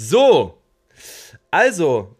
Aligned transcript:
So, 0.00 0.62
also, 1.50 2.14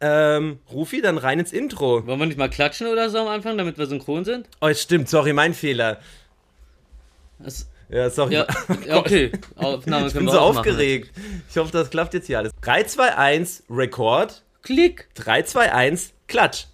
ähm, 0.00 0.58
Rufi, 0.72 1.02
dann 1.02 1.18
rein 1.18 1.38
ins 1.38 1.52
Intro. 1.52 2.06
Wollen 2.06 2.18
wir 2.18 2.24
nicht 2.24 2.38
mal 2.38 2.48
klatschen 2.48 2.86
oder 2.86 3.10
so 3.10 3.18
am 3.18 3.28
Anfang, 3.28 3.58
damit 3.58 3.76
wir 3.76 3.86
synchron 3.86 4.24
sind? 4.24 4.48
Oh, 4.62 4.72
stimmt, 4.72 5.10
sorry, 5.10 5.34
mein 5.34 5.52
Fehler. 5.52 6.00
Das, 7.38 7.68
Ja, 7.90 8.08
sorry. 8.08 8.32
ja, 8.86 8.96
okay. 8.96 9.32
Aufnahme 9.56 10.06
Ich 10.06 10.14
bin 10.14 10.26
so 10.26 10.38
aufgeregt. 10.38 11.12
Ich 11.50 11.58
hoffe, 11.58 11.70
das 11.72 11.90
klappt 11.90 12.14
jetzt 12.14 12.26
hier 12.26 12.38
alles. 12.38 12.52
3, 12.62 12.84
2, 12.84 13.16
1, 13.18 13.64
Rekord. 13.68 14.42
Klick. 14.62 15.10
3, 15.12 15.42
2, 15.42 15.72
1, 15.74 16.14
Klatsch. 16.26 16.64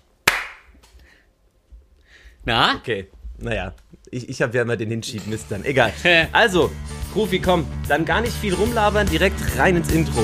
Na? 2.45 2.77
Okay, 2.77 3.09
naja, 3.39 3.75
ich, 4.13 4.29
ich 4.29 4.43
habe 4.43 4.57
ja 4.57 4.63
immer 4.63 4.77
den 4.77 4.91
Hinschiebmist 4.91 5.47
dann. 5.51 5.65
Egal. 5.65 5.93
Also, 6.31 6.71
Rufi, 7.15 7.41
komm, 7.41 7.65
dann 7.89 8.05
gar 8.05 8.21
nicht 8.21 8.35
viel 8.35 8.55
rumlabern, 8.55 9.07
direkt 9.09 9.41
rein 9.59 9.77
ins 9.77 9.91
Intro. 9.91 10.23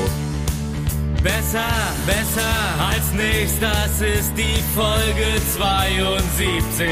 Besser, 1.22 1.64
besser 2.06 2.54
als 2.88 3.12
nichts, 3.12 3.58
das 3.60 4.00
ist 4.00 4.32
die 4.36 4.62
Folge 4.74 5.40
72. 5.56 6.86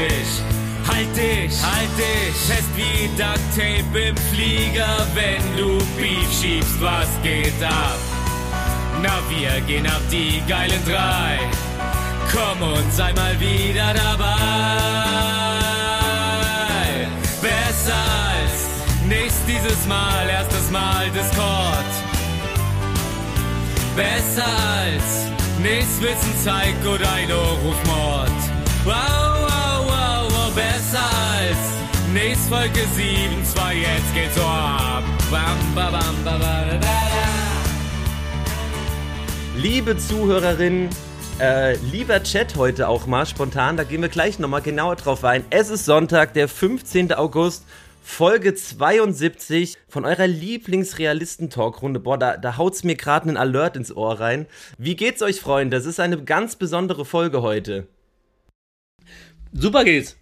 Halt 0.87 1.07
dich, 1.15 1.63
halt 1.63 1.89
dich 1.97 2.35
fest 2.45 2.69
wie 2.75 3.07
Duct 3.17 3.39
Tape 3.55 3.99
im 3.99 4.17
Flieger, 4.33 5.07
wenn 5.13 5.57
du 5.57 5.77
Beef 5.97 6.31
schiebst, 6.31 6.81
was 6.81 7.07
geht 7.23 7.63
ab? 7.63 7.97
Na, 9.01 9.19
wir 9.29 9.61
gehen 9.61 9.87
ab 9.87 10.01
die 10.11 10.41
geilen 10.47 10.83
drei. 10.85 11.39
Komm 12.31 12.61
und 12.67 12.93
sei 12.93 13.13
mal 13.13 13.39
wieder 13.39 13.93
dabei. 13.93 15.44
Dieses 19.67 19.87
Mal, 19.87 20.29
erstes 20.29 20.69
Mal 20.71 21.09
Discord. 21.11 21.91
Besser 23.95 24.45
als 24.45 25.27
nichts 25.61 26.01
Wissen, 26.01 26.33
Psycho, 26.33 26.97
Dino, 26.97 27.41
Rufmord. 27.63 28.29
Wow, 28.83 28.93
wow, 28.93 29.85
wow, 29.87 30.31
wow, 30.31 30.53
besser 30.53 31.05
als 31.37 32.13
nichts 32.13 32.47
Folge 32.47 32.81
7, 32.95 33.43
2, 33.43 33.75
jetzt 33.75 34.13
geht's 34.13 34.35
so 34.35 34.41
ab. 34.41 35.03
Bam, 35.31 35.57
ba, 35.73 35.89
bam, 35.91 36.23
ba, 36.23 36.37
ba, 36.37 36.77
da. 36.79 36.87
Liebe 39.55 39.97
Zuhörerinnen, 39.97 40.89
äh, 41.39 41.75
lieber 41.77 42.21
Chat 42.21 42.55
heute 42.55 42.87
auch 42.87 43.07
mal 43.07 43.25
spontan, 43.25 43.77
da 43.77 43.83
gehen 43.83 44.01
wir 44.01 44.09
gleich 44.09 44.37
nochmal 44.37 44.61
genauer 44.61 44.97
drauf 44.97 45.23
ein. 45.23 45.43
Es 45.49 45.69
ist 45.69 45.85
Sonntag, 45.85 46.33
der 46.33 46.47
15. 46.47 47.13
August, 47.13 47.65
Folge 48.07 48.53
72 48.53 49.77
von 49.89 50.05
eurer 50.05 50.27
Lieblingsrealisten-Talkrunde. 50.27 51.99
Boah, 51.99 52.19
da, 52.19 52.37
da 52.37 52.55
haut's 52.55 52.83
mir 52.83 52.95
gerade 52.95 53.27
einen 53.27 53.35
Alert 53.35 53.75
ins 53.75 53.91
Ohr 53.91 54.19
rein. 54.19 54.45
Wie 54.77 54.95
geht's 54.95 55.23
euch, 55.23 55.41
Freunde? 55.41 55.75
Das 55.75 55.87
ist 55.87 55.99
eine 55.99 56.23
ganz 56.23 56.55
besondere 56.55 57.03
Folge 57.03 57.41
heute. 57.41 57.87
Super 59.51 59.83
geht's. 59.83 60.17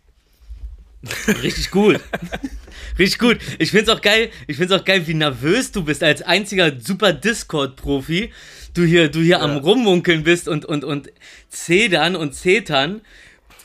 Richtig 1.27 1.71
gut. 1.71 1.99
Richtig 2.97 3.19
gut. 3.19 3.37
Ich 3.59 3.71
find's 3.71 3.89
auch 3.89 4.01
geil, 4.01 4.29
ich 4.47 4.55
find's 4.55 4.73
auch 4.73 4.85
geil, 4.85 5.05
wie 5.05 5.13
nervös 5.13 5.73
du 5.73 5.83
bist 5.83 6.03
als 6.03 6.21
einziger 6.21 6.79
super 6.79 7.11
Discord-Profi. 7.11 8.31
Du 8.73 8.85
hier, 8.85 9.09
du 9.09 9.19
hier 9.19 9.41
am 9.41 9.57
Rummunkeln 9.57 10.23
bist 10.23 10.47
und, 10.47 10.63
und, 10.63 10.85
und 10.85 11.11
zedern 11.49 12.15
und 12.15 12.33
zetern. 12.33 13.01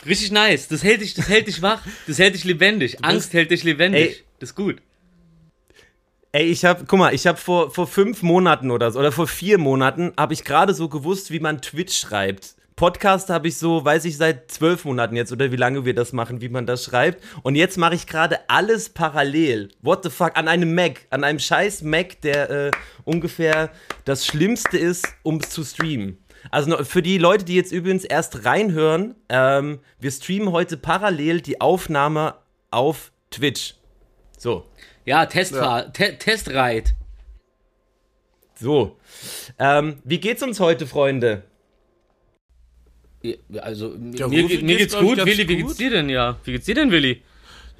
Richtig 0.06 0.30
nice. 0.30 0.68
Das 0.68 0.82
hält 0.82 1.00
dich, 1.00 1.14
das 1.14 1.28
hält 1.28 1.46
dich 1.48 1.62
wach. 1.62 1.82
Das 2.06 2.18
hält 2.18 2.34
dich 2.34 2.44
lebendig. 2.44 3.04
Angst 3.04 3.32
hält 3.32 3.50
dich 3.50 3.64
lebendig. 3.64 4.00
Ey. 4.00 4.24
Das 4.38 4.50
ist 4.50 4.54
gut. 4.54 4.80
Ey, 6.30 6.44
ich 6.44 6.64
hab, 6.64 6.86
guck 6.86 6.98
mal, 6.98 7.14
ich 7.14 7.26
hab 7.26 7.38
vor, 7.38 7.70
vor 7.70 7.86
fünf 7.86 8.22
Monaten 8.22 8.70
oder 8.70 8.90
so, 8.90 8.98
oder 8.98 9.12
vor 9.12 9.26
vier 9.26 9.58
Monaten, 9.58 10.12
habe 10.16 10.34
ich 10.34 10.44
gerade 10.44 10.74
so 10.74 10.88
gewusst, 10.88 11.30
wie 11.30 11.40
man 11.40 11.62
Twitch 11.62 11.98
schreibt. 11.98 12.54
Podcast 12.78 13.28
habe 13.28 13.48
ich 13.48 13.58
so, 13.58 13.84
weiß 13.84 14.04
ich, 14.04 14.16
seit 14.16 14.52
zwölf 14.52 14.84
Monaten 14.84 15.16
jetzt, 15.16 15.32
oder 15.32 15.50
wie 15.50 15.56
lange 15.56 15.84
wir 15.84 15.94
das 15.96 16.12
machen, 16.12 16.40
wie 16.40 16.48
man 16.48 16.64
das 16.64 16.84
schreibt. 16.84 17.24
Und 17.42 17.56
jetzt 17.56 17.76
mache 17.76 17.96
ich 17.96 18.06
gerade 18.06 18.38
alles 18.48 18.88
parallel. 18.88 19.70
What 19.82 20.04
the 20.04 20.10
fuck? 20.10 20.36
An 20.36 20.46
einem 20.46 20.76
Mac, 20.76 21.00
an 21.10 21.24
einem 21.24 21.40
scheiß 21.40 21.82
Mac, 21.82 22.20
der 22.20 22.48
äh, 22.50 22.70
ungefähr 23.04 23.70
das 24.04 24.24
Schlimmste 24.24 24.78
ist, 24.78 25.08
um 25.24 25.42
zu 25.42 25.64
streamen. 25.64 26.18
Also 26.52 26.70
noch- 26.70 26.86
für 26.86 27.02
die 27.02 27.18
Leute, 27.18 27.44
die 27.44 27.56
jetzt 27.56 27.72
übrigens 27.72 28.04
erst 28.04 28.44
reinhören, 28.44 29.16
ähm, 29.28 29.80
wir 29.98 30.12
streamen 30.12 30.52
heute 30.52 30.76
parallel 30.76 31.40
die 31.40 31.60
Aufnahme 31.60 32.36
auf 32.70 33.10
Twitch. 33.32 33.74
So. 34.38 34.66
Ja, 35.04 35.26
Testfahr 35.26 35.92
Te 35.92 36.16
Testreit. 36.16 36.94
So. 38.54 38.98
Ähm, 39.58 39.98
wie 40.04 40.20
geht's 40.20 40.44
uns 40.44 40.60
heute, 40.60 40.86
Freunde? 40.86 41.42
Also, 43.60 43.94
Ja, 44.14 44.28
mir, 44.28 44.42
Rufi 44.42 44.58
mir 44.62 44.76
geht's, 44.76 44.92
geht's 44.94 44.98
gut. 44.98 45.18
Willi, 45.24 45.48
wie 45.48 45.56
geht's 45.56 45.76
dir 45.76 45.90
denn, 45.90 46.08
ja? 46.08 46.36
Wie 46.44 46.52
geht's 46.52 46.66
dir 46.66 46.74
denn, 46.76 46.90
Willi? 46.90 47.22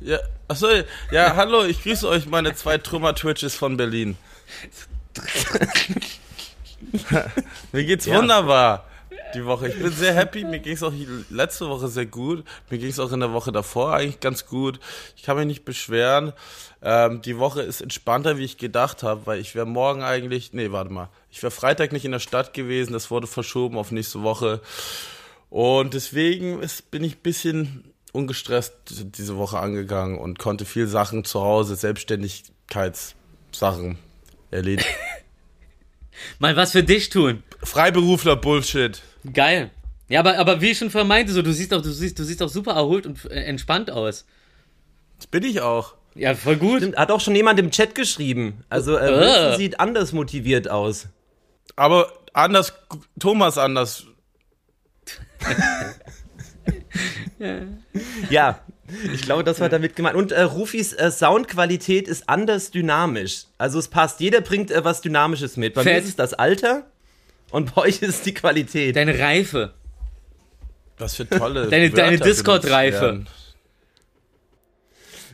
Ja, 0.00 0.18
achso, 0.48 0.68
ja, 1.10 1.34
hallo, 1.36 1.64
ich 1.64 1.82
grüße 1.82 2.08
euch, 2.08 2.26
meine 2.26 2.54
zwei 2.54 2.78
Trümmer-Twitches 2.78 3.54
von 3.54 3.76
Berlin. 3.76 4.16
Mir 7.72 7.84
geht's 7.84 8.06
Ja. 8.06 8.18
wunderbar 8.18 8.84
die 9.34 9.44
Woche. 9.44 9.68
Ich 9.68 9.78
bin 9.78 9.90
sehr 9.92 10.14
happy. 10.14 10.44
Mir 10.44 10.58
ging's 10.60 10.82
auch 10.82 10.92
letzte 11.30 11.68
Woche 11.68 11.88
sehr 11.88 12.06
gut. 12.06 12.44
Mir 12.70 12.78
ging's 12.78 12.98
auch 12.98 13.12
in 13.12 13.20
der 13.20 13.32
Woche 13.32 13.52
davor 13.52 13.92
eigentlich 13.94 14.20
ganz 14.20 14.46
gut. 14.46 14.80
Ich 15.16 15.22
kann 15.22 15.36
mich 15.36 15.46
nicht 15.46 15.64
beschweren. 15.64 16.32
Ähm, 16.80 17.20
die 17.22 17.38
Woche 17.38 17.62
ist 17.62 17.80
entspannter, 17.80 18.38
wie 18.38 18.44
ich 18.44 18.56
gedacht 18.56 19.02
habe, 19.02 19.26
weil 19.26 19.40
ich 19.40 19.54
wäre 19.54 19.66
morgen 19.66 20.02
eigentlich, 20.02 20.52
nee, 20.52 20.70
warte 20.70 20.92
mal, 20.92 21.08
ich 21.30 21.42
wäre 21.42 21.50
Freitag 21.50 21.92
nicht 21.92 22.04
in 22.04 22.12
der 22.12 22.20
Stadt 22.20 22.54
gewesen. 22.54 22.92
Das 22.92 23.10
wurde 23.10 23.26
verschoben 23.26 23.76
auf 23.76 23.90
nächste 23.90 24.22
Woche. 24.22 24.60
Und 25.50 25.94
deswegen 25.94 26.60
ist, 26.60 26.90
bin 26.90 27.04
ich 27.04 27.16
ein 27.16 27.22
bisschen 27.22 27.92
ungestresst 28.12 28.72
diese 28.88 29.36
Woche 29.36 29.58
angegangen 29.58 30.18
und 30.18 30.38
konnte 30.38 30.64
viel 30.64 30.86
Sachen 30.86 31.24
zu 31.24 31.42
Hause, 31.42 31.76
Selbstständigkeitssachen 31.76 33.98
erledigen. 34.50 34.88
Mal 36.38 36.56
was 36.56 36.72
für 36.72 36.82
dich 36.82 37.10
tun. 37.10 37.42
Freiberufler 37.62 38.36
Bullshit. 38.36 39.02
Geil. 39.32 39.70
Ja, 40.08 40.20
aber, 40.20 40.38
aber 40.38 40.60
wie 40.60 40.70
ich 40.70 40.78
schon 40.78 40.90
vorher 40.90 41.06
meinte, 41.06 41.32
so, 41.32 41.42
du 41.42 41.52
siehst 41.52 41.72
auch, 41.74 41.82
du 41.82 41.92
siehst, 41.92 42.18
du 42.18 42.24
siehst 42.24 42.42
auch 42.42 42.48
super 42.48 42.72
erholt 42.72 43.06
und 43.06 43.24
äh, 43.26 43.44
entspannt 43.44 43.90
aus. 43.90 44.24
Das 45.18 45.26
bin 45.26 45.44
ich 45.44 45.60
auch. 45.60 45.94
Ja, 46.14 46.34
voll 46.34 46.56
gut. 46.56 46.78
Stimmt, 46.78 46.96
hat 46.96 47.10
auch 47.10 47.20
schon 47.20 47.36
jemand 47.36 47.60
im 47.60 47.70
Chat 47.70 47.94
geschrieben. 47.94 48.64
Also, 48.70 48.96
äh, 48.96 49.52
Äh. 49.52 49.56
Sieht 49.56 49.78
anders 49.78 50.12
motiviert 50.12 50.70
aus. 50.70 51.08
Aber 51.76 52.12
anders, 52.32 52.72
Thomas 53.20 53.58
anders. 53.58 54.06
Ja, 58.30 58.60
ich 59.12 59.22
glaube, 59.22 59.44
das 59.44 59.60
war 59.60 59.68
damit 59.68 59.94
gemeint. 59.96 60.16
Und 60.16 60.32
äh, 60.32 60.42
Rufis 60.42 60.92
äh, 60.92 61.10
Soundqualität 61.10 62.08
ist 62.08 62.28
anders 62.28 62.70
dynamisch. 62.70 63.44
Also, 63.58 63.78
es 63.78 63.88
passt. 63.88 64.20
Jeder 64.20 64.40
bringt 64.40 64.70
äh, 64.70 64.84
was 64.84 65.00
Dynamisches 65.02 65.56
mit. 65.56 65.74
Bei 65.74 65.82
mir 65.84 65.90
Fett. 65.90 66.02
ist 66.04 66.08
es 66.10 66.16
das 66.16 66.34
Alter 66.34 66.86
und 67.50 67.74
bei 67.74 67.82
euch 67.82 68.02
ist 68.02 68.08
es 68.08 68.22
die 68.22 68.34
Qualität. 68.34 68.96
Deine 68.96 69.18
Reife. 69.18 69.74
Was 70.98 71.14
für 71.14 71.28
tolle. 71.28 71.68
Deine- 71.68 71.92
Wörter 71.92 72.04
deine 72.04 72.18
Discord-Reife. 72.18 73.24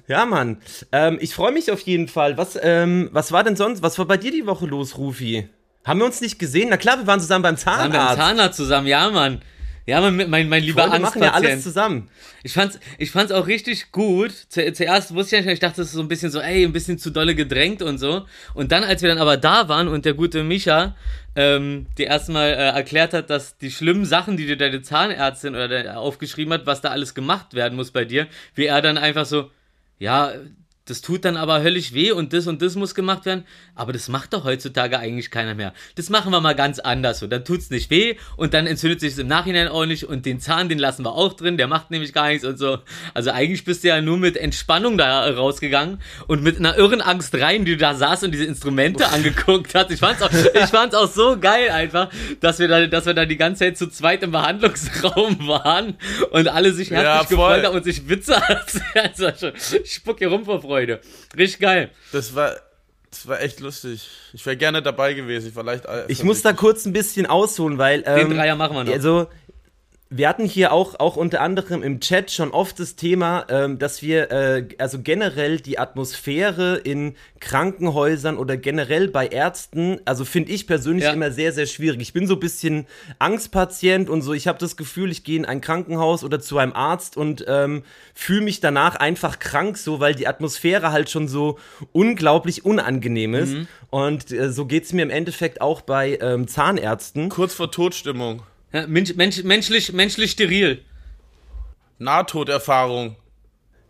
Ja, 0.06 0.26
Mann. 0.26 0.58
Ähm, 0.92 1.16
ich 1.20 1.34
freue 1.34 1.52
mich 1.52 1.70
auf 1.72 1.80
jeden 1.80 2.08
Fall. 2.08 2.36
Was, 2.36 2.58
ähm, 2.60 3.08
was 3.12 3.32
war 3.32 3.42
denn 3.44 3.56
sonst? 3.56 3.82
Was 3.82 3.98
war 3.98 4.04
bei 4.04 4.18
dir 4.18 4.30
die 4.30 4.44
Woche 4.46 4.66
los, 4.66 4.98
Rufi? 4.98 5.48
Haben 5.86 6.00
wir 6.00 6.06
uns 6.06 6.20
nicht 6.20 6.38
gesehen? 6.38 6.68
Na 6.68 6.76
klar, 6.76 6.98
wir 6.98 7.06
waren 7.06 7.20
zusammen 7.20 7.42
beim 7.42 7.56
Waren 7.66 7.78
wir 7.78 7.84
im 7.86 7.92
Zahnarzt. 7.92 8.18
Zahnarzt 8.18 8.56
zusammen, 8.58 8.86
ja, 8.86 9.08
Mann. 9.10 9.40
Ja, 9.86 10.00
mein, 10.00 10.30
mein, 10.30 10.48
mein 10.48 10.62
lieber 10.62 10.82
Freunde 10.82 10.98
machen 11.00 11.22
ja 11.22 11.32
alles 11.32 11.52
Angstpatient. 11.52 11.62
zusammen. 11.62 12.08
Ich 12.42 12.54
fand's, 12.54 12.78
ich 12.96 13.10
fand's 13.10 13.32
auch 13.32 13.46
richtig 13.46 13.92
gut. 13.92 14.32
Zu, 14.48 14.72
zuerst 14.72 15.14
wusste 15.14 15.36
ich 15.36 15.44
nicht, 15.44 15.54
ich 15.54 15.60
dachte, 15.60 15.78
das 15.78 15.88
ist 15.88 15.92
so 15.92 16.00
ein 16.00 16.08
bisschen 16.08 16.30
so, 16.30 16.40
ey, 16.40 16.64
ein 16.64 16.72
bisschen 16.72 16.98
zu 16.98 17.10
dolle 17.10 17.34
gedrängt 17.34 17.82
und 17.82 17.98
so. 17.98 18.24
Und 18.54 18.72
dann, 18.72 18.82
als 18.82 19.02
wir 19.02 19.10
dann 19.10 19.18
aber 19.18 19.36
da 19.36 19.68
waren 19.68 19.88
und 19.88 20.06
der 20.06 20.14
gute 20.14 20.42
Micha 20.42 20.96
ähm, 21.36 21.86
dir 21.98 22.06
erstmal 22.06 22.50
äh, 22.50 22.70
erklärt 22.70 23.12
hat, 23.12 23.28
dass 23.28 23.58
die 23.58 23.70
schlimmen 23.70 24.06
Sachen, 24.06 24.38
die 24.38 24.46
dir 24.46 24.56
deine 24.56 24.80
Zahnärztin 24.80 25.54
oder 25.54 25.68
der, 25.68 26.00
aufgeschrieben 26.00 26.54
hat, 26.54 26.64
was 26.64 26.80
da 26.80 26.88
alles 26.88 27.14
gemacht 27.14 27.52
werden 27.52 27.76
muss 27.76 27.90
bei 27.90 28.06
dir, 28.06 28.26
wie 28.54 28.66
er 28.66 28.80
dann 28.80 28.96
einfach 28.96 29.26
so, 29.26 29.50
ja, 29.98 30.32
das 30.86 31.00
tut 31.00 31.24
dann 31.24 31.38
aber 31.38 31.62
höllisch 31.62 31.94
weh 31.94 32.12
und 32.12 32.34
das 32.34 32.46
und 32.46 32.60
das 32.60 32.76
muss 32.76 32.94
gemacht 32.94 33.24
werden. 33.24 33.44
Aber 33.74 33.94
das 33.94 34.08
macht 34.08 34.34
doch 34.34 34.44
heutzutage 34.44 34.98
eigentlich 34.98 35.30
keiner 35.30 35.54
mehr. 35.54 35.72
Das 35.94 36.10
machen 36.10 36.30
wir 36.30 36.42
mal 36.42 36.54
ganz 36.54 36.78
anders. 36.78 37.20
So, 37.20 37.26
dann 37.26 37.42
tut's 37.42 37.70
nicht 37.70 37.88
weh 37.90 38.16
und 38.36 38.52
dann 38.52 38.66
entzündet 38.66 39.00
sich 39.00 39.12
es 39.12 39.18
im 39.18 39.26
Nachhinein 39.26 39.68
auch 39.68 39.86
nicht 39.86 40.04
und 40.04 40.26
den 40.26 40.40
Zahn, 40.40 40.68
den 40.68 40.78
lassen 40.78 41.02
wir 41.06 41.12
auch 41.12 41.32
drin, 41.32 41.56
der 41.56 41.68
macht 41.68 41.90
nämlich 41.90 42.12
gar 42.12 42.28
nichts 42.28 42.44
und 42.44 42.58
so. 42.58 42.80
Also 43.14 43.30
eigentlich 43.30 43.64
bist 43.64 43.82
du 43.82 43.88
ja 43.88 44.02
nur 44.02 44.18
mit 44.18 44.36
Entspannung 44.36 44.98
da 44.98 45.26
rausgegangen 45.26 46.02
und 46.26 46.42
mit 46.42 46.58
einer 46.58 46.76
irren 46.76 47.00
Angst 47.00 47.34
rein, 47.34 47.64
die 47.64 47.72
du 47.72 47.78
da 47.78 47.94
saßt 47.94 48.24
und 48.24 48.32
diese 48.32 48.44
Instrumente 48.44 49.08
angeguckt 49.08 49.74
hast. 49.74 49.90
Ich 49.90 50.00
fand's 50.00 50.20
auch, 50.20 50.30
ich 50.30 50.70
fand's 50.70 50.94
auch 50.94 51.08
so 51.08 51.38
geil 51.40 51.70
einfach, 51.70 52.10
dass 52.40 52.58
wir 52.58 52.68
da, 52.68 52.86
dass 52.86 53.06
wir 53.06 53.14
da 53.14 53.24
die 53.24 53.38
ganze 53.38 53.60
Zeit 53.60 53.78
zu 53.78 53.88
zweit 53.88 54.22
im 54.22 54.32
Behandlungsraum 54.32 55.48
waren 55.48 55.96
und 56.30 56.48
alle 56.48 56.74
sich 56.74 56.90
herzlich 56.90 57.04
Ja, 57.04 57.22
gefreut 57.22 57.64
haben 57.64 57.74
und 57.74 57.84
sich 57.84 58.06
Witze 58.06 58.34
erzählt. 58.94 59.18
Also, 59.18 59.48
ich 59.82 59.94
spuck 59.94 60.18
hier 60.18 60.28
rum 60.28 60.44
vor 60.44 60.60
Freude. 60.60 60.73
Richtig 61.36 61.60
geil. 61.60 61.90
Das 62.12 62.34
war, 62.34 62.56
Das 63.10 63.28
war 63.28 63.40
echt 63.40 63.60
lustig. 63.60 64.08
Ich 64.32 64.44
wäre 64.44 64.56
gerne 64.56 64.82
dabei 64.82 65.14
gewesen. 65.14 65.52
Vielleicht, 65.54 65.84
äh, 65.86 66.04
Ich 66.08 66.24
muss 66.24 66.42
da 66.42 66.52
kurz 66.52 66.84
ein 66.84 66.92
bisschen 66.92 67.26
ausholen, 67.26 67.78
weil. 67.78 68.02
Den 68.02 68.18
Ähm, 68.18 68.30
Dreier 68.36 68.56
machen 68.56 68.74
wir 68.76 68.82
noch. 68.84 68.92
Also, 68.92 69.28
wir 70.16 70.28
hatten 70.28 70.44
hier 70.44 70.72
auch, 70.72 71.00
auch 71.00 71.16
unter 71.16 71.40
anderem 71.40 71.82
im 71.82 71.98
Chat 71.98 72.30
schon 72.30 72.52
oft 72.52 72.78
das 72.78 72.94
Thema, 72.94 73.46
ähm, 73.48 73.80
dass 73.80 74.00
wir 74.00 74.30
äh, 74.30 74.68
also 74.78 75.00
generell 75.02 75.58
die 75.58 75.76
Atmosphäre 75.80 76.76
in 76.76 77.16
Krankenhäusern 77.40 78.38
oder 78.38 78.56
generell 78.56 79.08
bei 79.08 79.26
Ärzten, 79.26 79.98
also 80.04 80.24
finde 80.24 80.52
ich 80.52 80.68
persönlich 80.68 81.04
Ja. 81.04 81.12
immer 81.12 81.32
sehr, 81.32 81.52
sehr 81.52 81.66
schwierig. 81.66 82.00
Ich 82.00 82.12
bin 82.12 82.28
so 82.28 82.34
ein 82.34 82.40
bisschen 82.40 82.86
Angstpatient 83.18 84.08
und 84.08 84.22
so. 84.22 84.32
Ich 84.34 84.46
habe 84.46 84.58
das 84.60 84.76
Gefühl, 84.76 85.10
ich 85.10 85.24
gehe 85.24 85.36
in 85.36 85.44
ein 85.44 85.60
Krankenhaus 85.60 86.22
oder 86.22 86.38
zu 86.38 86.58
einem 86.58 86.74
Arzt 86.74 87.16
und 87.16 87.44
ähm, 87.48 87.82
fühle 88.14 88.42
mich 88.42 88.60
danach 88.60 88.94
einfach 88.94 89.40
krank, 89.40 89.76
so, 89.78 89.98
weil 89.98 90.14
die 90.14 90.28
Atmosphäre 90.28 90.92
halt 90.92 91.10
schon 91.10 91.26
so 91.26 91.58
unglaublich 91.90 92.64
unangenehm 92.64 93.34
ist. 93.34 93.56
Und 93.90 94.30
äh, 94.30 94.52
so 94.52 94.66
geht 94.66 94.84
es 94.84 94.92
mir 94.92 95.02
im 95.02 95.10
Endeffekt 95.10 95.60
auch 95.60 95.80
bei 95.80 96.18
ähm, 96.20 96.46
Zahnärzten. 96.46 97.30
Kurz 97.30 97.52
vor 97.54 97.72
Todstimmung. 97.72 98.42
Mensch, 98.88 99.14
Mensch, 99.14 99.44
menschlich, 99.44 99.92
menschlich 99.92 100.32
steril. 100.32 100.84
Nahtoderfahrung. 101.98 103.14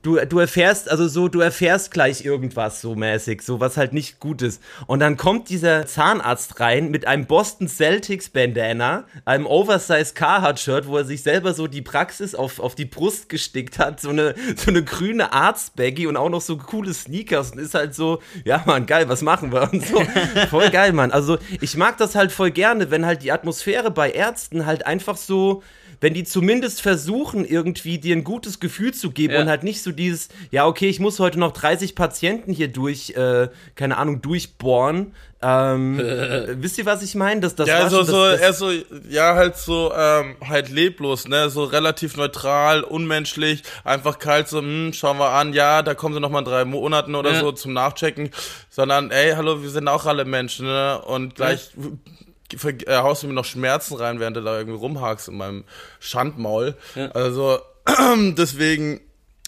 Du, 0.05 0.17
du 0.27 0.39
erfährst, 0.39 0.91
also 0.91 1.09
so, 1.09 1.29
du 1.29 1.41
erfährst 1.41 1.91
gleich 1.91 2.25
irgendwas 2.25 2.81
so 2.81 2.95
mäßig, 2.95 3.43
so 3.43 3.59
was 3.59 3.77
halt 3.77 3.93
nicht 3.93 4.21
gut 4.21 4.43
ist. 4.43 4.63
Und 4.87 5.01
dann 5.01 5.17
kommt 5.17 5.49
dieser 5.49 5.87
Zahnarzt 5.87 6.61
rein 6.61 6.91
mit 6.91 7.07
einem 7.07 7.27
Boston 7.27 7.69
Celtics 7.69 8.29
Bandana, 8.29 9.05
einem 9.25 9.47
Oversize 9.47 10.15
Carhartt-Shirt, 10.15 10.87
wo 10.87 10.99
er 10.99 11.05
sich 11.05 11.23
selber 11.23 11.55
so 11.55 11.67
die 11.67 11.83
Praxis 11.83 12.35
auf, 12.35 12.61
auf 12.61 12.75
die 12.75 12.85
Brust 12.85 13.29
gestickt 13.29 13.79
hat, 13.79 14.01
so 14.01 14.11
eine, 14.11 14.35
so 14.57 14.71
eine 14.71 14.85
grüne 14.85 15.33
Arztbaggy 15.33 16.07
und 16.07 16.17
auch 16.17 16.31
noch 16.31 16.43
so 16.43 16.59
coole 16.59 16.93
Sneakers 16.93 17.53
und 17.53 17.59
ist 17.59 17.75
halt 17.75 17.95
so, 17.95 18.21
ja 18.45 18.63
man, 18.67 18.87
geil, 18.87 19.09
was 19.09 19.23
machen 19.23 19.53
wir? 19.53 19.73
Und 19.73 19.85
so, 19.87 20.03
voll 20.51 20.71
geil, 20.71 20.93
Mann. 20.93 21.11
Also 21.11 21.39
ich 21.61 21.77
mag 21.77 21.97
das 21.97 22.15
halt 22.15 22.31
voll 22.31 22.51
gerne, 22.51 22.91
wenn 22.91 23.07
halt 23.07 23.23
die 23.23 23.33
Atmosphäre 23.33 23.91
bei 23.91 24.11
Ärzten 24.11 24.67
halt 24.67 24.87
einfach 24.87 25.17
so, 25.17 25.63
wenn 26.05 26.13
die 26.13 26.25
zumindest 26.25 26.83
versuchen, 26.83 27.47
irgendwie 27.47 27.97
dir 27.97 28.15
ein 28.15 28.25
gutes 28.25 28.61
Gefühl 28.61 28.93
zu 28.93 29.11
geben 29.11 29.33
Ja. 29.33 29.41
und 29.41 29.49
halt 29.49 29.63
nicht 29.63 29.83
so 29.83 29.91
dieses, 29.91 30.29
ja, 30.51 30.67
okay, 30.67 30.87
ich 30.91 31.01
muss 31.01 31.19
heute 31.19 31.39
noch 31.41 31.53
30 31.53 31.95
Patienten 31.95 32.53
hier 32.53 32.69
durch, 32.69 33.13
äh, 33.17 33.49
keine 33.75 33.97
Ahnung, 33.97 34.21
durchbohren. 34.21 35.15
Ähm, 35.41 35.97
wisst 36.61 36.77
ihr, 36.77 36.85
was 36.85 37.03
ich 37.03 37.15
meine? 37.15 37.41
Das, 37.41 37.55
das 37.55 37.67
Ja, 37.69 37.81
war 37.85 37.89
so, 37.91 37.97
schon- 37.99 38.07
so, 38.07 38.27
das, 38.27 38.41
das, 38.43 38.59
so, 38.59 38.71
ja, 39.09 39.35
halt 39.35 39.57
so, 39.57 39.95
ähm, 39.97 40.37
halt 40.47 40.69
leblos, 40.69 41.27
ne, 41.27 41.49
so 41.49 41.65
relativ 41.65 42.19
neutral, 42.19 42.83
unmenschlich, 42.83 43.63
einfach 43.83 44.19
kalt, 44.19 44.47
so, 44.49 44.59
hm, 44.59 44.93
schauen 44.93 45.17
wir 45.19 45.31
an, 45.31 45.55
ja, 45.55 45.81
da 45.83 45.95
kommen 45.95 46.15
sie 46.15 46.21
noch 46.21 46.29
mal 46.31 46.41
in 46.41 46.45
drei 46.45 46.67
Monaten 46.67 47.15
oder 47.15 47.33
Ja. 47.33 47.41
so 47.41 47.51
zum 47.53 47.73
Nachchecken, 47.73 48.29
sondern, 48.69 49.11
ey, 49.11 49.33
hallo, 49.37 49.63
wir 49.63 49.71
sind 49.71 49.89
auch 49.89 50.05
alle 50.05 50.27
Menschen, 50.27 50.67
ne, 50.67 51.01
und 51.01 51.35
gleich 51.35 51.71
ver- 51.75 51.93
äh, 52.55 52.97
haust 52.99 53.23
du 53.23 53.27
mir 53.29 53.33
noch 53.33 53.45
Schmerzen 53.45 53.97
rein, 53.97 54.21
während 54.21 54.37
du 54.37 54.41
da 54.43 54.59
irgendwie 54.59 54.79
rumhakst 54.79 55.29
in 55.29 55.37
meinem 55.37 55.65
Schandmaul, 56.01 56.77
Ja. 56.95 57.09
also, 57.13 57.59
deswegen, 58.17 59.01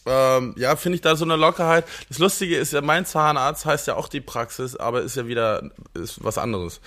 ähm, 0.06 0.54
ja, 0.56 0.76
finde 0.76 0.96
ich 0.96 1.02
da 1.02 1.16
so 1.16 1.24
eine 1.24 1.36
Lockerheit. 1.36 1.84
Das 2.08 2.18
Lustige 2.18 2.56
ist 2.56 2.72
ja, 2.72 2.80
mein 2.80 3.06
Zahnarzt 3.06 3.66
heißt 3.66 3.86
ja 3.86 3.94
auch 3.96 4.08
die 4.08 4.20
Praxis, 4.20 4.76
aber 4.76 5.02
ist 5.02 5.16
ja 5.16 5.26
wieder, 5.26 5.70
ist 5.94 6.22
was 6.22 6.38
anderes. 6.38 6.80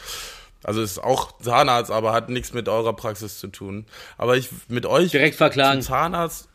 Also 0.64 0.82
ist 0.82 1.02
auch 1.02 1.40
Zahnarzt, 1.42 1.90
aber 1.92 2.12
hat 2.14 2.30
nichts 2.30 2.54
mit 2.54 2.68
eurer 2.68 2.94
Praxis 2.94 3.40
zu 3.40 3.48
tun. 3.48 3.86
Aber 4.18 4.36
ich 4.36 4.50
mit 4.68 4.86
euch 4.86 5.12
Direkt 5.12 5.36
verklagen. 5.36 5.82
Zahnarzt 5.82 6.50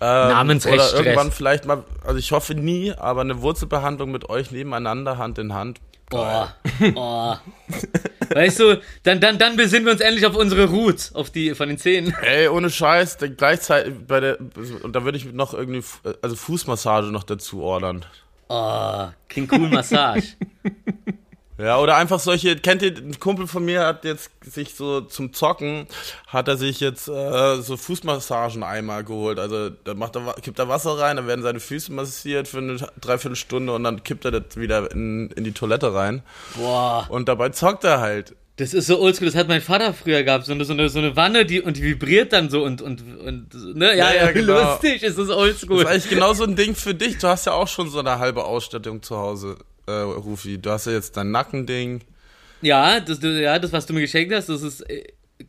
ähm, 0.00 0.28
Namensrechtsstress. 0.28 0.94
oder 0.94 1.04
irgendwann 1.04 1.32
vielleicht 1.32 1.64
mal, 1.66 1.84
also 2.04 2.18
ich 2.18 2.30
hoffe 2.32 2.54
nie, 2.54 2.92
aber 2.92 3.20
eine 3.22 3.40
Wurzelbehandlung 3.42 4.10
mit 4.10 4.28
euch 4.28 4.50
nebeneinander, 4.50 5.18
Hand 5.18 5.38
in 5.38 5.54
Hand. 5.54 5.80
Boah, 6.10 6.54
boah. 6.92 7.40
Weißt 8.32 8.60
du, 8.60 8.80
dann, 9.02 9.20
dann, 9.20 9.38
dann 9.38 9.56
besinnen 9.56 9.86
wir 9.86 9.92
uns 9.92 10.00
endlich 10.00 10.26
auf 10.26 10.36
unsere 10.36 10.66
Roots, 10.66 11.14
auf 11.14 11.30
die 11.30 11.54
von 11.54 11.68
den 11.68 11.78
Zähnen. 11.78 12.14
Ey, 12.22 12.48
ohne 12.48 12.70
Scheiß, 12.70 13.18
gleichzeitig 13.36 13.94
bei 14.06 14.20
der 14.20 14.38
und 14.40 14.94
da 14.94 15.04
würde 15.04 15.18
ich 15.18 15.32
noch 15.32 15.54
irgendwie 15.54 15.82
also 16.22 16.36
Fußmassage 16.36 17.08
noch 17.08 17.24
dazu 17.24 17.62
ordern. 17.62 18.04
Oh, 18.48 19.08
King 19.28 19.48
Cool 19.50 19.68
Massage. 19.68 20.34
Ja, 21.56 21.78
oder 21.78 21.94
einfach 21.96 22.18
solche, 22.18 22.56
kennt 22.56 22.82
ihr, 22.82 22.96
ein 22.96 23.20
Kumpel 23.20 23.46
von 23.46 23.64
mir 23.64 23.86
hat 23.86 24.04
jetzt 24.04 24.30
sich 24.44 24.74
so 24.74 25.02
zum 25.02 25.32
Zocken, 25.32 25.86
hat 26.26 26.48
er 26.48 26.56
sich 26.56 26.80
jetzt 26.80 27.06
äh, 27.06 27.56
so 27.62 27.76
Fußmassagen-Eimer 27.76 29.04
geholt. 29.04 29.38
Also 29.38 29.70
da 29.70 29.94
macht 29.94 30.16
er, 30.16 30.34
kippt 30.42 30.58
er 30.58 30.68
Wasser 30.68 30.98
rein, 30.98 31.16
dann 31.16 31.26
werden 31.28 31.42
seine 31.42 31.60
Füße 31.60 31.92
massiert 31.92 32.48
für 32.48 32.58
eine 32.58 32.76
Dreiviertelstunde 33.00 33.72
und 33.72 33.84
dann 33.84 34.02
kippt 34.02 34.24
er 34.24 34.32
das 34.32 34.56
wieder 34.56 34.90
in, 34.90 35.30
in 35.30 35.44
die 35.44 35.52
Toilette 35.52 35.94
rein. 35.94 36.22
Boah, 36.56 37.06
Und 37.08 37.28
dabei 37.28 37.50
zockt 37.50 37.84
er 37.84 38.00
halt. 38.00 38.34
das 38.56 38.74
ist 38.74 38.88
so 38.88 38.98
oldschool, 39.00 39.26
das 39.28 39.36
hat 39.36 39.46
mein 39.46 39.60
Vater 39.62 39.94
früher 39.94 40.24
gehabt. 40.24 40.46
So 40.46 40.52
eine, 40.52 40.64
so 40.64 40.72
eine, 40.72 40.88
so 40.88 40.98
eine 40.98 41.14
Wanne, 41.14 41.44
die, 41.46 41.60
und 41.60 41.76
die 41.76 41.82
vibriert 41.84 42.32
dann 42.32 42.50
so 42.50 42.64
und, 42.64 42.82
und, 42.82 43.00
und 43.20 43.76
ne? 43.76 43.96
Ja, 43.96 44.12
Ja, 44.12 44.24
ja, 44.26 44.32
genau. 44.32 44.60
lustig, 44.72 45.04
ist 45.04 45.18
das 45.18 45.28
Das 45.28 45.36
oldschool. 45.36 45.82
ist 45.82 45.86
eigentlich 45.86 46.08
genau 46.08 46.32
so 46.34 46.42
ein 46.42 46.56
Ding 46.56 46.74
für 46.74 46.94
dich. 46.94 47.18
Du 47.18 47.28
hast 47.28 47.46
ja 47.46 47.52
auch 47.52 47.68
schon 47.68 47.88
so 47.90 48.00
eine 48.00 48.18
halbe 48.18 48.44
Ausstattung 48.44 49.02
zu 49.02 49.16
Hause, 49.16 49.56
äh, 49.86 49.92
Rufi. 49.92 50.58
Du 50.58 50.70
hast 50.70 50.86
ja 50.86 50.92
jetzt 50.92 51.16
dein 51.16 51.30
Nackending. 51.30 52.02
Ja, 52.62 53.00
das, 53.00 53.18
ja, 53.22 53.58
das, 53.58 53.72
was 53.72 53.86
du 53.86 53.92
mir 53.92 54.00
geschenkt 54.00 54.32
hast, 54.34 54.48
das 54.48 54.62
ist 54.62 54.80
äh, 54.88 55.04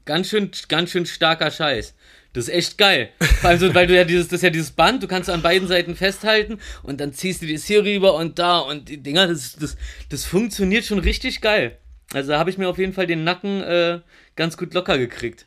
ganz 0.06 0.30
schön, 0.30 0.52
ganz 0.68 0.92
schön 0.92 1.06
starker 1.06 1.52
Scheiß. 1.52 1.94
Das 2.34 2.50
ist 2.50 2.54
echt 2.54 2.78
geil. 2.78 3.12
Vor 3.20 3.50
allem 3.50 3.60
so, 3.60 3.74
weil 3.74 3.88
du 3.88 3.96
ja 3.96 4.04
dieses, 4.04 4.28
das 4.28 4.40
ist 4.40 4.44
ja 4.44 4.50
dieses 4.50 4.72
Band, 4.72 5.02
du 5.02 5.08
kannst 5.08 5.30
an 5.30 5.42
beiden 5.42 5.68
Seiten 5.68 5.96
festhalten 5.96 6.60
und 6.84 7.00
dann 7.00 7.14
ziehst 7.14 7.42
du 7.42 7.48
das 7.48 7.66
hier 7.66 7.84
rüber 7.84 8.16
und 8.16 8.38
da 8.40 8.60
und 8.60 8.90
die 8.90 9.02
Dinger, 9.02 9.28
das, 9.28 9.56
das, 9.56 9.78
das 10.10 10.26
funktioniert 10.26 10.84
schon 10.84 11.00
richtig 11.00 11.40
geil. 11.40 11.78
Also 12.14 12.32
da 12.32 12.40
habe 12.40 12.50
ich 12.50 12.58
mir 12.58 12.68
auf 12.68 12.78
jeden 12.78 12.94
Fall 12.94 13.08
den 13.08 13.24
Nacken 13.24 13.62
äh, 13.62 14.02
ganz 14.36 14.58
gut 14.58 14.74
locker 14.74 14.98
gekriegt. 14.98 15.46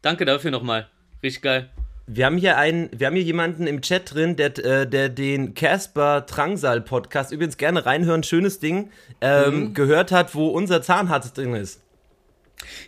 Danke 0.00 0.24
dafür 0.24 0.50
nochmal. 0.50 0.88
Richtig 1.22 1.42
geil. 1.42 1.70
Wir 2.06 2.26
haben 2.26 2.38
hier 2.38 2.56
einen, 2.56 2.88
wir 2.96 3.08
haben 3.08 3.14
hier 3.14 3.24
jemanden 3.24 3.66
im 3.66 3.80
Chat 3.82 4.14
drin, 4.14 4.36
der, 4.36 4.56
äh, 4.64 4.86
der 4.88 5.08
den 5.08 5.54
Casper 5.54 6.20
Drangsal 6.22 6.80
Podcast 6.80 7.32
übrigens 7.32 7.56
gerne 7.56 7.84
reinhören, 7.84 8.22
schönes 8.22 8.58
Ding, 8.60 8.90
ähm, 9.20 9.60
Mhm. 9.68 9.74
gehört 9.74 10.12
hat, 10.12 10.34
wo 10.34 10.48
unser 10.48 10.82
Zahnarzt 10.82 11.36
drin 11.36 11.54
ist. 11.54 11.80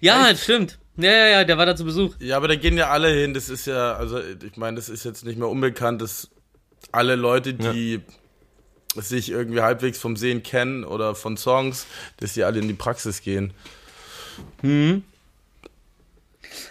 Ja, 0.01 0.35
stimmt. 0.37 0.79
Ja, 0.97 1.11
ja, 1.13 1.29
ja, 1.29 1.45
der 1.45 1.59
war 1.59 1.67
da 1.67 1.77
zu 1.77 1.85
Besuch. 1.85 2.15
Ja, 2.21 2.37
aber 2.37 2.49
da 2.49 2.57
gehen 2.57 2.77
ja 2.77 2.91
alle 2.91 3.09
hin. 3.09 3.35
Das 3.35 3.49
ist 3.49 3.67
ja, 3.67 3.95
also 3.95 4.19
ich 4.21 4.57
meine, 4.57 4.77
das 4.77 4.89
ist 4.89 5.05
jetzt 5.05 5.25
nicht 5.25 5.39
mehr 5.39 5.49
unbekannt, 5.49 6.03
dass 6.03 6.29
alle 6.91 7.15
Leute, 7.17 7.55
die 7.55 8.01
sich 8.97 9.31
irgendwie 9.31 9.61
halbwegs 9.61 9.99
vom 9.99 10.17
Sehen 10.17 10.43
kennen 10.43 10.85
oder 10.85 11.15
von 11.15 11.37
Songs, 11.37 11.87
dass 12.19 12.33
die 12.35 12.43
alle 12.45 12.59
in 12.59 12.67
die 12.67 12.75
Praxis 12.75 13.21
gehen. 13.23 13.53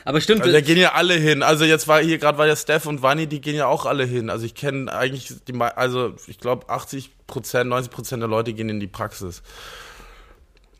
Aber 0.05 0.21
stimmt, 0.21 0.41
Also 0.41 0.53
da 0.53 0.61
gehen 0.61 0.77
ja 0.77 0.93
alle 0.93 1.15
hin. 1.15 1.43
Also 1.43 1.65
jetzt 1.65 1.87
war 1.87 2.01
hier 2.01 2.17
gerade 2.17 2.37
war 2.37 2.47
ja 2.47 2.55
Steph 2.55 2.85
und 2.85 3.01
Vanni, 3.01 3.27
die 3.27 3.41
gehen 3.41 3.55
ja 3.55 3.67
auch 3.67 3.85
alle 3.85 4.05
hin. 4.05 4.29
Also 4.29 4.45
ich 4.45 4.55
kenne 4.55 4.91
eigentlich 4.91 5.33
die, 5.47 5.59
also 5.59 6.13
ich 6.27 6.39
glaube 6.39 6.69
80 6.69 7.11
Prozent, 7.27 7.69
90 7.69 7.91
Prozent 7.91 8.21
der 8.21 8.29
Leute 8.29 8.53
gehen 8.53 8.69
in 8.69 8.79
die 8.79 8.87
Praxis. 8.87 9.41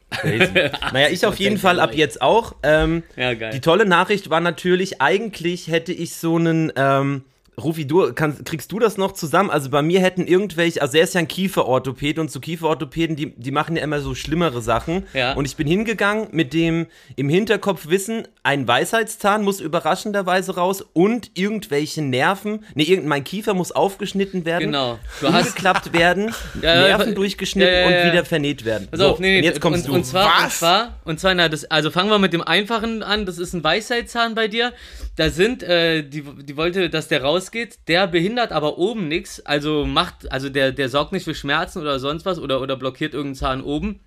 Crazy. 0.10 0.54
naja, 0.94 1.10
ich 1.10 1.26
auf 1.26 1.38
jeden 1.38 1.58
Fall 1.58 1.80
ab 1.80 1.94
jetzt 1.94 2.22
auch. 2.22 2.56
Ähm, 2.64 3.04
Ja, 3.16 3.34
geil. 3.34 3.52
Die 3.52 3.62
tolle 3.62 3.86
Nachricht 3.86 4.30
war 4.30 4.40
natürlich, 4.40 5.02
eigentlich 5.02 5.68
hätte 5.68 5.92
ich 5.92 6.16
so 6.16 6.38
einen, 6.38 6.72
ähm, 6.76 7.24
Rufi, 7.60 7.88
du, 7.88 8.14
kannst, 8.14 8.46
kriegst 8.46 8.72
du 8.72 8.78
das 8.78 8.98
noch 8.98 9.14
zusammen? 9.14 9.50
Also 9.50 9.72
bei 9.72 9.82
mir 9.82 10.00
hätten 10.00 10.28
irgendwelche, 10.28 10.80
also 10.80 10.96
er 10.96 11.06
ist 11.06 11.16
ja 11.16 11.20
ein 11.22 11.28
Kieferorthopäd 11.28 12.20
und 12.20 12.30
so 12.30 12.40
Kieferorthopäden, 12.40 13.16
die, 13.16 13.32
die 13.36 13.50
machen 13.50 13.76
ja 13.76 13.82
immer 13.82 14.00
so 14.00 14.14
schlimmere 14.14 14.62
Sachen. 14.62 15.08
Ja. 15.16 15.34
Und 15.34 15.46
ich 15.46 15.56
bin 15.56 15.66
hingegangen 15.66 16.28
mit 16.32 16.54
dem 16.54 16.86
im 17.16 17.30
Hinterkopf 17.30 17.88
wissen, 17.90 18.28
ein 18.44 18.68
Weisheitszahn 18.68 19.44
muss 19.44 19.60
überraschenderweise 19.60 20.54
raus 20.56 20.86
und 20.94 21.32
irgendwelche 21.34 22.04
Nerven, 22.04 22.64
nee, 22.76 22.84
irgend, 22.84 23.08
mein 23.08 23.24
Kiefer 23.24 23.56
muss 23.56 23.72
aufgeschnitten 23.72 24.46
werden. 24.46 24.66
Genau. 24.66 25.00
Du 25.20 25.34
hast- 25.34 25.48
umgeklappt 25.48 25.94
werden, 25.94 26.36
Ja, 26.62 26.76
Nerven 26.76 27.10
ja, 27.10 27.16
durchgeschnitten 27.16 27.74
ja, 27.74 27.80
ja, 27.82 27.90
ja. 27.90 28.06
und 28.06 28.12
wieder 28.12 28.26
vernäht 28.26 28.66
werden. 28.66 28.88
Pass 28.92 29.00
so, 29.00 29.08
auf, 29.08 29.20
nee, 29.20 29.32
nee, 29.32 29.38
und 29.40 29.44
jetzt 29.46 29.62
kommst 29.62 29.86
und, 29.86 29.90
du. 29.90 29.96
Und 29.96 30.06
zwar, 30.06 30.26
und 30.28 30.46
Was? 30.46 30.60
zwar, 30.60 31.00
und 31.06 31.20
zwar, 31.20 31.34
na, 31.34 31.50
das, 31.50 31.66
also 31.66 31.90
fangen 31.90 32.12
wir 32.12 32.20
mit 32.20 32.34
dem 32.34 32.44
einfachen 32.44 33.02
an. 33.02 33.26
Das 33.26 33.40
ist 33.40 33.54
ein 33.54 33.64
Weisheitszahn 33.64 34.36
bei 34.36 34.48
dir. 34.48 34.74
Da 35.18 35.32
sind, 35.32 35.64
äh, 35.64 36.04
die, 36.04 36.22
die 36.22 36.58
wollte, 36.58 36.92
dass 36.92 37.08
der 37.08 37.24
rausgeht. 37.24 37.80
Der 37.88 38.06
behindert 38.06 38.52
aber 38.52 38.78
oben 38.78 39.08
nichts. 39.08 39.44
Also 39.44 39.84
macht, 39.84 40.32
also 40.32 40.48
der, 40.48 40.72
der 40.72 40.90
sorgt 40.90 41.12
nicht 41.12 41.24
für 41.24 41.34
Schmerzen 41.34 41.82
oder 41.82 42.00
sonst 42.00 42.24
was 42.26 42.40
oder, 42.40 42.62
oder 42.62 42.78
blockiert 42.78 43.16
irgendeinen 43.16 43.36
Zahn 43.36 43.64
oben. 43.64 44.00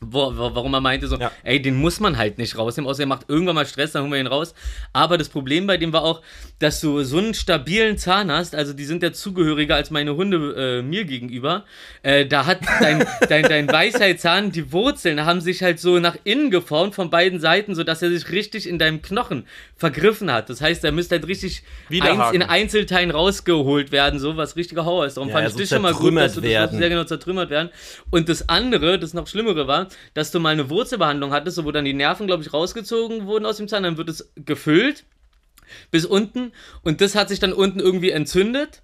Wo, 0.00 0.36
wo, 0.36 0.54
warum 0.54 0.74
er 0.74 0.80
meinte 0.80 1.06
so, 1.06 1.16
Ja. 1.16 1.30
ey, 1.42 1.60
den 1.62 1.76
muss 1.76 2.00
man 2.00 2.18
halt 2.18 2.38
nicht 2.38 2.58
rausnehmen, 2.58 2.88
außer 2.90 3.04
er 3.04 3.06
macht 3.06 3.26
irgendwann 3.28 3.54
mal 3.54 3.66
Stress, 3.66 3.92
dann 3.92 4.02
holen 4.02 4.12
wir 4.12 4.20
ihn 4.20 4.26
raus. 4.26 4.54
Aber 4.92 5.16
das 5.16 5.28
Problem 5.28 5.66
bei 5.66 5.76
dem 5.78 5.92
war 5.92 6.02
auch, 6.02 6.22
dass 6.58 6.80
du 6.80 7.02
so 7.02 7.18
einen 7.18 7.34
stabilen 7.34 7.96
Zahn 7.96 8.30
hast, 8.30 8.54
also 8.54 8.72
die 8.72 8.84
sind 8.84 9.02
ja 9.02 9.12
zugehöriger 9.12 9.74
als 9.76 9.90
meine 9.90 10.16
Hunde 10.16 10.78
äh, 10.80 10.82
mir 10.82 11.04
gegenüber. 11.04 11.64
Äh, 12.02 12.26
da 12.26 12.46
hat 12.46 12.58
dein, 12.80 13.06
dein, 13.28 13.42
dein 13.44 13.68
Weisheitszahn, 13.68 14.50
die 14.52 14.72
Wurzeln 14.72 15.24
haben 15.24 15.40
sich 15.40 15.62
halt 15.62 15.78
so 15.80 15.98
nach 15.98 16.16
innen 16.24 16.50
geformt 16.50 16.94
von 16.94 17.08
beiden 17.10 17.40
Seiten, 17.40 17.74
sodass 17.74 18.02
er 18.02 18.10
sich 18.10 18.30
richtig 18.30 18.68
in 18.68 18.78
deinem 18.78 19.02
Knochen 19.02 19.46
vergriffen 19.76 20.32
hat. 20.32 20.50
Das 20.50 20.60
heißt, 20.60 20.82
er 20.84 20.92
müsste 20.92 21.14
halt 21.16 21.26
richtig 21.28 21.62
eins, 21.62 21.90
Widerhaken. 21.90 22.40
in 22.40 22.42
Einzelteilen 22.48 23.10
rausgeholt 23.10 23.92
werden, 23.92 24.18
so 24.18 24.36
was 24.36 24.56
richtiger 24.56 24.84
Horror 24.84 25.06
ist. 25.06 25.16
Darum 25.16 25.28
Ja, 25.28 25.36
fand 25.36 25.46
ich 25.48 25.52
so 25.54 25.60
das 25.60 25.68
schon 25.68 25.82
mal 25.82 25.92
gut, 25.94 26.16
dass 26.16 26.34
du 26.34 26.40
das 26.40 26.70
sehr 26.72 26.88
genau 26.88 27.04
zertrümmert 27.04 27.50
werden. 27.50 27.70
Und 28.10 28.28
das 28.28 28.48
andere, 28.48 28.98
das 28.98 29.14
noch 29.14 29.26
Schlimmere 29.26 29.66
war, 29.66 29.75
dass 30.14 30.30
du 30.30 30.40
mal 30.40 30.50
eine 30.50 30.70
Wurzelbehandlung 30.70 31.32
hattest, 31.32 31.62
wo 31.64 31.72
dann 31.72 31.84
die 31.84 31.94
Nerven, 31.94 32.26
glaube 32.26 32.42
ich, 32.42 32.52
rausgezogen 32.52 33.26
wurden 33.26 33.46
aus 33.46 33.58
dem 33.58 33.68
Zahn, 33.68 33.82
dann 33.82 33.96
wird 33.96 34.08
es 34.08 34.30
gefüllt 34.36 35.04
bis 35.90 36.04
unten 36.04 36.52
und 36.82 37.00
das 37.00 37.14
hat 37.14 37.28
sich 37.28 37.38
dann 37.38 37.52
unten 37.52 37.80
irgendwie 37.80 38.10
entzündet. 38.10 38.82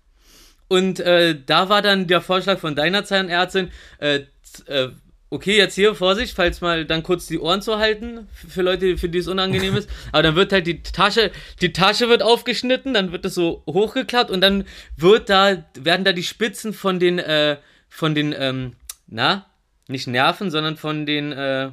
Und 0.68 1.00
äh, 1.00 1.36
da 1.44 1.68
war 1.68 1.82
dann 1.82 2.06
der 2.06 2.22
Vorschlag 2.22 2.58
von 2.58 2.74
deiner 2.74 3.04
Zahnärztin, 3.04 3.70
äh, 3.98 4.20
äh, 4.66 4.88
okay, 5.32 5.56
jetzt 5.56 5.74
hier, 5.74 5.94
Vorsicht, 5.94 6.34
falls 6.34 6.60
mal 6.60 6.84
dann 6.84 7.02
kurz 7.02 7.26
die 7.26 7.38
Ohren 7.38 7.62
zu 7.62 7.78
halten, 7.78 8.28
für 8.32 8.62
Leute, 8.62 8.98
für 8.98 9.08
die 9.08 9.18
es 9.18 9.28
unangenehm 9.28 9.76
ist. 9.76 9.88
Aber 10.12 10.22
dann 10.22 10.34
wird 10.34 10.52
halt 10.52 10.66
die 10.66 10.82
Tasche, 10.82 11.30
die 11.60 11.72
Tasche 11.72 12.08
wird 12.08 12.22
aufgeschnitten, 12.22 12.94
dann 12.94 13.12
wird 13.12 13.24
das 13.24 13.34
so 13.34 13.62
hochgeklappt 13.66 14.30
und 14.30 14.40
dann 14.42 14.64
wird 14.96 15.30
da, 15.30 15.64
werden 15.74 16.04
da 16.04 16.12
die 16.12 16.22
Spitzen 16.22 16.72
von 16.72 16.98
den, 16.98 17.18
äh, 17.18 17.56
von 17.88 18.14
den, 18.14 18.34
ähm, 18.38 18.72
na, 19.06 19.46
nicht 19.92 20.06
Nerven, 20.06 20.50
sondern 20.50 20.76
von 20.76 21.06
den, 21.06 21.32
äh, 21.32 21.70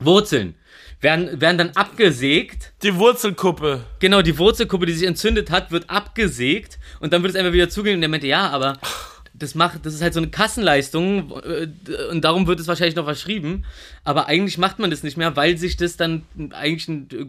Wurzeln. 0.00 0.54
Werden, 1.00 1.40
werden 1.40 1.56
dann 1.58 1.70
abgesägt 1.70 2.72
Die 2.82 2.94
Wurzelkuppe. 2.96 3.84
Genau, 4.00 4.22
die 4.22 4.36
Wurzelkuppe, 4.36 4.86
die 4.86 4.92
sich 4.92 5.06
entzündet 5.06 5.50
hat, 5.50 5.70
wird 5.70 5.88
abgesägt 5.88 6.78
und 7.00 7.12
dann 7.12 7.22
wird 7.22 7.34
es 7.34 7.38
einfach 7.38 7.52
wieder 7.52 7.70
zugehen. 7.70 7.96
Und 7.96 8.00
der 8.00 8.10
meinte, 8.10 8.26
ja, 8.26 8.48
aber 8.50 8.78
das 9.40 9.54
macht, 9.54 9.84
das 9.84 9.94
ist 9.94 10.02
halt 10.02 10.14
so 10.14 10.20
eine 10.20 10.28
Kassenleistung 10.30 11.32
äh, 11.42 11.66
und 12.10 12.22
darum 12.24 12.46
wird 12.46 12.60
es 12.60 12.68
wahrscheinlich 12.68 12.94
noch 12.94 13.04
verschrieben. 13.06 13.64
Aber 14.04 14.28
eigentlich 14.28 14.56
macht 14.56 14.78
man 14.78 14.90
das 14.90 15.02
nicht 15.02 15.16
mehr, 15.16 15.36
weil 15.36 15.58
sich 15.58 15.76
das 15.76 15.96
dann 15.96 16.22
eigentlich 16.52 16.88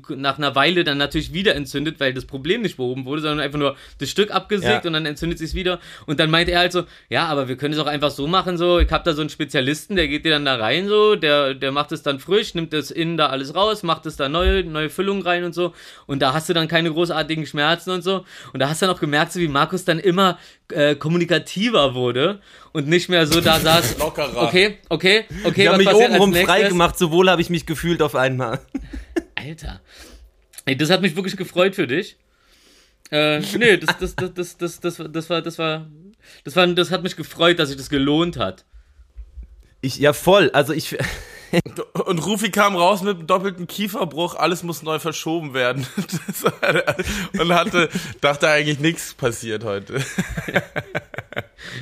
nach 0.10 0.38
einer 0.38 0.56
Weile 0.56 0.84
dann 0.84 0.98
natürlich 0.98 1.34
wieder 1.34 1.56
entzündet, 1.56 2.00
weil 2.00 2.14
das 2.14 2.26
Problem 2.26 2.62
nicht 2.62 2.78
behoben 2.78 3.06
wurde, 3.06 3.22
sondern 3.22 3.40
einfach 3.40 3.60
nur 3.60 3.76
das 3.98 4.10
Stück 4.10 4.32
abgesägt 4.32 4.84
Ja. 4.84 4.88
und 4.88 4.94
dann 4.94 5.06
entzündet 5.06 5.38
sich 5.40 5.54
wieder. 5.54 5.80
Und 6.06 6.20
dann 6.20 6.30
meinte 6.32 6.52
er 6.52 6.60
halt 6.60 6.72
so, 6.72 6.84
ja, 7.10 7.26
aber 7.26 7.48
wir 7.48 7.58
können 7.58 7.74
es 7.74 7.80
auch 7.80 7.88
einfach 7.88 8.12
so 8.12 8.28
machen, 8.28 8.58
so, 8.58 8.80
ich 8.80 8.92
habe 8.92 9.04
da 9.04 9.14
so 9.14 9.22
einen 9.22 9.30
Spezialisten, 9.30 9.96
der 9.96 10.08
geht 10.08 10.24
dir 10.26 10.32
dann 10.32 10.46
da 10.46 10.56
rein, 10.56 10.88
so, 10.88 11.16
der, 11.16 11.54
der 11.56 11.72
macht 11.72 11.92
es 11.92 12.04
dann 12.04 12.20
frisch, 12.20 12.54
nimmt 12.56 12.74
das 12.74 12.92
innen 12.92 13.18
da 13.18 13.28
alles 13.28 13.56
raus, 13.56 13.84
macht 13.84 14.06
es 14.06 14.16
da 14.16 14.30
neue, 14.30 14.64
neue 14.64 14.90
Füllung 14.90 15.22
rein 15.24 15.44
und 15.44 15.54
so. 15.54 15.74
Und 16.08 16.22
da 16.22 16.34
hast 16.34 16.48
du 16.50 16.54
dann 16.54 16.68
keine 16.68 16.92
großartigen 16.92 17.46
Schmerzen 17.46 17.92
und 17.92 18.02
so. 18.04 18.26
Und 18.54 18.60
da 18.60 18.70
hast 18.70 18.82
du 18.82 18.86
dann 18.86 18.96
auch 18.96 19.00
gemerkt, 19.00 19.34
so 19.34 19.40
wie 19.40 19.48
Markus 19.48 19.86
dann 19.86 20.00
immer 20.00 20.38
äh, 20.72 20.96
kommunikativer 20.96 21.94
wurde 21.94 22.42
und 22.72 22.88
nicht 22.88 23.10
mehr 23.10 23.28
so 23.28 23.42
da 23.42 23.60
saß. 23.60 23.98
Lockerer. 24.00 24.44
Okay, 24.44 24.78
okay, 24.90 25.26
okay, 25.44 25.62
Ich 25.64 25.68
habe 25.68 25.78
mich 25.78 25.94
obenrum 25.94 26.34
frei 26.34 26.64
gemacht, 26.64 26.98
so 26.98 27.12
wohl 27.12 27.30
habe 27.30 27.42
ich 27.42 27.50
mich 27.50 27.66
gefühlt 27.66 28.02
auf 28.02 28.16
einmal. 28.16 28.60
Alter. 29.36 29.82
Ey, 30.66 30.76
das 30.76 30.90
hat 30.90 31.02
mich 31.02 31.16
wirklich 31.16 31.38
gefreut 31.38 31.76
für 31.76 31.88
dich. 31.88 32.18
Äh, 33.12 33.40
nee, 33.58 33.78
das, 33.78 33.98
das, 33.98 34.16
das, 34.16 34.34
das, 34.34 34.58
das, 34.58 34.80
das, 34.80 35.02
das 35.12 35.30
war, 35.30 35.42
das 35.42 35.58
war, 35.60 35.88
das 36.44 36.56
war, 36.56 36.68
das 36.68 36.92
hat 36.92 37.04
mich 37.04 37.16
gefreut, 37.16 37.60
dass 37.60 37.70
sich 37.70 37.78
das 37.78 37.90
gelohnt 37.90 38.38
hat. 38.38 38.66
Ich, 39.82 39.98
ja, 39.98 40.14
voll. 40.14 40.50
Also 40.52 40.74
ich, 40.74 40.96
Und 42.06 42.26
Rufi 42.26 42.50
kam 42.52 42.76
raus 42.76 43.02
mit 43.02 43.18
einem 43.18 43.28
doppelten 43.28 43.68
Kieferbruch, 43.68 44.36
alles 44.36 44.64
muss 44.64 44.84
neu 44.84 45.00
verschoben 45.00 45.54
werden. 45.54 45.86
Und 47.40 47.54
hatte, 47.54 47.90
dachte 48.22 48.50
eigentlich 48.50 48.80
nichts 48.80 49.14
passiert 49.14 49.64
heute. 49.64 50.02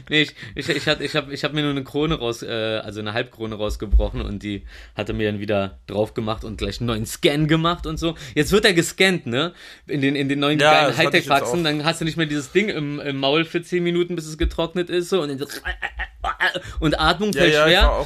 Nee, 0.09 0.21
ich, 0.21 0.35
ich, 0.55 0.69
ich, 0.69 0.88
hatte, 0.88 1.03
ich 1.03 1.15
habe 1.15 1.33
ich 1.33 1.43
hab 1.43 1.53
mir 1.53 1.61
nur 1.61 1.71
eine 1.71 1.83
Krone 1.83 2.15
raus, 2.15 2.43
äh, 2.43 2.81
also 2.83 2.99
eine 2.99 3.13
Halbkrone 3.13 3.55
rausgebrochen 3.55 4.21
und 4.21 4.43
die 4.43 4.65
hatte 4.95 5.13
mir 5.13 5.31
dann 5.31 5.39
wieder 5.39 5.79
drauf 5.88 6.13
gemacht 6.13 6.43
und 6.43 6.57
gleich 6.57 6.79
einen 6.79 6.88
neuen 6.88 7.05
Scan 7.05 7.47
gemacht 7.47 7.85
und 7.85 7.97
so. 7.97 8.15
Jetzt 8.35 8.51
wird 8.51 8.65
er 8.65 8.73
gescannt, 8.73 9.25
ne? 9.25 9.53
In 9.88 10.01
den, 10.01 10.15
in 10.15 10.29
den 10.29 10.39
neuen 10.39 10.59
Ja, 10.59 10.81
geilen 10.81 10.97
Hightech-Faxen, 10.97 11.63
dann 11.63 11.85
hast 11.85 12.01
du 12.01 12.05
nicht 12.05 12.17
mehr 12.17 12.25
dieses 12.25 12.51
Ding 12.51 12.69
im, 12.69 12.99
im 12.99 13.17
Maul 13.17 13.45
für 13.45 13.61
10 13.61 13.83
Minuten, 13.83 14.15
bis 14.15 14.25
es 14.25 14.38
getrocknet 14.38 14.89
ist, 14.89 15.09
so 15.09 15.21
und 15.21 15.29
und 16.79 16.99
Atmung 16.99 17.33
fällt 17.33 17.53
ich 17.53 17.59
schwer. 17.59 18.05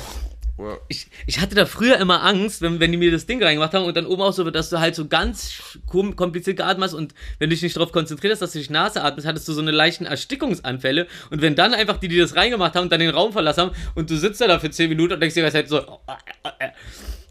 Ich, 0.88 1.08
ich 1.26 1.40
hatte 1.42 1.56
da 1.56 1.66
früher 1.66 1.98
immer 1.98 2.24
Angst, 2.24 2.62
wenn, 2.62 2.80
wenn 2.80 2.92
die 2.92 2.98
mir 2.98 3.12
das 3.12 3.26
Ding 3.26 3.42
reingemacht 3.44 3.74
haben 3.74 3.86
und 3.86 3.98
dann 3.98 4.06
oben 4.06 4.22
auch 4.22 4.34
so, 4.34 4.50
dass 4.52 4.70
du 4.70 4.80
halt 4.80 4.94
so 4.96 5.08
ganz 5.08 5.80
kom- 5.88 6.14
kompliziert 6.16 6.58
geatmet 6.58 6.86
hast 6.86 6.94
und 6.94 7.16
wenn 7.40 7.50
du 7.50 7.56
dich 7.56 7.64
nicht 7.64 7.76
darauf 7.76 7.92
konzentriert 7.92 8.34
hast, 8.34 8.42
dass 8.42 8.52
du 8.52 8.60
dich 8.60 8.70
Nase 8.70 9.04
atmest, 9.04 9.28
hattest 9.28 9.48
du 9.48 9.54
so 9.54 9.62
eine 9.62 9.72
leichten 9.72 10.06
Erstickungsanfälle. 10.06 11.08
Und 11.32 11.42
wenn 11.42 11.56
dann 11.56 11.74
einfach 11.74 11.98
die, 11.98 12.08
die 12.08 12.20
das 12.20 12.36
reingemacht 12.36 12.76
haben, 12.76 12.90
dann 12.90 13.00
den 13.00 13.10
Raum 13.10 13.32
verlassen 13.32 13.62
haben 13.62 13.72
und 13.96 14.10
du 14.10 14.18
sitzt 14.18 14.42
da, 14.42 14.48
da 14.48 14.60
für 14.60 14.70
10 14.70 14.90
Minuten 14.90 15.14
und 15.14 15.20
denkst 15.20 15.34
dir 15.34 15.44
halt 15.52 15.70
so, 15.70 15.82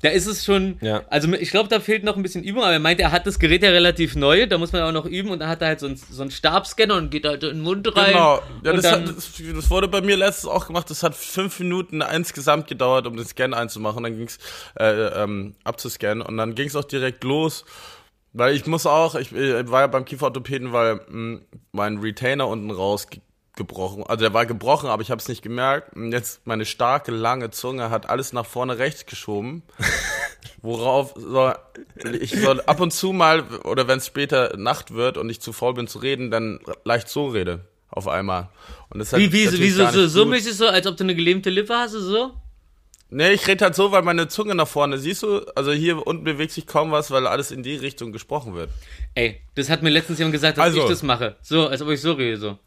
da 0.03 0.11
ist 0.11 0.27
es 0.27 0.45
schon, 0.45 0.77
Ja. 0.83 1.03
also 1.09 1.33
ich 1.33 1.51
glaube, 1.51 1.69
da 1.69 1.81
fehlt 1.81 2.05
noch 2.05 2.17
ein 2.17 2.23
bisschen 2.23 2.45
Übung, 2.45 2.63
aber 2.63 2.73
er 2.73 2.79
meinte, 2.81 3.03
er 3.03 3.13
hat 3.13 3.27
das 3.27 3.39
Gerät 3.39 3.63
ja 3.63 3.71
relativ 3.71 4.15
neu, 4.17 4.47
da 4.47 4.59
muss 4.59 4.73
man 4.73 4.83
auch 4.83 4.93
noch 4.93 5.07
üben 5.07 5.31
und 5.31 5.39
dann 5.39 5.49
hat 5.49 5.63
er 5.63 5.69
halt 5.69 5.81
so 5.81 5.87
einen, 5.87 5.97
so 5.97 6.21
einen 6.23 6.31
Stabscanner 6.31 6.97
und 6.97 7.11
geht 7.11 7.25
halt 7.25 7.43
in 7.45 7.51
den 7.51 7.61
Mund 7.63 7.87
rein. 7.97 8.13
Genau. 8.13 8.43
Ja, 8.65 8.73
das, 8.75 8.93
hat, 8.93 9.09
das, 9.09 9.33
das 9.55 9.71
wurde 9.71 9.89
bei 9.89 10.01
mir 10.03 10.17
letztens 10.17 10.51
auch 10.53 10.67
gemacht. 10.67 10.91
Das 10.91 11.03
hat 11.03 11.15
fünf 11.15 11.59
Minuten 11.61 12.03
insgesamt 12.03 12.67
gedauert, 12.67 13.07
um 13.07 13.17
den 13.17 13.25
Scan 13.27 13.55
einzumachen. 13.55 14.03
Dann 14.03 14.17
ging's 14.19 14.39
äh, 14.79 15.23
ähm, 15.23 15.55
abzuscannen 15.65 16.21
und 16.23 16.37
dann 16.37 16.55
ging's 16.55 16.77
auch 16.77 16.85
direkt 16.85 17.25
los. 17.25 17.65
Weil 18.35 18.55
ich 18.57 18.67
muss 18.67 18.87
auch, 18.87 19.15
ich 19.15 19.31
äh, 19.33 19.71
war 19.71 19.83
ja 19.83 19.87
beim 19.87 20.05
Kieferorthopäden, 20.07 20.73
weil 20.73 21.01
mh, 21.09 21.41
mein 21.73 21.99
Retainer 21.99 22.49
unten 22.49 22.71
raus 22.71 23.09
ge- 23.09 23.21
gebrochen, 23.55 24.05
also 24.05 24.21
der 24.23 24.33
war 24.33 24.47
gebrochen, 24.47 24.89
aber 24.89 25.03
ich 25.03 25.11
habe 25.11 25.21
es 25.21 25.29
nicht 25.29 25.43
gemerkt. 25.43 25.95
Und 25.95 26.13
jetzt 26.13 26.47
meine 26.47 26.65
starke 26.65 27.11
lange 27.13 27.51
Zunge 27.51 27.91
hat 27.91 28.09
alles 28.09 28.33
nach 28.33 28.47
vorne 28.47 28.79
rechts 28.79 29.07
geschoben. 29.07 29.63
Worauf 30.63 31.15
soll, 31.17 31.57
ich 32.21 32.31
soll 32.41 32.61
ab 32.63 32.81
und 32.81 32.93
zu 32.93 33.13
mal, 33.13 33.43
oder 33.65 33.89
wenn 33.89 33.99
es 33.99 34.07
später 34.07 34.57
Nacht 34.57 34.95
wird 34.95 35.19
und 35.19 35.29
ich 35.29 35.41
zu 35.41 35.53
faul 35.53 35.75
bin 35.75 35.87
zu 35.89 35.99
reden, 35.99 36.31
dann 36.31 36.61
leicht 36.85 37.09
so 37.09 37.29
rede 37.29 37.61
auf 37.91 38.09
einmal. 38.09 38.49
Und 38.89 39.01
das 39.01 39.13
wie, 39.13 39.33
wie, 39.33 39.51
wie 39.53 39.71
so, 39.71 39.87
so, 39.89 40.07
so 40.07 40.25
mäßig 40.25 40.55
so, 40.55 40.67
als 40.67 40.87
ob 40.87 40.97
du 40.97 41.05
eine 41.05 41.15
gelähmte 41.15 41.51
Lippe 41.51 41.75
hast, 41.75 41.93
so? 41.93 42.33
Nee, 43.11 43.33
ich 43.33 43.47
rede 43.47 43.67
halt 43.67 43.75
so, 43.75 43.93
weil 43.93 44.01
meine 44.01 44.29
Zunge 44.29 44.55
nach 44.55 44.67
vorne, 44.67 44.97
siehst 44.97 45.23
du, 45.23 45.43
also 45.55 45.71
hier 45.73 46.07
unten 46.07 46.25
bewegt 46.25 46.53
sich 46.53 46.67
kaum 46.67 46.93
was, 46.93 47.11
weil 47.11 47.27
alles 47.27 47.51
in 47.51 47.63
die 47.63 47.77
Richtung 47.77 48.11
gesprochen 48.11 48.55
wird. 48.55 48.71
Ey, 49.15 49.43
das 49.55 49.69
hat 49.69 49.83
mir 49.83 49.91
letztens 49.91 50.19
jemand 50.19 50.33
gesagt, 50.33 50.57
dass 50.57 50.65
Also. 50.65 50.85
ich 50.85 50.89
das 50.89 51.03
mache. 51.03 51.37
So, 51.43 51.67
als 51.67 51.83
ob 51.83 51.91
ich 51.91 52.01
so 52.01 52.13
rede, 52.13 52.39
so. 52.39 52.59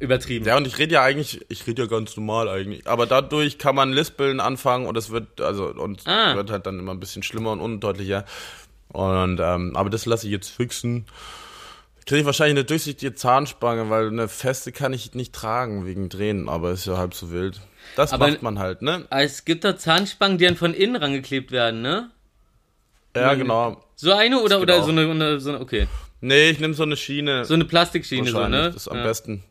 Übertrieben. 0.00 0.44
Ja, 0.46 0.56
und 0.56 0.66
ich 0.66 0.78
rede 0.78 0.94
ja 0.94 1.02
eigentlich, 1.02 1.40
ich 1.48 1.66
rede 1.66 1.82
ja 1.82 1.88
ganz 1.88 2.16
normal 2.16 2.48
eigentlich, 2.48 2.86
aber 2.86 3.06
dadurch 3.06 3.58
kann 3.58 3.74
man 3.74 3.92
Lispeln 3.92 4.38
anfangen 4.40 4.86
und 4.86 4.96
es 4.96 5.10
wird, 5.10 5.40
also, 5.40 5.66
und 5.74 6.06
Ah. 6.06 6.36
wird 6.36 6.50
halt 6.50 6.66
dann 6.66 6.78
immer 6.78 6.92
ein 6.92 7.00
bisschen 7.00 7.22
schlimmer 7.24 7.50
und 7.52 7.60
undeutlicher. 7.60 8.24
Und, 8.88 9.40
ähm, 9.40 9.76
aber 9.76 9.90
das 9.90 10.06
lasse 10.06 10.26
ich 10.26 10.32
jetzt 10.32 10.48
fixen. 10.50 11.06
Kriege 12.06 12.20
ich 12.20 12.26
wahrscheinlich 12.26 12.56
eine 12.58 12.64
durchsichtige 12.64 13.14
Zahnspange, 13.14 13.90
weil 13.90 14.06
eine 14.08 14.28
feste 14.28 14.72
kann 14.72 14.92
ich 14.94 15.14
nicht 15.14 15.34
tragen 15.34 15.84
wegen 15.84 16.08
Drehen, 16.08 16.48
aber 16.48 16.70
ist 16.70 16.86
ja 16.86 16.96
halb 16.96 17.12
so 17.12 17.30
wild. 17.30 17.60
Das 17.96 18.12
Aber- 18.12 18.28
macht 18.28 18.42
man 18.42 18.58
halt, 18.58 18.80
ne? 18.82 19.04
Es 19.10 19.44
gibt 19.44 19.64
da 19.64 19.76
Zahnspangen, 19.76 20.38
die 20.38 20.44
dann 20.46 20.56
von 20.56 20.72
innen 20.74 20.96
rangeklebt 20.96 21.50
werden, 21.50 21.82
ne? 21.82 22.10
Ja, 23.16 23.34
genau. 23.34 23.82
So 23.96 24.12
eine 24.12 24.40
oder, 24.40 24.60
oder 24.60 24.76
auch. 24.76 24.84
so 24.84 24.90
eine, 24.92 25.40
so 25.40 25.50
eine, 25.50 25.60
okay. 25.60 25.88
Nee, 26.20 26.50
ich 26.50 26.60
nehme 26.60 26.74
so 26.74 26.82
eine 26.84 26.96
Schiene. 26.96 27.44
So 27.44 27.54
eine 27.54 27.64
Plastikschiene, 27.64 28.30
so, 28.30 28.46
ne? 28.46 28.66
Das 28.72 28.76
ist 28.76 28.88
am 28.88 28.98
ja. 28.98 29.02
besten. 29.02 29.42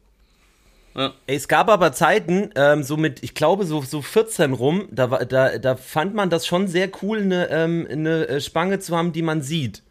Ey, 1.28 1.36
es 1.36 1.48
gab 1.48 1.70
aber 1.70 1.92
Zeiten, 1.94 2.50
ähm, 2.56 2.82
so 2.82 2.98
mit, 2.98 3.22
ich 3.24 3.36
glaube, 3.36 3.66
so, 3.66 3.82
so 3.84 4.02
14 4.02 4.54
rum, 4.54 4.88
da, 4.92 5.12
war- 5.12 5.26
da, 5.26 5.60
da 5.60 5.76
fand 5.76 6.16
man 6.16 6.32
das 6.32 6.48
schon 6.48 6.68
sehr 6.68 6.90
cool, 7.04 7.20
eine, 7.20 7.50
ähm, 7.52 7.88
eine 7.90 8.28
äh, 8.28 8.42
Spange 8.42 8.80
zu 8.80 8.98
haben, 8.98 9.14
die 9.14 9.22
man 9.22 9.44
sieht. 9.44 9.84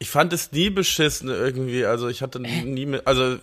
Ich 0.00 0.10
fand 0.10 0.32
es 0.32 0.50
nie 0.50 0.70
beschissen 0.70 1.28
irgendwie. 1.28 1.84
Also 1.84 2.08
ich 2.08 2.20
hatte 2.20 2.40
nie 2.40 2.86
mit, 2.86 3.06
also 3.06 3.36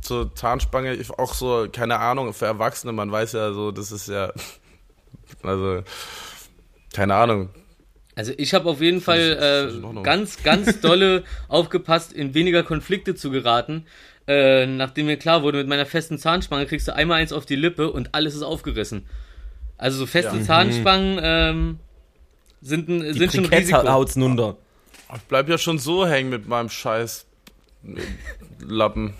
so 0.00 0.24
Zahnspange, 0.24 0.94
ich- 0.94 1.10
auch 1.10 1.34
so, 1.34 1.66
keine 1.70 1.98
Ahnung, 1.98 2.32
für 2.32 2.46
Erwachsene, 2.46 2.92
man 2.94 3.12
weiß 3.12 3.32
ja 3.32 3.52
so, 3.52 3.70
das 3.70 3.92
ist 3.92 4.08
ja, 4.08 4.32
also, 5.42 5.82
keine 6.94 7.14
Ahnung. 7.14 7.50
Also 8.16 8.32
ich 8.36 8.54
habe 8.54 8.68
auf 8.70 8.80
jeden 8.80 9.00
Fall 9.00 9.18
äh, 9.40 10.02
ganz, 10.04 10.42
ganz 10.44 10.80
dolle 10.80 11.24
aufgepasst, 11.48 12.12
in 12.12 12.32
weniger 12.32 12.62
Konflikte 12.62 13.16
zu 13.16 13.30
geraten. 13.32 13.86
Äh, 14.26 14.66
nachdem 14.66 15.06
mir 15.06 15.16
klar 15.18 15.42
wurde, 15.42 15.58
mit 15.58 15.68
meiner 15.68 15.84
festen 15.86 16.18
Zahnspange 16.18 16.66
kriegst 16.66 16.88
du 16.88 16.94
einmal 16.94 17.20
eins 17.20 17.32
auf 17.32 17.44
die 17.44 17.56
Lippe 17.56 17.90
und 17.90 18.14
alles 18.14 18.34
ist 18.34 18.42
aufgerissen. 18.42 19.06
Also 19.76 19.98
so 19.98 20.06
feste 20.06 20.36
Ja. 20.36 20.42
Zahnspangen 20.42 21.18
ähm, 21.22 21.78
sind, 22.62 22.88
ein, 22.88 23.00
Die 23.00 23.18
sind 23.18 23.32
schon 23.32 23.44
Risiko. 23.46 23.86
haut's 23.88 24.16
nunder. 24.16 24.56
Ich 25.14 25.22
bleib 25.22 25.48
ja 25.48 25.58
schon 25.58 25.78
so 25.78 26.06
hängen 26.06 26.30
mit 26.30 26.48
meinem 26.48 26.70
scheiß 26.70 27.26
Lappen. 28.60 29.14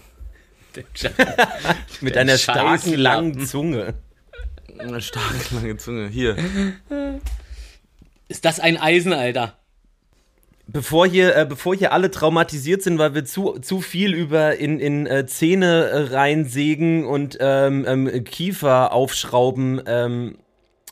Mit 2.00 2.16
einer 2.16 2.36
starken, 2.36 2.94
langen. 2.94 3.46
Zunge. 3.46 3.94
Eine 4.78 5.00
starke 5.00 5.54
lange 5.54 5.76
Zunge. 5.76 6.08
Hier. 6.08 6.36
Ist 8.28 8.44
das 8.44 8.58
ein 8.58 8.76
Eisen, 8.76 9.12
Alter? 9.12 9.56
Bevor 10.66 11.06
hier, 11.06 11.36
äh, 11.36 11.44
bevor 11.46 11.74
hier 11.74 11.92
alle 11.92 12.10
traumatisiert 12.10 12.82
sind, 12.82 12.98
weil 12.98 13.14
wir 13.14 13.24
zu, 13.26 13.58
zu 13.60 13.82
viel 13.82 14.14
über 14.14 14.56
in, 14.56 14.80
in 14.80 15.06
äh, 15.06 15.26
Zähne 15.26 15.84
äh, 15.84 16.14
reinsägen 16.14 17.04
und 17.04 17.36
ähm, 17.40 17.84
ähm, 17.86 18.24
Kiefer 18.24 18.92
aufschrauben, 18.92 19.82
ähm, 19.86 20.38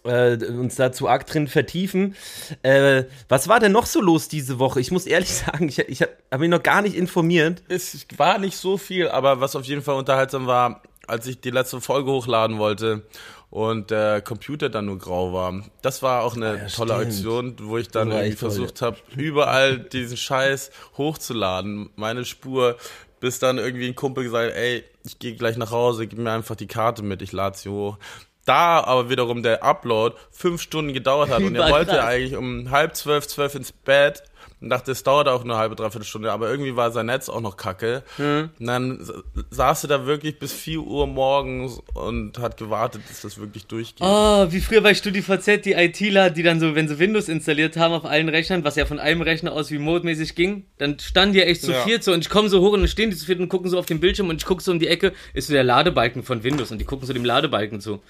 äh, 0.05 0.37
uns 0.37 0.75
da 0.75 0.93
zu 0.93 1.09
arg 1.09 1.27
drin 1.27 1.49
vertiefen. 1.49 2.17
Äh, 2.63 3.05
was 3.31 3.49
war 3.49 3.61
denn 3.61 3.73
noch 3.73 3.87
so 3.87 4.03
los 4.03 4.29
diese 4.29 4.59
Woche? 4.59 4.79
Ich 4.79 4.91
muss 4.91 5.07
ehrlich 5.07 5.31
sagen, 5.35 5.69
ich, 5.69 5.79
ich 5.79 6.03
habe 6.03 6.13
hab 6.31 6.41
mich 6.41 6.51
noch 6.51 6.63
gar 6.63 6.83
nicht 6.83 6.95
informiert. 6.95 7.63
Es 7.69 8.07
war 8.19 8.39
nicht 8.39 8.59
so 8.59 8.77
viel, 8.77 9.09
aber 9.09 9.41
was 9.41 9.57
auf 9.57 9.65
jeden 9.65 9.83
Fall 9.83 9.95
unterhaltsam 9.95 10.47
war, 10.47 10.83
als 11.07 11.27
ich 11.27 11.41
die 11.41 11.51
letzte 11.51 11.81
Folge 11.81 12.11
hochladen 12.11 12.59
wollte 12.59 13.05
und 13.53 13.91
der 13.91 14.23
Computer 14.23 14.71
dann 14.71 14.87
nur 14.87 14.97
grau 14.97 15.35
war. 15.35 15.63
Das 15.83 16.03
war 16.03 16.23
auch 16.23 16.37
eine 16.37 16.57
ja, 16.57 16.67
tolle 16.69 16.95
stimmt. 16.95 17.07
Aktion, 17.07 17.57
wo 17.61 17.77
ich 17.77 17.89
dann 17.89 18.11
irgendwie 18.11 18.35
versucht 18.35 18.81
habe, 18.81 18.97
überall 19.15 19.79
diesen 19.79 20.17
Scheiß 20.17 20.71
hochzuladen, 20.97 21.91
meine 21.95 22.25
Spur, 22.25 22.79
bis 23.21 23.41
dann 23.41 23.59
irgendwie 23.59 23.89
ein 23.89 23.95
Kumpel 23.95 24.25
gesagt 24.25 24.55
ey, 24.57 24.85
ich 25.05 25.19
gehe 25.19 25.37
gleich 25.37 25.59
nach 25.59 25.71
Hause, 25.71 26.07
gib 26.07 26.19
mir 26.19 26.33
einfach 26.33 26.57
die 26.57 26.67
Karte 26.67 27.03
mit, 27.03 27.21
ich 27.21 27.33
lade 27.33 27.59
sie 27.59 27.69
hoch. 27.69 27.99
Da 28.47 28.83
aber 28.83 29.11
wiederum 29.11 29.43
der 29.43 29.63
Upload 29.63 30.17
fünf 30.31 30.63
Stunden 30.63 30.95
gedauert 30.95 31.29
hat 31.29 31.43
und 31.43 31.55
er 31.55 31.71
wollte 31.71 32.03
eigentlich 32.03 32.37
um 32.37 32.71
halb 32.71 32.97
zwölf, 32.97 33.29
zwölf 33.29 33.55
ins 33.55 33.71
Bett 33.71 34.23
und 34.63 34.71
dachte, 34.71 34.93
es 34.93 35.03
dauert 35.03 35.29
auch 35.29 35.45
nur 35.45 35.55
eine 35.55 35.61
halbe, 35.61 35.75
dreiviertel 35.75 36.07
Stunde, 36.07 36.33
aber 36.33 36.49
irgendwie 36.49 36.77
war 36.77 36.93
sein 36.93 37.07
Netz 37.07 37.29
auch 37.29 37.41
noch 37.41 37.57
kacke. 37.57 38.03
Und 38.19 38.53
dann 38.61 39.05
saß 39.51 39.85
er 39.85 39.89
da 39.89 40.07
wirklich 40.07 40.39
bis 40.39 40.53
4 40.53 40.81
Uhr 40.81 41.07
morgens 41.07 41.81
und 41.95 42.39
hat 42.39 42.57
gewartet, 42.57 43.03
bis 43.09 43.23
das 43.23 43.39
wirklich 43.39 43.67
durchgeht. 43.67 44.07
Oh, 44.07 44.47
wie 44.51 44.61
früher 44.61 44.81
bei 44.81 44.95
StudiVZ, 44.95 45.65
die 45.65 45.73
ITler, 45.73 46.31
die 46.31 46.43
dann 46.43 46.61
so, 46.61 46.75
wenn 46.75 46.89
sie 46.89 46.99
Windows 46.99 47.29
installiert 47.29 47.77
haben 47.77 47.93
auf 47.93 48.05
allen 48.05 48.29
Rechnern, 48.29 48.65
was 48.65 48.77
ja 48.77 48.87
von 48.87 48.99
einem 48.99 49.21
Rechner 49.23 49.53
aus 49.53 49.71
remote-mäßig 49.71 50.35
ging, 50.35 50.65
dann 50.79 50.99
standen 50.99 51.35
die 51.35 51.43
echt 51.43 51.63
zu 51.63 51.73
Ja. 51.73 51.83
viert 51.85 52.05
so 52.05 52.13
und 52.13 52.21
ich 52.21 52.31
komme 52.31 52.49
so 52.49 52.61
hoch 52.61 52.73
und 52.73 52.81
dann 52.81 52.89
stehen 52.89 53.11
die 53.11 53.17
zu 53.17 53.27
viert 53.27 53.41
und 53.41 53.49
gucken 53.49 53.69
so 53.69 53.79
auf 53.79 53.87
den 53.87 53.99
Bildschirm 54.01 54.29
und 54.29 54.37
ich 54.37 54.47
gucke 54.47 54.63
so 54.63 54.71
um 54.71 54.79
die 54.79 54.89
Ecke, 54.89 55.13
ist 55.35 55.49
so 55.49 55.53
der 55.53 55.65
Ladebalken 55.65 56.23
von 56.23 56.45
Windows 56.45 56.71
und 56.71 56.79
die 56.79 56.85
gucken 56.85 57.07
so 57.07 57.13
dem 57.13 57.25
Ladebalken 57.25 57.81
zu. 57.81 58.01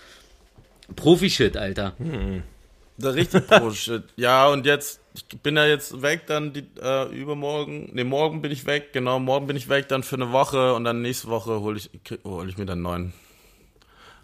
Profi-Shit, 0.97 1.56
Alter. 1.56 1.94
Der 2.99 3.14
richtig 3.14 3.47
Pro-Shit. 3.47 4.02
Ja, 4.16 4.49
und 4.49 4.66
jetzt, 4.66 5.00
ich 5.14 5.38
bin 5.40 5.57
ja 5.57 5.66
jetzt 5.66 6.02
weg, 6.02 6.23
dann 6.26 6.52
die, 6.52 6.64
äh, 6.81 7.09
übermorgen, 7.14 7.90
ne, 7.92 8.04
morgen 8.04 8.42
bin 8.42 8.50
ich 8.50 8.66
weg, 8.66 8.92
genau, 8.92 9.19
morgen 9.19 9.47
bin 9.47 9.57
ich 9.57 9.69
weg, 9.69 9.88
dann 9.88 10.02
für 10.02 10.16
eine 10.16 10.33
Woche 10.33 10.75
und 10.75 10.85
dann 10.85 11.02
nächste 11.02 11.28
Woche 11.28 11.61
hole 11.61 11.78
ich, 11.78 11.90
hol 12.25 12.49
ich 12.49 12.59
mir 12.59 12.66
dann 12.66 12.78
einen 12.78 12.83
neuen, 12.83 13.12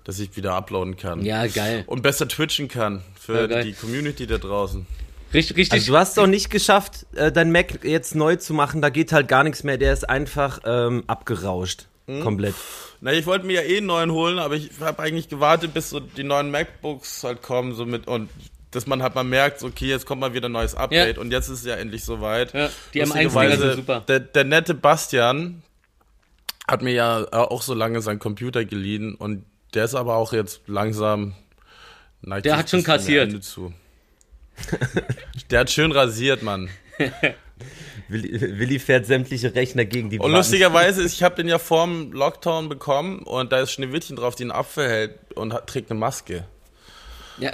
dass 0.04 0.18
ich 0.18 0.36
wieder 0.36 0.54
uploaden 0.54 0.96
kann. 0.96 1.24
Ja, 1.24 1.46
geil. 1.46 1.84
Und 1.86 2.02
besser 2.02 2.26
twitchen 2.28 2.68
kann 2.68 3.02
für 3.18 3.50
Ja, 3.50 3.62
die 3.62 3.72
Community 3.72 4.26
da 4.26 4.38
draußen. 4.38 4.86
Richtig, 5.34 5.56
richtig. 5.58 5.80
Also 5.80 5.92
du 5.92 5.98
hast 5.98 6.16
doch 6.16 6.26
nicht 6.26 6.48
geschafft, 6.48 7.04
äh, 7.14 7.30
dein 7.30 7.52
Mac 7.52 7.84
jetzt 7.84 8.14
neu 8.14 8.36
zu 8.36 8.54
machen. 8.54 8.80
Da 8.80 8.88
geht 8.88 9.12
halt 9.12 9.28
gar 9.28 9.44
nichts 9.44 9.62
mehr. 9.62 9.76
Der 9.76 9.92
ist 9.92 10.08
einfach 10.08 10.60
ähm, 10.64 11.04
abgerauscht. 11.06 11.86
Komplett. 12.22 12.54
Na, 13.02 13.12
ich 13.12 13.26
wollte 13.26 13.44
mir 13.44 13.62
ja 13.62 13.68
eh 13.68 13.76
einen 13.76 13.86
neuen 13.86 14.10
holen, 14.12 14.38
aber 14.38 14.54
ich 14.54 14.70
habe 14.80 15.02
eigentlich 15.02 15.28
gewartet, 15.28 15.74
bis 15.74 15.90
so 15.90 16.00
die 16.00 16.24
neuen 16.24 16.50
MacBooks 16.50 17.22
halt 17.22 17.42
kommen, 17.42 17.74
so 17.74 17.84
mit 17.84 18.08
und 18.08 18.30
dass 18.70 18.86
man 18.86 19.02
halt 19.02 19.14
mal 19.14 19.24
merkt, 19.24 19.62
okay, 19.62 19.86
jetzt 19.86 20.04
kommt 20.06 20.20
mal 20.20 20.34
wieder 20.34 20.48
ein 20.48 20.52
neues 20.52 20.74
Update 20.74 21.16
Ja. 21.16 21.22
und 21.22 21.30
jetzt 21.30 21.48
ist 21.48 21.60
es 21.60 21.64
ja 21.64 21.74
endlich 21.76 22.04
soweit. 22.04 22.52
Ja, 22.52 22.68
die 22.94 23.00
Lustigerweise, 23.00 23.38
M1-Dinger 23.38 23.56
sind 23.66 23.76
super. 23.76 24.00
Der, 24.08 24.20
der 24.20 24.44
nette 24.44 24.74
Bastian 24.74 25.62
hat 26.66 26.82
mir 26.82 26.92
ja 26.92 27.26
auch 27.32 27.62
so 27.62 27.72
lange 27.74 28.02
seinen 28.02 28.18
Computer 28.18 28.64
geliehen 28.64 29.14
und 29.14 29.44
der 29.74 29.84
ist 29.84 29.94
aber 29.94 30.16
auch 30.16 30.32
jetzt 30.32 30.60
langsam. 30.66 31.34
neigt 32.20 32.44
Der 32.46 32.52
sich 32.54 32.58
hat 32.58 32.70
schon 32.70 32.82
kassiert. 32.84 33.42
Zu. 33.42 33.72
der 35.50 35.60
hat 35.60 35.70
schön 35.70 35.92
rasiert, 35.92 36.42
Mann. 36.42 36.68
Willi, 38.08 38.58
Willi 38.58 38.78
fährt 38.78 39.06
sämtliche 39.06 39.54
Rechner 39.54 39.84
gegen 39.84 40.10
die 40.10 40.18
Und 40.18 40.26
Wand. 40.26 40.34
lustigerweise 40.36 41.02
ist, 41.02 41.12
ich 41.14 41.22
habe 41.22 41.34
den 41.36 41.48
ja 41.48 41.58
vorm 41.58 42.12
Lockdown 42.12 42.68
bekommen 42.68 43.20
und 43.20 43.52
da 43.52 43.60
ist 43.60 43.72
Schneewittchen 43.72 44.16
drauf, 44.16 44.34
die 44.34 44.44
einen 44.44 44.52
Apfel 44.52 44.88
hält 44.88 45.18
und 45.34 45.52
hat, 45.52 45.66
trägt 45.68 45.90
eine 45.90 46.00
Maske. 46.00 46.46
Ja, 47.40 47.52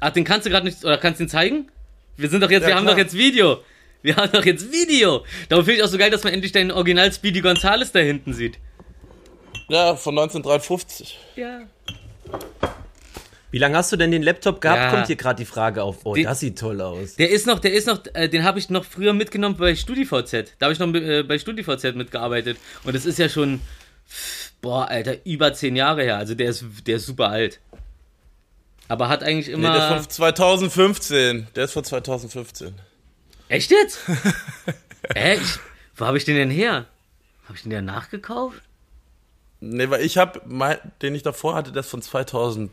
ah, 0.00 0.10
den 0.10 0.24
kannst 0.24 0.46
du 0.46 0.50
gerade 0.50 0.66
nicht, 0.66 0.84
oder 0.84 0.98
kannst 0.98 1.20
du 1.20 1.24
ihn 1.24 1.28
zeigen? 1.28 1.70
Wir 2.16 2.28
sind 2.28 2.42
doch 2.42 2.50
jetzt, 2.50 2.62
Ja, 2.62 2.68
wir 2.68 2.74
haben 2.76 2.84
klar. 2.84 2.94
doch 2.94 2.98
jetzt 3.02 3.14
Video. 3.16 3.62
Wir 4.02 4.16
haben 4.16 4.32
doch 4.32 4.44
jetzt 4.44 4.70
Video. 4.72 5.24
Darum 5.48 5.64
finde 5.64 5.78
ich 5.78 5.84
auch 5.84 5.88
so 5.88 5.96
geil, 5.96 6.10
dass 6.10 6.24
man 6.24 6.32
endlich 6.32 6.52
deinen 6.52 6.70
Original 6.72 7.12
Speedy 7.12 7.40
Gonzales 7.40 7.92
da 7.92 8.00
hinten 8.00 8.32
sieht. 8.34 8.58
Ja, 9.68 9.94
von 9.96 10.18
1953. 10.18 11.18
Ja. 11.36 11.60
Wie 13.50 13.58
lange 13.58 13.76
hast 13.76 13.92
du 13.92 13.96
denn 13.96 14.10
den 14.10 14.22
Laptop 14.22 14.60
gehabt? 14.60 14.80
Ja. 14.80 14.90
Kommt 14.90 15.06
hier 15.08 15.16
gerade 15.16 15.36
die 15.36 15.44
Frage 15.44 15.82
auf. 15.82 15.98
Oh, 16.04 16.14
Die- 16.14 16.22
das 16.24 16.40
sieht 16.40 16.58
toll 16.58 16.80
aus. 16.80 17.16
Der 17.16 17.30
ist 17.30 17.46
noch, 17.46 17.58
der 17.58 17.72
ist 17.74 17.86
noch, 17.86 18.00
äh, 18.14 18.28
den 18.28 18.44
habe 18.44 18.58
ich 18.58 18.70
noch 18.70 18.84
früher 18.84 19.12
mitgenommen 19.12 19.56
bei 19.56 19.74
StudiVZ. 19.76 20.54
Da 20.58 20.66
habe 20.66 20.72
ich 20.72 20.78
noch 20.78 20.92
äh, 20.94 21.22
bei 21.22 21.38
StudiVZ 21.38 21.94
mitgearbeitet. 21.94 22.56
Und 22.84 22.94
das 22.94 23.04
ist 23.06 23.18
ja 23.18 23.28
schon, 23.28 23.60
boah, 24.62 24.88
Alter, 24.88 25.16
über 25.26 25.52
zehn 25.52 25.76
Jahre 25.76 26.02
her. 26.02 26.16
Also 26.16 26.34
der 26.34 26.48
ist, 26.50 26.64
der 26.86 26.96
ist 26.96 27.06
super 27.06 27.28
alt. 27.28 27.60
Aber 28.88 29.08
hat 29.08 29.22
eigentlich 29.22 29.46
Nee, 29.48 29.54
immer. 29.54 29.72
der 29.72 29.96
ist 29.98 30.04
von 30.04 30.10
2015. 30.10 31.46
Der 31.54 31.64
ist 31.64 31.72
von 31.72 31.84
2015. 31.84 32.74
Echt 33.48 33.70
jetzt? 33.70 34.00
Hä? 35.14 35.34
Ich, 35.36 35.58
wo 35.96 36.06
habe 36.06 36.16
ich 36.18 36.24
den 36.24 36.36
denn 36.36 36.50
her? 36.50 36.86
Habe 37.44 37.56
ich 37.56 37.62
den 37.62 37.72
ja 37.72 37.82
nachgekauft? 37.82 38.62
Nee, 39.60 39.88
weil 39.90 40.02
ich 40.04 40.18
habe, 40.18 40.40
den 41.02 41.14
ich 41.14 41.22
davor 41.22 41.54
hatte, 41.54 41.70
der 41.72 41.80
ist 41.80 41.88
von 41.90 42.02
2009. 42.02 42.70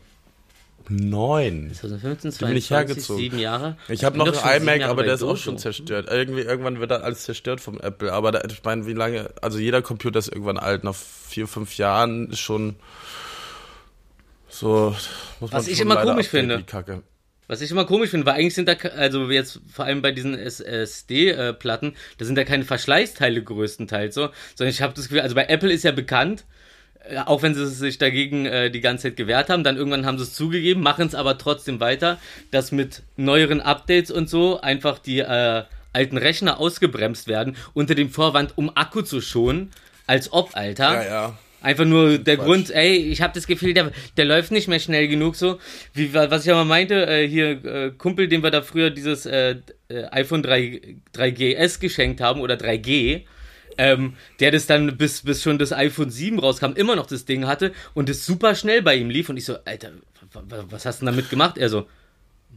2015, 0.88 2.48
bin 2.48 2.56
ich 2.56 2.66
22, 2.66 2.70
hergezogen. 2.70 3.20
sieben 3.20 3.38
Jahre. 3.38 3.76
Ich 3.88 4.02
habe 4.04 4.18
noch 4.18 4.44
einen 4.44 4.62
iMac, 4.68 4.82
aber 4.88 5.02
der 5.04 5.14
ist 5.14 5.22
auch 5.22 5.28
Dojo. 5.28 5.36
schon 5.36 5.58
zerstört. 5.58 6.08
Irgendwie, 6.10 6.40
irgendwann 6.40 6.80
wird 6.80 6.90
dann 6.90 7.02
alles 7.02 7.22
zerstört 7.24 7.60
vom 7.60 7.78
Apple. 7.80 8.12
Aber 8.12 8.32
da, 8.32 8.42
ich 8.48 8.62
meine, 8.64 8.86
wie 8.86 8.92
lange, 8.94 9.30
also 9.40 9.58
jeder 9.58 9.82
Computer 9.82 10.18
ist 10.18 10.28
irgendwann 10.28 10.58
alt. 10.58 10.82
Nach 10.84 10.94
vier, 10.94 11.46
fünf 11.46 11.76
Jahren 11.76 12.30
ist 12.30 12.40
schon 12.40 12.76
so, 14.50 14.94
muss 15.40 15.50
man 15.50 15.60
Was 15.60 15.68
ich 15.68 15.80
immer 15.80 15.96
komisch 15.96 16.28
finde. 16.28 16.58
Die 16.58 16.64
Kacke. 16.64 17.02
Was 17.46 17.60
ich 17.62 17.70
immer 17.72 17.84
komisch 17.84 18.10
finde, 18.10 18.26
weil 18.26 18.34
eigentlich 18.34 18.54
sind 18.54 18.68
da, 18.68 18.74
also 18.96 19.28
jetzt 19.28 19.60
vor 19.72 19.84
allem 19.84 20.02
bei 20.02 20.12
diesen 20.12 20.38
SSD-Platten, 20.38 21.96
da 22.18 22.24
sind 22.24 22.36
da 22.36 22.44
keine 22.44 22.64
Verschleißteile 22.64 23.42
größtenteils 23.42 24.14
so, 24.14 24.28
sondern 24.54 24.70
ich 24.70 24.82
habe 24.82 24.94
das 24.94 25.08
Gefühl, 25.08 25.20
also 25.20 25.34
bei 25.34 25.46
Apple 25.46 25.72
ist 25.72 25.82
ja 25.82 25.90
bekannt, 25.90 26.44
äh, 27.08 27.18
auch 27.18 27.42
wenn 27.42 27.56
sie 27.56 27.66
sich 27.66 27.98
dagegen 27.98 28.46
äh, 28.46 28.70
die 28.70 28.80
ganze 28.80 29.04
Zeit 29.08 29.16
gewehrt 29.16 29.50
haben, 29.50 29.64
dann 29.64 29.76
irgendwann 29.76 30.06
haben 30.06 30.18
sie 30.18 30.24
es 30.24 30.34
zugegeben, 30.34 30.80
machen 30.80 31.06
es 31.08 31.16
aber 31.16 31.38
trotzdem 31.38 31.80
weiter, 31.80 32.18
dass 32.52 32.70
mit 32.70 33.02
neueren 33.16 33.60
Updates 33.60 34.12
und 34.12 34.28
so 34.28 34.60
einfach 34.60 35.00
die 35.00 35.18
äh, 35.18 35.64
alten 35.92 36.18
Rechner 36.18 36.60
ausgebremst 36.60 37.26
werden, 37.26 37.56
unter 37.74 37.96
dem 37.96 38.10
Vorwand, 38.10 38.56
um 38.56 38.70
Akku 38.76 39.02
zu 39.02 39.20
schonen, 39.20 39.70
als 40.06 40.32
ob, 40.32 40.56
Alter. 40.56 40.94
Ja, 40.94 41.04
ja. 41.04 41.38
Einfach 41.62 41.84
nur 41.84 42.18
der 42.18 42.36
Quatsch. 42.36 42.46
Grund, 42.46 42.70
ey, 42.70 42.96
ich 42.96 43.20
habe 43.20 43.34
das 43.34 43.46
Gefühl, 43.46 43.74
der, 43.74 43.92
der 44.16 44.24
läuft 44.24 44.50
nicht 44.50 44.68
mehr 44.68 44.80
schnell 44.80 45.08
genug 45.08 45.36
so. 45.36 45.58
Wie, 45.92 46.14
was 46.14 46.46
ich 46.46 46.52
aber 46.52 46.64
meinte, 46.64 47.06
äh, 47.06 47.28
hier, 47.28 47.64
äh, 47.64 47.90
Kumpel, 47.96 48.28
dem 48.28 48.42
wir 48.42 48.50
da 48.50 48.62
früher 48.62 48.90
dieses 48.90 49.26
äh, 49.26 49.56
äh, 49.88 50.04
iPhone 50.10 50.42
3, 50.42 50.96
3GS 51.14 51.80
geschenkt 51.80 52.20
haben 52.20 52.40
oder 52.40 52.54
3G, 52.54 53.22
ähm, 53.76 54.14
der 54.40 54.50
das 54.50 54.66
dann 54.66 54.96
bis, 54.96 55.22
bis 55.22 55.42
schon 55.42 55.58
das 55.58 55.72
iPhone 55.72 56.10
7 56.10 56.38
rauskam, 56.38 56.72
immer 56.74 56.96
noch 56.96 57.06
das 57.06 57.26
Ding 57.26 57.46
hatte 57.46 57.72
und 57.94 58.08
es 58.08 58.24
super 58.24 58.54
schnell 58.54 58.82
bei 58.82 58.96
ihm 58.96 59.10
lief. 59.10 59.28
Und 59.28 59.36
ich 59.36 59.44
so, 59.44 59.56
Alter, 59.64 59.90
was 60.32 60.86
hast 60.86 61.02
du 61.02 61.06
denn 61.06 61.14
damit 61.14 61.30
gemacht? 61.30 61.58
Er 61.58 61.68
so, 61.68 61.86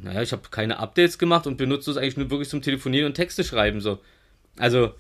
naja, 0.02 0.22
ich 0.22 0.32
habe 0.32 0.44
keine 0.50 0.80
Updates 0.80 1.18
gemacht 1.18 1.46
und 1.46 1.58
benutze 1.58 1.92
es 1.92 1.98
eigentlich 1.98 2.18
nur 2.18 2.30
wirklich 2.30 2.50
zum 2.50 2.62
Telefonieren 2.62 3.08
und 3.08 3.14
Texte 3.16 3.44
schreiben 3.44 3.82
so. 3.82 4.00
Also 4.58 4.94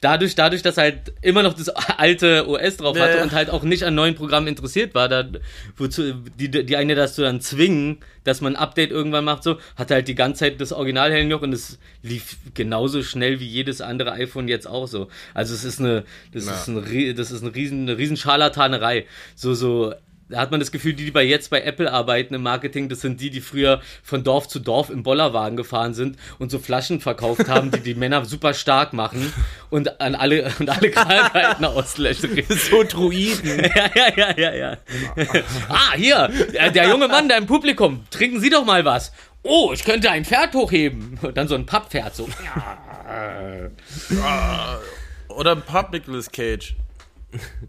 dadurch, 0.00 0.34
dadurch, 0.34 0.62
dass 0.62 0.76
er 0.76 0.84
halt 0.84 1.12
immer 1.20 1.42
noch 1.42 1.54
das 1.54 1.68
alte 1.68 2.48
OS 2.48 2.78
drauf 2.78 2.98
hatte 2.98 3.18
ja. 3.18 3.22
und 3.22 3.32
halt 3.32 3.50
auch 3.50 3.62
nicht 3.62 3.84
an 3.84 3.94
neuen 3.94 4.14
Programmen 4.14 4.46
interessiert 4.46 4.94
war, 4.94 5.08
da, 5.08 5.28
wozu, 5.76 6.14
die, 6.38 6.50
die 6.50 6.76
eine 6.76 6.94
dazu 6.94 7.22
dann 7.22 7.40
zwingen, 7.40 7.98
dass 8.24 8.40
man 8.40 8.56
ein 8.56 8.62
Update 8.62 8.90
irgendwann 8.90 9.24
macht, 9.24 9.42
so, 9.42 9.58
hatte 9.76 9.94
halt 9.94 10.08
die 10.08 10.14
ganze 10.14 10.40
Zeit 10.40 10.60
das 10.60 10.72
Original 10.72 11.24
noch 11.24 11.42
und 11.42 11.52
es 11.52 11.78
lief 12.02 12.36
genauso 12.54 13.02
schnell 13.02 13.40
wie 13.40 13.46
jedes 13.46 13.80
andere 13.80 14.12
iPhone 14.12 14.48
jetzt 14.48 14.66
auch 14.66 14.86
so. 14.86 15.08
Also 15.34 15.54
es 15.54 15.64
ist 15.64 15.80
eine, 15.80 16.04
das 16.32 16.46
Ja. 16.46 16.54
ist 16.54 16.68
ein, 16.68 17.16
das 17.16 17.30
ist 17.30 17.42
eine 17.42 17.54
riesen, 17.54 17.82
eine 17.82 17.98
riesen 17.98 18.16
Scharlatanerei. 18.16 19.06
So, 19.34 19.54
so, 19.54 19.94
da 20.30 20.38
hat 20.38 20.50
man 20.50 20.60
das 20.60 20.70
Gefühl, 20.70 20.94
die, 20.94 21.04
die 21.04 21.10
bei 21.10 21.24
jetzt 21.24 21.50
bei 21.50 21.60
Apple 21.62 21.92
arbeiten 21.92 22.34
im 22.34 22.42
Marketing, 22.42 22.88
das 22.88 23.00
sind 23.00 23.20
die, 23.20 23.30
die 23.30 23.40
früher 23.40 23.80
von 24.02 24.22
Dorf 24.22 24.48
zu 24.48 24.60
Dorf 24.60 24.88
im 24.88 25.02
Bollerwagen 25.02 25.56
gefahren 25.56 25.92
sind 25.92 26.16
und 26.38 26.50
so 26.50 26.58
Flaschen 26.58 27.00
verkauft 27.00 27.48
haben, 27.48 27.70
die 27.70 27.80
die 27.80 27.94
Männer 27.94 28.24
super 28.24 28.54
stark 28.54 28.92
machen 28.92 29.32
und 29.70 30.00
an 30.00 30.14
alle, 30.14 30.52
und 30.58 30.70
alle 30.70 30.90
Krankheiten 30.90 31.64
auslöschen. 31.64 32.30
So 32.70 32.84
Druiden. 32.84 33.70
Ja, 33.74 33.90
ja, 33.94 34.12
ja, 34.16 34.38
ja, 34.38 34.54
ja. 34.54 34.76
ah, 35.68 35.94
hier, 35.96 36.30
der, 36.52 36.70
der 36.70 36.88
junge 36.88 37.08
Mann 37.08 37.28
da 37.28 37.36
im 37.36 37.46
Publikum, 37.46 38.04
trinken 38.10 38.40
Sie 38.40 38.50
doch 38.50 38.64
mal 38.64 38.84
was. 38.84 39.12
Oh, 39.42 39.70
ich 39.72 39.84
könnte 39.84 40.10
ein 40.10 40.24
Pferd 40.24 40.54
hochheben. 40.54 41.18
Und 41.22 41.36
dann 41.36 41.48
so 41.48 41.54
ein 41.54 41.66
Papppferd, 41.66 42.14
so. 42.14 42.28
Oder 45.28 45.56
Pub 45.56 45.92
Nicolas 45.92 46.30
Cage. 46.30 46.74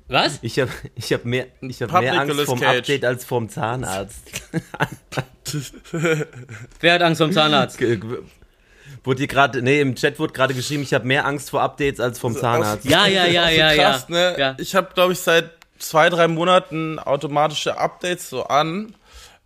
Was? 0.08 0.40
Ich 0.42 0.60
habe 0.60 0.72
ich 0.96 1.14
hab 1.14 1.26
mehr, 1.26 1.48
ich 1.62 1.82
hab 1.82 1.90
Pub 1.90 2.02
mehr 2.02 2.14
Angst 2.14 2.28
Nicolas 2.28 2.46
vom 2.50 2.60
Cage. 2.60 2.80
Update 2.80 3.06
als 3.06 3.26
vom 3.26 3.50
Zahnarzt. 3.50 4.24
Wer 6.80 6.94
hat 6.94 7.02
Angst 7.02 7.22
vom 7.22 7.32
Zahnarzt? 7.32 7.78
G- 7.78 8.00
Wurde 9.04 9.18
hier 9.20 9.28
gerade, 9.28 9.62
nee, 9.64 9.82
im 9.82 9.96
Chat 9.96 10.20
wurde 10.20 10.34
gerade 10.34 10.54
geschrieben, 10.54 10.84
ich 10.84 10.94
habe 10.94 11.08
mehr 11.08 11.26
Angst 11.26 11.50
vor 11.50 11.62
Updates 11.62 12.00
als 12.00 12.20
vom 12.20 12.36
Zahnarzt. 12.36 12.86
Ja, 12.86 13.08
ja, 13.08 13.26
ja, 13.26 13.48
ist 13.50 13.58
ja, 13.58 13.70
so 13.72 13.82
krass, 13.82 14.06
ja. 14.10 14.16
Ne? 14.16 14.36
ja. 14.38 14.56
Ich 14.60 14.76
habe, 14.76 14.94
glaube 14.94 15.14
ich, 15.14 15.20
seit 15.20 15.50
zwei, 15.80 16.10
drei 16.10 16.28
Monaten 16.28 17.00
automatische 17.00 17.78
Updates 17.80 18.30
so 18.30 18.44
an. 18.44 18.94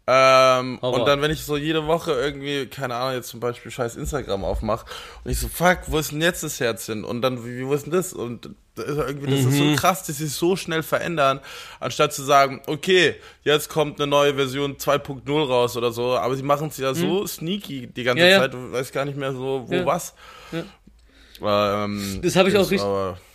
Ähm, 0.08 0.78
und 0.80 1.08
dann, 1.08 1.20
wenn 1.24 1.32
ich 1.32 1.44
so 1.44 1.58
jede 1.58 1.88
Woche 1.88 2.12
irgendwie, 2.12 2.68
keine 2.68 2.94
Ahnung, 2.94 3.16
jetzt 3.16 3.30
zum 3.30 3.40
Beispiel 3.40 3.72
scheiß 3.72 3.96
Instagram 3.96 4.44
aufmache 4.44 4.86
und 5.24 5.32
ich 5.32 5.40
so, 5.40 5.48
fuck, 5.48 5.80
wo 5.88 5.98
ist 5.98 6.12
denn 6.12 6.22
jetzt 6.22 6.44
das 6.44 6.60
Herz 6.60 6.86
hin? 6.86 7.04
Und 7.04 7.24
dann, 7.24 7.44
wie, 7.44 7.66
wo 7.66 7.74
ist 7.74 7.86
denn 7.88 7.92
das? 7.94 8.14
Und 8.14 8.52
das 8.76 8.86
ist 8.86 8.98
irgendwie, 8.98 9.32
das 9.32 9.40
ist 9.46 9.58
so 9.58 9.76
krass, 9.76 10.04
dass 10.04 10.18
sie 10.18 10.28
so 10.28 10.56
schnell 10.56 10.84
verändern, 10.84 11.40
anstatt 11.80 12.14
zu 12.14 12.22
sagen, 12.22 12.62
okay, 12.68 13.16
jetzt 13.42 13.68
kommt 13.70 14.00
eine 14.00 14.06
neue 14.08 14.36
Version 14.36 14.76
2.0 14.78 15.48
raus 15.48 15.76
oder 15.76 15.92
so, 15.92 16.16
aber 16.16 16.36
sie 16.36 16.44
machen 16.44 16.68
es 16.68 16.78
ja 16.78 16.94
so 16.94 17.26
sneaky 17.26 17.88
die 17.88 18.04
ganze 18.04 18.24
Ja, 18.26 18.30
ja. 18.30 18.40
Zeit, 18.42 18.54
du 18.54 18.72
weißt 18.72 18.94
gar 18.94 19.06
nicht 19.06 19.18
mehr 19.18 19.32
so, 19.34 19.66
wo 19.68 19.74
Ja. 19.74 19.86
was. 19.88 20.14
Ähm, 21.42 22.20
Das 22.22 22.36
habe 22.36 22.50
ich 22.50 22.58
auch 22.58 22.70
richtig- 22.70 22.88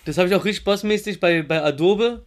Das 0.05 0.17
habe 0.19 0.29
ich 0.29 0.35
auch 0.35 0.45
richtig 0.45 0.65
bossmäßig 0.65 1.21
bei, 1.21 1.43
bei 1.43 1.63
Adobe. 1.63 2.25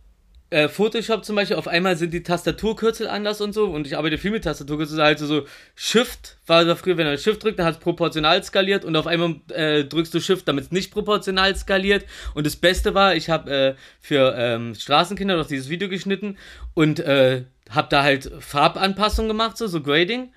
Äh, 0.54 0.70
Photoshop 0.70 1.26
zum 1.26 1.36
Beispiel, 1.36 1.58
auf 1.58 1.68
einmal 1.68 1.98
sind 1.98 2.14
die 2.14 2.22
Tastaturkürzel 2.22 3.08
anders 3.08 3.42
und 3.42 3.54
so 3.54 3.66
und 3.66 3.88
ich 3.88 3.98
arbeite 3.98 4.20
viel 4.20 4.30
mit 4.30 4.44
Tastaturkürzel, 4.44 5.02
also 5.02 5.26
so 5.26 5.46
Shift 5.74 6.38
war 6.46 6.64
da 6.64 6.76
früher, 6.76 6.96
wenn 6.98 7.08
du 7.08 7.18
Shift 7.18 7.44
drückt, 7.44 7.58
dann 7.58 7.66
hat 7.66 7.76
es 7.76 7.80
proportional 7.80 8.44
skaliert 8.44 8.86
und 8.86 8.96
auf 8.96 9.08
einmal 9.08 9.38
äh, 9.50 9.84
drückst 9.84 10.14
du 10.14 10.20
Shift, 10.20 10.48
damit 10.48 10.66
es 10.66 10.72
nicht 10.72 10.92
proportional 10.92 11.56
skaliert 11.56 12.06
und 12.36 12.46
das 12.46 12.56
Beste 12.56 12.94
war, 12.94 13.16
ich 13.16 13.32
habe 13.32 13.52
äh, 13.52 13.76
für 14.00 14.36
ähm, 14.38 14.76
Straßenkinder 14.76 15.38
noch 15.38 15.48
dieses 15.48 15.70
Video 15.70 15.90
geschnitten 15.90 16.38
und 16.76 17.00
äh, 17.00 17.46
habe 17.72 17.88
da 17.90 18.04
halt 18.04 18.32
Farbanpassungen 18.40 19.30
gemacht, 19.30 19.58
so, 19.58 19.66
so 19.66 19.82
Grading 19.82 20.34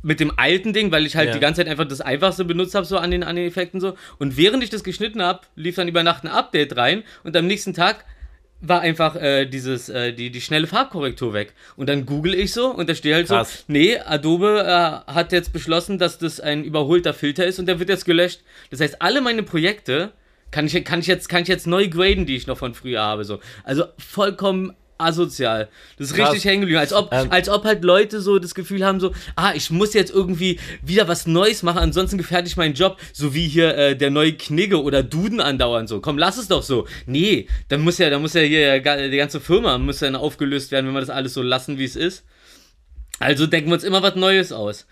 mit 0.00 0.20
dem 0.20 0.32
alten 0.38 0.72
Ding, 0.72 0.90
weil 0.90 1.04
ich 1.04 1.16
halt 1.16 1.28
Ja. 1.28 1.34
die 1.34 1.40
ganze 1.40 1.60
Zeit 1.60 1.70
einfach 1.70 1.86
das 1.86 2.00
einfachste 2.00 2.46
benutzt 2.46 2.74
habe, 2.74 2.86
so 2.86 2.96
an 2.96 3.10
den, 3.10 3.24
an 3.24 3.36
den 3.36 3.46
Effekten 3.46 3.80
so. 3.80 3.94
Und 4.18 4.36
während 4.36 4.62
ich 4.62 4.70
das 4.70 4.84
geschnitten 4.84 5.20
habe, 5.20 5.40
lief 5.56 5.74
dann 5.74 5.88
über 5.88 6.02
Nacht 6.02 6.24
ein 6.24 6.28
Update 6.28 6.76
rein 6.76 7.02
und 7.24 7.36
am 7.36 7.46
nächsten 7.46 7.74
Tag 7.74 8.04
war 8.60 8.80
einfach 8.80 9.16
äh, 9.16 9.46
dieses, 9.46 9.88
äh, 9.88 10.12
die, 10.12 10.30
die 10.30 10.40
schnelle 10.40 10.66
Farbkorrektur 10.66 11.32
weg. 11.32 11.54
Und 11.76 11.88
dann 11.88 12.06
google 12.06 12.34
ich 12.34 12.52
so 12.52 12.68
und 12.68 12.88
da 12.88 12.94
steht 12.94 13.14
halt 13.14 13.28
Krass. 13.28 13.58
so, 13.58 13.64
nee, 13.68 13.98
Adobe 13.98 14.64
äh, 14.66 15.12
hat 15.12 15.32
jetzt 15.32 15.52
beschlossen, 15.52 15.98
dass 15.98 16.18
das 16.18 16.40
ein 16.40 16.64
überholter 16.64 17.14
Filter 17.14 17.46
ist 17.46 17.58
und 17.58 17.66
der 17.66 17.78
wird 17.78 17.88
jetzt 17.88 18.04
gelöscht. 18.04 18.40
Das 18.70 18.80
heißt, 18.80 19.00
alle 19.00 19.20
meine 19.20 19.42
Projekte 19.42 20.12
kann 20.50 20.66
ich, 20.66 20.84
kann 20.84 21.00
ich, 21.00 21.06
jetzt, 21.06 21.28
kann 21.28 21.42
ich 21.42 21.48
jetzt 21.48 21.66
neu 21.66 21.88
graden, 21.88 22.26
die 22.26 22.36
ich 22.36 22.46
noch 22.46 22.58
von 22.58 22.74
früher 22.74 23.02
habe. 23.02 23.24
So. 23.24 23.40
Also 23.64 23.84
vollkommen 23.98 24.74
asozial. 24.98 25.68
Das 25.96 26.08
ist 26.08 26.16
Krass. 26.16 26.30
richtig 26.32 26.44
hängen 26.44 26.60
geblieben. 26.62 26.80
Als 26.80 26.92
ob, 26.92 27.12
Ähm. 27.12 27.30
als 27.30 27.48
ob 27.48 27.64
halt 27.64 27.82
Leute 27.84 28.20
so 28.20 28.38
das 28.38 28.54
Gefühl 28.54 28.84
haben, 28.84 29.00
so, 29.00 29.12
ah, 29.36 29.52
ich 29.54 29.70
muss 29.70 29.94
jetzt 29.94 30.10
irgendwie 30.10 30.58
wieder 30.82 31.08
was 31.08 31.26
Neues 31.26 31.62
machen, 31.62 31.78
ansonsten 31.78 32.18
gefährde 32.18 32.48
ich 32.48 32.56
meinen 32.56 32.74
Job, 32.74 32.98
so 33.12 33.34
wie 33.34 33.48
hier 33.48 33.76
äh, 33.76 33.96
der 33.96 34.10
neue 34.10 34.32
Knigge 34.34 34.82
oder 34.82 35.02
Duden 35.02 35.40
andauernd 35.40 35.88
so. 35.88 36.00
Komm, 36.00 36.18
lass 36.18 36.36
es 36.36 36.48
doch 36.48 36.62
so. 36.62 36.86
Nee, 37.06 37.48
dann 37.68 37.80
muss 37.80 37.98
ja, 37.98 38.10
dann 38.10 38.20
muss 38.22 38.34
ja 38.34 38.42
hier 38.42 38.80
die 38.80 39.16
ganze 39.16 39.40
Firma 39.40 39.78
muss 39.78 40.00
dann 40.00 40.16
aufgelöst 40.16 40.70
werden, 40.72 40.86
wenn 40.86 40.94
wir 40.94 41.00
das 41.00 41.10
alles 41.10 41.34
so 41.34 41.42
lassen, 41.42 41.78
wie 41.78 41.84
es 41.84 41.96
ist. 41.96 42.24
Also 43.20 43.46
denken 43.46 43.70
wir 43.70 43.74
uns 43.74 43.84
immer 43.84 44.02
was 44.02 44.14
Neues 44.16 44.52
aus. 44.52 44.86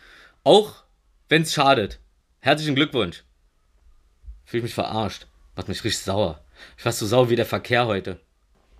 Auch 0.45 0.85
wenn 1.29 1.42
es 1.42 1.53
schadet. 1.53 1.99
Herzlichen 2.40 2.75
Glückwunsch. 2.75 3.25
Fühl 4.45 4.62
mich 4.62 4.75
verarscht. 4.75 5.27
Macht 5.57 5.69
mich 5.69 5.83
richtig 5.83 6.03
sauer. 6.03 6.45
Ich 6.79 6.85
war 6.85 6.92
so 6.92 7.07
sauer 7.07 7.31
wie 7.31 7.37
der 7.37 7.47
Verkehr 7.47 7.87
heute. 7.87 8.21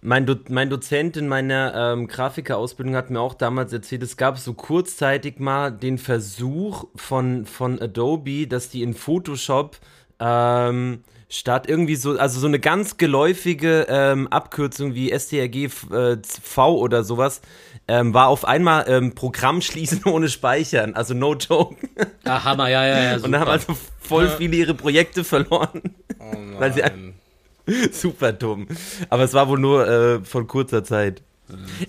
Mein, 0.03 0.27
Do 0.27 0.37
mein 0.49 0.71
Dozent 0.71 1.17
in 1.17 1.27
meiner 1.27 1.93
ähm, 1.93 2.07
Grafikerausbildung 2.07 2.95
hat 2.95 3.11
mir 3.11 3.21
auch 3.21 3.35
damals 3.35 3.73
erzählt, 3.73 4.03
es 4.03 4.17
gab 4.17 4.39
so 4.39 4.55
kurzzeitig 4.55 5.41
mal 5.41 5.71
den 5.71 5.99
Versuch 5.99 6.87
von, 6.95 7.47
von 7.47 7.81
Adobe, 7.81 8.47
dass 8.47 8.69
die 8.69 8.83
in 8.83 8.95
Photoshop 8.95 9.79
ähm, 10.21 11.03
statt 11.29 11.69
irgendwie 11.69 11.97
so, 11.97 12.19
also 12.19 12.39
so 12.39 12.47
eine 12.47 12.61
ganz 12.61 12.99
geläufige 12.99 13.87
ähm, 13.89 14.29
Abkürzung 14.29 14.95
wie 14.95 15.11
STRG 15.11 15.65
äh, 15.93 16.19
V 16.25 16.77
oder 16.77 17.03
sowas, 17.03 17.41
ähm, 17.89 18.15
war 18.15 18.29
auf 18.29 18.45
einmal 18.45 18.85
ähm, 18.89 19.15
Programm 19.15 19.61
schließen 19.61 20.05
ohne 20.07 20.29
Speichern, 20.29 20.95
also 20.95 21.15
no 21.15 21.35
joke. 21.35 21.77
Ah, 22.25 22.45
Hammer, 22.45 22.69
ja, 22.69 22.87
ja, 22.87 23.03
ja. 23.03 23.15
Und 23.17 23.33
da 23.33 23.41
haben 23.41 23.61
super. 23.61 23.73
also 23.73 23.77
voll 24.01 24.29
viele 24.29 24.57
ihre 24.57 24.75
Projekte 24.75 25.25
verloren. 25.25 25.83
Oh 26.19 26.33
Weil 26.59 26.73
sie 26.73 26.81
nein. 26.81 27.15
Super 27.93 28.33
dumm. 28.33 28.69
Aber 29.09 29.25
es 29.25 29.35
war 29.35 29.49
wohl 29.49 29.59
nur 29.59 29.89
äh, 29.89 30.25
von 30.25 30.47
kurzer 30.47 30.85
Zeit. 30.85 31.23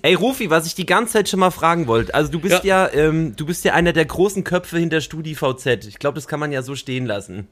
Ey, 0.04 0.14
Rufi, 0.14 0.50
was 0.50 0.68
ich 0.68 0.76
die 0.76 0.86
ganze 0.86 1.14
Zeit 1.14 1.30
schon 1.30 1.40
mal 1.40 1.50
fragen 1.52 1.88
wollte. 1.88 2.14
Also 2.14 2.32
du 2.32 2.40
bist 2.40 2.64
ja, 2.64 2.92
ähm, 2.94 3.36
du 3.36 3.46
bist 3.46 3.66
ja 3.66 3.74
einer 3.74 3.92
der 3.92 4.06
großen 4.06 4.44
Köpfe 4.44 4.78
hinter 4.78 5.02
StudiVZ. 5.02 5.88
Ich 5.88 5.98
glaube, 5.98 6.16
das 6.16 6.28
kann 6.28 6.40
man 6.40 6.52
ja 6.52 6.62
so 6.62 6.76
stehen 6.76 7.08
lassen. 7.08 7.48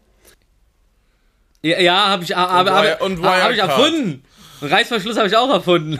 Ja, 1.63 1.79
ja 1.79 2.09
habe 2.09 2.23
ich, 2.23 2.35
hab, 2.35 3.01
Und 3.01 3.23
hab, 3.23 3.43
hab 3.43 3.51
ich 3.51 3.57
erfunden. 3.57 4.23
Und 4.61 4.71
Reißverschluss 4.71 5.17
habe 5.17 5.27
ich 5.27 5.35
auch 5.35 5.49
erfunden. 5.49 5.99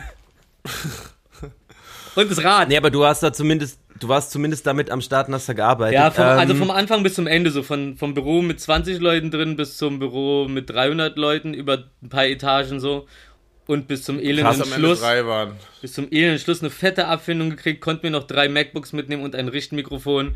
Und 2.16 2.32
das 2.32 2.44
Rad. 2.44 2.70
Nee, 2.70 2.78
aber 2.78 2.92
du 2.92 3.04
hast 3.04 3.24
da 3.24 3.34
zumindest, 3.34 3.80
du 4.00 4.08
warst 4.08 4.32
zumindest 4.32 4.66
damit 4.68 4.90
am 4.92 5.02
Start 5.02 5.28
und 5.28 5.34
hast 5.34 5.48
da 5.50 5.54
gearbeitet. 5.54 5.96
Ja, 5.96 6.12
vom, 6.12 6.24
also 6.26 6.54
Ähm, 6.54 6.60
vom 6.60 6.72
Anfang 6.72 7.04
bis 7.04 7.14
zum 7.16 7.28
Ende, 7.28 7.52
so 7.52 7.64
von, 7.64 7.98
vom 7.98 8.14
Büro 8.14 8.42
mit 8.42 8.60
20 8.60 9.00
Leuten 9.00 9.32
drin 9.32 9.56
bis 9.56 9.78
zum 9.78 10.00
Büro 10.00 10.48
mit 10.48 10.70
300 10.70 11.18
Leuten 11.18 11.54
über 11.54 11.86
ein 12.02 12.10
paar 12.10 12.26
Etagen 12.26 12.80
so. 12.80 13.08
Und 13.68 13.88
bis 13.88 14.04
zum 14.04 14.20
elenden 14.20 14.64
Schluss, 14.64 15.02
drei 15.02 15.26
waren. 15.26 15.54
bis 15.82 15.94
zum 15.94 16.08
elenden 16.12 16.38
Schluss 16.38 16.62
eine 16.62 16.70
fette 16.70 17.08
Abfindung 17.08 17.50
gekriegt, 17.50 17.82
konnte 17.82 18.06
mir 18.06 18.12
noch 18.12 18.26
drei 18.28 18.48
MacBooks 18.48 18.94
mitnehmen 18.94 19.24
und 19.24 19.36
ein 19.36 19.48
Richtmikrofon. 19.48 20.36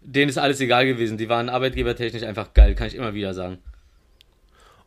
Denen 0.00 0.30
ist 0.30 0.38
alles 0.38 0.60
egal 0.62 0.86
gewesen. 0.86 1.18
Die 1.18 1.28
waren 1.28 1.50
arbeitgebertechnisch 1.50 2.22
einfach 2.22 2.54
geil, 2.54 2.74
kann 2.74 2.86
ich 2.86 2.94
immer 2.94 3.12
wieder 3.12 3.34
sagen. 3.34 3.58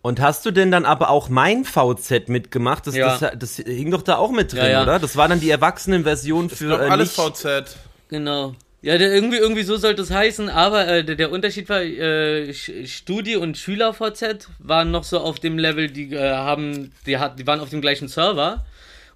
Und 0.02 0.20
hast 0.20 0.46
du 0.46 0.52
denn 0.52 0.72
dann 0.72 0.86
aber 0.86 1.10
auch 1.12 1.30
mein 1.30 1.64
VZ 1.66 2.28
mitgemacht? 2.30 2.88
Das, 2.88 2.96
Ja. 2.96 3.16
das, 3.18 3.32
das 3.38 3.56
hing 3.58 3.92
doch 3.92 4.02
da 4.02 4.18
auch 4.18 4.32
mit 4.32 4.52
drin, 4.52 4.64
Ja, 4.64 4.70
ja. 4.70 4.84
oder? 4.84 5.00
Das 5.00 5.16
war 5.16 5.28
dann 5.30 5.40
die 5.40 5.50
Erwachsenenversion 5.52 6.50
für 6.50 6.66
glaube, 6.66 6.86
äh, 6.86 6.90
alles 6.90 7.16
nicht, 7.18 7.38
VZ. 7.38 7.78
Genau. 8.14 8.56
Ja, 8.84 8.96
irgendwie, 8.96 9.38
irgendwie 9.38 9.64
so 9.64 9.76
sollte 9.78 10.04
es 10.04 10.12
heißen, 10.12 10.48
aber 10.50 10.88
äh, 10.88 11.04
der, 11.04 11.16
der 11.16 11.32
Unterschied 11.32 11.68
war, 11.68 11.82
äh, 11.82 12.54
Studi- 12.54 13.38
und 13.38 13.58
Schüler-VZ 13.58 14.50
waren 14.60 14.92
noch 14.92 15.04
so 15.04 15.20
auf 15.20 15.40
dem 15.40 15.58
Level, 15.58 15.90
die 15.90 16.14
äh, 16.14 16.32
haben, 16.34 16.92
die, 17.08 17.18
hat, 17.18 17.40
die 17.40 17.48
waren 17.48 17.60
auf 17.60 17.70
dem 17.72 17.82
gleichen 17.82 18.08
Server. 18.08 18.66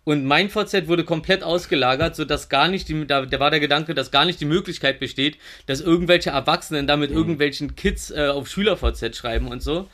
Und 0.03 0.25
mein 0.25 0.49
VZ 0.49 0.87
wurde 0.87 1.03
komplett 1.03 1.43
ausgelagert, 1.43 2.15
sodass 2.15 2.49
gar 2.49 2.69
nicht 2.69 2.87
die, 2.89 3.05
da, 3.05 3.25
da 3.25 3.39
war 3.39 3.51
der 3.51 3.59
Gedanke, 3.59 3.93
dass 3.93 4.09
gar 4.09 4.25
nicht 4.25 4.39
die 4.41 4.45
Möglichkeit 4.45 4.99
besteht, 4.99 5.37
dass 5.67 5.79
irgendwelche 5.81 6.31
Erwachsenen 6.31 6.87
damit 6.87 7.11
Mhm. 7.11 7.17
irgendwelchen 7.17 7.75
Kids 7.75 8.09
äh, 8.09 8.29
auf 8.29 8.47
Schüler-VZ 8.47 9.15
schreiben 9.15 9.47
und 9.49 9.61
so. 9.61 9.87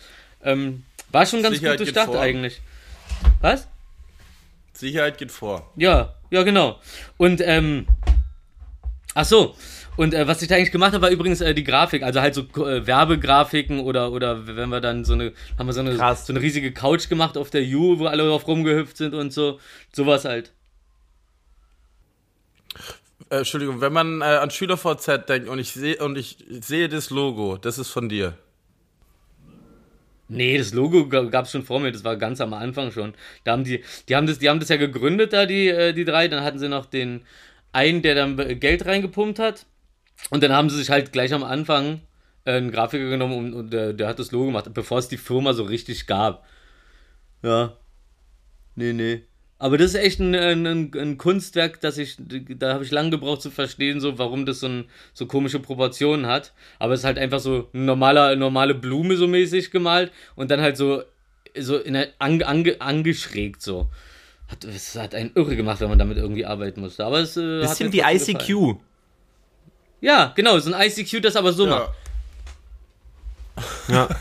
Ähm, 0.45 0.83
war 1.11 1.25
schon 1.25 1.43
ganz 1.43 1.57
Sicherheit 1.57 1.79
geht 1.79 1.89
Start 1.89 2.07
vor. 2.07 2.21
eigentlich. 2.21 2.61
Was? 3.41 3.67
Sicherheit 4.71 5.17
geht 5.17 5.31
vor. 5.31 5.71
Ja, 5.75 6.13
ja, 6.29 6.43
genau. 6.43 6.79
Und, 7.17 7.41
ähm, 7.43 7.85
ach 9.13 9.25
so. 9.25 9.55
Und 9.95 10.13
äh, 10.13 10.27
was 10.27 10.41
ich 10.41 10.47
da 10.47 10.55
eigentlich 10.55 10.71
gemacht 10.71 10.93
habe, 10.93 11.03
war 11.03 11.09
übrigens 11.11 11.41
äh, 11.41 11.53
die 11.53 11.63
Grafik, 11.63 12.01
also 12.01 12.19
halt 12.19 12.33
so 12.33 12.41
äh, 12.65 12.87
Werbegrafiken 12.87 13.79
oder 13.79 14.11
oder 14.11 14.47
wenn 14.47 14.69
wir 14.69 14.81
dann 14.81 15.05
so 15.05 15.13
eine, 15.13 15.33
haben 15.57 15.67
wir 15.67 15.73
so 15.73 15.81
eine, 15.81 15.95
Krass. 15.95 16.25
so 16.25 16.33
eine 16.33 16.41
riesige 16.41 16.71
Couch 16.71 17.09
gemacht 17.09 17.37
auf 17.37 17.51
der 17.51 17.61
U, 17.61 17.99
wo 17.99 18.07
alle 18.07 18.25
drauf 18.25 18.47
rumgehüpft 18.47 18.97
sind 18.97 19.13
und 19.13 19.31
so. 19.31 19.59
Sowas 19.91 20.25
halt. 20.25 20.51
Äh, 23.29 23.37
Entschuldigung, 23.37 23.81
wenn 23.81 23.93
man 23.93 24.21
äh, 24.21 24.25
an 24.25 24.49
SchülerVZ 24.49 25.27
denkt 25.29 25.47
und 25.47 25.59
ich 25.59 25.71
sehe 25.71 25.97
und 25.97 26.17
ich 26.17 26.37
sehe 26.49 26.89
das 26.89 27.11
Logo, 27.11 27.57
das 27.57 27.77
ist 27.77 27.89
von 27.89 28.09
dir. 28.09 28.37
Nee, 30.29 30.57
das 30.57 30.73
Logo 30.73 31.07
gab 31.07 31.45
es 31.45 31.51
schon 31.51 31.63
vor 31.63 31.79
mir, 31.79 31.91
das 31.91 32.03
war 32.03 32.15
ganz 32.15 32.41
am 32.41 32.53
Anfang 32.53 32.91
schon. 32.91 33.13
Da 33.43 33.51
haben 33.51 33.63
die, 33.63 33.83
die 34.09 34.15
haben 34.15 34.25
das, 34.25 34.39
die 34.39 34.49
haben 34.49 34.59
das 34.59 34.69
ja 34.69 34.77
gegründet 34.77 35.33
da, 35.33 35.45
die, 35.45 35.67
äh, 35.67 35.93
die 35.93 36.05
drei. 36.05 36.27
Dann 36.27 36.43
hatten 36.43 36.57
sie 36.57 36.69
noch 36.69 36.85
den 36.87 37.23
einen, 37.73 38.01
der 38.01 38.15
dann 38.15 38.37
Geld 38.59 38.85
reingepumpt 38.85 39.39
hat. 39.39 39.65
Und 40.29 40.41
dann 40.41 40.53
haben 40.53 40.69
sie 40.69 40.77
sich 40.77 40.89
halt 40.89 41.11
gleich 41.11 41.33
am 41.33 41.43
Anfang 41.43 42.01
äh, 42.45 42.53
einen 42.53 42.71
Grafiker 42.71 43.09
genommen 43.09 43.37
und, 43.37 43.53
und 43.53 43.73
der, 43.73 43.93
der 43.93 44.07
hat 44.07 44.19
das 44.19 44.31
Logo 44.31 44.47
gemacht, 44.47 44.73
bevor 44.73 44.99
es 44.99 45.07
die 45.07 45.17
Firma 45.17 45.53
so 45.53 45.63
richtig 45.63 46.07
gab. 46.07 46.45
Ja. 47.41 47.77
Nee, 48.75 48.93
nee. 48.93 49.23
Aber 49.59 49.77
das 49.77 49.93
ist 49.93 49.95
echt 49.95 50.19
ein, 50.19 50.35
ein, 50.35 50.91
ein 50.93 51.17
Kunstwerk, 51.17 51.79
das 51.79 51.97
ich, 51.97 52.17
da 52.19 52.73
habe 52.73 52.83
ich 52.83 52.91
lange 52.91 53.11
gebraucht 53.11 53.41
zu 53.41 53.49
verstehen, 53.49 54.01
so 54.01 54.17
warum 54.17 54.45
das 54.45 54.59
so, 54.59 54.67
ein, 54.67 54.85
so 55.13 55.25
komische 55.25 55.59
Proportionen 55.59 56.25
hat. 56.25 56.51
Aber 56.79 56.93
es 56.93 57.01
ist 57.01 57.05
halt 57.05 57.17
einfach 57.17 57.39
so 57.39 57.69
eine 57.73 57.83
normale, 57.83 58.35
normale 58.35 58.75
Blume 58.75 59.15
so 59.15 59.25
mäßig 59.27 59.71
gemalt 59.71 60.11
und 60.35 60.51
dann 60.51 60.59
halt 60.59 60.75
so, 60.75 61.03
so 61.57 61.77
in 61.77 61.95
ange, 62.19 62.45
ange, 62.45 62.81
angeschrägt 62.81 63.61
so. 63.61 63.89
Hat, 64.47 64.63
es 64.65 64.95
hat 64.95 65.15
einen 65.15 65.31
irre 65.35 65.55
gemacht, 65.55 65.79
wenn 65.79 65.89
man 65.89 65.99
damit 65.99 66.17
irgendwie 66.17 66.45
arbeiten 66.45 66.81
musste. 66.81 67.05
Aber 67.05 67.19
es 67.19 67.37
äh, 67.37 67.61
bisschen 67.61 67.91
wie 67.91 68.01
ICQ. 68.01 68.47
gefallen. 68.47 68.79
Ja, 70.01 70.33
genau, 70.35 70.59
so 70.59 70.73
ein 70.73 70.81
ICQ, 70.87 71.21
das 71.21 71.35
aber 71.35 71.53
so 71.53 71.65
macht. 71.65 71.91
Ja. 73.87 74.09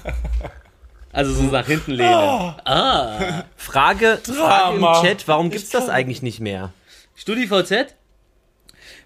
Also 1.15 1.35
so 1.35 1.43
nach 1.43 1.67
hinten 1.67 1.93
lehnen. 1.93 2.11
Ah. 2.11 3.45
Frage, 3.55 4.19
Frage 4.25 4.77
im. 4.77 4.87
Chat, 5.03 5.29
warum 5.29 5.51
gibt's 5.51 5.69
das 5.69 5.91
eigentlich 5.91 6.23
nicht 6.23 6.41
mehr? 6.41 6.73
StudiVZ? 7.17 7.95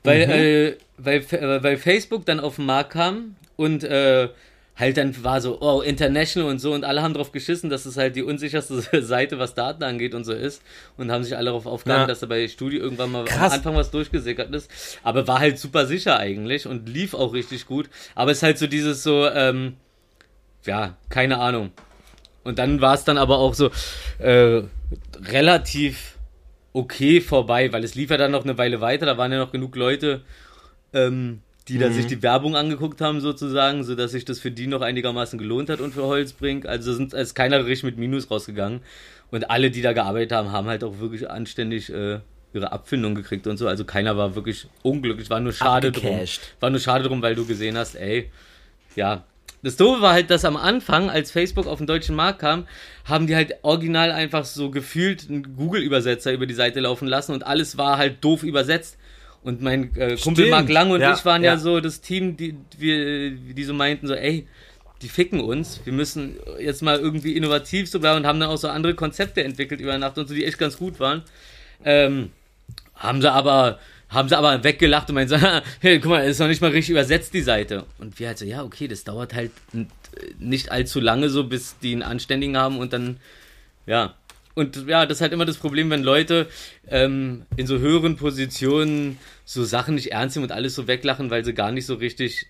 Weil, 0.05 0.21
äh, 0.21 0.77
weil, 0.99 1.17
äh, 1.17 1.63
weil 1.65 1.77
Facebook 1.77 2.25
dann 2.25 2.39
auf 2.39 2.57
den 2.57 2.67
Markt 2.67 2.91
kam 2.91 3.35
und 3.57 3.83
äh, 3.83 4.29
halt 4.79 4.99
dann 4.99 5.25
war 5.25 5.41
so, 5.41 5.61
oh, 5.62 5.81
international 5.81 6.51
und 6.51 6.59
so 6.59 6.75
und 6.75 6.85
alle 6.85 7.03
haben 7.03 7.15
drauf 7.15 7.33
geschissen, 7.33 7.71
dass 7.71 7.87
es 7.87 7.97
halt 7.97 8.15
die 8.15 8.23
unsicherste 8.23 8.83
Seite, 9.03 9.39
was 9.39 9.55
Daten 9.55 9.83
angeht 9.83 10.15
und 10.15 10.25
so 10.25 10.33
ist 10.33 10.62
und 10.99 11.11
haben 11.11 11.25
sich 11.25 11.37
alle 11.37 11.47
darauf 11.47 11.65
aufgehangen, 11.67 12.03
Ja. 12.03 12.07
dass 12.07 12.21
da 12.21 12.27
bei 12.27 12.47
Studio 12.47 12.81
irgendwann 12.83 13.11
mal 13.11 13.25
Krass. 13.25 13.53
am 13.53 13.59
Anfang 13.59 13.75
was 13.77 13.91
durchgesickert 13.91 14.55
ist, 14.55 14.71
aber 15.03 15.27
war 15.27 15.39
halt 15.39 15.59
super 15.59 15.87
sicher 15.87 16.19
eigentlich 16.19 16.67
und 16.67 16.89
lief 16.89 17.15
auch 17.15 17.33
richtig 17.33 17.67
gut, 17.67 17.89
aber 18.15 18.31
es 18.33 18.39
ist 18.39 18.43
halt 18.43 18.59
so 18.59 18.67
dieses 18.67 19.03
so, 19.03 19.27
ähm, 19.29 19.77
ja, 20.67 20.97
keine 21.09 21.39
Ahnung. 21.39 21.71
Und 22.45 22.59
dann 22.59 22.81
war 22.81 22.95
es 22.95 23.05
dann 23.05 23.19
aber 23.19 23.39
auch 23.39 23.55
so 23.55 23.71
äh, 24.19 24.62
relativ 25.25 26.17
okay 26.73 27.21
vorbei, 27.21 27.73
weil 27.73 27.83
es 27.83 27.95
lief 27.95 28.11
ja 28.11 28.17
dann 28.19 28.31
noch 28.33 28.45
eine 28.45 28.59
Weile 28.59 28.81
weiter, 28.81 29.07
da 29.07 29.17
waren 29.17 29.33
ja 29.33 29.39
noch 29.39 29.53
genug 29.53 29.75
Leute, 29.75 30.21
ähm, 30.93 31.41
die 31.69 31.79
da 31.79 31.91
sich 31.91 32.07
die 32.07 32.23
Werbung 32.23 32.55
angeguckt 32.55 33.01
haben 33.01 33.21
sozusagen, 33.21 33.83
sodass 33.83 34.13
sich 34.13 34.25
das 34.25 34.39
für 34.39 34.53
die 34.53 34.69
noch 34.69 34.83
einigermaßen 34.83 35.39
gelohnt 35.39 35.69
hat 35.69 35.81
und 35.81 35.93
für 35.93 36.05
Holzbrink. 36.05 36.67
Also 36.67 36.93
sind 36.93 37.13
ist 37.13 37.35
keiner 37.35 37.65
richtig 37.65 37.85
mit 37.85 37.99
Minus 37.99 38.31
rausgegangen. 38.31 38.81
Und 39.33 39.51
alle, 39.51 39.73
die 39.73 39.83
da 39.83 39.93
gearbeitet 39.93 40.33
haben, 40.33 40.53
haben 40.53 40.69
halt 40.69 40.85
auch 40.85 41.01
wirklich 41.01 41.29
anständig 41.29 41.93
äh, 41.93 42.21
ihre 42.55 42.71
Abfindung 42.71 43.17
gekriegt 43.17 43.47
und 43.49 43.57
so. 43.57 43.67
Also 43.67 43.85
keiner 43.85 44.17
war 44.17 44.37
wirklich 44.37 44.69
unglücklich, 44.83 45.29
war 45.29 45.41
nur 45.41 45.53
schade 45.53 45.91
drum. 45.91 46.07
Abgecasht. 46.07 46.41
War 46.61 46.71
nur 46.71 46.81
schade 46.81 47.05
drum, 47.05 47.21
weil 47.23 47.35
du 47.35 47.47
gesehen 47.47 47.77
hast, 47.77 47.97
ey, 47.97 48.31
ja. 48.95 49.25
Das 49.63 49.77
Doofe 49.77 50.03
war 50.03 50.13
halt, 50.13 50.31
dass 50.31 50.45
am 50.45 50.57
Anfang, 50.57 51.11
als 51.11 51.33
Facebook 51.33 51.67
auf 51.67 51.79
den 51.79 51.89
deutschen 51.89 52.15
Markt 52.15 52.41
kam, 52.41 52.69
haben 53.05 53.27
die 53.27 53.35
halt 53.35 53.55
original 53.63 54.13
einfach 54.13 54.45
so 54.45 54.71
gefühlt 54.71 55.29
einen 55.29 55.57
Google-Übersetzer 55.57 56.33
über 56.33 56.47
die 56.47 56.55
Seite 56.55 56.79
laufen 56.79 57.09
lassen 57.09 57.33
und 57.33 57.45
alles 57.45 57.77
war 57.77 57.99
halt 57.99 58.23
doof 58.23 58.45
übersetzt. 58.45 58.97
Und 59.47 59.63
mein 59.63 59.95
äh, 59.95 60.17
Kumpel 60.17 60.45
Stimmt, 60.47 60.51
Marc 60.51 60.69
Lang 60.69 60.91
und 60.91 61.01
ja, 61.01 61.15
ich 61.15 61.25
waren 61.25 61.45
ja. 61.45 61.53
ja. 61.53 61.59
so 61.59 61.79
das 61.79 62.01
Team, 62.01 62.37
die, 62.37 62.57
wir, 62.79 63.31
die 63.31 63.63
so 63.63 63.75
meinten, 63.75 64.09
so, 64.09 64.15
ey, 64.15 64.49
die 65.03 65.09
ficken 65.09 65.39
uns. 65.39 65.81
Wir 65.85 65.93
müssen 65.93 66.35
jetzt 66.59 66.83
mal 66.83 66.99
irgendwie 66.99 67.37
innovativ 67.37 67.89
so 67.89 68.01
bleiben 68.01 68.17
und 68.19 68.27
haben 68.27 68.41
dann 68.41 68.49
auch 68.49 68.57
so 68.57 68.67
andere 68.69 68.95
Konzepte 68.95 69.45
entwickelt 69.45 69.81
über 69.81 69.97
Nacht 69.99 70.19
und 70.19 70.27
so, 70.27 70.35
die 70.35 70.45
echt 70.45 70.59
ganz 70.59 70.77
gut 70.77 70.99
waren. 70.99 71.23
Ähm, 71.85 72.31
haben 72.97 73.21
sie 73.23 73.31
aber, 73.31 73.79
haben 74.09 74.29
sie 74.29 74.37
aber 74.37 74.65
weggelacht 74.65 75.09
und 75.11 75.15
meinten 75.15 75.39
so, 75.39 75.47
hey, 75.81 76.01
guck 76.01 76.11
mal, 76.11 76.25
ist 76.27 76.41
noch 76.41 76.49
nicht 76.49 76.61
mal 76.61 76.73
richtig 76.73 76.91
übersetzt, 76.91 77.33
die 77.33 77.43
Seite. 77.43 77.85
Und 77.99 78.19
wir 78.19 78.27
halt 78.27 78.39
so, 78.39 78.45
ja, 78.45 78.65
okay, 78.65 78.89
das 78.89 79.05
dauert 79.05 79.33
halt 79.33 79.53
n- 79.73 79.87
nicht 80.41 80.73
allzu 80.73 80.99
lange 80.99 81.29
so, 81.29 81.45
bis 81.45 81.79
die 81.79 81.93
einen 81.93 82.03
anständigen 82.03 82.57
haben 82.57 82.79
und 82.79 82.93
dann, 82.93 83.19
ja. 83.87 84.15
Und 84.57 84.87
ja, 84.87 85.05
das 85.05 85.19
ist 85.19 85.21
halt 85.21 85.35
immer 85.35 85.45
das 85.45 85.59
Problem, 85.59 85.90
wenn 85.90 86.03
Leute 86.03 86.47
ähm, 86.88 87.45
in 87.59 87.66
so 87.66 87.79
höheren 87.79 88.16
Positionen 88.16 89.19
so 89.45 89.64
Sachen 89.64 89.97
nicht 89.97 90.12
ernst 90.12 90.35
nehmen 90.35 90.45
und 90.45 90.53
alles 90.53 90.75
so 90.75 90.88
weglachen, 90.88 91.31
weil 91.31 91.45
sie 91.45 91.53
gar 91.53 91.73
nicht 91.73 91.85
so 91.85 91.97
richtig 91.97 92.47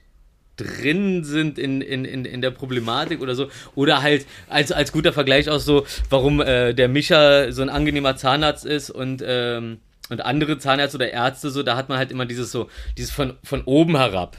drin 0.57 1.25
sind 1.25 1.59
in, 1.59 1.81
in, 1.81 2.05
in, 2.05 2.25
in 2.25 2.41
der 2.41 2.53
Problematik 2.53 3.21
oder 3.21 3.35
so. 3.35 3.49
Oder 3.75 4.03
halt 4.03 4.25
als, 4.49 4.71
als 4.71 4.93
guter 4.93 5.13
Vergleich 5.13 5.51
auch 5.51 5.59
so, 5.59 5.85
warum 6.09 6.41
äh, 6.41 6.75
der 6.75 6.89
Micha 6.89 7.51
so 7.51 7.63
ein 7.63 7.69
angenehmer 7.69 8.17
Zahnarzt 8.17 8.65
ist 8.65 8.91
und, 8.91 9.21
ähm, 9.27 9.79
und 10.09 10.25
andere 10.25 10.59
Zahnärzte 10.59 10.99
oder 10.99 11.11
Ärzte 11.11 11.51
so, 11.51 11.65
da 11.65 11.77
hat 11.77 11.89
man 11.89 11.99
halt 11.99 12.13
immer 12.13 12.25
dieses 12.25 12.53
so, 12.53 12.71
dieses 12.97 13.11
von, 13.11 13.35
von 13.43 13.65
oben 13.65 13.97
herab. 13.97 14.37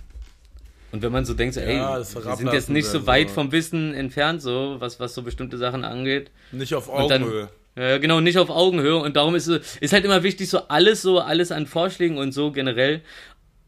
Und 0.91 1.01
wenn 1.01 1.11
man 1.11 1.25
so 1.25 1.33
denkt, 1.33 1.55
so, 1.55 1.59
ey, 1.61 1.75
Ja, 1.77 1.97
wir 1.99 2.35
sind 2.35 2.53
jetzt 2.53 2.69
nicht 2.69 2.87
so 2.87 3.05
weit 3.07 3.27
so. 3.29 3.35
vom 3.35 3.51
Wissen 3.51 3.93
entfernt, 3.93 4.41
so, 4.41 4.77
was, 4.79 4.99
was 4.99 5.13
so 5.13 5.21
bestimmte 5.21 5.57
Sachen 5.57 5.83
angeht. 5.83 6.31
Nicht 6.51 6.73
auf 6.73 6.89
Augenhöhe. 6.89 7.49
Ja, 7.75 7.97
genau, 7.97 8.21
nicht 8.21 8.37
auf 8.37 8.49
Augenhöhe. 8.49 8.95
Und 8.97 9.15
darum 9.17 9.35
ist, 9.35 9.47
es- 9.47 9.75
ist 9.77 9.93
halt 9.93 10.05
immer 10.05 10.23
wichtig, 10.23 10.49
so 10.49 10.67
alles, 10.69 11.01
so 11.01 11.19
alles 11.19 11.51
an 11.51 11.67
Vorschlägen 11.67 12.17
und 12.17 12.31
so 12.31 12.51
generell 12.51 13.01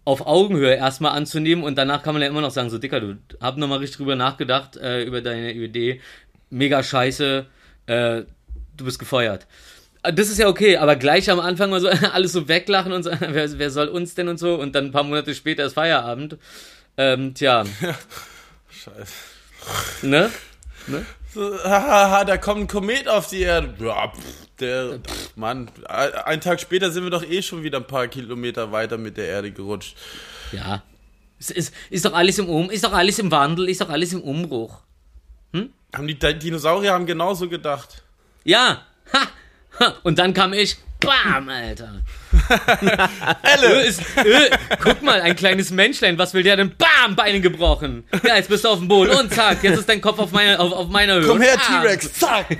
auf 0.05 0.25
Augenhöhe 0.25 0.73
erstmal 0.73 1.11
anzunehmen 1.15 1.63
und 1.63 1.77
danach 1.77 2.01
kann 2.01 2.13
man 2.15 2.21
ja 2.23 2.29
immer 2.29 2.41
noch 2.41 2.49
sagen, 2.51 2.69
so 2.71 2.77
Dicker, 2.79 2.99
du 3.01 3.17
hab 3.41 3.57
nochmal 3.57 3.77
richtig 3.79 3.97
drüber 3.97 4.15
nachgedacht, 4.15 4.77
äh, 4.77 5.03
über 5.03 5.21
deine 5.21 5.53
Idee. 5.53 6.01
Mega 6.49 6.81
scheiße, 6.81 7.45
äh, 7.85 8.21
du 8.75 8.85
bist 8.85 8.97
gefeuert. 8.97 9.45
Äh, 10.01 10.11
Das 10.13 10.29
ist 10.29 10.39
ja 10.39 10.47
okay, 10.47 10.77
aber 10.77 10.95
gleich 10.95 11.29
am 11.29 11.39
Anfang 11.39 11.69
mal 11.69 11.79
so 11.81 11.89
alles 12.13 12.31
so 12.31 12.47
weglachen 12.47 12.91
und 12.93 13.03
so, 13.03 13.11
wer, 13.19 13.59
wer 13.59 13.69
soll 13.69 13.89
uns 13.89 14.15
denn 14.15 14.29
und 14.29 14.39
so 14.39 14.55
und 14.55 14.73
dann 14.73 14.85
ein 14.85 14.91
paar 14.91 15.03
Monate 15.03 15.35
später 15.35 15.65
ist 15.65 15.73
Feierabend. 15.73 16.37
Ähm, 17.01 17.33
tja, 17.33 17.63
Scheiße. 18.69 19.13
ne? 20.05 20.29
So, 21.33 21.57
hahaha, 21.63 22.25
da 22.25 22.37
kommt 22.37 22.61
ein 22.61 22.67
Komet 22.67 23.07
auf 23.07 23.27
die 23.27 23.41
Erde. 23.41 23.73
Ja, 23.79 24.09
pff, 24.09 24.47
der, 24.59 24.99
pff, 24.99 25.35
Mann, 25.37 25.69
ein 25.87 26.13
einen 26.13 26.41
Tag 26.41 26.59
später 26.59 26.91
sind 26.91 27.03
wir 27.03 27.09
doch 27.11 27.23
eh 27.23 27.41
schon 27.41 27.63
wieder 27.63 27.77
ein 27.77 27.87
paar 27.87 28.07
Kilometer 28.07 28.71
weiter 28.71 28.97
mit 28.97 29.15
der 29.15 29.27
Erde 29.27 29.51
gerutscht. 29.51 29.95
Ja. 30.51 30.83
Es 31.39 31.51
ist, 31.51 31.73
ist 31.89 32.03
doch 32.03 32.13
alles 32.13 32.37
im 32.37 32.49
Um, 32.49 32.69
ist 32.69 32.83
doch 32.83 32.91
alles 32.91 33.17
im 33.19 33.31
Wandel, 33.31 33.69
ist 33.69 33.79
doch 33.79 33.89
alles 33.89 34.11
im 34.11 34.21
Umbruch. 34.21 34.81
Haben 35.95 36.05
die 36.07 36.19
Di- 36.19 36.37
Dinosaurier 36.37 36.93
haben 36.93 37.05
genauso 37.05 37.47
gedacht. 37.49 38.03
Ja. 38.43 38.83
Ha. 39.13 39.27
ha. 39.79 39.93
Und 40.03 40.19
dann 40.19 40.33
kam 40.33 40.51
ich. 40.53 40.77
Bam, 40.99 41.47
Alter. 41.49 42.01
Elle. 43.43 43.81
Ist, 43.81 44.01
äh, 44.17 44.49
guck 44.83 45.01
mal, 45.01 45.21
ein 45.21 45.35
kleines 45.35 45.71
Menschlein, 45.71 46.17
was 46.17 46.33
will 46.33 46.43
der 46.43 46.57
denn? 46.57 46.75
Bam, 46.77 47.15
Beine 47.15 47.41
gebrochen. 47.41 48.03
Ja, 48.23 48.35
jetzt 48.35 48.49
bist 48.49 48.63
du 48.63 48.69
auf 48.69 48.79
dem 48.79 48.87
Boden. 48.87 49.11
Und 49.11 49.33
zack, 49.33 49.63
jetzt 49.63 49.79
ist 49.79 49.89
dein 49.89 50.01
Kopf 50.01 50.19
auf 50.19 50.31
meiner, 50.31 50.59
auf, 50.59 50.71
auf 50.71 50.89
meiner 50.89 51.15
Höhe. 51.15 51.27
Komm 51.27 51.41
her. 51.41 51.57
T-Rex, 51.57 52.13
zack! 52.13 52.45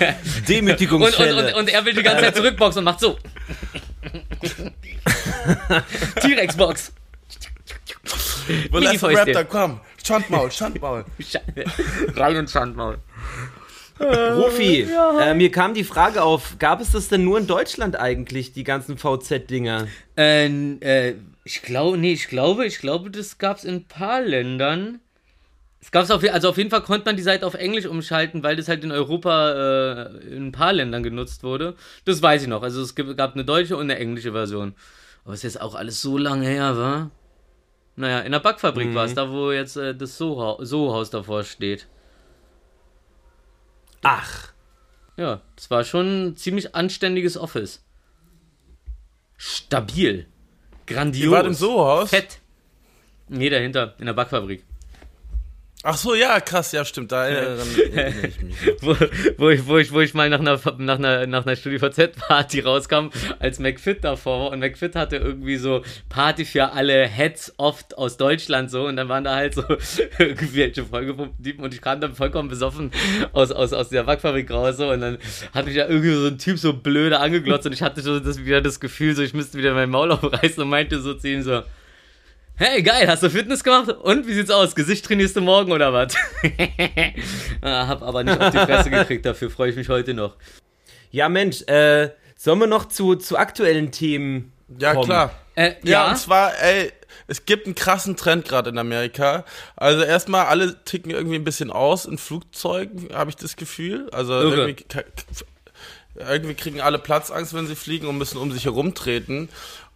und, 0.00 0.48
Demütigungsfälle. 0.48 1.54
und, 1.54 1.60
und 1.60 1.68
er 1.68 1.84
will 1.84 1.94
die 1.94 2.02
ganze 2.02 2.24
Zeit 2.24 2.36
zurückboxen 2.36 2.78
und 2.80 2.84
macht 2.84 3.00
so. 3.00 3.18
T-Rex-Box. 6.20 6.92
Velociraptor, 8.70 9.44
komm! 9.44 9.80
Schandmaul, 10.04 10.50
Schandmaul. 10.50 11.04
Rein 12.16 12.36
ins 12.36 12.52
Schandmaul. 12.52 12.98
Rufi, 14.36 14.86
äh, 15.20 15.34
mir 15.34 15.50
kam 15.50 15.74
die 15.74 15.84
Frage 15.84 16.22
auf, 16.22 16.58
gab 16.58 16.80
es 16.80 16.92
das 16.92 17.08
denn 17.08 17.24
nur 17.24 17.38
in 17.38 17.46
Deutschland 17.46 17.98
eigentlich, 17.98 18.52
die 18.52 18.64
ganzen 18.64 18.96
VZ-Dinger? 18.96 19.88
Äh, 20.16 20.46
äh, 20.80 21.14
ich 21.44 21.62
glaube, 21.62 21.98
nee, 21.98 22.12
ich 22.12 22.28
glaube, 22.28 22.66
ich 22.66 22.78
glaube, 22.78 23.10
das 23.10 23.38
gab 23.38 23.58
es 23.58 23.64
in 23.64 23.74
ein 23.76 23.84
paar 23.84 24.20
Ländern. 24.22 25.00
Es 25.82 25.90
gab's 25.90 26.10
auf, 26.10 26.22
also 26.30 26.50
auf 26.50 26.58
jeden 26.58 26.68
Fall 26.70 26.82
konnte 26.82 27.06
man 27.06 27.16
die 27.16 27.22
Seite 27.22 27.46
auf 27.46 27.54
Englisch 27.54 27.86
umschalten, 27.86 28.42
weil 28.42 28.54
das 28.56 28.68
halt 28.68 28.84
in 28.84 28.92
Europa 28.92 29.52
äh, 30.02 30.34
in 30.34 30.48
ein 30.48 30.52
paar 30.52 30.72
Ländern 30.74 31.02
genutzt 31.02 31.42
wurde. 31.42 31.74
Das 32.04 32.20
weiß 32.22 32.42
ich 32.42 32.48
noch. 32.48 32.62
Also 32.62 32.82
es 32.82 32.94
gab 32.94 33.34
eine 33.34 33.44
deutsche 33.44 33.76
und 33.76 33.82
eine 33.90 33.96
englische 33.98 34.32
Version. 34.32 34.74
Aber 35.24 35.32
es 35.34 35.40
ist 35.44 35.54
jetzt 35.54 35.62
auch 35.62 35.74
alles 35.74 36.02
so 36.02 36.18
lange 36.18 36.46
her, 36.46 36.76
war? 36.76 37.10
Naja, 37.96 38.20
in 38.20 38.32
der 38.32 38.40
Backfabrik 38.40 38.94
war 38.94 39.04
es, 39.06 39.14
da 39.14 39.30
wo 39.30 39.52
jetzt 39.52 39.76
äh, 39.76 39.94
das 39.94 40.16
Soho- 40.18 40.62
Soho-Haus 40.64 41.10
davor 41.10 41.44
steht. 41.44 41.86
Ach, 44.02 44.52
Ja, 45.16 45.40
das 45.56 45.70
war 45.70 45.84
schon 45.84 46.28
ein 46.28 46.36
ziemlich 46.36 46.74
anständiges 46.74 47.36
Office. 47.36 47.84
Stabil. 49.36 50.26
Grandios. 50.86 51.24
Ihr 51.24 51.30
wart 51.30 51.46
im 51.46 51.54
Soho-Haus? 51.54 52.10
Fett. 52.10 52.40
Nee, 53.28 53.48
dahinter, 53.50 53.94
in 53.98 54.06
der 54.06 54.12
Backfabrik. 54.14 54.64
Ach 55.82 55.96
so, 55.96 56.14
ja, 56.14 56.40
krass, 56.40 56.72
ja, 56.72 56.84
stimmt, 56.84 57.10
da 57.10 57.26
erinnere 57.26 58.28
ich 58.28 58.42
mich. 58.42 58.56
Wo, 58.82 58.94
wo, 59.38 59.48
ich, 59.48 59.66
wo, 59.66 59.78
ich, 59.78 59.92
wo 59.92 60.00
ich 60.00 60.12
mal 60.12 60.28
nach 60.28 60.40
einer, 60.40 60.60
nach 60.76 60.98
einer, 60.98 61.26
nach 61.26 61.46
einer 61.46 61.56
StudiVZ-Party 61.56 62.60
rauskam, 62.64 63.08
als 63.38 63.58
McFit 63.58 64.04
davor 64.04 64.40
war. 64.40 64.50
Und 64.50 64.58
McFit 64.58 64.94
hatte 64.94 65.16
irgendwie 65.16 65.56
so 65.56 65.82
Party 66.10 66.44
für 66.44 66.72
alle 66.72 67.06
Heads 67.06 67.54
oft 67.56 67.96
aus 67.96 68.18
Deutschland 68.18 68.70
so. 68.70 68.86
Und 68.86 68.96
dann 68.96 69.08
waren 69.08 69.24
da 69.24 69.34
halt 69.34 69.54
so 69.54 69.64
irgendwelche 70.18 70.84
vollgepumpten 70.84 71.42
Typen. 71.42 71.64
Und 71.64 71.72
ich 71.72 71.80
kam 71.80 71.98
dann 72.00 72.14
vollkommen 72.14 72.50
besoffen 72.50 72.90
aus, 73.32 73.50
aus, 73.50 73.72
aus 73.72 73.88
der 73.88 74.02
Backfabrik 74.02 74.50
raus. 74.50 74.76
So. 74.76 74.90
Und 74.90 75.00
dann 75.00 75.18
hat 75.54 75.64
mich 75.64 75.76
da 75.76 75.88
irgendwie 75.88 76.12
so 76.12 76.26
ein 76.26 76.38
Typ 76.38 76.58
so 76.58 76.74
blöde 76.74 77.20
angeglotzt. 77.20 77.64
Und 77.64 77.72
ich 77.72 77.82
hatte 77.82 78.02
so 78.02 78.20
das, 78.20 78.44
wieder 78.44 78.60
das 78.60 78.80
Gefühl, 78.80 79.14
so 79.14 79.22
ich 79.22 79.32
müsste 79.32 79.56
wieder 79.56 79.72
mein 79.72 79.88
Maul 79.88 80.12
aufreißen 80.12 80.62
und 80.62 80.68
meinte 80.68 81.00
so 81.00 81.14
zu 81.14 81.28
ihm 81.28 81.42
so, 81.42 81.62
Hey, 82.62 82.82
geil, 82.82 83.08
hast 83.08 83.22
du 83.22 83.30
Fitness 83.30 83.64
gemacht? 83.64 83.88
Und 83.88 84.26
wie 84.26 84.34
sieht's 84.34 84.50
aus? 84.50 84.74
Gesicht 84.74 85.06
trainierst 85.06 85.34
du 85.34 85.40
morgen 85.40 85.72
oder 85.72 85.94
was? 85.94 86.14
ah, 87.62 87.86
hab 87.86 88.02
aber 88.02 88.22
nicht 88.22 88.38
auf 88.38 88.50
die 88.50 88.58
Fresse 88.58 88.90
gekriegt, 88.90 89.24
dafür 89.24 89.48
freue 89.50 89.70
ich 89.70 89.76
mich 89.76 89.88
heute 89.88 90.12
noch. 90.12 90.36
ja 91.10 91.30
Mensch, 91.30 91.62
äh, 91.62 92.10
sollen 92.36 92.58
wir 92.58 92.66
noch 92.66 92.84
zu, 92.86 93.14
zu 93.14 93.38
aktuellen 93.38 93.92
Themen 93.92 94.52
Ja, 94.78 94.92
kommen? 94.92 95.06
klar. 95.06 95.34
Äh, 95.54 95.76
Ja, 95.84 95.90
ja, 96.04 96.10
und 96.10 96.18
zwar, 96.18 96.52
ey, 96.62 96.92
es 97.28 97.46
gibt 97.46 97.64
einen 97.64 97.74
krassen 97.74 98.14
Trend 98.16 98.46
gerade 98.46 98.68
in 98.68 98.76
Amerika. 98.76 99.46
Also 99.76 100.02
erstmal, 100.02 100.44
alle 100.44 100.84
ticken 100.84 101.12
irgendwie 101.12 101.36
ein 101.36 101.44
bisschen 101.44 101.70
aus 101.70 102.04
in 102.04 102.18
Flugzeugen, 102.18 103.08
habe 103.14 103.30
ich 103.30 103.36
das 103.36 103.56
Gefühl. 103.56 104.10
Also 104.12 104.34
Irre. 104.34 104.68
irgendwie, 104.68 104.84
irgendwie 106.14 106.54
kriegen 106.54 106.80
alle 106.82 106.98
Platzangst, 106.98 107.54
wenn 107.54 107.66
sie 107.66 107.76
fliegen 107.76 108.06
und 108.06 108.18
müssen 108.18 108.36
um 108.36 108.52
sich 108.52 108.64
herumtreten. 108.66 109.48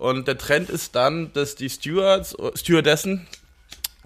Und 0.05 0.29
der 0.29 0.37
Trend 0.38 0.69
ist 0.71 0.95
dann, 0.95 1.33
dass 1.33 1.55
die 1.55 1.71
Stewards, 1.71 2.37
Stewardessen 2.55 3.27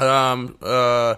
ähm, 0.01 0.55
äh, 0.63 1.15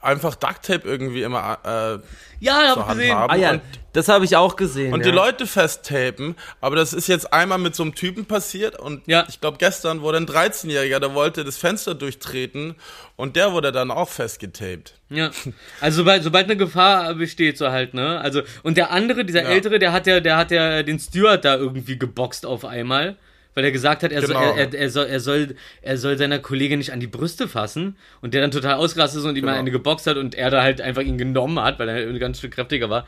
einfach 0.00 0.34
Ducktape 0.34 0.82
irgendwie 0.86 1.22
immer 1.22 1.58
äh, 1.64 1.98
Ja, 2.40 2.74
zur 2.74 2.86
hab 2.88 2.96
gesehen. 2.96 3.14
haben. 3.16 3.30
Ah 3.30 3.36
ja, 3.36 3.50
und 3.52 3.62
das 3.92 4.08
habe 4.08 4.24
ich 4.24 4.36
auch 4.36 4.56
gesehen. 4.56 4.92
und 4.92 5.00
ja. 5.00 5.06
die 5.06 5.16
Leute 5.16 5.46
festtapen, 5.46 6.34
aber 6.60 6.76
das 6.76 6.92
ist 6.92 7.06
jetzt 7.06 7.32
einmal 7.32 7.58
mit 7.58 7.74
so 7.76 7.82
einem 7.84 7.94
Typen 7.94 8.26
passiert 8.26 8.78
und 8.78 9.06
Ja. 9.06 9.24
ich 9.28 9.40
glaube 9.40 9.58
gestern 9.58 10.00
wurde 10.02 10.18
ein 10.18 10.26
13-Jähriger, 10.26 10.98
der 10.98 11.14
wollte 11.14 11.44
das 11.44 11.56
Fenster 11.56 11.94
durchtreten 11.94 12.74
und 13.16 13.36
der 13.36 13.52
wurde 13.52 13.70
dann 13.72 13.90
auch 13.92 14.08
festgetaped. 14.08 14.94
Ja. 15.08 15.30
Also 15.80 15.98
sobald, 15.98 16.24
sobald 16.24 16.44
eine 16.46 16.56
Gefahr 16.56 17.14
besteht, 17.14 17.58
so 17.58 17.68
halt, 17.70 17.94
ne? 17.94 18.20
Also, 18.20 18.42
und 18.64 18.76
der 18.76 18.90
andere, 18.90 19.24
dieser 19.24 19.42
Ja. 19.44 19.48
ältere, 19.50 19.78
der 19.78 19.92
hat 19.92 20.06
ja, 20.08 20.18
der 20.20 20.36
hat 20.36 20.50
ja 20.50 20.82
den 20.82 20.98
Steward 20.98 21.44
da 21.44 21.54
irgendwie 21.56 21.96
geboxt 21.98 22.44
auf 22.44 22.64
einmal. 22.64 23.16
Weil 23.56 23.64
er 23.64 23.72
gesagt 23.72 24.02
hat, 24.02 24.12
er, 24.12 24.20
Genau. 24.20 24.38
soll, 24.38 24.58
er, 24.58 24.74
er, 24.74 24.90
soll, 24.90 25.06
er, 25.06 25.18
soll, 25.18 25.56
er 25.80 25.96
soll 25.96 26.18
seiner 26.18 26.38
Kollegin 26.38 26.78
nicht 26.78 26.92
an 26.92 27.00
die 27.00 27.06
Brüste 27.06 27.48
fassen 27.48 27.96
und 28.20 28.34
der 28.34 28.42
dann 28.42 28.50
total 28.50 28.74
ausgerastet 28.74 29.20
ist 29.20 29.24
und 29.26 29.30
ihm 29.34 29.40
Genau. 29.40 29.52
mal 29.54 29.58
eine 29.58 29.70
geboxt 29.70 30.06
hat 30.06 30.18
und 30.18 30.34
er 30.34 30.50
da 30.50 30.62
halt 30.62 30.82
einfach 30.82 31.00
ihn 31.02 31.16
genommen 31.16 31.58
hat, 31.58 31.78
weil 31.78 31.88
er 31.88 32.18
ganz 32.18 32.38
schön 32.40 32.50
kräftiger 32.50 32.90
war 32.90 33.06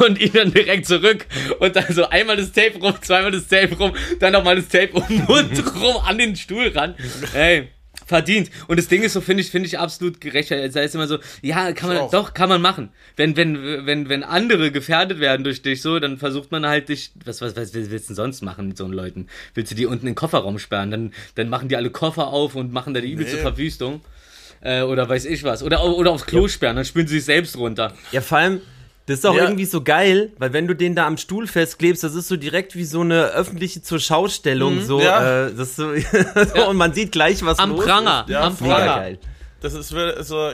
und 0.00 0.18
ihn 0.18 0.32
dann 0.32 0.52
direkt 0.52 0.86
zurück 0.86 1.26
und 1.60 1.76
dann 1.76 1.84
so 1.90 2.08
einmal 2.08 2.36
das 2.38 2.50
Tape 2.52 2.78
rum, 2.80 2.94
zweimal 3.02 3.30
das 3.30 3.46
Tape 3.46 3.76
rum, 3.76 3.92
dann 4.20 4.32
nochmal 4.32 4.56
das 4.56 4.68
Tape 4.68 4.92
um 4.94 5.06
den 5.06 5.22
Mund 5.26 5.62
rum 5.76 5.96
an 6.04 6.16
den 6.16 6.34
Stuhl 6.34 6.68
ran. 6.68 6.94
Ey. 7.34 7.68
Verdient. 8.06 8.50
Und 8.68 8.78
das 8.78 8.88
Ding 8.88 9.02
ist 9.02 9.14
so, 9.14 9.20
finde 9.20 9.42
ich, 9.42 9.50
finde 9.50 9.66
ich 9.66 9.78
absolut 9.78 10.20
gerechtfertigt. 10.20 10.76
Da 10.76 10.80
ist 10.80 10.94
immer 10.94 11.06
so, 11.06 11.18
ja, 11.42 11.72
kann 11.72 11.88
man, 11.88 12.10
doch, 12.10 12.34
kann 12.34 12.48
man 12.48 12.60
machen. 12.60 12.90
Wenn, 13.16 13.36
wenn, 13.36 13.86
wenn, 13.86 14.08
wenn 14.08 14.22
andere 14.22 14.70
gefährdet 14.70 15.20
werden 15.20 15.44
durch 15.44 15.62
dich 15.62 15.80
so, 15.80 15.98
dann 15.98 16.18
versucht 16.18 16.52
man 16.52 16.66
halt 16.66 16.88
dich, 16.88 17.12
was, 17.24 17.40
was, 17.40 17.56
was 17.56 17.72
willst 17.74 17.90
du 17.90 18.12
denn 18.12 18.16
sonst 18.16 18.42
machen 18.42 18.68
mit 18.68 18.76
so 18.76 18.86
Leuten? 18.86 19.28
Willst 19.54 19.72
du 19.72 19.76
die 19.76 19.86
unten 19.86 20.06
in 20.06 20.12
den 20.12 20.14
Kofferraum 20.16 20.58
sperren? 20.58 20.90
Dann, 20.90 21.12
dann 21.34 21.48
machen 21.48 21.68
die 21.68 21.76
alle 21.76 21.90
Koffer 21.90 22.28
auf 22.28 22.54
und 22.54 22.72
machen 22.72 22.94
da 22.94 23.00
die 23.00 23.10
übelste 23.10 23.36
Nee. 23.36 23.42
Verwüstung. 23.42 24.00
Äh, 24.60 24.82
oder 24.82 25.08
weiß 25.08 25.26
ich 25.26 25.44
was. 25.44 25.62
Oder, 25.62 25.84
oder 25.84 26.10
aufs 26.10 26.26
Klo 26.26 26.48
sperren, 26.48 26.76
dann 26.76 26.84
spülen 26.84 27.06
sie 27.06 27.16
sich 27.16 27.24
selbst 27.24 27.56
runter. 27.56 27.92
Ja, 28.12 28.20
vor 28.20 28.38
allem, 28.38 28.60
das 29.06 29.18
ist 29.18 29.26
auch 29.26 29.34
Ja. 29.34 29.44
irgendwie 29.44 29.64
so 29.66 29.82
geil, 29.82 30.32
weil 30.38 30.52
wenn 30.52 30.66
du 30.66 30.74
den 30.74 30.94
da 30.94 31.06
am 31.06 31.16
Stuhl 31.16 31.46
festklebst, 31.46 32.02
das 32.02 32.14
ist 32.14 32.28
so 32.28 32.36
direkt 32.36 32.74
wie 32.74 32.84
so 32.84 33.00
eine 33.02 33.26
öffentliche 33.26 33.82
zur 33.82 33.98
Schaustellung, 33.98 34.80
so, 34.82 35.00
Ja. 35.00 35.46
äh, 35.46 35.54
das 35.54 35.76
so, 35.76 35.92
so 36.54 36.68
und 36.68 36.76
man 36.76 36.92
sieht 36.94 37.12
gleich, 37.12 37.44
was 37.44 37.58
Am 37.58 37.70
los 37.72 37.84
Pranger, 37.84 38.24
ist. 38.26 38.32
Ja, 38.32 38.40
am 38.42 38.56
voll. 38.56 38.68
Mega 38.68 38.78
Pranger. 38.80 38.96
geil. 39.00 39.18
Das 39.60 39.72
ist 39.74 39.88
so, 39.88 40.50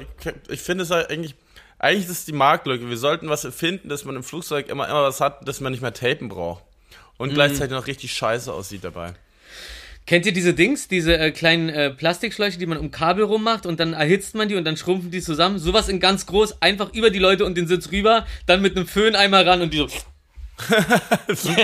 ich 0.49 0.61
finde 0.61 0.85
es 0.85 0.93
eigentlich, 0.93 1.35
eigentlich 1.79 2.05
ist 2.05 2.11
es 2.11 2.25
die 2.27 2.33
Marktlücke. 2.33 2.89
Wir 2.89 2.97
sollten 2.97 3.29
was 3.29 3.45
erfinden, 3.45 3.89
dass 3.89 4.05
man 4.05 4.15
im 4.17 4.23
Flugzeug 4.23 4.69
immer, 4.69 4.89
immer 4.89 5.03
was 5.03 5.21
hat, 5.21 5.47
dass 5.49 5.61
man 5.61 5.73
nicht 5.73 5.81
mehr 5.83 5.93
tapen 5.95 6.29
braucht. 6.29 6.63
Und 7.19 7.35
gleichzeitig 7.35 7.73
noch 7.73 7.87
richtig 7.87 8.13
scheiße 8.15 8.53
aussieht 8.53 8.83
dabei. 8.85 9.15
Kennt 10.11 10.27
ihr 10.27 10.33
diese 10.33 10.55
Dings, 10.55 10.89
diese 10.89 11.17
äh, 11.17 11.31
kleinen 11.31 11.69
äh, 11.69 11.91
Plastikschläuche, 11.91 12.59
die 12.59 12.67
man 12.67 12.79
um 12.79 12.91
Kabel 12.91 13.23
rummacht 13.23 13.65
und 13.65 13.79
dann 13.79 13.93
erhitzt 13.93 14.35
man 14.35 14.49
die 14.49 14.57
und 14.57 14.65
dann 14.65 14.77
schrumpfen 14.77 15.13
die 15.13 15.23
zusammen? 15.23 15.61
Sowas 15.61 15.89
in 15.89 16.01
ganz 16.01 16.27
groß, 16.27 16.61
einfach 16.61 16.93
über 16.93 17.11
die 17.11 17.21
Leute 17.21 17.45
und 17.45 17.57
den 17.57 17.69
Sitz 17.69 17.93
rüber, 17.93 18.27
dann 18.45 18.61
mit 18.61 18.77
einem 18.77 18.89
Föhn 18.89 19.15
einmal 19.15 19.49
ran 19.49 19.63
und 19.63 19.73
die 19.73 19.79
so. 19.79 19.87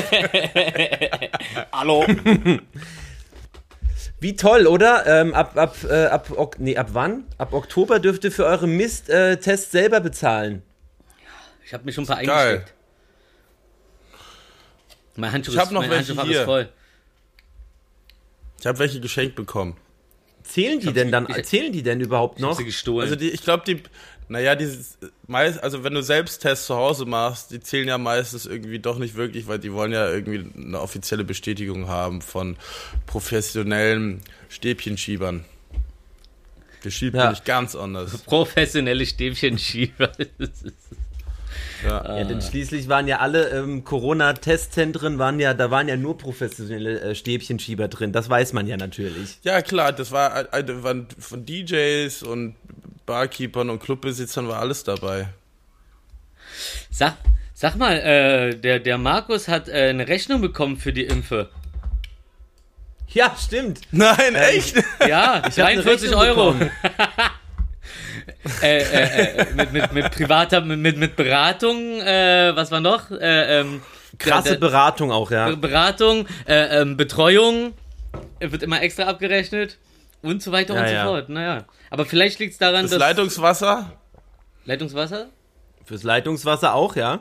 Hallo. 1.72 2.06
Wie 4.20 4.37
toll, 4.37 4.68
oder? 4.68 5.04
Ähm, 5.09 5.35
ab, 5.35 5.56
ab, 5.56 5.76
äh, 5.82 6.04
ab, 6.04 6.30
ok 6.30 6.54
nee, 6.61 6.76
ab 6.76 6.90
wann? 6.92 7.24
Ab 7.38 7.52
Oktober 7.52 7.98
dürft 7.98 8.22
ihr 8.22 8.30
für 8.30 8.44
eure 8.44 8.68
Mist-Tests 8.68 9.72
selber 9.72 9.98
bezahlen. 9.98 10.62
Ich 11.64 11.74
habe 11.74 11.85
mir 11.85 11.90
schon 11.90 12.04
ein 12.04 12.06
paar 12.06 12.22
Geil. 12.22 12.48
eingesteckt. 12.48 12.74
Mein 15.16 15.32
Handschuh, 15.32 15.50
Ich 15.50 15.59
hab 15.59 15.64
ist, 15.64 15.72
noch 15.72 15.85
mein 15.85 16.04
hier. 16.04 16.42
ist 16.42 16.44
voll. 16.44 16.68
Ich 18.60 18.66
habe 18.66 18.78
welche 18.78 19.00
geschenkt 19.00 19.34
bekommen. 19.36 19.76
Zählen 20.42 20.78
die 20.80 20.92
denn 20.92 21.10
dann, 21.10 21.26
ich- 21.28 21.44
zählen 21.44 21.72
die 21.72 21.82
denn 21.82 22.00
überhaupt 22.00 22.36
Ich 22.36 22.42
noch? 22.42 22.56
sie 22.56 22.64
gestohlen. 22.64 23.02
Also 23.04 23.16
die, 23.16 23.30
ich 23.30 23.42
glaube, 23.42 23.64
die, 23.66 23.82
naja, 24.28 24.54
dieses 24.54 24.96
meist, 25.26 25.60
also 25.62 25.82
wenn 25.82 25.92
du 25.94 26.02
selbst 26.02 26.38
Tests 26.40 26.66
zu 26.66 26.76
Hause 26.76 27.04
machst, 27.04 27.50
die 27.50 27.58
zählen 27.60 27.88
ja 27.88 27.98
meistens 27.98 28.46
irgendwie 28.46 28.78
doch 28.78 28.98
nicht 28.98 29.16
wirklich, 29.16 29.48
weil 29.48 29.58
die 29.58 29.72
wollen 29.72 29.90
ja 29.92 30.08
irgendwie 30.08 30.44
eine 30.56 30.80
offizielle 30.80 31.24
Bestätigung 31.24 31.88
haben 31.88 32.22
von 32.22 32.56
professionellen 33.06 34.20
Stäbchenschiebern. 34.48 35.44
Wir 36.82 36.90
schieben 36.92 37.18
Ja. 37.18 37.30
nicht 37.30 37.44
ganz 37.44 37.74
anders. 37.74 38.16
Professionelle 38.18 39.04
Stäbchenschieber. 39.04 40.12
Ja, 41.84 42.24
denn 42.24 42.40
schließlich 42.40 42.88
waren 42.88 43.06
ja 43.06 43.18
alle 43.18 43.50
ähm, 43.50 43.84
Corona-Testzentren, 43.84 45.18
waren 45.18 45.38
ja, 45.40 45.54
da 45.54 45.70
waren 45.70 45.88
ja 45.88 45.96
nur 45.96 46.16
professionelle 46.18 47.00
äh, 47.00 47.14
Stäbchenschieber 47.14 47.88
drin. 47.88 48.12
Das 48.12 48.28
weiß 48.30 48.52
man 48.54 48.66
ja 48.66 48.76
natürlich. 48.76 49.38
Ja, 49.42 49.60
klar, 49.62 49.92
das 49.92 50.10
war 50.10 50.34
ein- 50.34 50.52
ein- 50.52 50.82
waren 50.82 51.06
von 51.18 51.44
DJs 51.44 52.22
und 52.22 52.56
Barkeepern 53.04 53.70
und 53.70 53.80
Clubbesitzern 53.82 54.48
war 54.48 54.58
alles 54.60 54.84
dabei. 54.84 55.28
Sag, 56.90 57.14
sag 57.54 57.76
mal, 57.76 57.96
äh, 57.98 58.54
der, 58.56 58.80
der 58.80 58.98
Markus 58.98 59.46
hat 59.48 59.68
äh, 59.68 59.88
eine 59.90 60.08
Rechnung 60.08 60.40
bekommen 60.40 60.76
für 60.78 60.92
die 60.92 61.04
Impfe. 61.04 61.50
Ja, 63.08 63.34
stimmt. 63.38 63.80
Nein, 63.92 64.34
echt? 64.34 64.76
Ja, 65.08 65.34
eine 65.34 65.50
43 65.54 66.10
Rechnung 66.10 66.20
Euro. 66.20 66.54
äh, 68.62 68.78
äh, 68.78 69.42
äh, 69.42 69.46
mit, 69.54 69.72
mit, 69.72 69.92
mit 69.92 70.10
privater, 70.10 70.60
mit, 70.60 70.96
mit, 70.96 71.16
Beratung, 71.16 72.00
äh, 72.00 72.52
was 72.54 72.70
war 72.70 72.80
noch? 72.80 73.10
Äh, 73.10 73.60
ähm, 73.60 73.82
Krasse 74.18 74.44
der- 74.44 74.52
der- 74.52 74.60
Beratung 74.60 75.10
auch, 75.12 75.30
ja. 75.30 75.54
Beratung, 75.54 76.26
äh, 76.46 76.80
ähm, 76.82 76.96
Betreuung, 76.96 77.74
wird 78.40 78.62
immer 78.62 78.80
extra 78.82 79.04
abgerechnet 79.04 79.78
und 80.22 80.42
so 80.42 80.52
weiter 80.52 80.74
Ja, 80.74 80.80
und 80.80 80.86
so 80.88 80.94
ja. 80.94 81.04
fort. 81.04 81.28
Naja. 81.28 81.64
Aber 81.90 82.06
vielleicht 82.06 82.38
liegt 82.38 82.52
es 82.52 82.58
daran, 82.58 82.82
Das 82.82 82.90
dass. 82.92 83.00
Leitungswasser? 83.00 83.92
Leitungswasser? 84.64 85.26
Fürs 85.84 86.02
Leitungswasser 86.02 86.74
auch, 86.74 86.96
ja. 86.96 87.20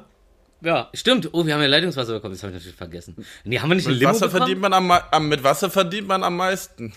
Ja, 0.61 0.89
stimmt. 0.93 1.29
Oh, 1.33 1.45
wir 1.45 1.53
haben 1.53 1.61
ja 1.61 1.67
Leitungswasser 1.67 2.13
bekommen, 2.13 2.33
das 2.33 2.41
habe 2.41 2.51
ich 2.53 2.59
natürlich 2.59 2.77
vergessen. 2.77 3.15
Nee, 3.43 3.59
haben 3.59 3.69
wir 3.69 3.75
nicht 3.75 3.85
ein 3.85 3.91
Mit 3.91 3.99
Limo 3.99 4.11
Wasser, 4.11 4.27
bekommen? 4.27 4.39
verdient 4.39 4.61
man 4.61 4.73
am, 4.73 4.89
am, 4.91 5.27
mit 5.27 5.43
Wasser 5.43 5.69
verdient 5.69 6.07
man 6.07 6.23
am 6.23 6.37
meisten. 6.37 6.93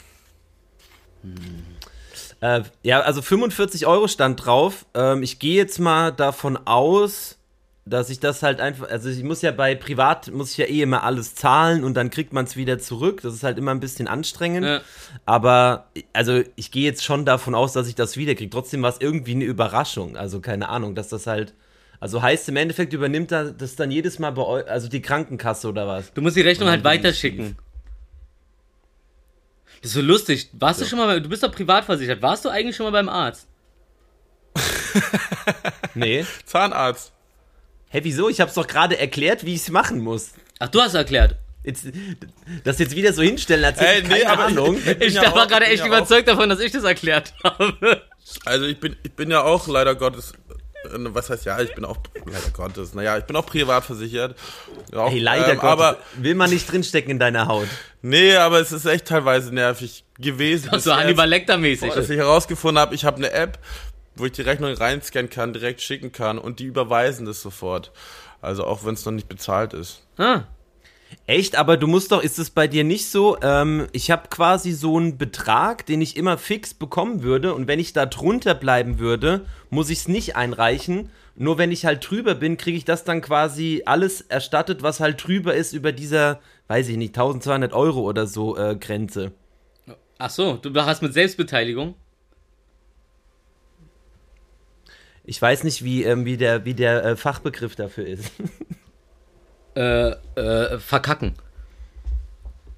Äh, 2.40 2.62
ja, 2.82 3.00
also 3.00 3.20
45 3.22 3.86
Euro 3.86 4.06
stand 4.08 4.44
drauf. 4.44 4.86
Ähm, 4.94 5.22
ich 5.22 5.38
gehe 5.38 5.56
jetzt 5.56 5.78
mal 5.78 6.12
davon 6.12 6.56
aus, 6.66 7.36
dass 7.84 8.10
ich 8.10 8.20
das 8.20 8.42
halt 8.42 8.60
einfach, 8.60 8.88
also 8.90 9.08
ich 9.08 9.22
muss 9.22 9.40
ja 9.42 9.50
bei 9.50 9.74
Privat, 9.74 10.30
muss 10.30 10.52
ich 10.52 10.58
ja 10.58 10.66
eh 10.66 10.82
immer 10.82 11.02
alles 11.04 11.34
zahlen 11.34 11.84
und 11.84 11.94
dann 11.94 12.10
kriegt 12.10 12.32
man 12.34 12.44
es 12.44 12.54
wieder 12.54 12.78
zurück. 12.78 13.22
Das 13.22 13.32
ist 13.34 13.42
halt 13.42 13.56
immer 13.58 13.70
ein 13.70 13.80
bisschen 13.80 14.06
anstrengend. 14.08 14.66
Ja. 14.66 14.80
Aber, 15.24 15.86
also 16.12 16.42
ich 16.56 16.70
gehe 16.70 16.84
jetzt 16.84 17.02
schon 17.04 17.24
davon 17.24 17.54
aus, 17.54 17.72
dass 17.72 17.88
ich 17.88 17.94
das 17.94 18.16
wiederkriege. 18.16 18.50
Trotzdem 18.50 18.82
war 18.82 18.90
es 18.90 19.00
irgendwie 19.00 19.32
eine 19.32 19.44
Überraschung. 19.44 20.16
Also 20.16 20.40
keine 20.40 20.68
Ahnung, 20.68 20.94
dass 20.94 21.08
das 21.08 21.26
halt, 21.26 21.54
also 21.98 22.20
heißt 22.22 22.48
im 22.50 22.56
Endeffekt 22.56 22.92
übernimmt 22.92 23.32
da- 23.32 23.44
das 23.44 23.74
dann 23.74 23.90
jedes 23.90 24.18
Mal 24.18 24.30
bei 24.32 24.42
euch, 24.42 24.68
also 24.70 24.88
die 24.88 25.00
Krankenkasse 25.02 25.68
oder 25.68 25.86
was? 25.88 26.12
Du 26.12 26.20
musst 26.20 26.36
die 26.36 26.42
Rechnung 26.42 26.68
halt 26.68 26.84
weiterschicken. 26.84 27.56
Das 29.80 29.90
ist 29.90 29.94
so 29.94 30.00
lustig. 30.00 30.48
Warst 30.52 30.80
du 30.80 30.84
schon 30.84 30.98
mal, 30.98 31.20
du 31.20 31.28
bist 31.28 31.42
doch 31.42 31.52
privat 31.52 31.84
versichert. 31.84 32.20
Warst 32.22 32.44
du 32.44 32.48
eigentlich 32.48 32.76
schon 32.76 32.84
mal 32.86 32.90
beim 32.92 33.08
Arzt? 33.08 33.46
Nee. 35.94 36.24
Zahnarzt. 36.44 37.12
Hä, 37.88 38.00
wieso? 38.02 38.28
Ich 38.28 38.40
hab's 38.40 38.54
doch 38.54 38.66
gerade 38.66 38.98
erklärt, 38.98 39.44
wie 39.44 39.54
ich 39.54 39.62
es 39.62 39.70
machen 39.70 39.98
muss. 40.00 40.32
Ach, 40.58 40.68
du 40.68 40.80
hast 40.80 40.94
erklärt. 40.94 41.36
Jetzt, 41.64 41.86
das 42.64 42.78
jetzt 42.78 42.94
wieder 42.94 43.12
so 43.12 43.22
hinstellen, 43.22 43.64
als 43.64 43.80
hätte 43.80 43.90
Ey, 43.92 44.02
ich 44.02 44.08
nee, 44.08 44.20
keine 44.20 44.30
aber 44.30 44.42
ich- 44.48 44.58
Ahnung. 44.58 44.80
bin 44.82 44.96
Ich 45.02 45.14
ja 45.14 45.22
war 45.34 45.44
auch- 45.44 45.48
gerade 45.48 45.66
echt 45.66 45.80
ja 45.80 45.86
überzeugt 45.86 46.28
davon, 46.28 46.48
dass 46.48 46.60
ich 46.60 46.70
das 46.72 46.84
erklärt 46.84 47.34
habe. 47.42 48.02
Also 48.44 48.66
ich 48.66 48.78
bin, 48.78 48.96
ich 49.02 49.12
bin 49.12 49.30
ja 49.30 49.42
auch 49.42 49.66
leider 49.68 49.94
Gottes, 49.94 50.32
was 50.84 51.30
heißt 51.30 51.44
ja, 51.44 51.60
ich 51.60 51.74
bin 51.74 51.84
auch 51.84 51.98
leider 52.24 52.50
Gottes, 52.52 52.94
naja, 52.94 53.18
ich 53.18 53.24
bin 53.24 53.36
auch 53.36 53.46
privat 53.46 53.84
versichert. 53.84 54.36
Auch, 54.94 55.10
Hey, 55.10 55.18
leider 55.18 55.52
ähm, 55.52 55.58
Gott, 55.58 55.70
Aber, 55.70 55.96
will 56.16 56.34
man 56.34 56.50
nicht 56.50 56.70
drinstecken 56.70 57.10
in 57.10 57.18
deiner 57.18 57.46
Haut. 57.48 57.68
nee, 58.02 58.34
aber 58.36 58.60
es 58.60 58.72
ist 58.72 58.86
echt 58.86 59.06
teilweise 59.06 59.52
nervig 59.54 60.04
gewesen. 60.18 60.70
bis 60.70 60.84
so 60.84 60.94
Hannibal 60.96 61.28
Lecter-mäßig. 61.28 61.92
Dass 61.92 62.08
ich 62.10 62.18
herausgefunden 62.18 62.78
habe, 62.80 62.94
ich 62.94 63.04
habe 63.04 63.16
eine 63.18 63.32
App, 63.32 63.58
wo 64.16 64.24
ich 64.26 64.32
die 64.32 64.42
Rechnung 64.42 64.72
reinscannen 64.72 65.30
kann, 65.30 65.52
direkt 65.52 65.80
schicken 65.80 66.12
kann 66.12 66.38
und 66.38 66.58
die 66.60 66.64
überweisen 66.64 67.26
das 67.26 67.42
sofort. 67.42 67.92
Also 68.40 68.64
auch 68.64 68.84
wenn 68.84 68.94
es 68.94 69.04
noch 69.04 69.12
nicht 69.12 69.28
bezahlt 69.28 69.72
ist. 69.74 70.02
Ah, 70.16 70.42
Echt, 71.26 71.56
aber 71.56 71.76
du 71.76 71.86
musst 71.86 72.12
doch, 72.12 72.22
ist 72.22 72.38
es 72.38 72.50
bei 72.50 72.66
dir 72.66 72.84
nicht 72.84 73.10
so, 73.10 73.38
ähm, 73.42 73.86
ich 73.92 74.10
habe 74.10 74.28
quasi 74.28 74.72
so 74.72 74.96
einen 74.96 75.18
Betrag, 75.18 75.84
den 75.84 76.00
ich 76.00 76.16
immer 76.16 76.38
fix 76.38 76.72
bekommen 76.72 77.22
würde 77.22 77.54
und 77.54 77.66
wenn 77.66 77.78
ich 77.78 77.92
da 77.92 78.06
drunter 78.06 78.54
bleiben 78.54 78.98
würde, 78.98 79.44
muss 79.68 79.90
ich 79.90 79.98
es 79.98 80.08
nicht 80.08 80.36
einreichen. 80.36 81.10
Nur 81.36 81.58
wenn 81.58 81.70
ich 81.70 81.84
halt 81.84 82.08
drüber 82.08 82.34
bin, 82.34 82.56
kriege 82.56 82.76
ich 82.76 82.84
das 82.84 83.04
dann 83.04 83.20
quasi 83.20 83.82
alles 83.84 84.22
erstattet, 84.22 84.82
was 84.82 85.00
halt 85.00 85.24
drüber 85.24 85.54
ist 85.54 85.72
über 85.72 85.92
dieser, 85.92 86.40
weiß 86.66 86.88
ich 86.88 86.96
nicht, 86.96 87.10
1200 87.10 87.74
Euro 87.74 88.00
oder 88.00 88.26
so 88.26 88.56
äh, 88.56 88.74
Grenze. 88.74 89.32
ach 90.18 90.30
so, 90.30 90.56
du 90.56 90.74
hast 90.74 91.02
mit 91.02 91.12
Selbstbeteiligung. 91.12 91.94
Ich 95.24 95.40
weiß 95.42 95.62
nicht, 95.64 95.84
wie, 95.84 96.04
ähm, 96.04 96.24
wie 96.24 96.38
der, 96.38 96.64
wie 96.64 96.72
der 96.72 97.04
äh, 97.04 97.16
Fachbegriff 97.16 97.76
dafür 97.76 98.06
ist. 98.06 98.32
Äh, 99.78 100.10
äh, 100.34 100.78
verkacken. 100.80 101.34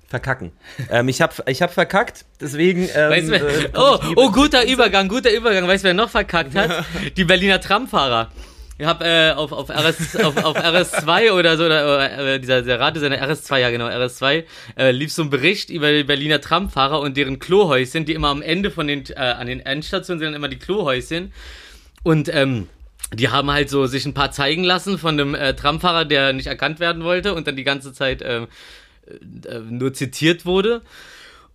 Verkacken. 0.07 0.53
ähm, 0.91 1.09
ich 1.09 1.23
habe 1.23 1.33
ich 1.47 1.63
hab 1.63 1.73
verkackt, 1.73 2.27
deswegen. 2.43 2.91
Ähm, 2.95 3.11
Weißt 3.11 3.31
wer, 3.31 3.43
äh, 3.43 3.69
oh, 3.75 3.99
oh, 4.17 4.31
guter 4.31 4.67
Übergang, 4.67 5.09
guter 5.09 5.33
Übergang. 5.33 5.67
Weißt 5.67 5.83
du, 5.83 5.87
wer 5.87 5.95
noch 5.95 6.11
verkackt 6.11 6.55
hat? 6.55 6.85
Die 7.17 7.25
Berliner 7.25 7.59
Tramfahrer. 7.59 8.31
Ich 8.77 8.85
habe 8.85 9.07
äh, 9.07 9.31
auf, 9.33 9.53
auf, 9.53 9.71
RS, 9.71 10.17
auf, 10.17 10.37
auf 10.45 10.57
RS2 10.57 11.33
oder 11.33 11.57
so, 11.57 11.65
oder, 11.65 12.35
äh, 12.35 12.39
dieser 12.39 12.61
der 12.61 12.81
Radiosender 12.81 13.23
RS2, 13.23 13.59
ja 13.59 13.71
genau, 13.71 13.87
RS2, 13.87 14.45
äh, 14.77 14.91
lief 14.91 15.11
so 15.11 15.23
ein 15.23 15.31
Bericht 15.31 15.71
über 15.71 15.93
die 15.93 16.05
Berliner 16.05 16.43
Tramfahrer 16.43 17.01
und 17.01 17.17
deren 17.17 17.39
Klohäuschen, 17.39 18.05
die 18.05 18.13
immer 18.13 18.29
am 18.29 18.43
Ende 18.43 18.71
von 18.71 18.89
den, 18.89 19.05
äh, 19.11 19.15
an 19.15 19.47
den 19.47 19.61
Endstationen 19.61 20.19
sind 20.19 20.27
dann 20.27 20.35
immer 20.35 20.49
die 20.49 20.59
Klohäuschen. 20.59 21.33
Und 22.03 22.29
ähm, 22.35 22.69
die 23.15 23.29
haben 23.29 23.51
halt 23.51 23.71
so 23.71 23.87
sich 23.87 24.07
ein 24.07 24.15
paar 24.15 24.31
zeigen 24.31 24.65
lassen 24.65 24.99
von 24.99 25.17
dem 25.17 25.35
äh, 25.35 25.55
Tramfahrer, 25.55 26.05
der 26.05 26.33
nicht 26.33 26.47
erkannt 26.47 26.81
werden 26.81 27.03
wollte 27.05 27.35
und 27.35 27.47
dann 27.47 27.57
die 27.57 27.65
ganze 27.65 27.93
Zeit 27.93 28.23
ähm, 28.25 28.47
äh, 29.47 29.59
nur 29.59 29.93
zitiert 29.93 30.47
wurde. 30.47 30.83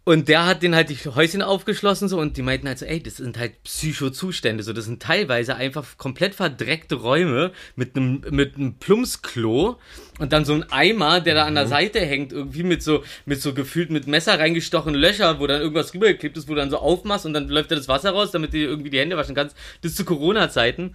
Und 0.08 0.30
der 0.30 0.46
hat 0.46 0.62
den 0.62 0.76
halt 0.76 0.92
die 0.92 0.98
Häuschen 0.98 1.42
aufgeschlossen 1.42 2.08
so 2.08 2.20
und 2.20 2.38
die 2.38 2.44
meinten 2.44 2.68
halt 2.68 2.78
so, 2.78 2.86
ey, 2.86 3.02
das 3.02 3.18
sind 3.18 3.40
halt 3.40 3.64
Psychozustände, 3.64 4.62
so 4.62 4.72
das 4.72 4.86
sind 4.86 5.02
teilweise 5.02 5.56
einfach 5.56 5.98
komplett 5.98 6.36
verdreckte 6.36 6.94
Räume 6.94 7.52
mit 7.76 7.96
einem 7.96 8.22
mit 8.30 8.56
einem 8.56 8.76
Plumpsklo 8.76 9.80
und 10.20 10.32
dann 10.32 10.46
so 10.46 10.54
ein 10.54 10.72
Eimer, 10.72 11.22
der 11.22 11.34
da 11.34 11.46
an 11.46 11.56
der 11.56 11.66
Seite 11.66 12.02
hängt, 12.02 12.34
irgendwie 12.34 12.62
mit 12.62 12.84
so 12.84 13.04
mit 13.26 13.42
so 13.42 13.56
gefühlt 13.56 13.90
mit 13.90 14.06
Messer 14.06 14.38
reingestochenen 14.38 15.02
Löcher, 15.02 15.40
wo 15.40 15.48
dann 15.48 15.60
irgendwas 15.60 15.96
rübergeklebt 15.96 16.38
ist, 16.38 16.48
wo 16.48 16.54
du 16.54 16.60
dann 16.60 16.70
so 16.70 16.78
aufmachst 16.78 17.26
und 17.26 17.34
dann 17.34 17.50
läuft 17.50 17.72
da 17.72 17.76
das 17.76 17.88
Wasser 17.88 18.12
raus, 18.12 18.30
damit 18.30 18.54
du 18.54 18.58
irgendwie 18.58 18.92
die 18.92 19.00
Hände 19.00 19.18
waschen 19.18 19.34
kannst. 19.34 19.58
Das 19.82 19.94
ist 19.94 19.98
zu 19.98 20.06
Corona-Zeiten. 20.06 20.94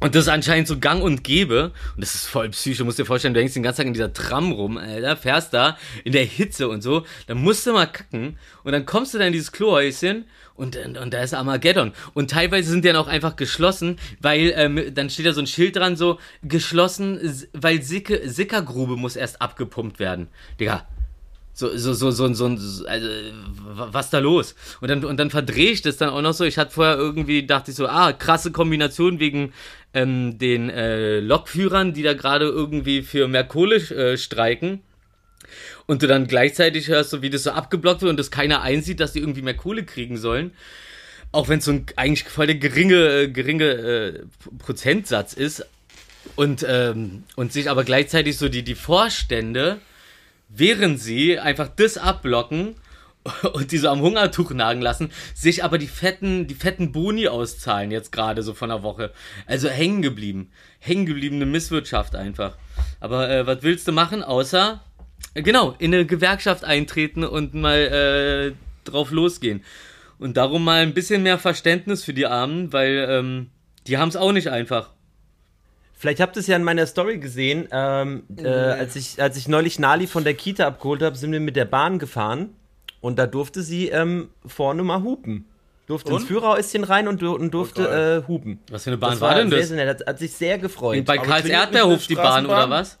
Und 0.00 0.14
das 0.14 0.24
ist 0.24 0.28
anscheinend 0.28 0.68
so 0.68 0.78
gang 0.78 1.02
und 1.02 1.24
gäbe. 1.24 1.72
Und 1.94 2.00
das 2.00 2.14
ist 2.14 2.26
voll 2.26 2.50
psycho. 2.50 2.78
Du 2.78 2.84
musst 2.84 2.98
dir 2.98 3.06
vorstellen, 3.06 3.34
du 3.34 3.40
hängst 3.40 3.56
den 3.56 3.62
ganzen 3.62 3.78
Tag 3.78 3.86
in 3.86 3.92
dieser 3.94 4.12
Tram 4.12 4.52
rum, 4.52 4.76
Alter, 4.76 5.16
fährst 5.16 5.54
da 5.54 5.78
in 6.04 6.12
der 6.12 6.24
Hitze 6.24 6.68
und 6.68 6.82
so. 6.82 7.04
Dann 7.26 7.38
musst 7.38 7.66
du 7.66 7.72
mal 7.72 7.86
kacken. 7.86 8.38
Und 8.64 8.72
dann 8.72 8.84
kommst 8.84 9.14
du 9.14 9.18
da 9.18 9.24
in 9.24 9.32
dieses 9.32 9.52
Klohäuschen 9.52 10.26
und, 10.54 10.76
und, 10.76 10.98
und 10.98 11.14
da 11.14 11.22
ist 11.22 11.34
Armageddon. 11.34 11.92
Und 12.14 12.30
teilweise 12.30 12.70
sind 12.70 12.84
die 12.84 12.88
dann 12.88 12.96
auch 12.96 13.08
einfach 13.08 13.36
geschlossen, 13.36 13.98
weil 14.20 14.52
ähm, 14.56 14.94
dann 14.94 15.10
steht 15.10 15.26
da 15.26 15.32
so 15.32 15.40
ein 15.40 15.46
Schild 15.46 15.76
dran, 15.76 15.96
so 15.96 16.18
geschlossen, 16.42 17.46
weil 17.52 17.82
Sicke, 17.82 18.28
Sickergrube 18.28 18.96
muss 18.96 19.16
erst 19.16 19.40
abgepumpt 19.40 19.98
werden. 19.98 20.28
Digga, 20.60 20.86
so, 21.58 21.74
so, 21.74 21.94
so, 21.94 22.10
so, 22.10 22.34
so, 22.34 22.56
so 22.56 22.86
also, 22.86 23.08
was 23.64 24.10
da 24.10 24.18
los? 24.18 24.54
Und 24.82 24.88
dann, 24.88 25.02
und 25.06 25.16
dann 25.16 25.30
verdrehe 25.30 25.70
ich 25.70 25.80
das 25.80 25.96
dann 25.96 26.10
auch 26.10 26.20
noch 26.20 26.34
so. 26.34 26.44
Ich 26.44 26.58
hatte 26.58 26.74
vorher 26.74 26.98
irgendwie, 26.98 27.46
dachte 27.46 27.70
ich 27.70 27.78
so, 27.78 27.88
ah, 27.88 28.12
krasse 28.12 28.52
Kombination 28.52 29.20
wegen 29.20 29.54
ähm, 29.94 30.36
den 30.38 30.68
äh, 30.68 31.20
Lokführern, 31.20 31.94
die 31.94 32.02
da 32.02 32.12
gerade 32.12 32.44
irgendwie 32.44 33.00
für 33.00 33.26
mehr 33.26 33.44
Kohle 33.44 33.76
äh, 33.76 34.18
streiken. 34.18 34.82
Und 35.86 36.02
du 36.02 36.06
dann 36.06 36.26
gleichzeitig 36.26 36.88
hörst, 36.88 37.08
so 37.08 37.22
wie 37.22 37.30
das 37.30 37.44
so 37.44 37.52
abgeblockt 37.52 38.02
wird 38.02 38.10
und 38.10 38.18
das 38.18 38.30
keiner 38.30 38.60
einsieht, 38.60 39.00
dass 39.00 39.12
die 39.12 39.20
irgendwie 39.20 39.42
mehr 39.42 39.56
Kohle 39.56 39.84
kriegen 39.84 40.18
sollen. 40.18 40.50
Auch 41.32 41.48
wenn 41.48 41.60
es 41.60 41.64
so 41.64 41.72
ein 41.72 41.86
eigentlich 41.96 42.24
voll 42.24 42.48
der 42.48 42.56
geringe, 42.56 43.22
äh, 43.22 43.28
geringe 43.28 43.64
äh, 43.64 44.22
Prozentsatz 44.58 45.32
ist. 45.32 45.64
Und, 46.34 46.66
ähm, 46.68 47.24
und 47.34 47.54
sich 47.54 47.70
aber 47.70 47.84
gleichzeitig 47.84 48.36
so 48.36 48.50
die, 48.50 48.62
die 48.62 48.74
Vorstände 48.74 49.78
während 50.48 51.00
sie 51.00 51.38
einfach 51.38 51.68
das 51.68 51.98
abblocken 51.98 52.76
und 53.52 53.72
die 53.72 53.78
so 53.78 53.88
am 53.88 54.00
Hungertuch 54.00 54.52
nagen 54.52 54.80
lassen, 54.80 55.10
sich 55.34 55.64
aber 55.64 55.78
die 55.78 55.86
fetten, 55.86 56.46
die 56.46 56.54
fetten 56.54 56.92
Boni 56.92 57.28
auszahlen 57.28 57.90
jetzt 57.90 58.12
gerade 58.12 58.42
so 58.42 58.54
von 58.54 58.68
der 58.68 58.82
Woche. 58.82 59.12
Also 59.46 59.68
hängen 59.68 60.02
geblieben. 60.02 60.50
Hängen 60.78 61.06
gebliebene 61.06 61.46
Misswirtschaft 61.46 62.14
einfach. 62.14 62.56
Aber 63.00 63.28
äh, 63.28 63.46
was 63.46 63.62
willst 63.62 63.88
du 63.88 63.92
machen, 63.92 64.22
außer, 64.22 64.82
äh, 65.34 65.42
genau, 65.42 65.74
in 65.78 65.94
eine 65.94 66.06
Gewerkschaft 66.06 66.64
eintreten 66.64 67.24
und 67.24 67.54
mal 67.54 67.78
äh, 67.78 68.88
drauf 68.88 69.10
losgehen. 69.10 69.64
Und 70.18 70.36
darum 70.36 70.64
mal 70.64 70.82
ein 70.82 70.94
bisschen 70.94 71.22
mehr 71.22 71.38
Verständnis 71.38 72.04
für 72.04 72.14
die 72.14 72.26
Armen, 72.26 72.72
weil 72.72 73.06
ähm, 73.10 73.50
die 73.86 73.98
haben 73.98 74.08
es 74.08 74.16
auch 74.16 74.32
nicht 74.32 74.48
einfach. 74.48 74.90
Vielleicht 75.98 76.20
habt 76.20 76.36
ihr 76.36 76.40
es 76.40 76.46
ja 76.46 76.56
in 76.56 76.62
meiner 76.62 76.86
Story 76.86 77.18
gesehen, 77.18 77.68
ähm, 77.72 78.24
äh, 78.36 78.46
als, 78.46 78.96
ich, 78.96 79.20
als 79.20 79.36
ich 79.38 79.48
neulich 79.48 79.78
Nali 79.78 80.06
von 80.06 80.24
der 80.24 80.34
Kita 80.34 80.66
abgeholt 80.66 81.02
habe, 81.02 81.16
sind 81.16 81.32
wir 81.32 81.40
mit 81.40 81.56
der 81.56 81.64
Bahn 81.64 81.98
gefahren 81.98 82.50
und 83.00 83.18
da 83.18 83.26
durfte 83.26 83.62
sie 83.62 83.88
ähm, 83.88 84.28
vorne 84.44 84.82
mal 84.82 85.02
hupen. 85.02 85.46
Durfte 85.86 86.10
ins 86.12 86.22
Und? 86.22 86.26
Führerhäuschen 86.26 86.84
rein 86.84 87.08
und, 87.08 87.22
und 87.22 87.50
durfte 87.54 87.84
geil. 87.84 88.22
äh, 88.24 88.28
hupen. 88.28 88.58
Was 88.70 88.84
für 88.84 88.90
eine 88.90 88.98
Bahn 88.98 89.12
Das 89.12 89.20
war, 89.22 89.36
denn 89.36 89.48
sehr, 89.48 89.58
das? 89.60 89.68
sehr 89.68 89.76
nett, 89.76 90.00
hat, 90.00 90.06
hat 90.06 90.18
sich 90.18 90.32
sehr 90.32 90.58
gefreut. 90.58 91.04
Bei 91.06 91.16
Karls 91.16 91.46
Erdbeerhof 91.46 92.06
die 92.06 92.14
Bahn 92.16 92.44
oder 92.44 92.68
was? 92.68 92.98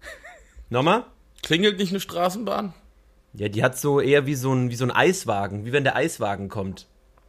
Nochmal? 0.68 1.04
Klingelt 1.42 1.78
nicht 1.78 1.90
eine 1.90 2.00
Straßenbahn? 2.00 2.74
Ja, 3.32 3.48
die 3.48 3.62
hat 3.62 3.78
so 3.78 4.00
eher 4.00 4.26
wie 4.26 4.34
so 4.34 4.52
ein, 4.52 4.70
wie 4.70 4.76
so 4.76 4.84
ein 4.84 4.90
Eiswagen, 4.90 5.64
wie 5.64 5.72
wenn 5.72 5.84
der 5.84 5.94
Eiswagen 5.96 6.48
kommt. 6.48 6.86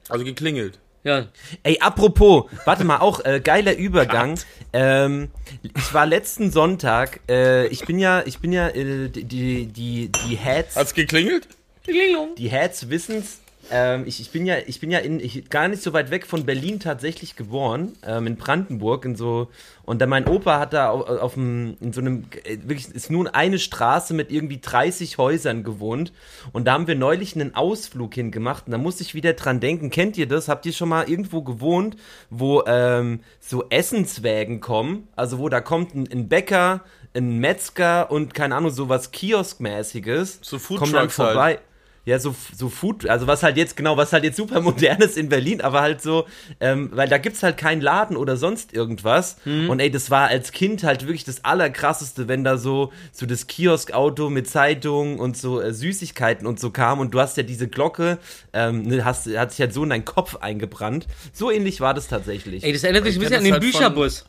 Also 0.09 0.25
geklingelt. 0.25 0.79
Ja, 1.03 1.27
Ey, 1.63 1.79
apropos, 1.79 2.45
warte 2.65 2.83
mal, 2.83 2.97
auch 2.97 3.23
äh, 3.23 3.39
geiler 3.41 3.73
Übergang. 3.77 4.39
Ähm, 4.73 5.29
ich 5.63 5.93
war 5.93 6.05
letzten 6.05 6.51
Sonntag, 6.51 7.21
äh, 7.29 7.67
ich 7.67 7.85
bin 7.85 7.99
ja, 7.99 8.23
ich 8.25 8.39
bin 8.39 8.51
ja 8.51 8.67
äh, 8.69 9.09
die, 9.09 9.67
die, 9.67 10.11
die, 10.11 10.35
Heads, 10.35 10.75
Hat's 10.75 10.93
geklingelt? 10.93 11.47
die 11.87 12.49
Heads 12.49 12.89
wissens. 12.89 13.39
Ähm, 13.71 14.03
ich, 14.05 14.21
ich 14.21 14.31
bin 14.31 14.45
ja, 14.45 14.55
ich 14.65 14.79
bin 14.79 14.91
ja 14.91 14.99
in, 14.99 15.19
ich, 15.19 15.49
gar 15.49 15.67
nicht 15.67 15.83
so 15.83 15.93
weit 15.93 16.11
weg 16.11 16.25
von 16.25 16.45
Berlin 16.45 16.79
tatsächlich 16.79 17.35
geboren, 17.35 17.93
ähm, 18.05 18.27
in 18.27 18.35
Brandenburg, 18.37 19.05
in 19.05 19.15
so, 19.15 19.49
und 19.83 20.01
dann 20.01 20.09
mein 20.09 20.27
Opa 20.27 20.59
hat 20.59 20.73
da 20.73 20.89
auf, 20.89 21.07
auf 21.07 21.33
dem, 21.33 21.77
in 21.81 21.93
so 21.93 22.01
einem, 22.01 22.25
äh, 22.43 22.57
wirklich, 22.63 22.87
ist 22.89 23.11
nun 23.11 23.27
eine 23.27 23.59
Straße 23.59 24.13
mit 24.13 24.31
irgendwie 24.31 24.59
30 24.59 25.17
Häusern 25.17 25.63
gewohnt, 25.63 26.13
und 26.53 26.65
da 26.65 26.73
haben 26.73 26.87
wir 26.87 26.95
neulich 26.95 27.35
einen 27.35 27.55
Ausflug 27.55 28.13
hingemacht, 28.13 28.67
und 28.67 28.71
da 28.71 28.77
musste 28.77 29.03
ich 29.03 29.13
wieder 29.13 29.33
dran 29.33 29.59
denken, 29.59 29.89
kennt 29.89 30.17
ihr 30.17 30.27
das? 30.27 30.47
Habt 30.47 30.65
ihr 30.65 30.73
schon 30.73 30.89
mal 30.89 31.09
irgendwo 31.09 31.41
gewohnt, 31.41 31.97
wo 32.29 32.63
ähm, 32.65 33.19
so 33.39 33.65
Essenswägen 33.69 34.61
kommen, 34.61 35.07
also 35.15 35.39
wo 35.39 35.49
da 35.49 35.61
kommt 35.61 35.93
ein, 35.93 36.07
ein 36.11 36.29
Bäcker, 36.29 36.81
ein 37.13 37.39
Metzger 37.39 38.11
und 38.11 38.33
keine 38.33 38.55
Ahnung, 38.55 38.71
sowas 38.71 39.11
Kioskmäßiges, 39.11 40.39
So 40.41 40.59
Food 40.59 40.79
kommen 40.79 40.93
dann 40.93 41.09
Trucks 41.09 41.19
halt. 41.19 41.59
Ja, 42.07 42.19
so, 42.19 42.33
so 42.55 42.69
Food, 42.69 43.05
also 43.09 43.27
was 43.27 43.43
halt 43.43 43.57
jetzt, 43.57 43.75
genau, 43.75 43.97
was 43.97 44.13
halt 44.13 44.23
jetzt 44.23 44.37
super 44.37 44.61
modern 44.61 45.01
ist 45.01 45.17
in 45.17 45.27
Berlin, 45.27 45.59
aber 45.59 45.81
halt 45.81 46.01
so, 46.01 46.25
ähm, 46.61 46.89
weil 46.93 47.09
da 47.09 47.17
gibt's 47.17 47.43
halt 47.43 47.57
keinen 47.57 47.81
Laden 47.81 48.15
oder 48.15 48.37
sonst 48.37 48.71
irgendwas. 48.71 49.35
Mhm. 49.43 49.69
Und 49.69 49.81
ey, 49.81 49.91
das 49.91 50.09
war 50.09 50.29
als 50.29 50.53
Kind 50.53 50.83
halt 50.83 51.01
wirklich 51.01 51.25
das 51.25 51.43
Allerkrasseste, 51.43 52.29
wenn 52.29 52.45
da 52.45 52.57
so, 52.57 52.93
so 53.11 53.25
das 53.25 53.47
Kioskauto 53.47 54.29
mit 54.29 54.49
Zeitungen 54.49 55.19
und 55.19 55.35
so 55.35 55.59
äh, 55.59 55.73
Süßigkeiten 55.73 56.47
und 56.47 56.61
so 56.61 56.69
kam 56.69 57.01
und 57.01 57.13
du 57.13 57.19
hast 57.19 57.35
ja 57.35 57.43
diese 57.43 57.67
Glocke, 57.67 58.19
ähm, 58.53 58.83
ne, 58.83 59.03
hast, 59.03 59.27
hat 59.27 59.51
sich 59.51 59.59
halt 59.59 59.73
so 59.73 59.83
in 59.83 59.89
deinen 59.89 60.05
Kopf 60.05 60.37
eingebrannt. 60.37 61.07
So 61.33 61.51
ähnlich 61.51 61.81
war 61.81 61.93
das 61.93 62.07
tatsächlich. 62.07 62.63
ey, 62.63 62.71
das 62.71 62.85
erinnert 62.85 63.03
mich 63.03 63.15
ein 63.15 63.19
bisschen 63.19 63.39
an 63.39 63.43
den 63.43 63.51
halt 63.51 63.63
Bücherbus. 63.63 64.23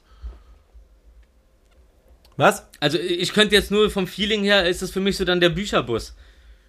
was? 2.37 2.67
Also 2.81 2.99
ich 2.99 3.33
könnte 3.33 3.55
jetzt 3.55 3.71
nur 3.71 3.89
vom 3.89 4.09
Feeling 4.09 4.43
her, 4.43 4.69
ist 4.69 4.83
das 4.83 4.91
für 4.91 5.01
mich 5.01 5.17
so 5.17 5.25
dann 5.25 5.39
der 5.39 5.51
Bücherbus. 5.51 6.17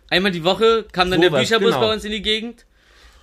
Einmal 0.10 0.32
die 0.32 0.44
Woche 0.44 0.86
kam 0.92 1.12
dann 1.12 1.20
So 1.20 1.24
der 1.24 1.32
was, 1.32 1.42
Bücherbus 1.42 1.72
genau. 1.72 1.88
bei 1.88 1.94
uns 1.94 2.06
in 2.06 2.12
die 2.12 2.22
Gegend. 2.22 2.66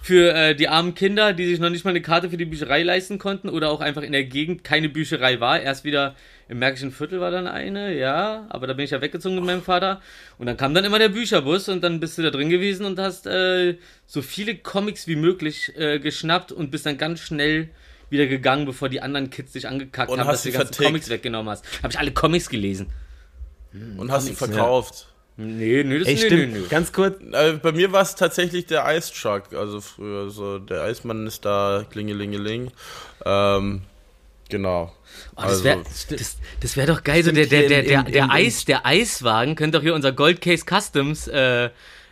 Für 0.03 0.33
äh, 0.35 0.55
die 0.55 0.69
armen 0.69 0.95
Kinder, 0.95 1.33
die 1.33 1.49
sich 1.49 1.59
noch 1.59 1.71
nicht 1.71 1.85
mal 1.85 1.91
eine 1.91 2.01
Karte 2.01 2.31
für 2.31 2.37
die 2.37 2.45
Bücherei 2.45 2.85
leisten 2.85 3.19
konnten 3.19 3.49
oder 3.49 3.71
auch 3.71 3.81
einfach 3.81 4.03
in 4.03 4.13
der 4.13 4.23
Gegend 4.23 4.63
keine 4.63 4.89
Bücherei 4.89 5.41
war. 5.41 5.61
Erst 5.61 5.83
wieder 5.83 6.15
im 6.49 6.61
Märkischen 6.61 6.93
Viertel 6.93 7.19
war 7.19 7.33
dann 7.33 7.49
eine, 7.49 7.93
ja, 7.99 8.47
aber 8.51 8.69
da 8.69 8.75
bin 8.75 8.85
ich 8.85 8.93
ja 8.93 9.01
weggezogen 9.01 9.35
mit 9.35 9.45
meinem 9.45 9.63
Vater. 9.63 10.01
Und 10.39 10.47
dann 10.47 10.57
kam 10.57 10.75
dann 10.75 10.85
immer 10.85 11.01
der 11.01 11.09
Bücherbus 11.09 11.69
und 11.69 11.83
dann 11.83 11.99
bist 11.99 12.19
du 12.19 12.23
da 12.23 12.31
drin 12.31 12.51
gewesen 12.51 12.87
und 12.87 13.01
hast 13.01 13.27
äh, 13.27 13.79
so 14.07 14.23
viele 14.23 14.55
Comics 14.55 15.09
wie 15.09 15.17
möglich 15.17 15.73
äh, 15.77 15.99
geschnappt 15.99 16.53
und 16.53 16.71
bist 16.71 16.87
dann 16.87 16.99
ganz 16.99 17.19
schnell 17.19 17.71
wieder 18.09 18.27
gegangen, 18.27 18.65
bevor 18.65 18.89
die 18.89 19.01
anderen 19.01 19.31
Kids 19.31 19.53
dich 19.53 19.67
angekackt 19.67 20.09
Und 20.09 20.21
haben, 20.21 20.29
dass 20.29 20.43
du 20.45 20.51
die 20.51 20.53
ganzen 20.53 20.69
vertickt. 20.69 20.87
Comics 20.87 21.09
weggenommen 21.09 21.51
hast. 21.51 21.65
Habe 21.83 21.93
ich 21.93 21.99
alle 21.99 22.13
Comics 22.13 22.49
gelesen. 22.49 22.93
Und 23.97 24.13
hast 24.13 24.27
sie 24.27 24.35
verkauft. 24.35 25.09
Nee, 25.39 25.85
nee, 25.85 25.99
das 25.99 26.09
Ey, 26.09 26.15
nee, 26.15 26.21
stimmt. 26.21 26.53
nee, 26.55 26.59
nee. 26.61 26.67
Ganz 26.71 26.93
kurz, 26.93 27.17
Äh, 27.33 27.55
bei 27.63 27.73
mir 27.73 27.93
war 27.93 28.01
es 28.03 28.15
tatsächlich 28.15 28.67
der 28.67 28.85
Ice 28.97 29.13
Truck. 29.13 29.53
Also 29.53 29.81
früher 29.83 30.31
so, 30.31 30.59
der 30.59 30.83
Eismann 30.83 31.27
ist 31.27 31.45
da, 31.45 31.85
klingelingeling. 31.91 32.71
Ähm, 33.25 33.83
genau. 34.49 34.95
Oh, 35.37 35.43
das 35.43 35.63
wäre 35.63 35.79
Also, 35.79 36.17
das, 36.17 36.37
das 36.61 36.77
wär 36.79 36.87
doch 36.87 37.05
geil, 37.05 37.23
so 37.23 37.33
der, 37.33 37.47
der, 37.47 37.69
der, 37.69 37.81
in- 37.81 37.89
der, 37.89 38.07
in- 38.07 38.13
der, 38.13 38.31
Eis, 38.31 38.65
der 38.65 38.87
Eiswagen 38.87 39.57
könnte 39.57 39.77
doch 39.79 39.83
hier 39.83 39.95
unser 39.95 40.13
Gold 40.13 40.41
Case 40.41 40.65
Customs 40.65 41.29
äh, 41.29 41.69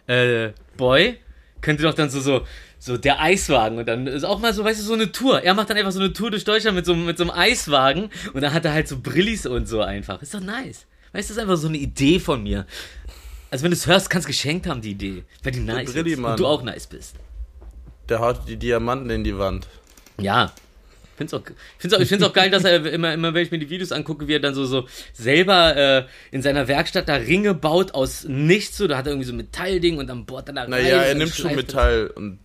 äh, 0.06 0.52
Boy, 0.76 1.18
könnte 1.62 1.82
doch 1.84 1.94
dann 1.94 2.10
so, 2.10 2.20
so, 2.20 2.46
so 2.78 2.98
der 2.98 3.20
Eiswagen 3.22 3.78
und 3.78 3.86
dann 3.88 4.06
ist 4.06 4.24
auch 4.24 4.38
mal 4.38 4.52
so, 4.52 4.64
weißt 4.64 4.80
du, 4.80 4.84
so 4.84 4.92
eine 4.94 5.12
Tour. 5.12 5.40
Er 5.42 5.54
macht 5.54 5.70
dann 5.70 5.78
einfach 5.78 5.92
so 5.92 6.00
eine 6.00 6.12
Tour 6.12 6.30
durch 6.30 6.44
Deutschland 6.44 6.76
mit 6.76 6.84
so, 6.84 6.94
mit 6.94 7.16
so 7.16 7.24
einem 7.24 7.30
Eiswagen 7.30 8.10
und 8.34 8.42
dann 8.42 8.52
hat 8.52 8.66
er 8.66 8.74
halt 8.74 8.86
so 8.88 8.98
Brillis 8.98 9.46
und 9.46 9.66
so 9.66 9.80
einfach. 9.80 10.20
Ist 10.20 10.34
doch 10.34 10.40
nice. 10.40 10.84
Weißt 11.14 11.30
du, 11.30 11.34
das 11.34 11.36
ist 11.36 11.38
einfach 11.38 11.56
so 11.56 11.68
eine 11.68 11.78
Idee 11.78 12.18
von 12.18 12.42
mir. 12.42 12.66
Also 13.50 13.62
wenn 13.62 13.70
du 13.70 13.76
es 13.76 13.86
hörst, 13.86 14.10
kannst 14.10 14.26
du 14.26 14.32
geschenkt 14.32 14.66
haben, 14.66 14.80
die 14.82 14.90
Idee. 14.90 15.22
Weil 15.44 15.52
die 15.52 15.60
nice 15.60 15.88
ist. 15.88 15.94
Brilli-Mann. 15.94 16.32
Und 16.32 16.40
du 16.40 16.46
auch 16.46 16.62
nice 16.62 16.88
bist. 16.88 17.14
der 18.08 18.18
haut 18.18 18.40
die 18.48 18.56
Diamanten 18.56 19.08
in 19.10 19.22
die 19.22 19.38
Wand. 19.38 19.68
Ja. 20.20 20.52
Find's 21.16 21.32
auch, 21.32 21.42
find's 21.78 21.96
auch, 21.96 22.00
ich 22.00 22.08
finde 22.08 22.24
es 22.24 22.30
auch 22.30 22.34
geil, 22.34 22.50
dass 22.50 22.64
er 22.64 22.84
immer, 22.86 23.14
immer, 23.14 23.32
wenn 23.32 23.44
ich 23.44 23.52
mir 23.52 23.60
die 23.60 23.70
Videos 23.70 23.92
angucke, 23.92 24.26
wie 24.26 24.34
er 24.34 24.40
dann 24.40 24.54
so, 24.54 24.64
so 24.64 24.88
selber 25.12 25.76
äh, 25.76 26.04
in 26.32 26.42
seiner 26.42 26.66
Werkstatt 26.66 27.08
da 27.08 27.14
Ringe 27.14 27.54
baut 27.54 27.94
aus 27.94 28.24
nichts. 28.24 28.76
So, 28.76 28.88
da 28.88 28.96
hat 28.96 29.06
er 29.06 29.12
irgendwie 29.12 29.28
so 29.28 29.34
Metallding 29.34 29.98
und 29.98 30.08
dann 30.08 30.26
bohrt 30.26 30.48
er 30.48 30.54
da. 30.54 30.66
Naja, 30.66 31.02
er 31.02 31.14
nimmt 31.14 31.32
schon 31.32 31.54
Metall 31.54 32.08
und 32.08 32.40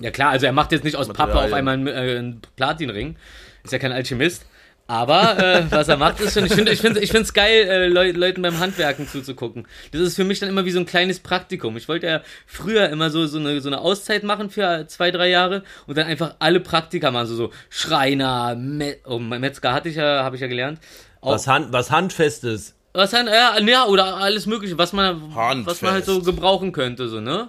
Ja 0.00 0.10
klar, 0.10 0.30
also 0.30 0.46
er 0.46 0.52
macht 0.52 0.72
jetzt 0.72 0.82
nicht 0.82 0.96
aus 0.96 1.06
Pappe 1.06 1.40
auf 1.40 1.52
einmal 1.52 1.74
einen, 1.74 1.86
äh, 1.86 2.18
einen 2.18 2.42
Platinring. 2.56 3.14
Ist 3.62 3.72
ja 3.72 3.78
kein 3.78 3.92
Alchemist. 3.92 4.44
Aber 4.86 5.38
äh, 5.38 5.64
was 5.70 5.88
er 5.88 5.96
macht, 5.96 6.20
ist 6.20 6.34
schon, 6.34 6.44
ich 6.44 6.52
finde 6.52 6.70
ich 6.72 6.80
finde 6.80 7.00
ich 7.00 7.10
find's 7.10 7.32
geil, 7.32 7.66
äh, 7.66 7.86
Leu 7.88 8.10
Leuten 8.10 8.42
beim 8.42 8.58
Handwerken 8.58 9.08
zuzugucken. 9.08 9.66
Das 9.92 10.02
ist 10.02 10.14
für 10.14 10.24
mich 10.24 10.40
dann 10.40 10.50
immer 10.50 10.66
wie 10.66 10.72
so 10.72 10.78
ein 10.78 10.84
kleines 10.84 11.20
Praktikum. 11.20 11.78
Ich 11.78 11.88
wollte 11.88 12.06
ja 12.06 12.20
früher 12.46 12.90
immer 12.90 13.08
so, 13.08 13.26
so, 13.26 13.38
eine, 13.38 13.62
so 13.62 13.70
eine 13.70 13.80
Auszeit 13.80 14.24
machen 14.24 14.50
für 14.50 14.86
zwei, 14.86 15.10
drei 15.10 15.30
Jahre 15.30 15.62
und 15.86 15.96
dann 15.96 16.06
einfach 16.06 16.36
alle 16.38 16.60
Praktika 16.60 17.10
machen. 17.10 17.26
So, 17.28 17.34
so 17.34 17.50
Schreiner, 17.70 18.54
Me 18.56 18.96
oh, 19.06 19.18
Metzger 19.18 19.72
hatte 19.72 19.88
ich 19.88 19.96
ja, 19.96 20.22
habe 20.22 20.36
ich 20.36 20.42
ja 20.42 20.48
gelernt. 20.48 20.80
Auch, 21.22 21.32
Was, 21.32 21.46
Hand, 21.46 21.72
was 21.72 21.90
Handfestes. 21.90 22.74
was 22.92 23.10
dann, 23.12 23.26
ja, 23.26 23.58
ja, 23.58 23.86
oder 23.86 24.18
alles 24.18 24.44
mögliche, 24.44 24.76
was 24.76 24.92
man, 24.92 25.34
was 25.64 25.80
man 25.80 25.92
halt 25.92 26.04
so 26.04 26.20
gebrauchen 26.20 26.72
könnte, 26.72 27.08
so, 27.08 27.20
ne? 27.20 27.48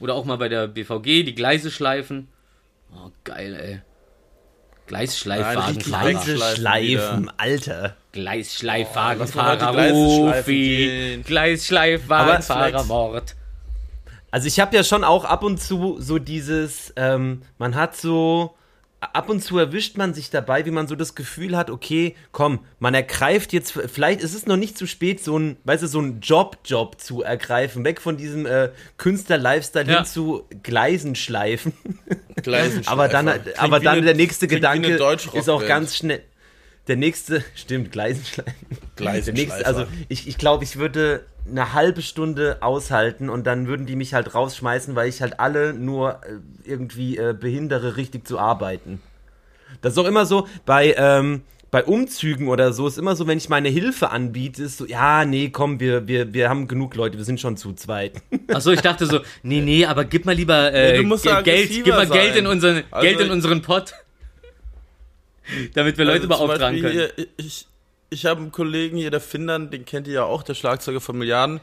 Oder 0.00 0.14
auch 0.14 0.24
mal 0.24 0.36
bei 0.36 0.48
der 0.48 0.66
BVG, 0.66 1.22
die 1.22 1.34
Gleise 1.36 1.70
schleifen. 1.70 2.26
Oh, 2.92 3.10
geil, 3.22 3.54
ey. 3.54 3.91
Nein, 4.92 5.00
Gleisschleifwagenfahrer. 5.00 5.68
richtig 5.68 5.84
Gleise 5.84 6.36
Schleifen 6.36 6.56
schleifen, 6.56 7.30
Alter. 7.38 7.96
Gleisschleifwagenfahrer, 8.12 9.16
Oh, 9.16 9.20
lass 9.20 9.34
mal 9.34 9.52
heute 9.52 9.72
Gleise 9.72 9.94
schleifen 9.94 10.38
Rufi. 10.38 10.76
gehen. 10.76 11.24
Gleisschleifwagenfahrer, 11.24 12.74
Aber 12.74 12.84
Mord. 12.84 13.34
Also 14.30 14.48
ich 14.48 14.60
habe 14.60 14.74
ja 14.76 14.84
schon 14.84 15.04
auch 15.04 15.24
ab 15.24 15.42
und 15.44 15.60
zu 15.60 15.96
so 16.00 16.18
dieses, 16.18 16.92
ähm, 16.96 17.42
man 17.58 17.74
hat 17.74 17.96
so, 17.96 18.54
ab 19.02 19.28
und 19.28 19.40
zu 19.42 19.58
erwischt 19.58 19.96
man 19.96 20.14
sich 20.14 20.30
dabei, 20.30 20.64
wie 20.64 20.70
man 20.70 20.86
so 20.86 20.94
das 20.94 21.14
Gefühl 21.14 21.56
hat, 21.56 21.70
okay, 21.70 22.14
komm, 22.30 22.60
man 22.78 22.94
ergreift 22.94 23.52
jetzt, 23.52 23.72
vielleicht 23.72 24.20
ist 24.20 24.34
es 24.34 24.46
noch 24.46 24.56
nicht 24.56 24.78
zu 24.78 24.86
spät, 24.86 25.22
so 25.22 25.36
ein, 25.38 25.56
weißt 25.64 25.82
du, 25.82 25.86
so 25.88 26.00
ein 26.00 26.20
Job-Job 26.20 27.00
zu 27.00 27.22
ergreifen, 27.22 27.84
weg 27.84 28.00
von 28.00 28.16
diesem 28.16 28.46
äh, 28.46 28.70
Künstler-Lifestyle 28.98 29.90
Ja. 29.90 29.96
hin 29.98 30.04
zu 30.06 30.44
Gleisen 30.62 31.14
schleifen. 31.16 31.72
Gleisenschleifer. 32.42 32.90
aber 32.92 33.08
dann, 33.08 33.26
Klingt 33.26 33.58
aber 33.58 33.80
dann 33.80 33.96
eine- 33.98 34.06
der 34.06 34.14
nächste 34.14 34.46
Gedanke 34.48 34.98
ist 35.34 35.48
auch 35.48 35.66
ganz 35.66 35.96
schnell. 35.96 36.22
Der 36.88 36.96
nächste, 36.96 37.44
stimmt, 37.54 37.92
Gleisenschleifen. 37.92 38.54
Der 38.98 39.12
nächste, 39.12 39.32
Gleisenschleifer. 39.32 39.66
also 39.66 39.86
ich, 40.08 40.26
ich 40.28 40.38
glaube, 40.38 40.64
ich 40.64 40.76
würde 40.76 41.24
eine 41.48 41.72
halbe 41.72 42.02
Stunde 42.02 42.58
aushalten 42.60 43.28
und 43.28 43.46
dann 43.46 43.66
würden 43.66 43.84
die 43.86 43.96
mich 43.96 44.14
halt 44.14 44.34
rausschmeißen, 44.34 44.94
weil 44.94 45.08
ich 45.08 45.20
halt 45.20 45.40
alle 45.40 45.72
nur 45.74 46.20
äh, 46.24 46.68
irgendwie 46.68 47.16
äh, 47.16 47.34
behindere, 47.38 47.96
richtig 47.96 48.26
zu 48.26 48.38
arbeiten. 48.38 49.00
Das 49.80 49.94
ist 49.94 49.98
auch 49.98 50.06
immer 50.06 50.24
so 50.26 50.46
bei, 50.66 50.94
ähm, 50.96 51.42
bei 51.70 51.82
Umzügen 51.84 52.48
oder 52.48 52.72
so, 52.72 52.86
ist 52.86 52.98
immer 52.98 53.16
so, 53.16 53.26
wenn 53.26 53.38
ich 53.38 53.48
meine 53.48 53.70
Hilfe 53.70 54.10
anbiete, 54.10 54.62
ist 54.62 54.76
so, 54.78 54.86
ja, 54.86 55.24
nee, 55.24 55.48
komm, 55.48 55.80
wir, 55.80 56.06
wir, 56.06 56.32
wir 56.34 56.48
haben 56.48 56.68
genug 56.68 56.94
Leute, 56.94 57.16
wir 57.16 57.24
sind 57.24 57.40
schon 57.40 57.56
zu 57.56 57.72
zweit. 57.72 58.22
Achso, 58.48 58.70
ich 58.70 58.82
dachte 58.82 59.06
so, 59.06 59.20
nee, 59.42 59.60
nee, 59.62 59.84
aber 59.86 60.04
gib 60.04 60.24
mal 60.26 60.34
lieber 60.36 60.72
äh, 60.72 61.02
musst 61.02 61.24
Ge- 61.24 61.42
Geld, 61.42 61.70
gib 61.70 61.86
mal 61.88 62.06
Geld 62.06 62.36
in 62.36 62.46
unseren, 62.46 62.84
Also 62.90 63.04
Geld 63.06 63.20
in 63.20 63.26
ich- 63.26 63.32
unseren 63.32 63.62
Pott. 63.62 63.94
Damit 65.74 65.98
wir 65.98 66.04
Leute 66.04 66.28
Also 66.28 66.28
beauftragen 66.28 66.80
Beispiel 66.82 67.08
können. 67.08 67.12
Hier, 67.16 67.26
ich 67.36 67.66
ich 68.12 68.26
habe 68.26 68.40
einen 68.40 68.52
Kollegen 68.52 68.96
hier, 68.96 69.10
der 69.10 69.20
Findern, 69.20 69.70
den 69.70 69.84
kennt 69.84 70.06
ihr 70.06 70.14
ja 70.14 70.24
auch, 70.24 70.42
der 70.42 70.54
Schlagzeuger 70.54 71.00
von 71.00 71.16
Milliarden. 71.16 71.60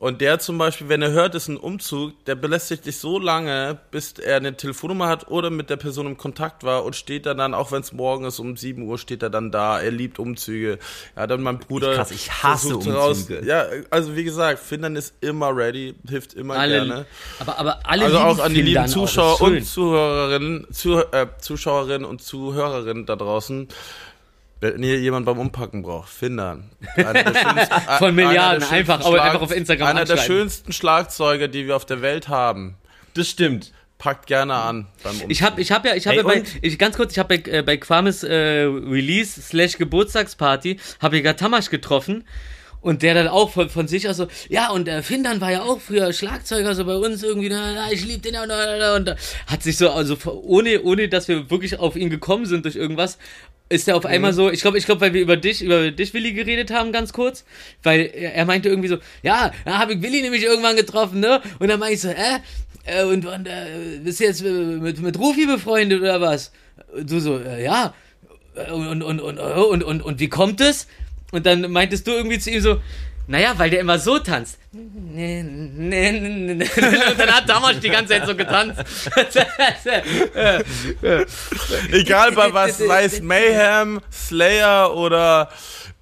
Und 0.00 0.20
der 0.20 0.38
zum 0.38 0.58
Beispiel, 0.58 0.88
wenn 0.88 1.02
er 1.02 1.10
hört, 1.10 1.34
ist 1.34 1.48
ein 1.48 1.56
Umzug, 1.56 2.24
der 2.26 2.36
belästigt 2.36 2.86
dich 2.86 2.98
so 2.98 3.18
lange, 3.18 3.78
bis 3.90 4.12
er 4.12 4.36
eine 4.36 4.56
Telefonnummer 4.56 5.08
hat 5.08 5.26
oder 5.26 5.50
mit 5.50 5.70
der 5.70 5.76
Person 5.76 6.06
im 6.06 6.16
Kontakt 6.16 6.62
war 6.62 6.84
und 6.84 6.94
steht 6.94 7.26
dann 7.26 7.38
dann, 7.38 7.52
auch 7.52 7.72
wenn 7.72 7.80
es 7.80 7.92
morgen 7.92 8.24
ist, 8.24 8.38
um 8.38 8.56
7 8.56 8.82
Uhr 8.82 8.96
steht 8.96 9.24
er 9.24 9.30
dann 9.30 9.50
da. 9.50 9.80
Er 9.80 9.90
liebt 9.90 10.20
Umzüge. 10.20 10.78
Ja, 11.16 11.26
dann 11.26 11.42
mein 11.42 11.58
Bruder. 11.58 11.96
Krass, 11.96 12.12
ich 12.12 12.30
hasse 12.30 12.76
Umzüge. 12.76 13.44
ja, 13.44 13.66
also 13.90 14.14
wie 14.14 14.22
gesagt, 14.22 14.60
Findern 14.60 14.94
ist 14.94 15.14
immer 15.20 15.56
ready, 15.56 15.96
hilft 16.08 16.34
immer 16.34 16.54
Alle, 16.54 16.74
gerne. 16.74 17.06
aber, 17.40 17.58
aber 17.58 17.80
alle 17.82 18.04
Also 18.04 18.18
auch 18.18 18.38
an 18.38 18.54
die 18.54 18.62
lieben 18.62 18.84
auch, 18.84 18.86
Zuschauer 18.86 19.40
und 19.40 19.64
Zuhörerinnen, 19.64 20.68
zu, 20.72 20.98
äh, 20.98 21.26
Zuschauerinnen 21.40 22.04
und 22.04 22.22
Zuhörerinnen 22.22 23.04
da 23.04 23.16
draußen. 23.16 23.66
Wenn 24.60 24.82
ihr 24.82 24.98
jemanden 24.98 25.26
beim 25.26 25.38
Umpacken 25.38 25.82
braucht, 25.82 26.08
Findern. 26.08 26.70
Von 27.98 28.14
Milliarden, 28.14 28.64
einfach- 28.64 29.00
schönsten 29.02 29.20
einfach 29.20 29.40
auf 29.40 29.54
Instagram 29.54 29.88
Einer 29.88 30.04
der 30.04 30.16
schönsten 30.16 30.72
Schlagzeuger, 30.72 31.46
die 31.48 31.66
wir 31.66 31.76
auf 31.76 31.86
der 31.86 32.02
Welt 32.02 32.28
haben. 32.28 32.76
Das 33.14 33.28
stimmt. 33.28 33.72
Packt 33.98 34.26
gerne 34.28 34.54
an 34.54 34.86
beim 35.02 35.12
Umzug. 35.14 35.30
Ich 35.30 35.42
habe 35.42 35.60
ich 35.60 35.72
hab 35.72 35.84
ja, 35.84 35.94
ich 35.94 36.06
habe 36.06 36.18
Ey, 36.18 36.22
ja 36.22 36.28
bei, 36.28 36.42
ich, 36.62 36.78
ganz 36.78 36.96
kurz, 36.96 37.12
ich 37.12 37.18
habe 37.18 37.36
bei, 37.38 37.50
äh, 37.50 37.62
bei 37.62 37.76
Quames 37.76 38.22
äh, 38.22 38.62
Release 38.64 39.40
slash 39.42 39.76
Geburtstagsparty, 39.76 40.78
habe 41.00 41.18
ich 41.18 41.24
ja 41.24 41.32
Tamasch 41.32 41.68
getroffen 41.68 42.24
und 42.80 43.02
der 43.02 43.14
dann 43.14 43.26
auch 43.26 43.50
von, 43.50 43.68
von 43.68 43.88
sich 43.88 44.08
aus 44.08 44.18
so, 44.18 44.28
ja 44.48 44.70
und 44.70 44.86
der 44.86 45.02
Findern 45.02 45.40
war 45.40 45.50
ja 45.50 45.62
auch 45.62 45.80
früher 45.80 46.12
Schlagzeuger 46.12 46.76
so 46.76 46.84
bei 46.84 46.94
uns 46.94 47.24
irgendwie, 47.24 47.48
na, 47.48 47.72
na, 47.74 47.90
ich 47.90 48.04
lieb 48.04 48.22
den 48.22 48.34
ja, 48.34 48.46
na, 48.46 48.56
na, 48.56 48.78
na, 48.78 48.94
und 48.94 49.04
da 49.06 49.16
hat 49.48 49.64
sich 49.64 49.76
so, 49.76 49.90
also 49.90 50.16
ohne, 50.44 50.80
ohne 50.82 51.08
dass 51.08 51.26
wir 51.26 51.50
wirklich 51.50 51.78
auf 51.80 51.96
ihn 51.96 52.08
gekommen 52.08 52.46
sind 52.46 52.64
durch 52.64 52.76
irgendwas, 52.76 53.18
ist 53.68 53.88
er 53.88 53.96
auf 53.96 54.06
einmal 54.06 54.32
so, 54.32 54.50
ich 54.50 54.60
glaube, 54.60 54.78
ich 54.78 54.86
glaube, 54.86 55.00
weil 55.00 55.14
wir 55.14 55.20
über 55.20 55.36
dich, 55.36 55.62
über 55.62 55.90
dich, 55.90 56.14
Willi, 56.14 56.32
geredet 56.32 56.70
haben, 56.70 56.92
ganz 56.92 57.12
kurz, 57.12 57.44
weil 57.82 58.10
er, 58.14 58.44
meinte 58.46 58.68
irgendwie 58.68 58.88
so, 58.88 58.98
ja, 59.22 59.52
da 59.64 59.78
habe 59.78 59.94
ich 59.94 60.02
Willi 60.02 60.22
nämlich 60.22 60.42
irgendwann 60.42 60.76
getroffen, 60.76 61.20
ne? 61.20 61.42
Und 61.58 61.68
dann 61.68 61.78
meinte 61.78 61.94
ich 61.94 62.00
so, 62.00 62.08
äh, 62.08 62.38
äh 62.86 63.04
und, 63.04 63.26
und 63.26 63.46
äh, 63.46 63.98
bist 64.02 64.20
du 64.20 64.24
jetzt 64.24 64.42
mit, 64.42 65.00
mit 65.00 65.18
Rufi 65.18 65.46
befreundet 65.46 66.00
oder 66.00 66.20
was? 66.20 66.52
Du 67.02 67.20
so, 67.20 67.38
äh, 67.38 67.62
ja. 67.62 67.94
Und, 68.72 69.02
und, 69.02 69.02
und, 69.02 69.20
und, 69.20 69.38
und, 69.38 69.82
und, 69.84 70.02
und 70.02 70.20
wie 70.20 70.28
kommt 70.28 70.60
es? 70.60 70.88
Und 71.30 71.44
dann 71.44 71.70
meintest 71.70 72.06
du 72.06 72.12
irgendwie 72.12 72.38
zu 72.38 72.50
ihm 72.50 72.60
so, 72.60 72.80
naja, 73.28 73.52
weil 73.58 73.68
der 73.68 73.80
immer 73.80 73.98
so 73.98 74.18
tanzt. 74.18 74.58
Nee, 74.72 75.42
nee, 75.42 76.12
nee, 76.12 76.54
nee. 76.54 76.64
Und 76.64 77.18
dann 77.18 77.30
hat 77.30 77.46
Damasch 77.48 77.78
die 77.78 77.90
ganze 77.90 78.14
Zeit 78.14 78.26
so 78.26 78.34
getanzt. 78.34 78.80
Egal 81.92 82.32
bei 82.32 82.52
was, 82.54 82.78
sei 82.78 83.04
es 83.04 83.20
Mayhem, 83.20 84.00
Slayer 84.10 84.96
oder 84.96 85.50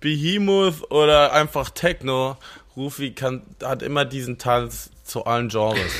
Behemoth 0.00 0.88
oder 0.92 1.32
einfach 1.32 1.70
Techno, 1.70 2.36
Rufi 2.76 3.12
kann, 3.12 3.42
hat 3.60 3.82
immer 3.82 4.04
diesen 4.04 4.38
Tanz 4.38 4.90
zu 5.02 5.24
allen 5.24 5.48
Genres. 5.48 5.92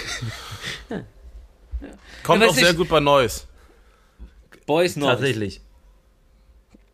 Kommt 2.22 2.42
Ja, 2.42 2.48
auch 2.48 2.54
sehr 2.54 2.74
gut 2.74 2.88
bei 2.88 3.00
Noise. 3.00 3.42
Boys 4.64 4.94
Noise. 4.94 5.10
Tatsächlich. 5.10 5.60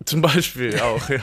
Zum 0.07 0.23
Beispiel 0.23 0.81
auch, 0.81 1.07
ja. 1.11 1.21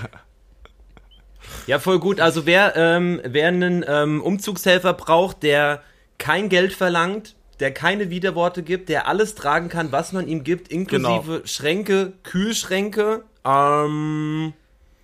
Ja, 1.67 1.79
voll 1.79 1.99
gut. 1.99 2.19
Also 2.19 2.45
wer, 2.45 2.75
ähm, 2.75 3.21
wer 3.23 3.47
einen 3.47 3.83
ähm, 3.87 4.21
Umzugshelfer 4.21 4.93
braucht, 4.93 5.43
der 5.43 5.81
kein 6.17 6.49
Geld 6.49 6.73
verlangt, 6.73 7.35
der 7.59 7.71
keine 7.73 8.09
Widerworte 8.09 8.63
gibt, 8.63 8.89
der 8.89 9.07
alles 9.07 9.35
tragen 9.35 9.69
kann, 9.69 9.91
was 9.91 10.11
man 10.13 10.27
ihm 10.27 10.43
gibt, 10.43 10.69
inklusive 10.69 11.21
Genau. 11.33 11.45
Schränke, 11.45 12.13
Kühlschränke, 12.23 13.23
ähm, 13.45 14.53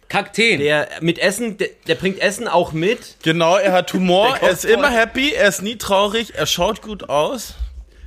Kakteen. 0.08 0.60
der 0.60 0.88
mit 1.02 1.20
Essen, 1.20 1.58
der, 1.58 1.70
der 1.88 1.96
bringt 1.96 2.20
Essen 2.22 2.48
auch 2.48 2.72
mit. 2.72 3.18
Genau, 3.24 3.58
er 3.58 3.74
hat 3.74 3.92
Humor, 3.94 4.38
er 4.42 4.52
ist 4.52 4.62
kommt 4.62 4.74
immer 4.74 4.88
voll. 4.90 4.98
happy, 4.98 5.34
er 5.34 5.50
ist 5.50 5.62
nie 5.62 5.78
traurig, 5.78 6.34
er 6.36 6.46
schaut 6.46 6.82
gut 6.82 7.10
aus. 7.10 7.56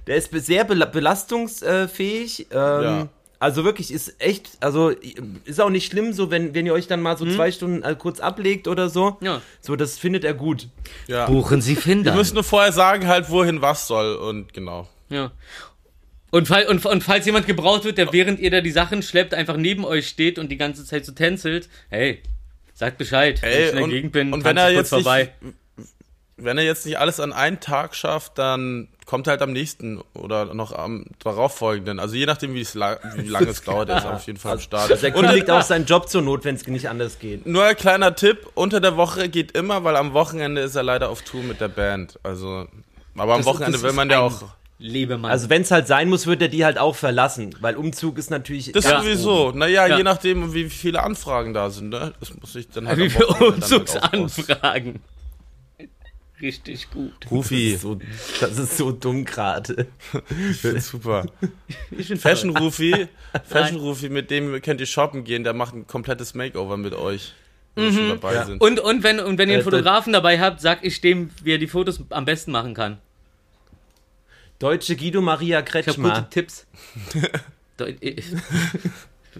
Der 0.06 0.16
ist 0.16 0.30
sehr 0.46 0.64
bela 0.64 0.86
belastungsfähig. 0.86 2.46
Ähm, 2.50 2.82
Ja. 2.82 3.08
Also 3.40 3.62
wirklich 3.64 3.92
ist 3.92 4.20
echt, 4.20 4.50
also 4.60 4.90
ist 5.44 5.60
auch 5.60 5.70
nicht 5.70 5.90
schlimm, 5.90 6.12
so 6.12 6.30
wenn, 6.30 6.54
wenn 6.54 6.66
ihr 6.66 6.72
euch 6.72 6.88
dann 6.88 7.00
mal 7.00 7.16
so 7.16 7.24
zwei 7.24 7.52
Stunden 7.52 7.84
äh, 7.84 7.94
kurz 7.96 8.18
ablegt 8.18 8.66
oder 8.66 8.88
so. 8.88 9.16
Ja. 9.20 9.40
So, 9.60 9.76
das 9.76 9.96
findet 9.96 10.24
er 10.24 10.34
gut. 10.34 10.66
Ja. 11.06 11.26
Buchen 11.26 11.60
Sie 11.60 11.76
Wir 11.76 11.82
Finder. 11.82 12.14
müssen 12.14 12.34
nur 12.34 12.42
vorher 12.42 12.72
sagen, 12.72 13.06
halt, 13.06 13.30
wohin 13.30 13.62
was 13.62 13.86
soll 13.86 14.16
und 14.16 14.52
genau. 14.52 14.88
Ja. 15.08 15.30
Und, 16.30 16.48
fall, 16.48 16.66
und, 16.66 16.84
und 16.84 17.02
falls 17.04 17.26
jemand 17.26 17.46
gebraucht 17.46 17.84
wird, 17.84 17.96
der 17.96 18.12
während 18.12 18.40
ihr 18.40 18.50
da 18.50 18.60
die 18.60 18.72
Sachen 18.72 19.02
schleppt, 19.02 19.32
einfach 19.32 19.56
neben 19.56 19.84
euch 19.84 20.08
steht 20.08 20.38
und 20.38 20.48
die 20.50 20.56
ganze 20.58 20.84
Zeit 20.84 21.06
so 21.06 21.12
tänzelt, 21.12 21.68
hey, 21.90 22.20
sagt 22.74 22.98
Bescheid, 22.98 23.40
wenn 23.40 23.50
ich 23.50 23.56
Ey, 23.56 23.68
in 23.68 23.74
der 23.76 23.84
und, 23.84 23.90
Gegend 23.90 24.12
bin, 24.12 24.32
und 24.32 24.44
wenn 24.44 24.56
er 24.56 24.70
jetzt 24.70 24.90
kurz 24.90 25.02
vorbei. 25.04 25.32
nicht, 25.40 25.54
wenn 26.36 26.58
er 26.58 26.64
jetzt 26.64 26.86
nicht 26.86 26.98
alles 26.98 27.20
an 27.20 27.32
einem 27.32 27.60
Tag 27.60 27.94
schafft, 27.94 28.36
dann 28.36 28.88
kommt 29.08 29.26
halt 29.26 29.40
am 29.40 29.52
nächsten 29.52 30.02
oder 30.12 30.52
noch 30.52 30.72
am 30.72 31.06
darauffolgenden. 31.24 31.98
Also 31.98 32.14
je 32.14 32.26
nachdem, 32.26 32.52
wie, 32.52 32.60
es 32.60 32.74
la 32.74 32.98
wie 33.16 33.26
lange 33.26 33.46
es 33.48 33.62
dauert, 33.64 33.88
er 33.88 33.96
ist 33.98 34.04
auf 34.06 34.26
jeden 34.26 34.38
Fall 34.38 34.52
am 34.52 34.60
Start. 34.60 34.90
Also 34.92 35.06
er 35.06 35.16
Und 35.16 35.24
kündigt 35.24 35.50
auch 35.50 35.62
seinen 35.62 35.86
Job 35.86 36.10
zur 36.10 36.20
Not, 36.20 36.44
wenn 36.44 36.56
es 36.56 36.66
nicht 36.66 36.90
anders 36.90 37.18
geht. 37.18 37.46
nur 37.46 37.64
ein 37.64 37.74
kleiner 37.74 38.14
Tipp, 38.14 38.46
unter 38.54 38.80
der 38.80 38.98
Woche 38.98 39.30
geht 39.30 39.52
immer, 39.52 39.82
weil 39.82 39.96
am 39.96 40.12
Wochenende 40.12 40.60
ist 40.60 40.74
er 40.76 40.82
leider 40.82 41.08
auf 41.08 41.22
Tour 41.22 41.42
mit 41.42 41.58
der 41.58 41.68
Band. 41.68 42.18
Also, 42.22 42.66
aber 43.16 43.32
am 43.32 43.38
Das- 43.40 43.46
Wochenende 43.46 43.72
das 43.72 43.82
will 43.82 43.90
ist 43.90 43.96
man 43.96 44.10
ja 44.10 44.20
auch. 44.20 44.42
Lebemann. 44.80 45.30
Also 45.30 45.48
wenn 45.50 45.62
es 45.62 45.70
halt 45.72 45.86
sein 45.88 46.08
muss, 46.10 46.26
wird 46.26 46.40
er 46.42 46.48
die 46.48 46.64
halt 46.66 46.78
auch 46.78 46.94
verlassen, 46.94 47.52
weil 47.60 47.76
Umzug 47.76 48.16
ist 48.18 48.30
natürlich 48.30 48.70
Das 48.72 48.84
ganz 48.84 49.04
sowieso. 49.04 49.48
oben. 49.48 49.58
Naja, 49.58 49.86
Ja. 49.88 49.96
je 49.96 50.02
nachdem, 50.04 50.52
wie 50.54 50.68
viele 50.70 51.02
Anfragen 51.02 51.52
da 51.54 51.70
sind, 51.70 51.88
ne? 51.88 52.12
Das 52.20 52.32
muss 52.38 52.54
ich 52.54 52.68
dann 52.68 52.86
halt 52.86 52.98
Wie 52.98 53.04
am 53.04 53.10
viele 53.10 53.28
aus- 53.28 53.40
Umzugsanfragen. 53.40 55.00
Richtig 56.40 56.90
gut. 56.90 57.12
Das 57.20 57.30
Rufi, 57.32 57.72
ist 57.72 57.82
so, 57.82 57.98
das 58.40 58.58
ist 58.58 58.76
so 58.76 58.92
dumm 58.92 59.24
gerade. 59.24 59.88
super. 60.78 61.26
Fashion 62.16 62.56
Rufi, 62.56 63.08
Fashion 63.44 63.78
Rufi, 63.78 64.08
mit 64.08 64.30
dem 64.30 64.60
könnt 64.62 64.80
ihr 64.80 64.86
shoppen 64.86 65.24
gehen, 65.24 65.42
der 65.42 65.52
macht 65.52 65.74
ein 65.74 65.86
komplettes 65.86 66.34
Makeover 66.34 66.76
mit 66.76 66.94
euch, 66.94 67.34
wenn 67.74 67.84
wir 67.86 67.92
schon 67.92 68.08
dabei 68.08 68.44
sind. 68.44 68.60
Und, 68.60 68.78
und, 68.78 69.02
wenn, 69.02 69.18
und 69.18 69.38
wenn 69.38 69.48
ihr 69.48 69.54
einen 69.56 69.62
Äh, 69.62 69.64
Fotografen 69.64 70.12
dabei 70.12 70.38
habt, 70.38 70.60
sag 70.60 70.84
ich 70.84 71.00
dem, 71.00 71.30
wie 71.42 71.52
er 71.52 71.58
die 71.58 71.66
Fotos 71.66 72.00
am 72.10 72.24
besten 72.24 72.52
machen 72.52 72.74
kann. 72.74 72.98
Deutsche 74.60 74.96
Guido 74.96 75.20
Maria 75.20 75.60
Ich 75.60 75.66
habe 75.66 75.82
gute 75.82 75.82
Kretschmer. 75.82 76.30
Tipps. 76.30 76.66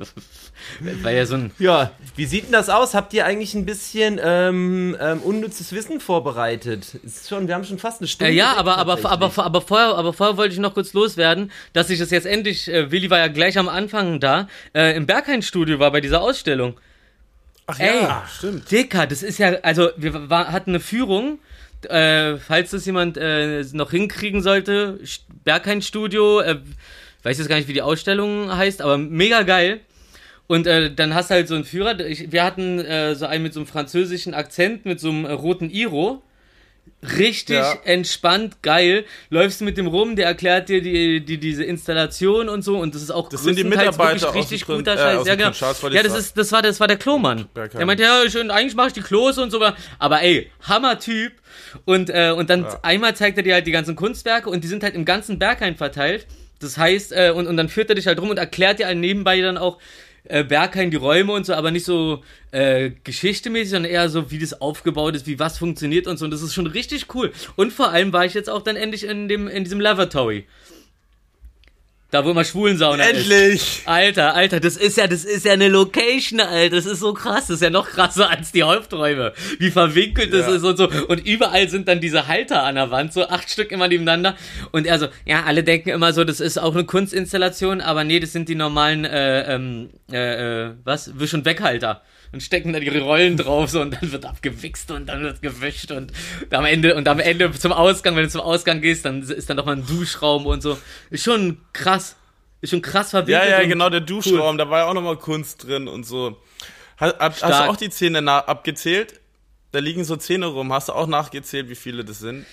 Äh, 0.01 1.03
Weil 1.03 1.17
ja 1.17 1.27
so 1.27 1.35
ein. 1.37 1.51
Ja, 1.59 1.93
wie 2.17 2.27
sieht 2.27 2.45
denn 2.45 2.53
das 2.53 2.69
aus? 2.69 2.95
Habt 2.95 3.13
ihr 3.15 3.25
eigentlich 3.27 3.55
ein 3.55 3.65
bisschen 3.67 4.21
ähm, 4.23 4.97
ähm, 5.01 5.21
unnützes 5.23 5.73
Wissen 5.73 6.01
vorbereitet? 6.01 6.95
Ist 7.03 7.29
schon, 7.29 7.49
wir 7.49 7.55
haben 7.55 7.65
schon 7.65 7.79
fast 7.79 8.01
eine 8.01 8.09
Stunde. 8.09 8.33
Äh, 8.33 8.37
ja, 8.37 8.55
aber, 8.55 8.79
aber, 8.79 8.99
aber, 9.05 9.33
aber, 9.45 9.61
vorher, 9.61 9.95
aber 9.95 10.13
vorher 10.13 10.37
wollte 10.37 10.55
ich 10.55 10.61
noch 10.61 10.75
kurz 10.75 10.93
loswerden, 10.93 11.51
dass 11.73 11.91
ich 11.91 11.99
das 11.99 12.11
jetzt 12.11 12.27
endlich, 12.27 12.69
äh, 12.69 12.91
Willi 12.91 13.11
war 13.11 13.19
ja 13.19 13.29
gleich 13.29 13.59
am 13.59 13.69
Anfang 13.69 14.21
da, 14.21 14.49
äh, 14.75 14.97
im 14.97 15.07
Berghain-Studio 15.07 15.79
war 15.79 15.91
bei 15.93 16.01
dieser 16.01 16.21
Ausstellung. 16.21 16.79
Ach 17.67 17.79
ey. 17.79 18.03
ja, 18.03 18.25
stimmt. 18.35 18.71
Dicker, 18.71 19.07
das 19.07 19.23
ist 19.23 19.39
ja, 19.39 19.49
also 19.63 19.91
wir 19.97 20.31
war, 20.31 20.51
hatten 20.53 20.71
eine 20.71 20.81
Führung, 20.81 21.39
äh, 21.89 22.37
falls 22.39 22.71
das 22.71 22.87
jemand 22.87 23.19
äh, 23.19 23.63
noch 23.73 23.91
hinkriegen 23.91 24.43
sollte, 24.43 24.99
St- 25.05 25.21
Berghain-Studio, 25.45 26.41
äh, 26.41 26.57
weiß 27.25 27.37
jetzt 27.39 27.49
gar 27.49 27.57
nicht, 27.57 27.69
wie 27.69 27.75
die 27.75 27.83
Ausstellung 27.83 28.57
heißt, 28.57 28.81
aber 28.81 28.97
mega 28.97 29.43
geil. 29.43 29.81
Und 30.49 30.67
äh, 30.67 30.93
dann 30.93 31.15
hast 31.15 31.31
du 31.31 31.35
halt 31.35 31.47
so 31.47 31.55
einen 31.55 31.65
Führer. 31.65 32.01
Ich, 32.01 32.33
wir 32.33 32.43
hatten 32.43 32.81
äh, 32.81 33.15
so 33.15 33.27
einen 33.27 33.43
mit 33.45 33.53
so 33.55 33.61
einem 33.61 33.67
französischen 33.69 34.35
Akzent, 34.35 34.85
mit 34.87 34.99
so 34.99 35.11
einem 35.11 35.25
äh, 35.27 35.33
roten 35.33 35.71
Iro. 35.71 36.23
Richtig 37.19 37.57
Ja. 37.57 37.79
entspannt, 37.85 38.61
geil. 38.63 39.05
Läufst 39.31 39.61
du 39.61 39.65
mit 39.67 39.77
dem 39.79 39.87
rum, 39.87 40.17
der 40.17 40.27
erklärt 40.27 40.69
dir 40.69 40.81
die, 40.83 41.21
die, 41.21 41.39
diese 41.39 41.63
Installation 41.63 42.49
und 42.49 42.63
so. 42.63 42.79
Und 42.79 42.95
das 42.95 43.03
ist 43.03 43.11
auch 43.11 43.29
Das 43.29 43.45
sind 43.45 43.57
die 43.57 43.63
Mitarbeiter 43.63 44.21
wirklich 44.23 44.35
richtig 44.35 44.65
Prin- 44.65 44.79
guter 44.79 44.95
äh, 44.95 44.97
Scheiß. 44.97 45.27
Ja, 45.27 45.35
genau. 45.37 45.51
Ja 45.51 46.01
ich 46.01 46.03
das, 46.03 46.19
ist, 46.19 46.37
das, 46.39 46.51
war, 46.51 46.63
das 46.63 46.81
war 46.81 46.89
der 46.89 46.97
Klomann. 46.97 47.47
Bergheim. 47.55 47.77
Der 47.79 47.87
meinte, 47.87 48.03
ja, 48.03 48.29
schön, 48.29 48.51
eigentlich 48.51 48.75
mache 48.75 48.89
ich 48.89 48.93
die 48.95 49.03
Klos 49.03 49.39
und 49.39 49.51
so. 49.51 49.63
Aber 49.99 50.23
ey, 50.23 50.51
Hammer-Typ. 50.63 51.33
Und, 51.85 52.09
äh, 52.11 52.33
und 52.37 52.49
dann 52.51 52.67
einmal 52.83 53.15
zeigt 53.15 53.37
er 53.37 53.43
dir 53.45 53.55
halt 53.55 53.67
die 53.67 53.73
ganzen 53.73 53.95
Kunstwerke 53.95 54.49
und 54.49 54.65
die 54.65 54.69
sind 54.69 54.83
halt 54.83 54.95
im 54.95 55.05
ganzen 55.05 55.39
Berghain 55.39 55.77
verteilt. 55.77 56.27
Das 56.59 56.79
heißt, 56.79 57.13
äh, 57.13 57.31
und, 57.37 57.47
und 57.47 57.57
dann 57.59 57.69
führt 57.69 57.91
er 57.91 57.95
dich 57.95 58.07
halt 58.09 58.19
rum 58.19 58.31
und 58.31 58.39
erklärt 58.39 58.81
dir 58.81 58.87
halt 58.87 58.99
nebenbei 58.99 59.41
dann 59.41 59.59
auch 59.59 59.79
äh, 60.29 60.45
Berghain 60.45 60.91
die 60.91 60.97
Räume 60.97 61.33
und 61.33 61.47
so, 61.47 61.55
aber 61.55 61.71
nicht 61.71 61.85
so 61.85 62.23
äh, 62.51 62.91
geschichtemäßig, 63.05 63.71
sondern 63.71 63.91
eher 63.91 64.09
so, 64.09 64.31
wie 64.31 64.39
das 64.39 64.61
aufgebaut 64.61 65.17
ist, 65.17 65.27
wie 65.27 65.39
was 65.39 65.59
funktioniert 65.59 66.07
und 66.07 66.19
so. 66.19 66.25
Und 66.25 66.31
das 66.31 66.43
ist 66.43 66.55
schon 66.55 66.67
richtig 66.67 67.15
cool. 67.15 67.33
Und 67.57 67.73
vor 67.73 67.91
allem 67.91 68.13
war 68.13 68.25
ich 68.25 68.35
jetzt 68.35 68.51
auch 68.51 68.63
dann 68.63 68.77
endlich 68.77 69.05
in, 69.05 69.29
dem, 69.29 69.49
in 69.49 69.65
diesem 69.65 69.81
Lavatory. 69.81 70.47
Da, 72.11 72.25
wo 72.25 72.31
immer 72.31 72.45
Schwulensauna 72.45 73.05
ist. 73.05 73.31
Endlich! 73.31 73.83
Alter, 73.85 74.35
Alter, 74.35 74.61
das 74.61 74.79
ist 74.79 74.97
ja, 74.97 75.07
das 75.07 75.25
ist 75.25 75.45
ja 75.45 75.53
eine 75.53 75.69
Location, 75.69 76.41
Alter. 76.41 76.77
Das 76.77 76.87
ist 76.87 77.01
so 77.01 77.13
krass. 77.13 77.49
Das 77.49 77.57
ist 77.57 77.61
ja 77.63 77.69
noch 77.69 77.87
krasser 77.91 78.31
als 78.31 78.51
die 78.51 78.63
Haupträume. 78.63 79.35
Wie 79.59 79.71
verwinkelt 79.71 80.33
das 80.33 80.47
Ja. 80.47 80.55
ist 80.55 80.65
und 80.65 80.79
so. 80.79 80.89
Und 81.09 81.27
überall 81.27 81.69
sind 81.69 81.87
dann 81.87 82.01
diese 82.01 82.27
Halter 82.27 82.63
an 82.63 82.77
der 82.77 82.91
Wand, 82.91 83.13
so 83.13 83.29
acht 83.29 83.51
Stück 83.51 83.73
immer 83.73 83.89
nebeneinander. 83.89 84.37
Und 84.73 84.87
er 84.87 84.99
so, 84.99 85.09
ja, 85.27 85.45
alle 85.45 85.63
denken 85.65 85.91
immer 85.91 86.15
so, 86.15 86.25
das 86.25 86.41
ist 86.41 86.59
auch 86.59 86.75
eine 86.75 86.85
Kunstinstallation, 86.85 87.83
aber 87.83 88.05
nee, 88.05 88.21
das 88.21 88.33
sind 88.33 88.49
die 88.49 88.55
normalen, 88.55 89.05
äh, 89.05 89.55
ähm, 89.55 89.91
äh, 90.11 90.69
äh, 90.69 90.71
was? 90.85 91.19
Wisch- 91.19 91.35
und 91.35 91.45
Weghalter. 91.45 92.01
Und 92.31 92.43
stecken 92.43 92.73
dann 92.73 92.83
ihre 92.83 93.01
Rollen 93.01 93.37
drauf 93.37 93.71
so 93.71 93.81
und 93.81 93.95
dann 93.95 94.13
wird 94.13 94.27
abgewichst 94.27 94.91
und 94.91 95.07
dann 95.07 95.23
wird 95.23 95.41
gewischt 95.41 95.91
und 95.91 96.13
am 96.51 96.67
Ende 96.67 96.95
und 96.95 97.09
am 97.09 97.21
Ende 97.21 97.51
zum 97.53 97.73
Ausgang, 97.73 98.17
wenn 98.17 98.25
du 98.25 98.29
zum 98.29 98.43
Ausgang 98.43 98.83
gehst, 98.83 99.05
dann 99.07 99.23
ist 99.23 99.49
dann 99.49 99.57
noch 99.57 99.65
mal 99.65 99.77
ein 99.77 99.87
Duschraum 99.87 100.45
und 100.45 100.63
so. 100.63 100.79
Ist 101.11 101.25
schon 101.25 101.59
krass. 101.73 102.17
Ist 102.61 102.71
schon 102.71 102.83
krass 102.83 103.13
Ja, 103.13 103.21
verwinkelt. 103.21 103.51
ja, 103.51 103.63
und 103.63 103.69
genau, 103.69 103.89
der 103.89 104.01
Duschraum, 104.01 104.59
da 104.59 104.69
war 104.69 104.81
ja 104.81 104.85
auch 104.87 104.95
nochmal 104.95 105.17
Kunst 105.17 105.67
drin 105.67 105.89
und 105.89 106.05
so. 106.05 106.37
Hast, 106.99 107.15
hast, 107.21 107.43
du 107.43 107.71
auch 107.71 107.77
die 107.77 107.91
Zähne 107.91 108.31
abgezählt? 108.31 109.21
Da 109.71 109.79
liegen 109.79 110.05
so 110.05 110.17
Zähne 110.17 110.47
rum. 110.47 110.73
Hast 110.73 110.89
du 110.89 110.93
auch 110.95 111.07
nachgezählt, 111.07 111.69
wie 111.69 111.77
viele 111.77 112.05
das 112.05 112.19
sind? 112.19 112.45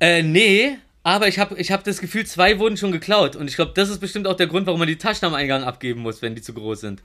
Äh, 0.00 0.22
nee, 0.22 0.76
aber 1.02 1.28
ich 1.28 1.38
habe 1.38 1.56
ich 1.58 1.72
hab 1.72 1.84
das 1.84 2.00
Gefühl, 2.00 2.26
zwei 2.26 2.58
wurden 2.58 2.76
schon 2.76 2.92
geklaut. 2.92 3.34
Und 3.34 3.48
ich 3.48 3.56
glaube, 3.56 3.72
das 3.74 3.88
ist 3.88 3.98
bestimmt 3.98 4.26
auch 4.26 4.36
der 4.36 4.46
Grund, 4.46 4.66
warum 4.66 4.78
man 4.78 4.88
die 4.88 4.98
Taschen 4.98 5.26
am 5.26 5.34
Eingang 5.34 5.64
abgeben 5.64 6.02
muss, 6.02 6.20
wenn 6.20 6.34
die 6.34 6.42
zu 6.42 6.52
groß 6.52 6.80
sind. 6.80 7.02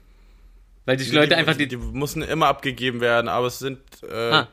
Weil 0.86 0.96
die 0.98 1.10
Leute 1.10 1.28
die, 1.28 1.34
einfach 1.36 1.56
die, 1.56 1.66
die. 1.68 1.76
müssen 1.76 2.22
immer 2.22 2.46
abgegeben 2.48 3.00
werden, 3.00 3.28
aber 3.28 3.46
es 3.46 3.58
sind 3.58 3.78
äh, 4.02 4.30
Ah. 4.30 4.48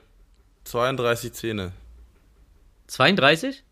32 0.63 1.33
Zähne. 1.33 1.71
32? 2.87 3.63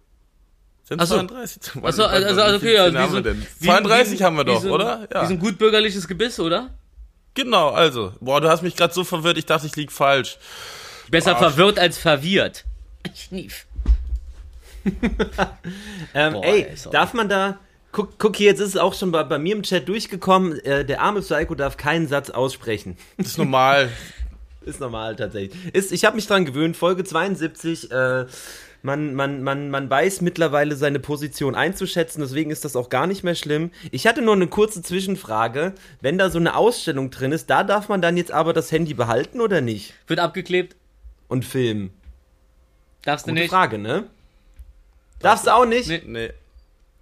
Sind 0.83 1.01
Ach 1.01 1.05
so. 1.07 1.15
32? 1.15 1.75
Achso, 1.83 2.03
also, 2.05 2.41
also 2.41 2.41
Wie 2.53 2.55
okay, 2.67 2.75
ja. 2.75 2.85
Zähne 2.85 2.99
haben 2.99 3.09
so- 3.09 3.15
wir 3.17 3.21
denn? 3.21 3.45
wie- 3.59 3.65
32 3.65 4.19
wie- 4.19 4.23
haben 4.23 4.35
wir 4.37 4.45
wie 4.45 4.51
doch, 4.51 4.61
so 4.61 4.71
oder? 4.73 5.01
Wie 5.09 5.25
so 5.27 5.33
ein 5.33 5.39
gut 5.39 5.57
bürgerliches 5.57 6.07
Gebiss, 6.07 6.39
oder? 6.39 6.73
Genau, 7.35 7.69
also. 7.69 8.13
Boah, 8.19 8.41
du 8.41 8.49
hast 8.49 8.63
mich 8.63 8.75
gerade 8.75 8.93
so 8.93 9.03
verwirrt, 9.03 9.37
ich 9.37 9.45
dachte, 9.45 9.67
ich 9.67 9.75
lieg 9.75 9.91
falsch. 9.91 10.37
Besser 11.09 11.31
Arsch. 11.37 11.39
verwirrt 11.39 11.79
als 11.79 11.97
verwirrt. 11.97 12.65
Schnief. 13.15 13.65
Ähm, 16.13 16.33
Boah, 16.33 16.43
ey, 16.45 16.63
ey, 16.63 16.75
darf 16.91 17.13
man 17.13 17.29
da. 17.29 17.59
Guck, 17.91 18.19
guck 18.19 18.35
hier, 18.35 18.47
jetzt 18.47 18.59
ist 18.59 18.69
es 18.69 18.77
auch 18.77 18.93
schon 18.93 19.11
bei, 19.11 19.23
bei 19.23 19.39
mir 19.39 19.55
im 19.55 19.63
Chat 19.63 19.87
durchgekommen. 19.87 20.59
Äh, 20.59 20.85
der 20.85 21.01
arme 21.01 21.21
Psycho 21.21 21.55
darf 21.55 21.77
keinen 21.77 22.07
Satz 22.07 22.29
aussprechen. 22.29 22.97
Das 23.17 23.27
ist 23.27 23.37
normal. 23.37 23.89
Ist 24.65 24.81
normal 24.81 25.15
tatsächlich. 25.15 25.73
Ist, 25.73 25.93
ich 25.93 26.03
habe 26.03 26.17
mich 26.17 26.27
dran 26.27 26.43
gewöhnt, 26.43 26.75
Folge 26.75 27.05
72. 27.05 27.91
Äh, 27.91 28.25
man, 28.81 29.13
man, 29.13 29.41
man, 29.41 29.69
man 29.69 29.89
weiß 29.89 30.21
mittlerweile 30.21 30.75
seine 30.75 30.99
Position 30.99 31.55
einzuschätzen, 31.55 32.21
deswegen 32.21 32.51
ist 32.51 32.63
das 32.65 32.75
auch 32.75 32.89
gar 32.89 33.07
nicht 33.07 33.23
mehr 33.23 33.35
schlimm. 33.35 33.71
Ich 33.91 34.07
hatte 34.07 34.21
nur 34.21 34.35
eine 34.35 34.47
kurze 34.47 34.81
Zwischenfrage. 34.81 35.73
Wenn 36.01 36.17
da 36.17 36.29
so 36.29 36.39
eine 36.39 36.55
Ausstellung 36.55 37.09
drin 37.09 37.31
ist, 37.31 37.49
da 37.49 37.63
darf 37.63 37.89
man 37.89 38.01
dann 38.01 38.15
jetzt 38.15 38.31
aber 38.31 38.53
das 38.53 38.71
Handy 38.71 38.93
behalten 38.93 39.41
oder 39.41 39.61
nicht? 39.61 39.93
Wird 40.07 40.19
abgeklebt? 40.19 40.75
Und 41.27 41.45
filmen? 41.45 41.91
Darfst 43.03 43.27
du 43.27 43.31
Gute 43.31 43.41
nicht? 43.41 43.49
Frage, 43.49 43.77
ne? 43.77 44.05
Darfst 45.19 45.47
du 45.47 45.51
auch 45.51 45.65
nicht? 45.65 45.89
Nee. 45.89 46.01
Nee. 46.05 46.29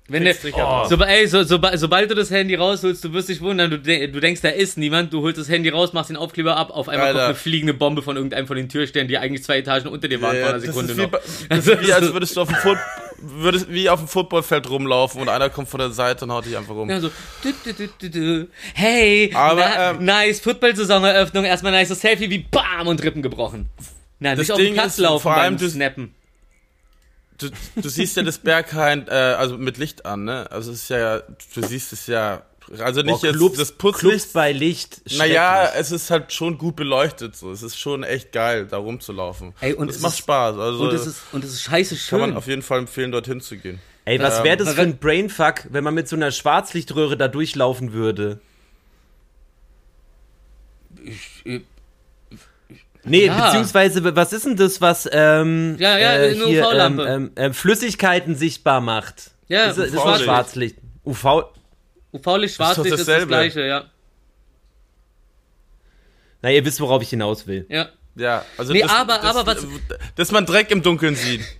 Wenn 0.09 0.23
du 0.23 0.31
ab. 0.55 0.87
so, 0.87 0.95
ey, 1.03 1.27
so, 1.27 1.43
so, 1.43 1.59
sobald 1.75 2.09
du 2.09 2.15
das 2.15 2.31
Handy 2.31 2.55
rausholst, 2.55 3.03
du 3.03 3.11
wirst 3.11 3.27
dich 3.27 3.41
wundern, 3.41 3.69
du, 3.71 3.77
du 3.79 4.19
denkst, 4.21 4.39
da 4.41 4.47
ist 4.49 4.77
niemand, 4.77 5.11
du 5.11 5.21
holst 5.21 5.37
das 5.37 5.49
Handy 5.49 5.67
raus, 5.69 5.91
machst 5.91 6.09
den 6.09 6.15
Aufkleber 6.15 6.55
ab, 6.55 6.69
auf 6.69 6.87
einmal 6.87 7.07
Alter. 7.07 7.19
kommt 7.19 7.25
eine 7.29 7.35
fliegende 7.35 7.73
Bombe 7.73 8.01
von 8.01 8.15
irgendeinem 8.15 8.47
von 8.47 8.55
den 8.55 8.69
Türstern, 8.69 9.09
die 9.09 9.17
eigentlich 9.17 9.43
zwei 9.43 9.57
Etagen 9.57 9.89
unter 9.89 10.07
dir 10.07 10.21
waren 10.21 10.35
Ja, 10.37 10.41
vor 10.43 10.49
einer 10.51 10.59
Sekunde 10.61 10.95
wie, 10.95 11.01
noch. 11.01 11.09
bei- 11.09 11.19
das 11.49 11.67
ist 11.67 11.81
wie 11.85 11.91
als 11.91 12.13
würdest 12.13 12.37
du 12.37 12.41
auf 12.41 12.47
dem, 12.47 12.55
Foot, 12.55 12.77
würdest, 13.19 13.67
wie 13.69 13.89
auf 13.89 13.99
dem 13.99 14.07
Footballfeld 14.07 14.69
rumlaufen 14.69 15.19
und 15.21 15.27
einer 15.27 15.49
kommt 15.49 15.67
von 15.67 15.79
der 15.79 15.89
Seite 15.89 16.23
und 16.23 16.31
haut 16.31 16.45
dich 16.45 16.55
einfach 16.55 16.75
um. 16.75 16.89
Ja, 16.89 17.01
so, 17.01 17.09
du, 17.43 17.49
du, 17.65 17.73
du, 17.73 17.89
du, 17.99 18.09
du. 18.09 18.47
hey, 18.75 19.31
Aber, 19.35 19.59
na, 19.59 19.89
ähm, 19.91 20.05
nice, 20.05 20.39
Football-Saisoneröffnung, 20.39 21.43
erstmal 21.43 21.73
nice 21.73 21.89
das 21.89 21.99
Selfie, 21.99 22.29
wie 22.29 22.39
BAM 22.49 22.87
und 22.87 23.03
Rippen 23.03 23.21
gebrochen. 23.21 23.67
Na, 24.19 24.35
nicht 24.35 24.49
auf 24.51 24.57
den 24.57 24.73
Platz 24.73 24.97
laufen 24.99 25.23
vor 25.23 25.35
allem 25.35 25.59
Snappen. 25.59 26.13
Du, 27.39 27.49
du 27.75 27.89
siehst 27.89 28.17
ja 28.17 28.23
das 28.23 28.39
Berghain, 28.39 29.07
äh, 29.07 29.11
also 29.11 29.57
mit 29.57 29.77
Licht 29.77 30.05
an, 30.05 30.23
ne? 30.23 30.49
Also 30.51 30.71
es 30.71 30.83
ist 30.83 30.89
ja, 30.89 31.19
du 31.19 31.61
siehst 31.61 31.93
es 31.93 32.07
ja, 32.07 32.41
also 32.79 33.01
nicht 33.01 33.21
Boah, 33.21 33.27
jetzt 33.27 33.35
Clubs, 33.37 33.57
das 33.59 33.77
Clubs 33.77 33.99
Putzlicht. 34.01 34.33
bei 34.33 34.51
Licht. 34.51 35.01
Naja, 35.17 35.71
es 35.75 35.91
ist 35.91 36.09
halt 36.09 36.33
schon 36.33 36.57
gut 36.57 36.75
beleuchtet, 36.75 37.35
so. 37.35 37.51
Es 37.51 37.61
ist 37.63 37.77
schon 37.77 38.03
echt 38.03 38.31
geil, 38.31 38.65
da 38.69 38.77
rumzulaufen. 38.77 39.53
Ey, 39.61 39.73
und 39.73 39.87
das 39.87 39.97
es 39.97 40.01
macht 40.01 40.13
ist- 40.13 40.19
Spaß. 40.19 40.57
Also 40.57 40.83
Und 40.85 40.93
es 40.93 41.05
ist, 41.05 41.21
und 41.31 41.43
es 41.43 41.51
ist 41.53 41.61
scheiße 41.61 41.95
kann 41.95 41.99
schön. 42.03 42.19
man 42.21 42.35
auf 42.37 42.47
jeden 42.47 42.63
Fall 42.63 42.79
empfehlen, 42.79 43.11
dorthin 43.11 43.39
zu 43.39 43.55
gehen. 43.57 43.79
Ey, 44.05 44.19
was 44.19 44.39
Ähm, 44.39 44.43
wäre 44.45 44.57
das 44.57 44.67
weil 44.69 44.75
für 44.75 44.81
ein 44.81 44.97
Brainfuck, 44.97 45.65
wenn 45.69 45.83
man 45.83 45.93
mit 45.93 46.07
so 46.07 46.15
einer 46.15 46.31
Schwarzlichtröhre 46.31 47.17
da 47.17 47.27
durchlaufen 47.27 47.93
würde? 47.93 48.39
äh, 51.45 51.59
Nee, 53.03 53.25
Ja. 53.27 53.45
beziehungsweise, 53.45 54.15
was 54.15 54.33
ist 54.33 54.45
denn 54.45 54.55
das, 54.57 54.81
was 54.81 55.07
ähm, 55.11 55.75
Ja, 55.79 55.97
ja, 55.97 56.15
äh, 56.17 56.33
hier, 56.33 56.45
ähm, 56.59 56.65
UV-Lampe. 56.65 57.03
ähm, 57.07 57.31
ähm, 57.35 57.53
Flüssigkeiten 57.53 58.35
sichtbar 58.35 58.81
macht? 58.81 59.31
Ja, 59.47 59.67
das, 59.67 59.77
ist- 59.77 59.85
das 59.87 59.93
ist 59.93 59.99
UV-Licht. 59.99 60.23
Schwarzlicht. 60.25 60.75
UV. 61.05 61.25
UV-Licht, 62.13 62.55
Schwarzlicht 62.55 62.87
ist, 62.93 62.99
das 62.99 63.05
dasselbe. 63.05 63.27
gleiche, 63.27 63.61
ja. 63.65 63.85
Na, 66.41 66.51
ihr 66.51 66.63
wisst, 66.65 66.79
worauf 66.79 67.01
ich 67.01 67.09
hinaus 67.09 67.47
will. 67.47 67.65
Ja. 67.69 67.89
Ja, 68.15 68.43
also 68.57 68.73
Nee, 68.73 68.81
das, 68.81 68.91
aber- 68.91 69.19
das, 69.19 69.35
aber 69.35 69.45
was- 69.55 69.65
dass 70.15 70.31
man 70.31 70.45
Dreck 70.45 70.71
im 70.71 70.81
Dunkeln 70.81 71.15
sieht. 71.15 71.41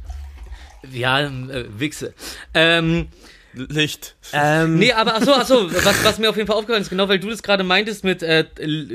Ja, 0.93 1.19
äh, 1.21 1.65
Wichse. 1.77 2.13
Ähm, 2.53 3.07
Licht. 3.53 4.15
Ähm, 4.31 4.77
nee, 4.77 4.93
aber 4.93 5.15
achso, 5.15 5.33
achso, 5.33 5.69
was, 5.73 6.05
was 6.05 6.19
mir 6.19 6.29
auf 6.29 6.37
jeden 6.37 6.47
Fall 6.47 6.55
aufgefallen 6.55 6.83
ist, 6.83 6.89
genau 6.89 7.09
weil 7.09 7.19
du 7.19 7.29
das 7.29 7.41
gerade 7.43 7.63
meintest 7.63 8.03
mit 8.03 8.21
äh, 8.23 8.45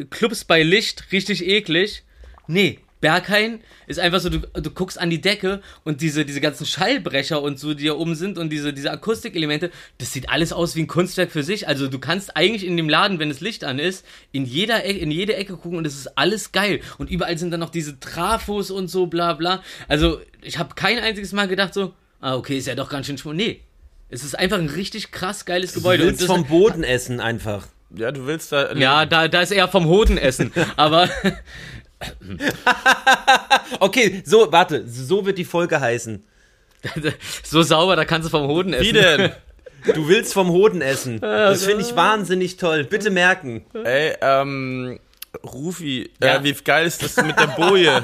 Clubs 0.09 0.45
bei 0.45 0.63
Licht, 0.63 1.11
richtig 1.13 1.45
eklig. 1.45 2.05
Nee, 2.47 2.79
Berghain 3.03 3.61
ist 3.89 3.99
einfach 3.99 4.21
so, 4.21 4.31
du, 4.31 4.39
du 4.39 4.71
guckst 4.71 4.99
an 4.99 5.11
die 5.11 5.21
Decke 5.21 5.61
und 5.85 6.01
diese, 6.01 6.25
diese 6.25 6.41
ganzen 6.41 6.65
Schallbrecher 6.65 7.43
und 7.43 7.59
so, 7.59 7.75
die 7.75 7.87
da 7.87 7.95
oben 7.95 8.15
sind 8.15 8.39
und 8.39 8.51
diese, 8.51 8.73
diese 8.73 8.93
Akustikelemente, 8.93 9.73
das 9.99 10.13
sieht 10.13 10.31
alles 10.31 10.53
aus 10.53 10.77
wie 10.77 10.83
ein 10.83 10.87
Kunstwerk 10.87 11.33
für 11.33 11.43
sich. 11.43 11.67
Also 11.67 11.89
du 11.89 11.99
kannst 11.99 12.37
eigentlich 12.37 12.65
in 12.65 12.77
dem 12.77 12.89
Laden, 12.89 13.19
wenn 13.19 13.29
das 13.29 13.41
Licht 13.41 13.65
an 13.65 13.81
ist, 13.81 14.07
in 14.31 14.45
jeder 14.45 14.85
Ecke, 14.85 15.01
in 15.01 15.11
jede 15.11 15.35
Ecke 15.35 15.57
gucken 15.57 15.79
und 15.79 15.87
es 15.87 15.97
ist 15.97 16.17
alles 16.17 16.53
geil. 16.53 16.81
Und 16.97 17.11
überall 17.11 17.37
sind 17.37 17.51
dann 17.51 17.61
noch 17.61 17.71
diese 17.71 17.99
Trafos 17.99 18.71
und 18.71 18.87
so, 18.87 19.07
bla 19.07 19.35
bla. 19.35 19.65
Also 19.89 20.21
ich 20.41 20.59
habe 20.59 20.77
kein 20.77 21.01
einziges 21.01 21.33
Mal 21.33 21.49
gedacht 21.49 21.75
so, 21.75 21.95
ah, 22.21 22.37
okay, 22.37 22.57
ist 22.57 22.69
ja 22.69 22.77
doch 22.77 22.89
ganz 22.89 23.07
schön 23.07 23.19
schmutzig. 23.19 23.47
Nee. 23.47 23.61
Es 24.11 24.23
ist 24.23 24.39
einfach 24.39 24.59
ein 24.59 24.69
richtig 24.69 25.11
krass 25.11 25.45
geiles 25.45 25.73
Gebäude. 25.73 26.05
Du 26.05 26.11
willst 26.11 26.25
vom 26.25 26.45
Boden 26.45 26.85
essen 26.85 27.19
einfach. 27.19 27.67
Ja, 27.95 28.13
du 28.13 28.27
willst 28.27 28.53
da. 28.53 28.75
ja, 28.75 29.07
da, 29.07 29.27
da 29.27 29.41
ist 29.43 29.51
eher 29.51 29.69
vom 29.69 29.87
Hoden 29.87 30.19
essen. 30.19 30.53
Aber 30.77 31.09
Okay, 33.81 34.23
so, 34.25 34.51
warte, 34.53 34.87
so 34.87 35.25
wird 35.27 35.39
die 35.39 35.45
Folge 35.45 35.81
heißen. 35.81 36.23
so 37.45 37.63
sauber, 37.63 37.97
da 37.97 38.05
kannst 38.05 38.27
du 38.27 38.31
vom 38.31 38.47
Hoden 38.49 38.73
essen. 38.73 38.87
Wie 38.87 38.93
denn? 38.93 39.33
Du 39.95 40.09
willst 40.09 40.33
vom 40.33 40.49
Hoden 40.51 40.81
essen. 40.81 41.21
Das 41.21 41.65
finde 41.65 41.83
ich 41.85 41.95
wahnsinnig 41.97 42.57
toll. 42.57 42.85
Bitte 42.85 43.11
merken. 43.11 43.65
Ey, 43.85 44.15
ähm, 44.21 44.99
Rufi, 45.45 46.11
Ja. 46.23 46.37
äh, 46.37 46.45
wie 46.45 46.53
geil 46.53 46.87
ist 46.87 47.03
das 47.03 47.17
mit 47.25 47.39
der 47.39 47.47
Boje? 47.49 48.03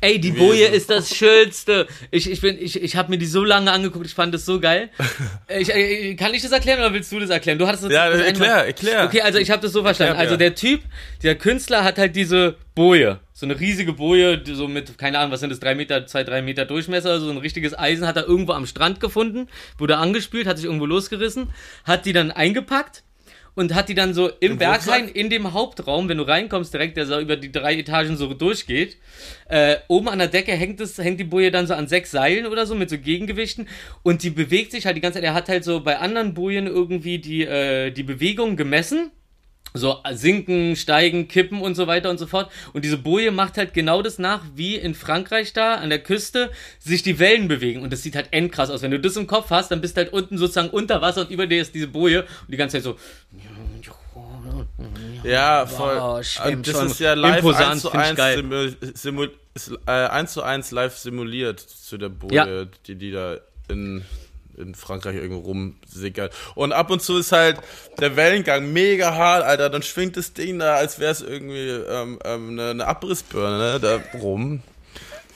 Ey, 0.00 0.20
die 0.20 0.32
Boje 0.32 0.66
ist 0.66 0.90
das 0.90 1.14
Schönste. 1.14 1.86
Ich, 2.10 2.30
ich, 2.30 2.40
bin, 2.40 2.56
ich, 2.60 2.82
ich 2.82 2.96
habe 2.96 3.10
mir 3.10 3.18
die 3.18 3.26
so 3.26 3.44
lange 3.44 3.70
angeguckt, 3.72 4.06
ich 4.06 4.14
fand 4.14 4.34
das 4.34 4.44
so 4.44 4.60
geil. 4.60 4.90
Ich, 5.48 5.68
äh, 5.74 6.14
kann 6.14 6.32
ich 6.32 6.42
das 6.42 6.52
erklären 6.52 6.78
oder 6.78 6.94
willst 6.94 7.12
du 7.12 7.20
das 7.20 7.28
erklären? 7.28 7.58
Du 7.58 7.66
hattest 7.66 7.84
das 7.84 7.92
Ja, 7.92 8.08
das 8.08 8.20
erklär, 8.20 8.66
erklär. 8.66 9.04
Okay, 9.04 9.20
also 9.20 9.38
ich 9.38 9.50
habe 9.50 9.60
das 9.60 9.72
so 9.72 9.82
verstanden. 9.82 10.12
Erklär 10.12 10.24
Also 10.24 10.36
der 10.36 10.54
Typ, 10.54 10.80
der 11.22 11.34
Künstler 11.34 11.84
hat 11.84 11.98
halt 11.98 12.16
diese 12.16 12.56
Boje. 12.74 13.20
So 13.34 13.46
eine 13.46 13.58
riesige 13.58 13.92
Boje, 13.92 14.42
so 14.44 14.66
mit, 14.66 14.96
keine 14.98 15.18
Ahnung, 15.18 15.32
was 15.32 15.40
sind 15.40 15.50
das, 15.50 15.60
drei 15.60 15.74
Meter, 15.74 16.06
zwei, 16.06 16.24
drei 16.24 16.42
Meter 16.42 16.64
Durchmesser, 16.64 17.20
so 17.20 17.30
ein 17.30 17.38
richtiges 17.38 17.78
Eisen 17.78 18.06
hat 18.06 18.16
er 18.16 18.26
irgendwo 18.26 18.52
am 18.52 18.66
Strand 18.66 19.00
gefunden, 19.00 19.48
wurde 19.78 19.98
angespült, 19.98 20.46
hat 20.46 20.56
sich 20.56 20.66
irgendwo 20.66 20.86
losgerissen, 20.86 21.50
hat 21.84 22.06
die 22.06 22.12
dann 22.12 22.30
eingepackt 22.30 23.02
und 23.54 23.74
hat 23.74 23.88
die 23.88 23.94
dann 23.94 24.14
so 24.14 24.28
im, 24.28 24.52
Im 24.52 24.58
Berghain, 24.58 25.08
in 25.08 25.28
dem 25.28 25.52
Hauptraum, 25.52 26.08
wenn 26.08 26.18
du 26.18 26.24
reinkommst, 26.24 26.72
direkt, 26.72 26.96
der 26.96 27.06
so 27.06 27.18
über 27.20 27.36
die 27.36 27.52
drei 27.52 27.76
Etagen 27.76 28.16
so 28.16 28.32
durchgeht, 28.32 28.96
äh, 29.48 29.76
oben 29.88 30.08
an 30.08 30.18
der 30.18 30.28
Decke 30.28 30.52
hängt, 30.52 30.80
es, 30.80 30.96
hängt 30.98 31.20
die 31.20 31.24
Boje 31.24 31.50
dann 31.50 31.66
so 31.66 31.74
an 31.74 31.86
sechs 31.86 32.10
Seilen 32.10 32.46
oder 32.46 32.66
so 32.66 32.74
mit 32.74 32.88
so 32.88 32.98
Gegengewichten 32.98 33.68
und 34.02 34.22
die 34.22 34.30
bewegt 34.30 34.72
sich 34.72 34.86
halt 34.86 34.96
die 34.96 35.00
ganze 35.00 35.18
Zeit. 35.18 35.24
Er 35.24 35.34
hat 35.34 35.48
halt 35.48 35.64
so 35.64 35.80
bei 35.80 35.98
anderen 35.98 36.34
Bojen 36.34 36.66
irgendwie 36.66 37.18
die, 37.18 37.42
äh, 37.42 37.90
die 37.90 38.02
Bewegung 38.02 38.56
gemessen. 38.56 39.10
So 39.74 39.96
sinken, 40.12 40.76
steigen, 40.76 41.28
kippen 41.28 41.62
und 41.62 41.74
so 41.76 41.86
weiter 41.86 42.10
und 42.10 42.18
so 42.18 42.26
fort. 42.26 42.50
Und 42.74 42.84
diese 42.84 42.98
Boje 42.98 43.30
macht 43.30 43.56
halt 43.56 43.72
genau 43.72 44.02
das 44.02 44.18
nach, 44.18 44.42
wie 44.54 44.76
in 44.76 44.94
Frankreich 44.94 45.54
da 45.54 45.76
an 45.76 45.88
der 45.88 45.98
Küste 46.02 46.50
sich 46.78 47.02
die 47.02 47.18
Wellen 47.18 47.48
bewegen. 47.48 47.80
Und 47.80 47.90
das 47.90 48.02
sieht 48.02 48.14
halt 48.14 48.28
endkrass 48.32 48.68
aus. 48.68 48.82
Wenn 48.82 48.90
du 48.90 49.00
das 49.00 49.16
im 49.16 49.26
Kopf 49.26 49.48
hast, 49.48 49.70
dann 49.70 49.80
bist 49.80 49.96
du 49.96 50.02
halt 50.02 50.12
unten 50.12 50.36
sozusagen 50.36 50.68
unter 50.68 51.00
Wasser 51.00 51.22
und 51.22 51.30
über 51.30 51.46
dir 51.46 51.62
ist 51.62 51.74
diese 51.74 51.86
Boje 51.88 52.22
und 52.22 52.50
die 52.50 52.58
ganze 52.58 52.76
Zeit 52.76 52.82
so. 52.84 52.96
Ja, 55.24 55.66
voll. 55.66 55.96
Wow, 55.96 56.36
Und 56.46 56.66
das 56.66 56.76
schon. 56.76 56.86
ist 56.86 57.00
ja 57.00 57.14
live 57.14 57.36
Imposant, 57.38 57.70
1 57.72 57.80
zu 57.82 57.90
find 57.90 58.02
ich 58.02 58.08
1, 58.10 58.16
geil. 58.16 58.36
simu, 58.36 58.92
simu, 58.94 59.26
ist, 59.54 59.72
äh, 59.86 59.90
1 59.90 60.32
zu 60.32 60.42
1 60.42 60.70
live 60.72 60.96
simuliert 60.98 61.60
zu 61.60 61.96
der 61.96 62.08
Boje, 62.08 62.34
Ja. 62.34 62.64
die, 62.86 62.96
die 62.96 63.12
da 63.12 63.36
in, 63.68 64.04
in 64.56 64.74
Frankreich 64.74 65.16
irgendwo 65.16 65.40
rumsickert. 65.40 66.34
Und 66.54 66.72
ab 66.72 66.90
und 66.90 67.02
zu 67.02 67.18
ist 67.18 67.32
halt 67.32 67.58
der 68.00 68.16
Wellengang 68.16 68.72
mega 68.72 69.14
hart, 69.14 69.44
Alter. 69.44 69.70
Dann 69.70 69.82
schwingt 69.82 70.16
das 70.16 70.32
Ding 70.32 70.58
da, 70.58 70.74
als 70.74 70.98
wäre 70.98 71.12
es 71.12 71.20
irgendwie 71.20 71.68
ähm, 71.68 72.18
ähm, 72.24 72.50
eine, 72.50 72.70
eine 72.70 72.86
Abrissbirne, 72.86 73.58
ne? 73.58 73.80
Da 73.80 74.18
rum. 74.18 74.62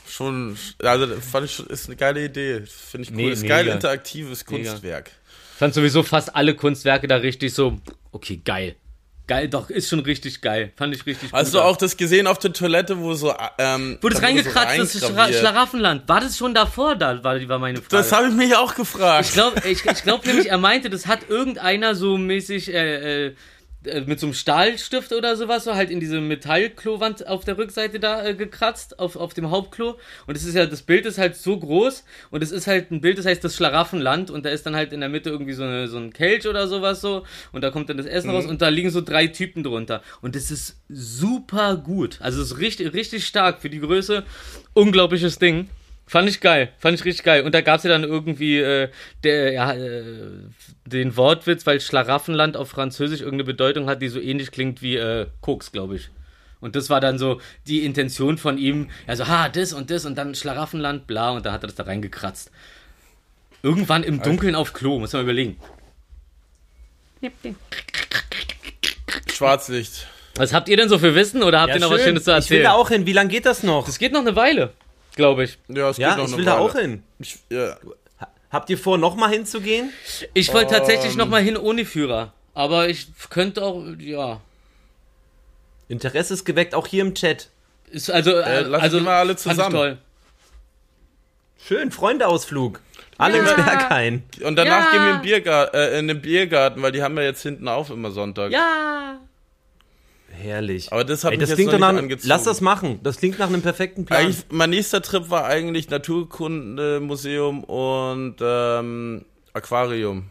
Schon, 0.09 0.57
also 0.83 1.07
fand 1.21 1.47
ich 1.47 1.55
schon, 1.55 1.67
ist 1.67 1.87
eine 1.87 1.97
geile 1.97 2.25
Idee. 2.25 2.63
Finde 2.67 3.05
ich 3.05 3.11
cool. 3.11 3.17
Nee, 3.17 3.31
ist 3.31 3.43
mega. 3.43 3.57
geil 3.57 3.69
interaktives 3.69 4.47
Mega. 4.49 4.71
Kunstwerk. 4.71 5.11
fand 5.59 5.75
sowieso 5.75 6.03
fast 6.03 6.35
alle 6.35 6.55
Kunstwerke 6.55 7.09
da 7.09 7.17
richtig 7.17 7.53
so, 7.53 7.79
okay, 8.13 8.41
geil. 8.45 8.77
Geil, 9.29 9.49
doch, 9.49 9.71
ist 9.71 9.89
schon 9.89 9.99
richtig 10.01 10.41
geil. 10.41 10.73
Fand 10.77 10.95
ich 10.95 11.05
richtig 11.05 11.33
Hast 11.33 11.53
du 11.53 11.61
auch 11.61 11.77
das 11.77 11.97
gesehen 11.97 12.29
auf 12.29 12.39
der 12.39 12.53
Toilette, 12.53 12.99
wo 12.99 13.15
so 13.15 13.35
ähm, 13.59 13.99
Wo 14.01 14.09
das 14.09 14.21
da 14.21 14.29
wurde 14.29 14.43
so 14.43 14.51
reingekratzt 14.51 14.79
ist, 14.79 14.95
das 14.95 15.01
Schra 15.01 15.09
reingraviert? 15.09 15.41
Schlaraffenland. 15.41 16.09
War 16.09 16.21
das 16.21 16.37
schon 16.37 16.55
davor? 16.55 16.95
Da 16.95 17.25
war, 17.25 17.37
die 17.37 17.49
war 17.49 17.59
meine 17.59 17.79
Frage. 17.79 17.89
Das 17.91 18.13
habe 18.13 18.29
ich 18.29 18.35
mich 18.35 18.55
auch 18.55 18.77
gefragt. 18.77 19.27
Ich 19.27 19.33
glaube 19.33 19.61
ich, 19.69 19.85
ich 19.85 20.03
glaub 20.05 20.25
nämlich, 20.27 20.51
er 20.51 20.59
meinte, 20.59 20.91
das 20.91 21.07
hat 21.07 21.29
irgendeiner 21.29 21.97
so 21.97 22.17
mäßig 22.17 22.73
äh, 22.73 23.27
äh, 23.27 23.35
äh, 23.87 24.03
mit 24.07 24.21
so 24.21 24.27
einem 24.27 24.35
Stahlstift 24.35 25.13
oder 25.13 25.37
sowas 25.37 25.65
so 25.65 25.75
halt 25.75 25.91
in 25.91 26.01
diese 26.01 26.21
Metallklowand 26.21 27.27
auf 27.27 27.45
der 27.45 27.59
Rückseite 27.59 28.01
da 28.01 28.25
äh, 28.25 28.35
gekratzt, 28.35 28.99
auf, 28.99 29.17
auf 29.17 29.35
dem 29.35 29.51
Hauptklo. 29.51 29.99
Und 30.27 30.37
das 30.37 30.45
ist 30.45 30.55
ja, 30.55 30.67
das 30.67 30.83
Bild 30.83 31.07
ist 31.07 31.19
halt 31.19 31.37
so 31.37 31.59
groß 31.59 32.05
und 32.31 32.43
es 32.43 32.53
ist 32.53 32.67
halt 32.67 32.91
ein 32.91 33.01
Bild, 33.01 33.19
das 33.19 33.27
heißt 33.27 33.43
das 33.43 33.57
Schlaraffenland 33.57 34.31
und 34.31 34.45
da 34.45 34.51
ist 34.51 34.67
dann 34.67 34.77
halt 34.77 34.93
in 34.93 35.01
der 35.01 35.09
Mitte 35.09 35.31
irgendwie 35.31 35.53
so, 35.53 35.65
eine, 35.65 35.89
so 35.89 35.99
ein 35.99 36.13
Kelch 36.13 36.47
oder 36.47 36.69
sowas 36.69 37.01
so 37.01 37.25
und 37.53 37.63
da 37.63 37.71
kommt 37.71 37.89
dann 37.89 37.97
das 37.97 38.07
Essen 38.07 38.31
raus 38.31 38.47
und 38.47 38.63
da 38.63 38.69
liegen 38.69 38.91
so 38.91 39.01
drei 39.01 39.27
Typen 39.27 39.63
drunter. 39.63 40.03
Und 40.21 40.37
das 40.37 40.51
ist 40.51 40.77
super 40.89 41.77
gut. 41.77 42.19
Also 42.21 42.43
es 42.43 42.53
ist 42.53 42.59
richtig, 42.59 42.93
richtig 42.95 43.27
stark 43.27 43.61
für 43.61 43.71
die 43.71 43.81
Größe. 43.81 44.25
Unglaubliches 44.75 45.39
Ding. 45.39 45.69
Fand 46.09 46.29
ich 46.29 46.41
geil, 46.41 46.69
fand 46.79 46.99
ich 46.99 47.05
richtig 47.05 47.25
geil. 47.25 47.43
Und 47.43 47.53
da 47.55 47.61
gab 47.63 47.79
es 47.79 47.83
ja 47.83 47.91
dann 47.91 48.05
irgendwie 48.05 48.59
äh, 48.59 48.89
der, 49.25 49.53
ja, 49.53 49.73
äh, 49.73 50.03
den 50.85 51.17
Wortwitz, 51.17 51.67
weil 51.67 51.81
Schlaraffenland 51.81 52.57
auf 52.57 52.69
Französisch 52.69 53.21
irgendeine 53.21 53.45
Bedeutung 53.45 53.89
hat, 53.89 54.01
die 54.03 54.09
so 54.09 54.21
ähnlich 54.21 54.53
klingt 54.53 54.83
wie 54.83 54.97
äh, 54.97 55.27
Koks, 55.41 55.73
glaube 55.73 55.97
ich. 55.97 56.11
Und 56.61 56.77
das 56.77 56.91
war 56.91 57.01
dann 57.01 57.19
so 57.19 57.41
die 57.67 57.85
Intention 57.85 58.39
von 58.39 58.57
ihm, 58.57 58.89
also, 59.07 59.27
ha, 59.27 59.49
das 59.49 59.73
und 59.73 59.91
das 59.91 60.07
und 60.07 60.17
dann 60.17 60.35
Schlaraffenland, 60.35 61.07
bla, 61.07 61.31
und 61.31 61.45
dann 61.45 61.53
hat 61.53 61.65
er 61.65 61.67
das 61.67 61.77
da 61.77 61.83
reingekratzt. 61.83 62.51
Irgendwann 63.63 64.05
im 64.05 64.23
Dunkeln 64.23 64.55
auf 64.55 64.73
Klo, 64.73 64.99
muss 65.01 65.13
man 65.13 65.23
überlegen. 65.23 65.57
Schwarzlicht. 69.33 70.07
Was 70.37 70.53
habt 70.53 70.69
ihr 70.69 70.77
denn 70.77 70.89
so 70.89 70.99
für 70.99 71.15
Wissen 71.15 71.43
oder 71.43 71.61
habt 71.61 71.71
Ja, 71.71 71.77
ihr 71.77 71.81
noch 71.81 71.91
was 71.91 71.99
schön. 71.99 72.09
Schönes 72.11 72.25
zu 72.25 72.31
ich 72.31 72.35
will 72.35 72.59
erzählen? 72.59 72.63
da 72.65 72.73
auch 72.73 72.89
hin. 72.91 73.07
Wie 73.07 73.13
lange 73.13 73.31
geht 73.31 73.47
das 73.47 73.63
noch? 73.63 73.87
das 73.87 73.99
geht 73.99 74.13
noch 74.13 74.21
eine 74.21 74.37
Weile, 74.37 74.73
glaube 75.17 75.45
ich. 75.45 75.59
Ja, 75.69 75.91
es 75.91 75.97
ja, 75.97 76.11
geht 76.11 76.19
noch 76.19 76.25
ich 76.27 76.31
eine 76.31 76.39
will 76.39 76.45
da 76.45 76.53
Weile. 76.53 76.61
auch 76.63 76.75
hin. 76.75 77.03
Ich, 77.19 77.39
ja. 77.51 77.77
Habt 78.51 78.71
ihr 78.71 78.79
vor, 78.79 78.97
nochmal 78.97 79.31
hinzugehen? 79.31 79.93
Ich 80.33 80.55
wollte 80.55 80.75
tatsächlich 80.75 81.13
Ähm. 81.13 81.19
noch 81.19 81.29
mal 81.29 81.43
hin 81.43 81.57
ohne 81.57 81.85
Führer. 81.85 82.33
Aber 82.55 82.89
ich 82.89 83.09
könnte 83.29 83.63
auch, 83.65 83.83
ja. 83.99 84.41
Interesse 85.89 86.35
ist 86.35 86.45
geweckt, 86.45 86.75
auch 86.75 86.87
hier 86.87 87.03
im 87.03 87.15
Chat. 87.15 87.49
Ist 87.91 88.11
also, 88.11 88.33
äh, 88.37 88.61
lass 88.63 88.83
also 88.83 89.01
mal 89.01 89.17
alle 89.19 89.37
zusammen. 89.37 89.75
toll. 89.75 89.99
Schön, 91.59 91.91
Freundeausflug. 91.91 92.81
Alle 93.19 93.39
Ja. 93.39 93.43
ins 93.45 93.55
Berghain. 93.55 94.23
Und 94.45 94.57
danach 94.57 94.87
Ja. 94.87 94.91
gehen 94.93 95.05
wir 95.07 95.15
im 95.17 95.23
Biergar 95.23 95.75
äh, 95.75 95.99
in 95.99 96.09
den 96.09 96.21
Biergarten, 96.21 96.83
weil 96.83 96.93
die 96.93 97.03
haben 97.03 97.17
ja 97.17 97.25
jetzt 97.25 97.43
hinten 97.43 97.67
auf 97.69 97.91
immer 97.91 98.11
Sonntag. 98.11 98.53
Ja. 98.53 99.19
Herrlich. 100.31 100.93
Aber 100.93 101.05
das 101.05 101.25
hat 101.25 101.33
Ey, 101.33 101.39
mich 101.39 101.43
das 101.43 101.51
jetzt 101.51 101.57
klingt 101.57 101.73
noch 101.73 101.79
nicht 101.79 101.93
nach, 101.95 102.03
angezogen. 102.03 102.29
Lass 102.29 102.45
das 102.45 102.61
machen. 102.61 103.01
Das 103.03 103.17
klingt 103.19 103.39
nach 103.39 103.49
einem 103.49 103.63
perfekten 103.63 104.05
Plan. 104.05 104.21
Eigentlich, 104.21 104.45
mein 104.51 104.71
nächster 104.71 105.01
Trip 105.03 105.31
war 105.31 105.47
eigentlich 105.47 105.89
Naturkundemuseum 105.91 107.65
und 107.65 108.37
ähm, 108.41 109.25
Aquarium. 109.55 110.31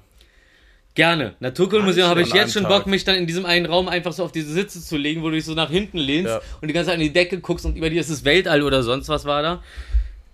Gerne. 0.93 1.35
Naturkundemuseum 1.39 2.07
habe 2.07 2.21
ich 2.21 2.33
jetzt 2.33 2.53
schon 2.53 2.63
Tag. 2.63 2.71
Bock, 2.71 2.87
mich 2.87 3.03
dann 3.03 3.15
in 3.15 3.27
diesem 3.27 3.45
einen 3.45 3.65
Raum 3.65 3.89
einfach 3.89 4.13
so 4.13 4.23
auf 4.23 4.31
diese 4.31 4.53
Sitze 4.53 4.81
zu 4.81 4.95
legen, 4.95 5.23
wo 5.23 5.29
du 5.29 5.35
dich 5.35 5.43
so 5.45 5.53
nach 5.53 5.69
hinten 5.69 5.97
lehnst 5.97 6.29
Ja. 6.29 6.41
und 6.61 6.67
die 6.69 6.73
ganze 6.73 6.87
Zeit 6.87 6.95
an 6.95 7.01
die 7.01 7.11
Decke 7.11 7.39
guckst 7.41 7.65
und 7.65 7.75
über 7.75 7.89
dir 7.89 7.99
ist 7.99 8.09
das 8.09 8.23
Weltall 8.23 8.61
oder 8.61 8.81
sonst 8.83 9.09
was 9.09 9.25
war 9.25 9.41
da. 9.41 9.63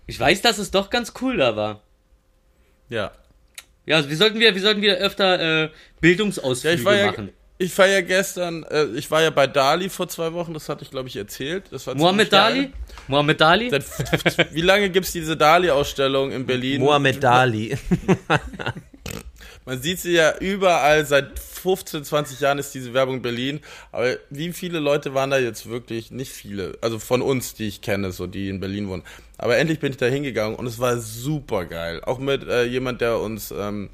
Ich 0.06 0.20
weiß, 0.20 0.42
dass 0.42 0.60
es 0.60 0.70
doch 0.70 0.90
ganz 0.90 1.14
cool 1.22 1.38
da 1.38 1.56
war. 1.56 1.82
Ja. 2.90 3.12
Ja, 3.88 3.96
also 3.96 4.10
wir 4.10 4.18
sollten 4.18 4.40
wieder, 4.40 4.54
wir 4.54 4.62
sollten 4.62 4.82
wieder 4.84 4.96
öfter 4.98 5.40
äh, 5.40 5.62
Ja, 5.64 5.70
Bildungsausflüge 6.02 6.76
ich 6.76 6.86
war 6.86 6.96
ja, 6.96 7.08
machen. 7.08 7.30
Ich 7.62 7.78
war 7.78 7.88
ja 7.88 8.02
gestern, 8.02 8.64
äh, 8.64 8.86
ich 8.96 9.10
war 9.12 9.22
ja 9.22 9.30
bei 9.30 9.46
Dali 9.46 9.90
vor 9.90 10.08
zwei 10.08 10.34
Wochen, 10.34 10.54
das 10.54 10.68
hatte 10.68 10.84
ich 10.84 10.90
glaube 10.90 11.08
ich 11.08 11.16
erzählt. 11.16 11.66
Das 11.72 11.86
war 11.86 11.96
Mohammed 11.96 12.30
ziemlich 12.30 12.44
geil. 12.44 12.54
Dali? 12.54 12.74
Mohammed 13.08 13.42
Dali? 13.42 13.70
Seit, 13.70 14.54
wie 14.54 14.62
lange 14.62 14.90
gibt 14.90 15.06
es 15.06 15.12
diese 15.12 15.38
Dali-Ausstellung 15.38 16.32
in 16.32 16.46
Berlin? 16.46 16.82
Mohammed 16.82 17.24
Dali. 17.24 17.78
Man 19.66 19.80
sieht 19.80 20.00
sie 20.00 20.14
ja 20.14 20.38
überall, 20.40 21.06
seit 21.06 21.38
15, 21.38 22.04
20 22.04 22.40
Jahren 22.40 22.58
ist 22.58 22.74
diese 22.74 22.96
Werbung 22.96 23.18
in 23.18 23.22
Berlin. 23.22 23.60
Aber 23.92 24.18
wie 24.32 24.52
viele 24.54 24.80
Leute 24.80 25.14
waren 25.14 25.30
da 25.30 25.38
jetzt 25.38 25.70
wirklich? 25.70 26.10
Nicht 26.10 26.32
viele. 26.32 26.80
Also 26.82 26.98
von 26.98 27.22
uns, 27.22 27.54
die 27.54 27.68
ich 27.68 27.82
kenne, 27.82 28.12
so 28.12 28.26
die 28.26 28.50
in 28.50 28.60
Berlin 28.60 28.90
wohnen. 28.90 29.04
Aber 29.38 29.58
endlich 29.58 29.80
bin 29.80 29.92
ich 29.92 29.98
da 29.98 30.08
hingegangen 30.08 30.56
und 30.56 30.66
es 30.66 30.80
war 30.80 30.98
super 30.98 31.66
geil. 31.66 32.02
Auch 32.04 32.18
mit 32.18 32.48
äh, 32.48 32.64
jemand, 32.66 33.02
der 33.02 33.20
uns 33.20 33.52
ähm, 33.52 33.92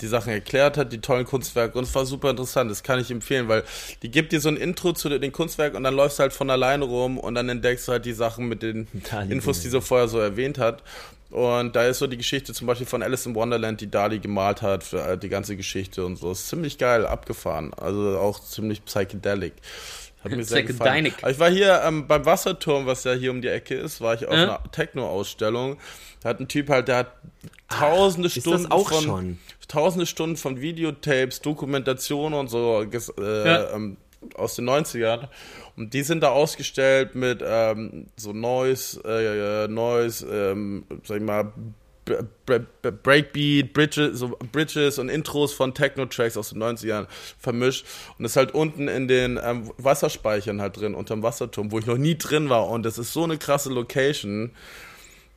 die 0.00 0.06
Sachen 0.06 0.32
erklärt 0.32 0.76
hat, 0.76 0.92
die 0.92 1.00
tollen 1.00 1.24
Kunstwerke. 1.24 1.76
Und 1.78 1.84
es 1.84 1.94
war 1.94 2.06
super 2.06 2.30
interessant. 2.30 2.70
Das 2.70 2.82
kann 2.82 3.00
ich 3.00 3.10
empfehlen, 3.10 3.48
weil 3.48 3.64
die 4.02 4.10
gibt 4.10 4.32
dir 4.32 4.40
so 4.40 4.48
ein 4.48 4.56
Intro 4.56 4.92
zu 4.92 5.08
den 5.08 5.32
Kunstwerken 5.32 5.76
und 5.76 5.84
dann 5.84 5.94
läufst 5.94 6.18
du 6.18 6.22
halt 6.22 6.32
von 6.32 6.50
alleine 6.50 6.84
rum 6.84 7.18
und 7.18 7.34
dann 7.34 7.48
entdeckst 7.48 7.88
du 7.88 7.92
halt 7.92 8.04
die 8.04 8.12
Sachen 8.12 8.48
mit 8.48 8.62
den 8.62 8.86
Dali 9.10 9.32
Infos, 9.32 9.60
die 9.60 9.68
sie 9.68 9.80
vorher 9.80 10.08
so 10.08 10.18
erwähnt 10.18 10.58
hat. 10.58 10.82
Und 11.30 11.76
da 11.76 11.84
ist 11.84 11.98
so 11.98 12.06
die 12.06 12.16
Geschichte 12.16 12.54
zum 12.54 12.66
Beispiel 12.66 12.86
von 12.86 13.02
Alice 13.02 13.26
in 13.26 13.34
Wonderland, 13.34 13.80
die 13.82 13.90
Dali 13.90 14.18
gemalt 14.18 14.62
hat, 14.62 14.82
für 14.82 15.02
äh, 15.04 15.18
die 15.18 15.28
ganze 15.28 15.56
Geschichte 15.56 16.06
und 16.06 16.16
so. 16.16 16.32
Ist 16.32 16.48
ziemlich 16.48 16.78
geil, 16.78 17.04
abgefahren. 17.06 17.74
Also 17.74 18.18
auch 18.18 18.40
ziemlich 18.42 18.82
psychedelic. 18.84 19.52
Hat 20.24 20.32
mir 20.32 20.42
sehr 20.44 20.62
gefallen. 20.62 21.12
Aber 21.20 21.30
Ich 21.30 21.38
war 21.38 21.50
hier 21.50 21.82
ähm, 21.84 22.06
beim 22.06 22.24
Wasserturm, 22.24 22.86
was 22.86 23.04
ja 23.04 23.12
hier 23.12 23.30
um 23.30 23.42
die 23.42 23.48
Ecke 23.48 23.74
ist, 23.74 24.00
war 24.00 24.14
ich 24.14 24.26
auf 24.26 24.34
Ja. 24.34 24.42
einer 24.58 24.72
Techno-Ausstellung. 24.72 25.76
Da 26.22 26.30
hat 26.30 26.40
ein 26.40 26.48
Typ 26.48 26.70
halt, 26.70 26.88
der 26.88 26.96
hat 26.96 27.12
tausende 27.68 28.26
Ist 28.28 28.38
das 28.38 28.42
Stunden 28.44 28.72
auch 28.72 28.88
von 28.88 29.04
schon? 29.04 29.38
Tausende 29.68 30.06
Stunden 30.06 30.36
von 30.36 30.60
Videotapes, 30.60 31.40
Dokumentation 31.40 32.34
und 32.34 32.48
so 32.48 32.82
äh, 32.82 33.46
Ja. 33.46 33.70
ähm, 33.74 33.96
aus 34.34 34.56
den 34.56 34.68
90ern. 34.68 35.28
Und 35.76 35.94
die 35.94 36.02
sind 36.02 36.22
da 36.22 36.30
ausgestellt 36.30 37.14
mit 37.14 37.40
ähm, 37.46 38.06
so 38.16 38.32
Noise, 38.32 39.00
äh, 39.04 39.68
Noise, 39.68 40.26
ähm, 40.26 40.84
sag 41.04 41.18
ich 41.18 41.22
mal, 41.22 41.52
Breakbeat, 43.02 43.72
Bridges, 43.72 44.18
so 44.18 44.36
Bridges 44.52 44.98
und 44.98 45.08
Intros 45.08 45.52
von 45.52 45.74
Techno-Tracks 45.74 46.36
aus 46.36 46.50
den 46.50 46.62
90ern 46.62 47.06
vermischt. 47.38 47.84
Und 48.16 48.22
das 48.22 48.32
ist 48.32 48.36
halt 48.36 48.54
unten 48.54 48.88
in 48.88 49.08
den 49.08 49.38
ähm, 49.42 49.70
Wasserspeichern 49.78 50.60
halt 50.60 50.78
drin, 50.80 50.94
unterm 50.94 51.22
Wasserturm, 51.22 51.70
wo 51.70 51.78
ich 51.78 51.86
noch 51.86 51.98
nie 51.98 52.16
drin 52.16 52.48
war. 52.48 52.68
Und 52.68 52.84
das 52.84 52.98
ist 52.98 53.12
so 53.12 53.24
eine 53.24 53.38
krasse 53.38 53.70
Location. 53.70 54.52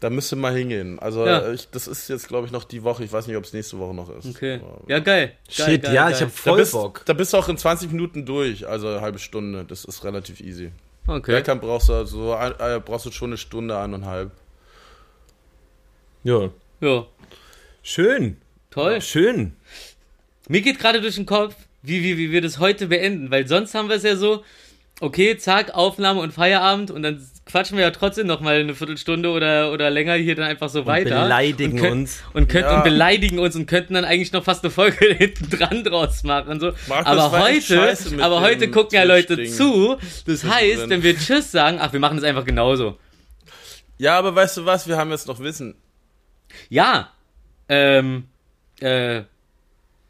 Da 0.02 0.10
müsst 0.10 0.34
ihr 0.34 0.36
mal 0.36 0.54
hingehen. 0.54 0.98
Also 1.00 1.26
Ja. 1.26 1.52
ich, 1.54 1.70
das 1.70 1.88
ist 1.88 2.08
jetzt, 2.10 2.28
glaube 2.28 2.48
ich, 2.48 2.52
noch 2.52 2.64
die 2.66 2.82
Woche. 2.84 3.04
Ich 3.04 3.14
weiß 3.14 3.28
nicht, 3.28 3.38
ob 3.38 3.44
es 3.46 3.54
nächste 3.54 3.78
Woche 3.78 3.94
noch 3.94 4.10
ist. 4.10 4.26
Okay. 4.26 4.56
Aber- 4.56 4.82
Ja, 4.88 5.00
geil. 5.00 5.28
geil 5.28 5.36
Shit, 5.48 5.84
geil, 5.84 5.94
ja, 5.94 6.04
geil. 6.06 6.14
ich 6.14 6.22
habe 6.22 6.32
da 6.32 6.38
voll 6.38 6.58
bist, 6.58 6.72
Bock. 6.74 7.04
da 7.06 7.14
bist 7.14 7.32
du 7.34 7.38
auch 7.38 7.48
in 7.48 7.58
20 7.58 7.92
Minuten 7.92 8.26
durch, 8.26 8.68
also 8.68 8.88
eine 8.88 9.02
halbe 9.02 9.20
Stunde. 9.20 9.64
Das 9.64 9.86
ist 9.86 10.04
relativ 10.04 10.42
easy. 10.42 10.72
Okay. 11.08 11.32
Bergkamp 11.32 11.62
brauchst 11.62 11.90
du 11.90 12.06
so 12.06 12.34
ein, 12.34 12.54
äh, 12.60 12.80
brauchst 12.84 13.06
du 13.06 13.12
schon 13.12 13.30
eine 13.30 13.38
Stunde, 13.38 13.78
eineinhalb. 13.78 14.32
Ja. 16.24 16.50
Ja, 16.80 17.06
Schön. 17.84 18.38
toll. 18.72 19.02
Schön. 19.02 19.54
Mir 20.48 20.62
geht 20.62 20.80
gerade 20.80 21.00
durch 21.02 21.16
den 21.16 21.26
Kopf, 21.28 21.56
wie, 21.84 22.04
wie, 22.04 22.18
wie 22.18 22.32
wir 22.32 22.42
das 22.42 22.58
heute 22.60 22.88
beenden, 22.88 23.30
weil 23.32 23.48
sonst 23.48 23.74
haben 23.76 23.88
wir 23.90 23.96
es 23.98 24.04
ja 24.04 24.16
so, 24.16 24.44
okay, 25.00 25.38
zack, 25.38 25.74
Aufnahme 25.76 26.22
und 26.22 26.34
Feierabend 26.34 26.90
und 26.92 27.04
dann 27.04 27.20
quatschen 27.52 27.78
wir 27.78 27.84
ja 27.84 27.92
trotzdem 27.92 28.28
noch 28.28 28.40
mal 28.42 28.60
eine 28.60 28.74
Viertelstunde 28.74 29.30
oder, 29.30 29.72
oder 29.72 29.90
länger 29.90 30.14
hier 30.16 30.36
dann 30.36 30.46
einfach 30.46 30.70
so 30.70 30.86
weiter. 30.86 31.24
beleidigen 31.24 31.74
und 31.74 31.80
könnt- 31.80 31.92
uns. 31.92 32.24
Und, 32.34 32.48
könnt, 32.50 32.66
Ja. 32.66 32.78
und 32.78 32.84
beleidigen 32.84 33.40
uns 33.40 33.56
und 33.56 33.66
könnten 33.68 33.94
dann 33.94 34.06
eigentlich 34.06 34.32
noch 34.32 34.44
fast 34.44 34.64
eine 34.64 34.72
Folge 34.72 35.06
hinten 35.18 35.50
dran 35.50 35.84
draus 35.84 36.24
machen. 36.24 36.60
So. 36.60 36.72
Markus, 36.88 37.06
aber 37.08 37.32
heute, 37.32 37.98
aber 38.22 38.42
heute 38.42 38.70
gucken 38.72 38.96
ja 38.96 39.04
Leute 39.04 39.44
zu. 39.46 39.98
Das 40.26 40.44
heißt, 40.44 40.90
wenn 40.90 41.04
wir 41.04 41.18
Tschüss 41.18 41.52
sagen, 41.52 41.78
ach, 41.80 41.94
wir 41.94 42.00
machen 42.00 42.18
es 42.18 42.24
einfach 42.24 42.46
genauso. 42.46 42.98
Ja, 43.98 44.18
aber 44.18 44.34
weißt 44.36 44.58
du 44.58 44.66
was? 44.66 44.88
Wir 44.88 44.98
haben 44.98 45.12
jetzt 45.12 45.28
noch 45.28 45.40
Wissen. 45.40 45.76
Ja. 46.70 47.12
Ähm, 47.70 48.26
äh, 48.80 49.22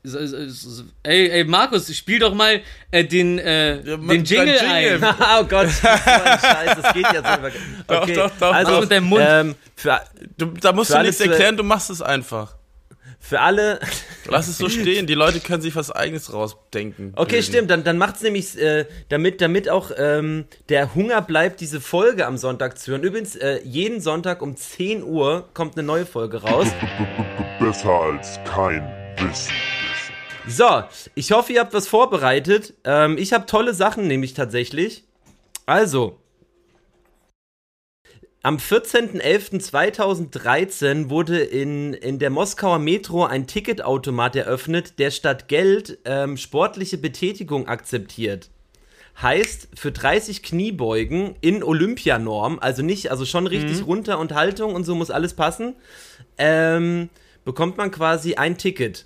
ey, 0.03 1.29
ey, 1.29 1.43
Markus, 1.43 1.95
spiel 1.95 2.19
doch 2.19 2.33
mal 2.33 2.61
äh, 2.89 3.03
den, 3.05 3.37
äh, 3.39 3.75
Ja, 3.87 3.97
den 3.97 4.23
Jingle, 4.23 4.55
Jingle. 4.55 5.03
ein. 5.03 5.03
oh 5.39 5.43
Gott, 5.45 5.67
das 5.67 5.73
ist 5.73 5.83
so 5.83 6.09
ein 6.09 6.39
Scheiß, 6.39 6.77
das 6.81 6.93
geht 6.93 7.13
jetzt 7.13 7.25
einfach. 7.25 7.51
Okay, 7.87 8.13
doch, 8.15 8.31
doch, 8.39 8.53
also, 8.53 8.71
mach 8.73 8.81
mit 8.81 8.91
deinem 8.91 9.05
Mund. 9.05 9.23
Ähm, 9.27 9.55
für, 9.75 10.01
Du, 10.37 10.45
da 10.47 10.73
musst 10.73 10.91
Für 10.91 10.97
du 10.97 11.03
nichts 11.03 11.21
erklären, 11.21 11.57
du 11.57 11.63
machst 11.63 11.89
es 11.89 12.01
einfach. 12.01 12.55
für 13.19 13.39
alle. 13.41 13.79
Lass 14.25 14.47
es 14.47 14.57
so 14.57 14.69
stehen. 14.69 15.05
Die 15.05 15.13
Leute 15.13 15.39
können 15.39 15.61
sich 15.61 15.75
was 15.75 15.91
Eigenes 15.91 16.33
rausdenken. 16.33 17.13
Okay, 17.15 17.33
bilden. 17.33 17.43
stimmt, 17.45 17.69
dann, 17.71 17.83
dann 17.83 17.97
macht's 17.99 18.21
nämlich, 18.21 18.57
äh, 18.59 18.85
damit, 19.09 19.41
damit 19.41 19.69
auch 19.69 19.91
ähm, 19.95 20.45
der 20.69 20.95
Hunger 20.95 21.21
bleibt, 21.21 21.61
diese 21.61 21.79
Folge 21.79 22.25
am 22.25 22.37
Sonntag 22.37 22.79
zu 22.79 22.91
hören. 22.91 23.03
Übrigens, 23.03 23.35
äh, 23.35 23.59
jeden 23.63 24.01
Sonntag 24.01 24.41
um 24.41 24.55
10 24.57 25.03
Uhr 25.03 25.47
kommt 25.53 25.77
eine 25.77 25.85
neue 25.85 26.05
Folge 26.07 26.41
raus. 26.41 26.67
Besser 27.59 27.89
als 27.91 28.39
kein 28.45 28.81
Wissen. 29.19 29.53
So, 30.47 30.83
ich 31.15 31.31
hoffe, 31.31 31.53
ihr 31.53 31.59
habt 31.59 31.73
was 31.73 31.87
vorbereitet. 31.87 32.73
Ähm, 32.83 33.17
ich 33.17 33.33
habe 33.33 33.45
tolle 33.45 33.73
Sachen, 33.73 34.07
nämlich 34.07 34.33
tatsächlich. 34.33 35.03
Also, 35.65 36.21
am 38.43 38.57
14.11.2013 38.57 41.11
wurde 41.11 41.39
in, 41.39 41.93
in 41.93 42.17
der 42.17 42.31
Moskauer 42.31 42.79
Metro 42.79 43.23
ein 43.23 43.45
Ticketautomat 43.45 44.35
eröffnet, 44.35 44.97
der 44.97 45.11
statt 45.11 45.47
Geld 45.47 45.99
ähm, 46.05 46.37
sportliche 46.37 46.97
Betätigung 46.97 47.67
akzeptiert. 47.67 48.49
Heißt, 49.21 49.67
für 49.75 49.91
30 49.91 50.41
Kniebeugen 50.41 51.35
in 51.41 51.63
Olympianorm, 51.63 52.57
also 52.59 52.81
nicht, 52.81 53.11
also 53.11 53.25
schon 53.25 53.45
richtig 53.45 53.85
runter 53.85 54.17
und 54.17 54.33
Haltung 54.33 54.73
und 54.73 54.85
so 54.85 54.95
muss 54.95 55.11
alles 55.11 55.35
passen, 55.35 55.75
ähm, 56.39 57.09
bekommt 57.45 57.77
man 57.77 57.91
quasi 57.91 58.33
ein 58.35 58.57
Ticket. 58.57 59.05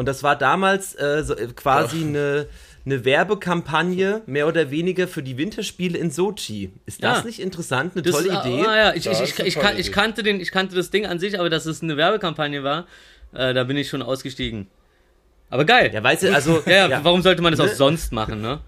Und 0.00 0.06
das 0.06 0.22
war 0.22 0.34
damals 0.34 0.94
äh, 0.98 1.22
so, 1.22 1.36
äh, 1.36 1.48
quasi 1.48 2.00
eine, 2.02 2.46
eine 2.86 3.04
Werbekampagne, 3.04 4.22
mehr 4.24 4.48
oder 4.48 4.70
weniger 4.70 5.06
für 5.06 5.22
die 5.22 5.36
Winterspiele 5.36 5.98
in 5.98 6.10
Sochi. 6.10 6.72
Ist 6.86 7.04
das 7.04 7.18
Ja. 7.18 7.24
nicht 7.26 7.38
interessant? 7.38 7.92
Eine 7.94 8.00
Das 8.00 8.14
tolle 8.14 8.28
ist, 8.32 8.46
Idee? 8.46 8.64
Ah, 8.66 8.76
ja, 8.76 8.94
ich, 8.94 9.06
ich, 9.06 9.20
ich, 9.20 9.38
ich, 9.40 9.56
ich, 9.78 9.92
kannte 9.92 10.22
den, 10.22 10.40
ich 10.40 10.52
kannte 10.52 10.74
das 10.74 10.88
Ding 10.88 11.04
an 11.04 11.18
sich, 11.18 11.38
aber 11.38 11.50
dass 11.50 11.66
es 11.66 11.82
eine 11.82 11.98
Werbekampagne 11.98 12.64
war, 12.64 12.86
äh, 13.34 13.52
da 13.52 13.64
bin 13.64 13.76
ich 13.76 13.90
schon 13.90 14.00
ausgestiegen. 14.00 14.68
Aber 15.50 15.66
geil. 15.66 15.90
Ja, 15.92 16.02
weißt 16.02 16.22
du, 16.22 16.34
also. 16.34 16.62
Ja, 16.66 16.88
ja, 16.88 17.04
warum 17.04 17.20
sollte 17.20 17.42
man 17.42 17.52
das 17.52 17.60
auch 17.60 17.66
Ne? 17.66 17.74
sonst 17.74 18.10
machen, 18.10 18.40
ne? 18.40 18.60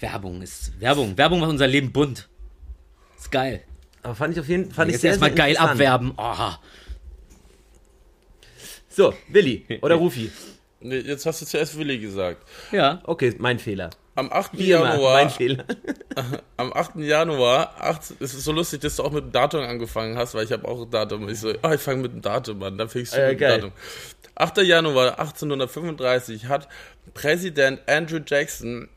Werbung 0.00 0.42
ist 0.42 0.72
Werbung. 0.80 1.16
Werbung 1.16 1.38
macht 1.38 1.50
unser 1.50 1.68
Leben 1.68 1.92
bunt. 1.92 2.28
Ist 3.16 3.30
geil. 3.30 3.62
Aber 4.02 4.16
fand 4.16 4.34
ich 4.34 4.40
auf 4.40 4.48
jeden 4.48 4.72
Fall. 4.72 4.90
Jetzt 4.90 5.04
erstmal 5.04 5.30
geil 5.30 5.56
abwerben. 5.56 6.14
Oh. 6.16 6.34
So, 8.98 9.14
Willi 9.28 9.64
oder 9.80 9.94
Rufi. 9.94 10.28
Nee, 10.80 10.98
jetzt 10.98 11.24
hast 11.24 11.40
du 11.40 11.46
zuerst 11.46 11.78
Willi 11.78 12.00
gesagt. 12.00 12.42
Ja. 12.72 13.00
Okay, 13.04 13.32
mein 13.38 13.60
Fehler. 13.60 13.90
Am 14.16 14.32
8. 14.32 14.58
Wie 14.58 14.72
immer, 14.72 14.90
Januar, 14.90 15.12
mein 15.14 15.30
Fehler. 15.30 15.64
am 16.56 16.72
8. 16.72 16.96
Januar, 16.96 17.76
8, 17.78 18.14
es 18.18 18.34
ist 18.34 18.42
so 18.42 18.50
lustig, 18.50 18.80
dass 18.80 18.96
du 18.96 19.04
auch 19.04 19.12
mit 19.12 19.22
dem 19.26 19.30
Datum 19.30 19.60
angefangen 19.60 20.18
hast, 20.18 20.34
weil 20.34 20.44
ich 20.46 20.50
habe 20.50 20.66
auch 20.66 20.82
ein 20.82 20.90
Datum. 20.90 21.28
Ich 21.28 21.38
so, 21.38 21.52
ah, 21.62 21.74
ich 21.74 21.80
fange 21.80 22.02
mit 22.02 22.12
dem 22.12 22.22
Datum 22.22 22.60
an, 22.64 22.76
dann 22.76 22.88
fängst 22.88 23.12
du 23.14 23.18
Äh, 23.18 23.28
mit 23.30 23.34
dem 23.34 23.38
geil. 23.38 23.60
Datum. 23.60 23.72
8. 24.34 24.56
Januar 24.62 25.20
1835 25.20 26.46
hat 26.46 26.66
Präsident 27.14 27.80
Andrew 27.86 28.18
Jackson 28.26 28.88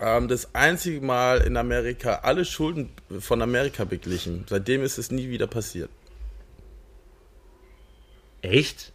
ähm, 0.00 0.26
das 0.28 0.54
einzige 0.54 1.02
Mal 1.02 1.42
in 1.42 1.58
Amerika 1.58 2.20
alle 2.22 2.46
Schulden 2.46 2.88
von 3.20 3.42
Amerika 3.42 3.84
beglichen. 3.84 4.46
Seitdem 4.48 4.82
ist 4.82 4.96
es 4.96 5.10
nie 5.10 5.28
wieder 5.28 5.48
passiert. 5.48 5.90
Echt? 8.40 8.91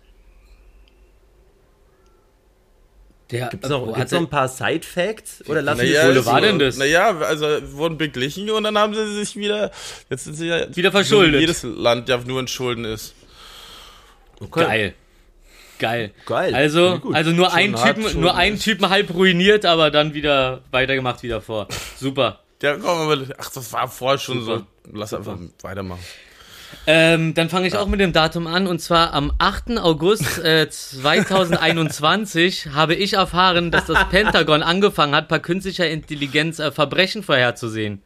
Der, 3.31 3.47
Gibt's 3.49 3.67
noch, 3.67 3.81
wo 3.81 3.85
gibt's 3.87 3.99
hat 3.99 4.11
noch 4.13 4.19
ein 4.19 4.29
paar 4.29 4.47
Side-Facts? 4.47 5.43
Oder 5.49 5.61
lassen 5.61 5.79
Naja, 5.79 6.09
es 6.09 6.25
Wo 6.25 6.31
war 6.31 6.39
denn 6.41 6.59
das? 6.59 6.77
Naja, 6.77 7.17
also 7.19 7.45
wurden 7.73 7.97
beglichen 7.97 8.49
und 8.49 8.63
dann 8.63 8.77
haben 8.77 8.93
sie 8.93 9.15
sich 9.15 9.35
wieder, 9.35 9.71
jetzt 10.09 10.23
sind 10.23 10.35
sie 10.35 10.47
ja 10.47 10.73
Wieder 10.75 10.91
verschuldet. 10.91 11.41
jedes 11.41 11.63
Land 11.63 12.07
ja 12.07 12.17
nur 12.25 12.39
in 12.39 12.47
Schulden 12.47 12.85
ist. 12.85 13.15
Okay. 14.39 14.63
Geil. 14.63 14.93
Geil. 15.79 16.11
Geil. 16.25 16.55
Also, 16.55 16.95
Ja, 16.95 17.01
also 17.11 17.31
nur 17.31 17.53
einen 17.53 17.75
hart 17.77 17.97
Typen, 17.97 18.21
nur 18.21 18.35
einen 18.35 18.55
ist. 18.55 18.63
Typen 18.63 18.89
halb 18.89 19.13
ruiniert, 19.13 19.65
aber 19.65 19.91
dann 19.91 20.13
wieder 20.13 20.61
weitergemacht 20.71 21.21
wieder 21.21 21.41
vor. 21.41 21.67
Super. 21.97 22.39
Ja, 22.61 22.75
komm, 22.77 22.97
aber, 22.97 23.17
ach, 23.37 23.49
das 23.51 23.71
war 23.73 23.87
vorher 23.87 24.17
schon 24.17 24.41
Super. 24.43 24.65
so. 24.85 24.91
Lass 24.97 25.13
einfach 25.13 25.37
weitermachen. 25.61 26.01
Ähm, 26.85 27.33
dann 27.33 27.49
fange 27.49 27.67
ich 27.67 27.75
auch 27.75 27.87
mit 27.87 27.99
dem 27.99 28.13
Datum 28.13 28.47
an 28.47 28.65
und 28.65 28.79
zwar 28.79 29.13
am 29.13 29.33
8. 29.37 29.77
August 29.77 30.39
äh, 30.39 30.69
2021 30.69 32.69
habe 32.73 32.95
ich 32.95 33.13
erfahren, 33.13 33.71
dass 33.71 33.85
das 33.85 34.07
Pentagon 34.09 34.63
angefangen 34.63 35.13
hat, 35.13 35.27
per 35.27 35.39
künstlicher 35.39 35.89
Intelligenz 35.89 36.59
äh, 36.59 36.71
Verbrechen 36.71 37.23
vorherzusehen. 37.23 38.01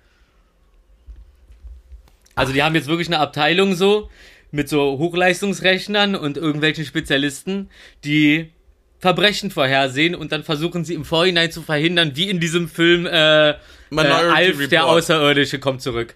Also 2.33 2.53
die 2.53 2.63
haben 2.63 2.75
jetzt 2.75 2.87
wirklich 2.87 3.07
eine 3.07 3.19
Abteilung 3.19 3.75
so 3.75 4.09
mit 4.51 4.67
so 4.67 4.97
Hochleistungsrechnern 4.97 6.15
und 6.15 6.37
irgendwelchen 6.37 6.85
Spezialisten, 6.85 7.69
die 8.03 8.51
Verbrechen 8.99 9.49
vorhersehen 9.49 10.13
und 10.13 10.31
dann 10.31 10.43
versuchen 10.43 10.85
sie 10.85 10.93
im 10.93 11.05
Vorhinein 11.05 11.51
zu 11.51 11.61
verhindern, 11.61 12.11
wie 12.15 12.29
in 12.29 12.39
diesem 12.39 12.69
Film 12.69 13.05
äh, 13.05 13.51
äh, 13.51 13.55
Alf, 13.91 14.69
der 14.69 14.81
Report. 14.81 14.97
Außerirdische, 14.97 15.59
kommt 15.59 15.81
zurück. 15.81 16.15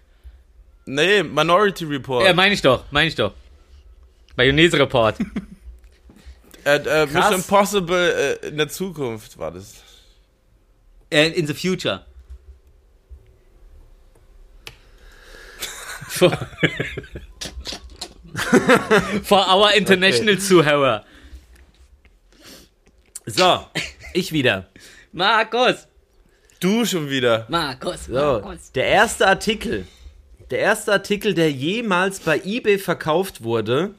Nee, 0.86 1.24
Minority 1.24 1.86
Report. 1.86 2.26
Ja, 2.26 2.34
meine 2.34 2.54
ich 2.54 2.62
doch, 2.62 2.84
meine 2.92 3.08
ich 3.08 3.16
doch. 3.16 3.34
Mayonnaise 4.36 4.78
Report. 4.78 5.18
äh, 6.66 6.76
äh, 6.76 7.06
Mission. 7.08 7.34
Impossible 7.34 8.40
äh, 8.44 8.48
in 8.48 8.58
der 8.58 8.70
Zukunft 8.70 9.38
war 9.38 9.52
das. 9.52 9.84
Äh, 11.10 11.30
in 11.30 11.48
the 11.48 11.54
future. 11.54 12.06
For, 16.08 16.32
For 19.24 19.48
our 19.54 19.74
international 19.74 20.38
Zuhörer. 20.38 21.04
So, 23.26 23.66
ich 24.14 24.32
wieder. 24.32 24.70
Markus. 25.12 25.88
Du 26.60 26.86
schon 26.86 27.10
wieder. 27.10 27.46
Markus. 27.50 28.06
So, 28.06 28.14
Markus. 28.14 28.72
der 28.72 28.86
erste 28.86 29.28
Artikel, 29.28 29.88
der 30.52 30.60
erste 30.60 30.91
Artikel, 30.91 31.34
der 31.34 31.52
jemals 31.52 32.20
bei 32.20 32.39
eBay 32.43 32.78
verkauft 32.78 33.43
wurde, 33.43 33.96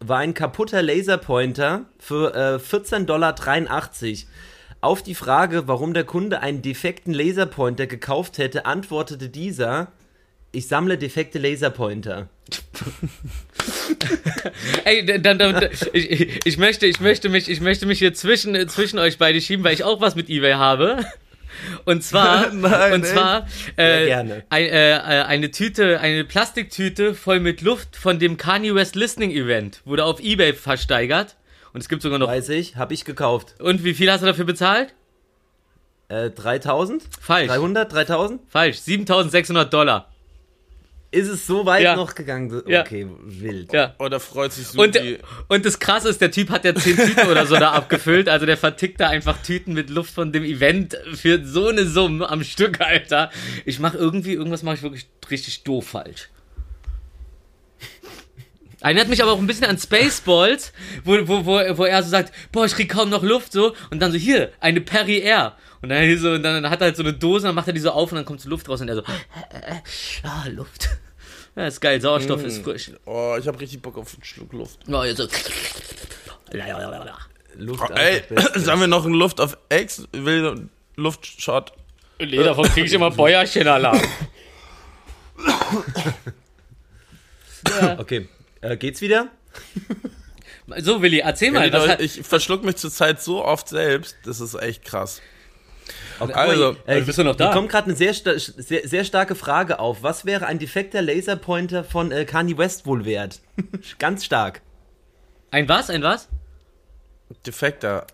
war 0.00 0.18
ein 0.18 0.34
kaputter 0.34 0.82
Laserpointer 0.82 1.84
für 1.98 2.34
äh, 2.34 2.58
14,83 2.58 3.04
Dollar. 3.04 3.34
Auf 4.82 5.02
die 5.02 5.14
Frage, 5.14 5.68
warum 5.68 5.92
der 5.92 6.04
Kunde 6.04 6.40
einen 6.40 6.62
defekten 6.62 7.12
Laserpointer 7.12 7.86
gekauft 7.86 8.38
hätte, 8.38 8.64
antwortete 8.64 9.28
dieser, 9.28 9.88
ich 10.52 10.68
sammle 10.68 10.96
defekte 10.96 11.38
Laserpointer. 11.38 12.30
Ey, 14.84 15.04
dann, 15.04 15.38
dann, 15.38 15.68
ich, 15.92 16.46
ich, 16.46 16.56
möchte, 16.56 16.86
ich, 16.86 17.00
möchte 17.00 17.28
mich, 17.28 17.50
ich 17.50 17.60
möchte 17.60 17.84
mich 17.84 17.98
hier 17.98 18.14
zwischen, 18.14 18.68
zwischen 18.68 18.98
euch 18.98 19.18
beide 19.18 19.38
schieben, 19.40 19.64
weil 19.64 19.74
ich 19.74 19.84
auch 19.84 20.00
was 20.00 20.16
mit 20.16 20.30
eBay 20.30 20.54
habe. 20.54 21.04
Und 21.84 22.02
zwar, 22.02 22.50
Nein, 22.52 22.92
und 22.92 23.06
zwar 23.06 23.46
Ja, 23.76 23.84
äh, 23.84 24.06
gerne. 24.06 24.44
Ein, 24.50 24.64
äh, 24.64 24.92
äh, 24.92 25.22
eine 25.22 25.50
Tüte, 25.50 26.00
eine 26.00 26.24
Plastiktüte 26.24 27.14
voll 27.14 27.40
mit 27.40 27.62
Luft 27.62 27.96
von 27.96 28.18
dem 28.18 28.36
Kanye 28.36 28.74
West 28.74 28.96
Listening 28.96 29.30
Event 29.30 29.80
wurde 29.84 30.04
auf 30.04 30.20
eBay 30.20 30.54
versteigert. 30.54 31.36
Und 31.72 31.80
es 31.80 31.88
gibt 31.88 32.02
sogar 32.02 32.18
noch. 32.18 32.28
Weiß 32.28 32.48
ich, 32.48 32.76
habe 32.76 32.94
ich 32.94 33.04
gekauft. 33.04 33.54
Und 33.60 33.84
wie 33.84 33.94
viel 33.94 34.10
hast 34.10 34.22
du 34.22 34.26
dafür 34.26 34.44
bezahlt? 34.44 34.94
Äh, 36.08 36.30
3000? 36.30 37.02
Falsch. 37.20 37.48
300? 37.48 37.92
3000? 37.92 38.40
Falsch. 38.48 38.78
7.600 38.78 39.64
Dollar. 39.64 40.10
Ist 41.12 41.28
es 41.28 41.44
so 41.46 41.66
weit 41.66 41.82
Ja. 41.82 41.96
noch 41.96 42.14
gegangen? 42.14 42.62
Ja. 42.68 42.82
Okay, 42.82 43.06
wild. 43.24 43.72
Ja. 43.72 43.94
Oh, 43.98 44.08
da 44.08 44.20
freut 44.20 44.52
sich 44.52 44.68
so 44.68 44.80
Und, 44.80 44.94
die. 44.94 45.18
und 45.48 45.66
das 45.66 45.80
Krasse 45.80 46.08
ist, 46.08 46.20
der 46.20 46.30
Typ 46.30 46.50
hat 46.50 46.64
ja 46.64 46.72
10 46.72 46.96
Tüten 46.96 47.28
oder 47.28 47.46
so 47.46 47.56
da 47.56 47.72
abgefüllt. 47.72 48.28
Also 48.28 48.46
der 48.46 48.56
vertickt 48.56 49.00
da 49.00 49.08
einfach 49.08 49.36
Tüten 49.42 49.74
mit 49.74 49.90
Luft 49.90 50.12
von 50.14 50.30
dem 50.32 50.44
Event 50.44 50.96
für 51.14 51.44
so 51.44 51.66
eine 51.68 51.84
Summe 51.84 52.28
am 52.30 52.44
Stück, 52.44 52.80
Alter. 52.80 53.30
Ich 53.64 53.80
mache 53.80 53.96
irgendwie, 53.98 54.34
irgendwas 54.34 54.62
mache 54.62 54.76
ich 54.76 54.82
wirklich 54.82 55.06
richtig 55.30 55.64
doof 55.64 55.88
falsch. 55.88 56.28
Erinnert 58.80 59.08
mich 59.08 59.22
aber 59.22 59.32
auch 59.32 59.38
ein 59.38 59.46
bisschen 59.46 59.66
an 59.66 59.78
Spaceballs, 59.78 60.72
wo, 61.04 61.16
wo, 61.28 61.44
wo, 61.44 61.78
wo 61.78 61.84
er 61.84 62.02
so 62.02 62.08
sagt, 62.08 62.32
boah, 62.50 62.64
ich 62.64 62.72
krieg 62.74 62.90
kaum 62.90 63.10
noch 63.10 63.22
Luft, 63.22 63.52
so. 63.52 63.74
Und 63.90 64.00
dann 64.00 64.10
so, 64.10 64.18
hier, 64.18 64.52
eine 64.60 64.80
Perry 64.80 65.18
Air. 65.18 65.54
Und 65.82 65.90
dann, 65.90 66.18
so, 66.18 66.30
und 66.30 66.42
dann 66.42 66.68
hat 66.68 66.80
er 66.80 66.86
halt 66.86 66.96
so 66.96 67.02
eine 67.02 67.12
Dose, 67.12 67.46
dann 67.46 67.54
macht 67.54 67.66
er 67.66 67.74
die 67.74 67.80
so 67.80 67.90
auf 67.90 68.10
und 68.10 68.16
dann 68.16 68.24
kommt 68.24 68.40
so 68.40 68.48
Luft 68.48 68.68
raus 68.68 68.80
und 68.80 68.88
er 68.88 68.96
so, 68.96 69.02
ah, 70.22 70.46
Luft. 70.48 70.88
Ja, 71.56 71.66
ist 71.66 71.80
geil, 71.80 72.00
Sauerstoff 72.00 72.44
ist 72.44 72.62
frisch. 72.62 72.92
Oh, 73.06 73.36
ich 73.36 73.48
habe 73.48 73.58
richtig 73.58 73.82
Bock 73.82 73.98
auf 73.98 74.14
einen 74.14 74.22
Schluck 74.22 74.52
Luft. 74.52 74.78
Ja, 74.86 75.04
jetzt 75.04 75.16
so. 75.16 75.24
Luft 77.56 77.82
Oh, 77.90 77.94
ey, 77.94 78.22
sagen 78.54 78.80
wir 78.80 78.86
noch 78.86 79.04
einen 79.04 79.14
Luft 79.14 79.40
auf 79.40 79.58
X? 79.68 80.06
Will 80.12 80.68
Luftshot? 80.94 81.72
Nee, 82.20 82.36
davon 82.36 82.66
krieg 82.68 82.86
ich 82.86 82.92
immer 82.92 83.10
Bäuerchenalarm. 83.10 84.00
Okay, 87.98 88.28
äh, 88.60 88.76
geht's 88.76 89.00
wieder? 89.00 89.28
So, 90.78 91.02
Willi, 91.02 91.18
erzähl 91.18 91.50
mal. 91.50 91.72
Was 91.72 91.88
hat, 91.88 92.00
ich 92.00 92.22
verschluck 92.22 92.62
mich 92.62 92.76
zurzeit 92.76 93.20
so 93.20 93.44
oft 93.44 93.68
selbst, 93.68 94.16
das 94.24 94.40
ist 94.40 94.54
echt 94.54 94.84
krass. 94.84 95.20
Okay, 96.20 96.32
Also, 96.32 96.76
äh, 96.86 97.00
bist 97.00 97.18
du 97.18 97.24
noch 97.24 97.34
da? 97.34 97.46
Hier 97.46 97.54
kommt 97.54 97.70
gerade 97.70 97.86
eine 97.86 97.96
sehr, 97.96 98.14
sta 98.14 98.38
sehr, 98.38 98.86
sehr 98.86 99.04
starke 99.04 99.34
Frage 99.34 99.78
auf. 99.78 100.02
Was 100.02 100.26
wäre 100.26 100.46
ein 100.46 100.58
defekter 100.58 101.02
Laserpointer 101.02 101.82
von 101.82 102.12
äh, 102.12 102.24
Kanye 102.24 102.56
West 102.58 102.86
wohl 102.86 103.04
wert? 103.04 103.40
Ganz 103.98 104.24
stark. 104.24 104.60
ein 105.50 105.68
was? 105.68 105.90
Ein 105.90 106.02
was? 106.02 106.28
Defekter. 107.46 108.06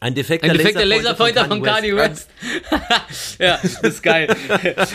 Ein 0.00 0.14
defekter, 0.14 0.50
Ein 0.50 0.56
defekter 0.56 0.86
Laserpointer 0.86 1.44
von 1.44 1.62
Kanye 1.62 1.94
West. 1.94 2.30
ja, 3.38 3.58
das 3.62 3.82
ist 3.82 4.02
geil. 4.02 4.34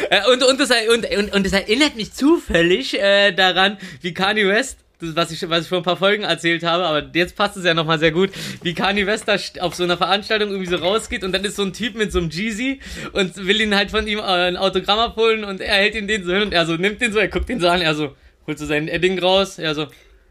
Äh, 0.10 0.22
und, 0.32 0.41
und, 0.43 0.60
das, 0.60 0.72
und, 0.91 1.06
und, 1.16 1.34
und 1.34 1.45
das 1.45 1.53
erinnert 1.53 1.95
mich 1.95 2.14
zufällig 2.14 2.99
äh, 2.99 3.32
daran, 3.32 3.78
wie 4.01 4.16
Kanye 4.16 4.47
West, 4.47 4.80
was, 5.00 5.32
ich, 5.32 5.50
was 5.50 5.64
ich 5.64 5.70
vor 5.70 5.80
ein 5.80 5.84
paar 5.84 5.98
Folgen 5.98 6.24
erzählt 6.24 6.64
habe, 6.64 6.86
aber 6.86 7.10
jetzt 7.14 7.36
passt 7.36 7.58
es 7.58 7.66
ja 7.66 7.74
nochmal 7.74 8.00
sehr 8.00 8.12
gut, 8.12 8.32
wie 8.64 8.74
Kanye 8.74 9.06
West 9.06 9.28
da 9.28 9.36
auf 9.64 9.76
so 9.76 9.84
einer 9.84 9.98
Veranstaltung 9.98 10.50
irgendwie 10.50 10.70
so 10.70 10.78
rausgeht 10.78 11.24
und 11.24 11.32
dann 11.32 11.43
ist 11.43 11.56
so 11.56 11.64
ein 11.64 11.74
Typ 11.74 11.96
mit 11.96 12.12
so 12.12 12.20
einem 12.20 12.30
Jeezy 12.30 12.80
und 13.14 13.36
will 13.38 13.62
ihn 13.62 13.76
halt 13.76 13.91
von 13.91 14.08
ihm 14.08 14.20
äh, 14.20 14.22
ein 14.22 14.58
Autogramm 14.58 15.00
abholen 15.00 15.43
und 15.43 15.62
er 15.62 15.76
hält 15.76 15.96
ihn 15.96 16.08
den 16.08 16.24
so 16.24 16.34
hin 16.34 16.43
und 16.43 16.54
er 16.54 16.66
so 16.66 16.76
nimmt 16.76 17.02
den 17.02 17.12
so, 17.12 17.20
er 17.20 17.28
guckt 17.28 17.50
den 17.50 17.60
so 17.60 17.68
an, 17.68 17.82
er 17.82 17.96
so 17.96 18.16
holt 18.48 18.60
so 18.60 18.66
sein 18.66 18.88
Edding 18.88 19.20
raus, 19.20 19.60
er 19.60 19.76
so, 19.76 19.88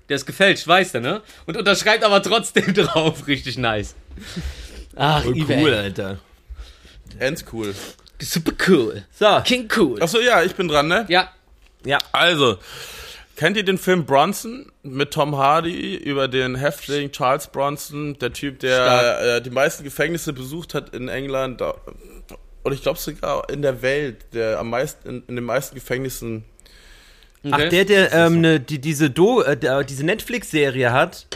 der 0.09 0.17
ist 0.17 0.27
gefälscht, 0.27 0.67
weiß 0.67 0.93
der, 0.93 1.01
ne? 1.01 1.23
Und 1.47 1.57
unterschreibt 1.57 2.05
aber 2.05 2.23
trotzdem 2.23 2.75
drauf, 2.75 3.27
richtig 3.27 3.59
nice. 3.59 3.95
Ach, 4.97 5.25
eBay. 5.25 5.62
Cool, 5.62 5.75
Alter. 5.75 6.19
Ends 7.19 7.45
cool. 7.53 7.75
Super 8.21 8.53
cool. 8.69 9.05
So, 9.12 9.41
King 9.45 9.69
cool. 9.77 10.03
Achso, 10.03 10.21
ja, 10.21 10.43
ich 10.43 10.55
bin 10.55 10.69
dran, 10.69 10.89
ne? 10.89 11.05
Ja. 11.09 11.33
ja. 11.85 11.99
Also, 12.12 12.59
kennt 13.37 13.57
ihr 13.57 13.64
den 13.64 13.78
Film 13.78 14.05
Bronson 14.05 14.70
mit 14.82 15.11
Tom 15.12 15.37
Hardy 15.37 15.97
über 15.97 16.28
den 16.28 16.55
Häftling 16.57 17.11
Charles 17.12 17.47
Bronson, 17.49 18.18
der 18.18 18.32
Typ, 18.32 18.61
der 18.61 19.37
äh, 19.37 19.43
die 19.43 19.51
meisten 19.51 19.85
Gefängnisse 19.85 20.32
besucht 20.32 20.74
hat 20.74 20.95
in 20.95 21.09
England 21.09 21.61
oder 21.62 22.74
ich 22.74 22.82
glaube 22.82 22.99
sogar 22.99 23.49
in 23.51 23.62
der 23.62 23.82
Welt, 23.82 24.24
der 24.32 24.59
am 24.59 24.70
meisten 24.70 25.09
in, 25.09 25.22
in 25.28 25.37
den 25.37 25.45
meisten 25.45 25.74
Gefängnissen. 25.74 26.45
Ach, 27.51 27.59
Okay. 27.59 27.68
der, 27.68 27.85
der 27.85 28.12
ähm, 28.14 28.41
ne, 28.41 28.59
die, 28.59 28.80
diese, 28.80 29.11
Do 29.11 29.43
äh, 29.43 29.55
der, 29.55 29.85
diese 29.85 30.03
Netflix-Serie 30.07 30.93
hat, 30.93 31.26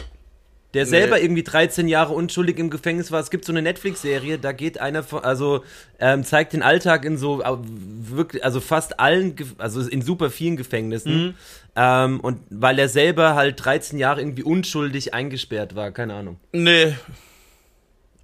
der 0.73 0.85
selber 0.85 1.19
irgendwie 1.19 1.43
13 1.43 1.87
Jahre 1.87 2.13
unschuldig 2.13 2.59
im 2.59 2.69
Gefängnis 2.69 3.11
war. 3.11 3.19
Es 3.19 3.31
gibt 3.31 3.45
so 3.45 3.51
eine 3.51 3.61
Netflix-Serie, 3.61 4.37
da 4.37 4.51
geht 4.51 4.79
einer 4.79 5.03
von, 5.03 5.23
also 5.23 5.63
ähm, 5.99 6.23
zeigt 6.23 6.53
den 6.53 6.61
Alltag 6.61 7.05
in 7.05 7.17
so 7.17 7.41
äh, 7.41 7.57
wirklich, 7.57 8.43
also 8.43 8.59
fast 8.61 8.99
allen, 8.99 9.35
also 9.57 9.81
in 9.81 10.01
super 10.01 10.29
vielen 10.29 10.57
Gefängnissen. 10.57 11.35
Ähm, 11.75 12.19
und 12.19 12.41
weil 12.49 12.77
er 12.77 12.89
selber 12.89 13.35
halt 13.35 13.63
13 13.63 13.97
Jahre 13.97 14.21
irgendwie 14.21 14.43
unschuldig 14.43 15.13
eingesperrt 15.13 15.75
war, 15.75 15.91
keine 15.91 16.13
Ahnung. 16.13 16.39
Nee, 16.51 16.93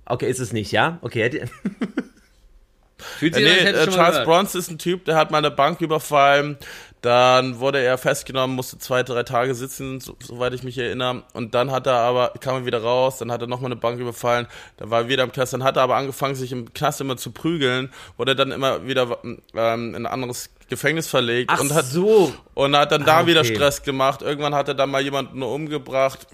Okay, 0.06 0.30
ist 0.30 0.39
es 0.39 0.54
nicht, 0.54 0.72
ja? 0.72 1.00
Okay, 1.02 1.24
hätte, 1.24 1.50
Fühlt 2.98 3.36
Äh, 3.36 3.39
sich 3.39 3.43
nee, 3.43 3.60
an, 3.60 3.68
als 3.68 3.80
hätte 3.80 3.91
äh, 3.91 3.93
Charles. 3.93 4.24
Bronson 4.24 4.60
ist 4.60 4.72
ein 4.72 4.78
Typ, 4.78 5.06
der 5.06 5.16
hat 5.16 5.32
mal 5.32 5.39
eine 5.39 5.52
Bank 5.52 5.82
überfallen. 5.82 6.58
Dann 7.06 7.60
wurde 7.60 7.78
er 7.84 7.99
festgenommen, 7.99 8.56
musste 8.56 8.80
zwei, 8.80 9.03
drei 9.03 9.22
Tage 9.22 9.53
sitzen, 9.53 9.99
so, 10.01 10.16
soweit 10.24 10.56
ich 10.56 10.64
mich 10.64 10.76
erinnere. 10.76 11.22
Und 11.34 11.53
dann 11.53 11.70
hat 11.70 11.86
er 11.86 11.97
aber, 11.97 12.34
kam 12.39 12.56
er 12.56 12.66
wieder 12.66 12.82
raus, 12.82 13.20
dann 13.20 13.32
hat 13.32 13.41
er 13.41 13.47
nochmal 13.47 13.68
eine 13.72 13.80
Bank 13.80 13.99
überfallen, 13.99 14.47
dann 14.78 14.89
war 14.89 15.01
er 15.01 15.08
wieder 15.08 15.24
im 15.24 15.32
Knast, 15.32 15.53
dann 15.53 15.64
hat 15.64 15.78
er 15.78 15.84
aber 15.84 15.97
angefangen, 15.97 16.34
sich 16.34 16.51
im 16.51 16.74
Knast 16.74 17.01
immer 17.01 17.16
zu 17.16 17.30
prügeln, 17.30 17.91
wurde 18.18 18.36
dann 18.36 18.51
immer 18.51 18.88
wieder 18.88 19.20
ähm, 19.24 19.93
in 19.93 19.95
ein 19.95 20.06
anderes 20.08 20.49
Gefängnis 20.68 21.08
verlegt 21.08 21.51
ach 21.53 21.60
und 21.60 21.76
hat 21.76 21.86
so. 21.86 22.34
und 22.56 22.76
hat 22.76 22.91
dann 22.91 23.06
da 23.06 23.20
Ah, 23.20 23.28
wieder 23.28 23.41
okay. 23.41 23.53
Stress 23.53 23.84
gemacht. 23.84 24.24
Irgendwann 24.24 24.56
hat 24.56 24.68
er 24.68 24.74
dann 24.74 24.89
mal 24.89 25.03
jemanden 25.03 25.38
nur 25.38 25.51
umgebracht. 25.53 26.26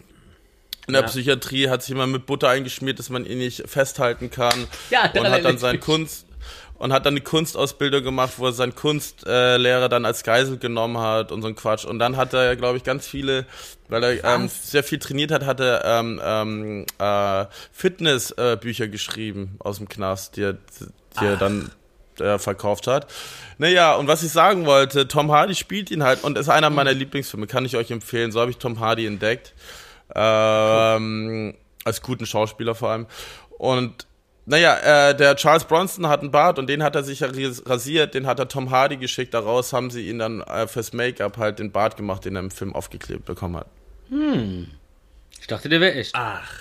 In 0.87 0.93
der 0.93 1.01
Ja. 1.01 1.07
Psychiatrie 1.09 1.67
hat 1.67 1.81
sich 1.81 1.89
jemand 1.89 2.13
mit 2.13 2.25
Butter 2.25 2.47
eingeschmiert, 2.47 2.97
dass 2.97 3.09
man 3.09 3.25
ihn 3.25 3.39
nicht 3.39 3.63
festhalten 3.67 4.31
kann. 4.31 4.67
Ja, 4.89 5.11
und 5.13 5.29
hat 5.29 5.43
dann 5.43 5.57
sein 5.57 5.81
Kunst 5.81 6.27
und 6.81 6.91
hat 6.91 7.05
dann 7.05 7.13
die 7.13 7.21
Kunstausbildung 7.21 8.03
gemacht, 8.03 8.33
wo 8.37 8.47
er 8.47 8.53
seinen 8.53 8.73
Kunstlehrer 8.73 9.87
dann 9.87 10.03
als 10.03 10.23
Geisel 10.23 10.57
genommen 10.57 10.97
hat 10.97 11.31
und 11.31 11.43
so 11.43 11.47
ein 11.47 11.55
Quatsch. 11.55 11.85
Und 11.85 11.99
dann 11.99 12.17
hat 12.17 12.33
er, 12.33 12.55
glaube 12.55 12.77
ich, 12.77 12.83
ganz 12.83 13.05
viele, 13.05 13.45
weil 13.87 14.03
er 14.03 14.23
ähm, 14.23 14.49
sehr 14.49 14.83
viel 14.83 14.97
trainiert 14.97 15.31
hat, 15.31 15.45
hat 15.45 15.59
er 15.59 15.85
ähm, 15.85 16.19
ähm, 16.23 16.85
äh, 16.97 17.45
Fitnessbücher 17.71 18.85
äh, 18.85 18.89
geschrieben 18.89 19.57
aus 19.59 19.77
dem 19.77 19.89
Knast, 19.89 20.37
die 20.37 20.41
er, 20.41 20.53
die 21.19 21.25
er 21.25 21.37
dann 21.37 21.69
äh, 22.19 22.39
verkauft 22.39 22.87
hat. 22.87 23.05
Naja, 23.59 23.93
und 23.93 24.07
was 24.07 24.23
ich 24.23 24.31
sagen 24.31 24.65
wollte, 24.65 25.07
Tom 25.07 25.31
Hardy 25.31 25.53
spielt 25.53 25.91
ihn 25.91 26.01
halt 26.01 26.23
und 26.23 26.35
ist 26.35 26.49
einer 26.49 26.71
meiner 26.71 26.93
Lieblingsfilme, 26.93 27.45
kann 27.45 27.63
ich 27.63 27.77
euch 27.77 27.91
empfehlen. 27.91 28.31
So 28.31 28.41
habe 28.41 28.49
ich 28.49 28.57
Tom 28.57 28.79
Hardy 28.79 29.05
entdeckt. 29.05 29.53
Ähm, 30.15 31.53
als 31.85 32.01
guten 32.01 32.25
Schauspieler 32.25 32.73
vor 32.73 32.89
allem. 32.89 33.05
Und 33.59 34.07
naja, 34.45 35.09
äh, 35.09 35.15
der 35.15 35.35
Charles 35.35 35.65
Bronson 35.65 36.07
hat 36.07 36.21
einen 36.21 36.31
Bart 36.31 36.57
und 36.57 36.67
den 36.67 36.81
hat 36.83 36.95
er 36.95 37.03
sich 37.03 37.21
rasiert, 37.23 38.15
den 38.15 38.25
hat 38.25 38.39
er 38.39 38.47
Tom 38.47 38.71
Hardy 38.71 38.97
geschickt. 38.97 39.33
Daraus 39.33 39.71
haben 39.71 39.91
sie 39.91 40.09
ihn 40.09 40.19
dann 40.19 40.41
äh, 40.41 40.67
fürs 40.67 40.93
Make-up 40.93 41.37
halt 41.37 41.59
den 41.59 41.71
Bart 41.71 41.95
gemacht, 41.95 42.25
den 42.25 42.35
er 42.35 42.41
im 42.41 42.51
Film 42.51 42.73
aufgeklebt 42.73 43.25
bekommen 43.25 43.57
hat. 43.57 43.67
Ich 45.39 45.47
dachte, 45.47 45.69
der 45.69 45.79
wäre 45.79 45.93
echt. 45.93 46.11
Ach. 46.15 46.51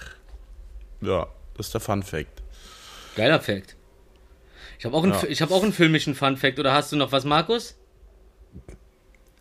Ja, 1.00 1.26
das 1.56 1.66
ist 1.66 1.74
der 1.74 1.80
Fun 1.80 2.02
Fact. 2.02 2.42
Geiler 3.16 3.40
Fact. 3.40 3.76
Ich 4.78 4.84
habe 4.84 4.96
auch, 4.96 5.02
einen 5.02 5.12
Ja. 5.12 5.24
Ich 5.28 5.42
hab 5.42 5.50
auch 5.50 5.62
einen 5.62 5.72
filmischen 5.72 6.14
Fun 6.14 6.36
Fact. 6.36 6.58
Oder 6.58 6.72
hast 6.72 6.92
du 6.92 6.96
noch 6.96 7.12
was, 7.12 7.24
Markus? 7.24 7.76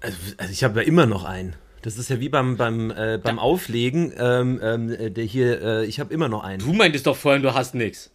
Also, 0.01 0.17
also 0.37 0.51
ich 0.51 0.63
habe 0.63 0.81
ja 0.81 0.87
immer 0.87 1.05
noch 1.05 1.23
einen. 1.23 1.55
Das 1.81 1.97
ist 1.97 2.09
ja 2.09 2.19
wie 2.19 2.29
beim, 2.29 2.57
beim, 2.57 2.91
äh, 2.91 3.19
beim 3.21 3.39
Auflegen. 3.39 4.13
Ähm, 4.17 4.59
ähm, 4.61 4.91
äh, 4.91 5.11
der 5.11 5.23
hier, 5.23 5.61
äh, 5.61 5.85
ich 5.85 5.99
habe 5.99 6.13
immer 6.13 6.27
noch 6.27 6.43
einen. 6.43 6.59
Du 6.59 6.73
meintest 6.73 7.07
doch 7.07 7.15
vorhin, 7.15 7.41
du 7.41 7.53
hast 7.53 7.75
nichts. 7.75 8.11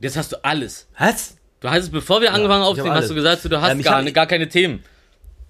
Jetzt 0.00 0.16
hast 0.16 0.32
du 0.32 0.44
alles. 0.44 0.86
Was? 0.98 1.36
Du 1.60 1.70
hast 1.70 1.84
es, 1.84 1.90
bevor 1.90 2.20
wir 2.20 2.32
angefangen 2.34 2.62
aufzunehmen, 2.62 2.94
hast 2.94 3.10
du 3.10 3.14
gesagt, 3.14 3.44
du 3.44 3.60
hast 3.60 3.70
Ähm, 3.72 3.82
gar, 3.82 3.96
hab- 3.98 4.04
ne- 4.04 4.12
gar 4.12 4.26
keine 4.26 4.48
Themen. 4.48 4.84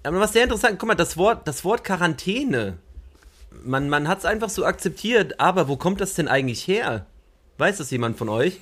Aber 0.03 0.19
was 0.19 0.33
sehr 0.33 0.43
interessant, 0.43 0.79
guck 0.79 0.87
mal, 0.87 0.95
das 0.95 1.17
Wort, 1.17 1.47
das 1.47 1.63
Wort 1.65 1.83
Quarantäne. 1.83 2.77
Man, 3.63 3.89
man 3.89 4.07
hat 4.07 4.19
es 4.19 4.25
einfach 4.25 4.49
so 4.49 4.63
akzeptiert, 4.65 5.39
aber 5.39 5.67
wo 5.67 5.75
kommt 5.75 5.99
das 5.99 6.13
denn 6.13 6.27
eigentlich 6.29 6.65
her? 6.67 7.05
Weiß 7.57 7.77
das 7.77 7.91
jemand 7.91 8.17
von 8.17 8.29
euch? 8.29 8.59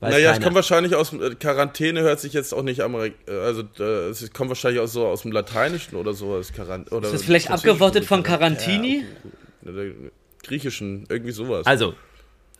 Weiß 0.00 0.12
naja, 0.12 0.28
es 0.30 0.32
keiner. 0.34 0.44
kommt 0.44 0.56
wahrscheinlich 0.56 0.94
aus 0.94 1.12
äh, 1.12 1.34
Quarantäne 1.34 2.00
hört 2.00 2.20
sich 2.20 2.32
jetzt 2.32 2.54
auch 2.54 2.62
nicht 2.62 2.80
Amerik 2.80 3.14
äh, 3.28 3.32
also 3.32 3.62
äh, 3.78 4.08
es 4.08 4.32
kommt 4.32 4.48
wahrscheinlich 4.48 4.80
auch 4.80 4.86
so 4.88 5.06
aus 5.06 5.22
dem 5.22 5.32
Lateinischen 5.32 5.96
oder 5.96 6.14
so 6.14 6.34
als 6.34 6.52
Quarant 6.54 6.90
oder 6.90 7.06
Ist 7.08 7.14
das 7.14 7.22
vielleicht 7.24 7.50
abgewortet 7.50 8.06
von 8.06 8.22
Quarant- 8.22 8.58
Carantini? 8.60 9.04
Ja, 9.62 9.72
Griechischen, 10.42 11.04
irgendwie 11.10 11.32
sowas. 11.32 11.66
Also, 11.66 11.94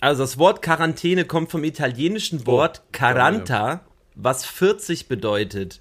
Also 0.01 0.23
das 0.23 0.39
Wort 0.39 0.63
Quarantäne 0.63 1.25
kommt 1.25 1.51
vom 1.51 1.63
italienischen 1.65 2.47
Wort 2.47 2.83
Caranta, 2.93 3.81
was 4.15 4.45
40 4.47 5.09
bedeutet. 5.09 5.81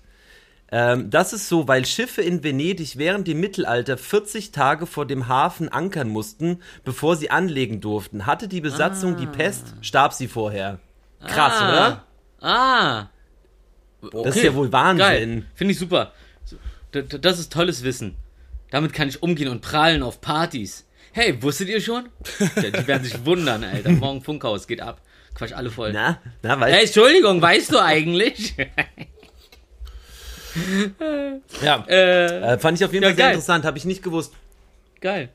Ähm, 0.72 1.10
das 1.10 1.34
ist 1.34 1.50
so, 1.50 1.68
weil 1.68 1.86
Schiffe 1.86 2.22
in 2.22 2.44
Venedig 2.44 2.98
während 2.98 3.28
dem 3.28 3.40
Mittelalter 3.40 3.98
40 3.98 4.52
Tage 4.52 4.86
vor 4.86 5.08
dem 5.08 5.28
Hafen 5.28 5.70
ankern 5.70 6.10
mussten, 6.10 6.62
bevor 6.84 7.16
sie 7.16 7.32
anlegen 7.32 7.82
durften. 7.82 8.26
Hatte 8.26 8.48
die 8.48 8.62
Besatzung 8.62 9.18
die 9.18 9.26
Pest, 9.26 9.74
starb 9.82 10.14
sie 10.14 10.28
vorher. 10.28 10.80
Krass, 11.26 11.54
Ah. 11.58 11.70
oder? 11.70 12.04
Ah, 12.42 13.08
Das 14.24 14.36
ist 14.38 14.44
ja 14.44 14.54
wohl 14.54 14.72
Wahnsinn. 14.72 15.46
Finde 15.56 15.74
ich 15.74 15.80
super. 15.80 16.12
Das 16.92 17.40
ist 17.40 17.52
tolles 17.52 17.84
Wissen. 17.84 18.16
Damit 18.70 18.94
kann 18.94 19.10
ich 19.10 19.24
umgehen 19.24 19.50
und 19.50 19.62
prahlen 19.62 20.04
auf 20.04 20.22
Partys. 20.22 20.86
Hey, 21.20 21.42
wusstet 21.44 21.68
ihr 21.68 21.82
schon? 21.82 22.08
Die 22.40 22.88
werden 22.88 23.04
sich 23.04 23.26
wundern, 23.26 23.62
Alter. 23.66 23.90
Morgen 24.06 24.22
Funkhaus 24.24 24.68
geht 24.68 24.80
ab. 24.80 25.02
Quatsch 25.36 25.52
alle 25.52 25.70
voll. 25.70 25.92
Na, 25.92 26.22
na, 26.42 26.58
weißt 26.58 26.74
Hey, 26.74 26.86
Entschuldigung, 26.86 27.42
weißt 27.42 27.74
du 27.74 27.80
eigentlich? 27.80 28.56
Ja, 31.62 31.86
äh, 31.88 32.54
äh, 32.54 32.58
fand 32.60 32.78
ich 32.80 32.84
auf 32.86 32.92
jeden 32.94 33.04
Ja, 33.04 33.10
Fall 33.10 33.16
sehr 33.16 33.26
geil. 33.26 33.34
interessant, 33.34 33.66
habe 33.66 33.78
ich 33.78 33.86
nicht 33.86 34.02
gewusst. 34.02 34.34
geil. 35.02 35.30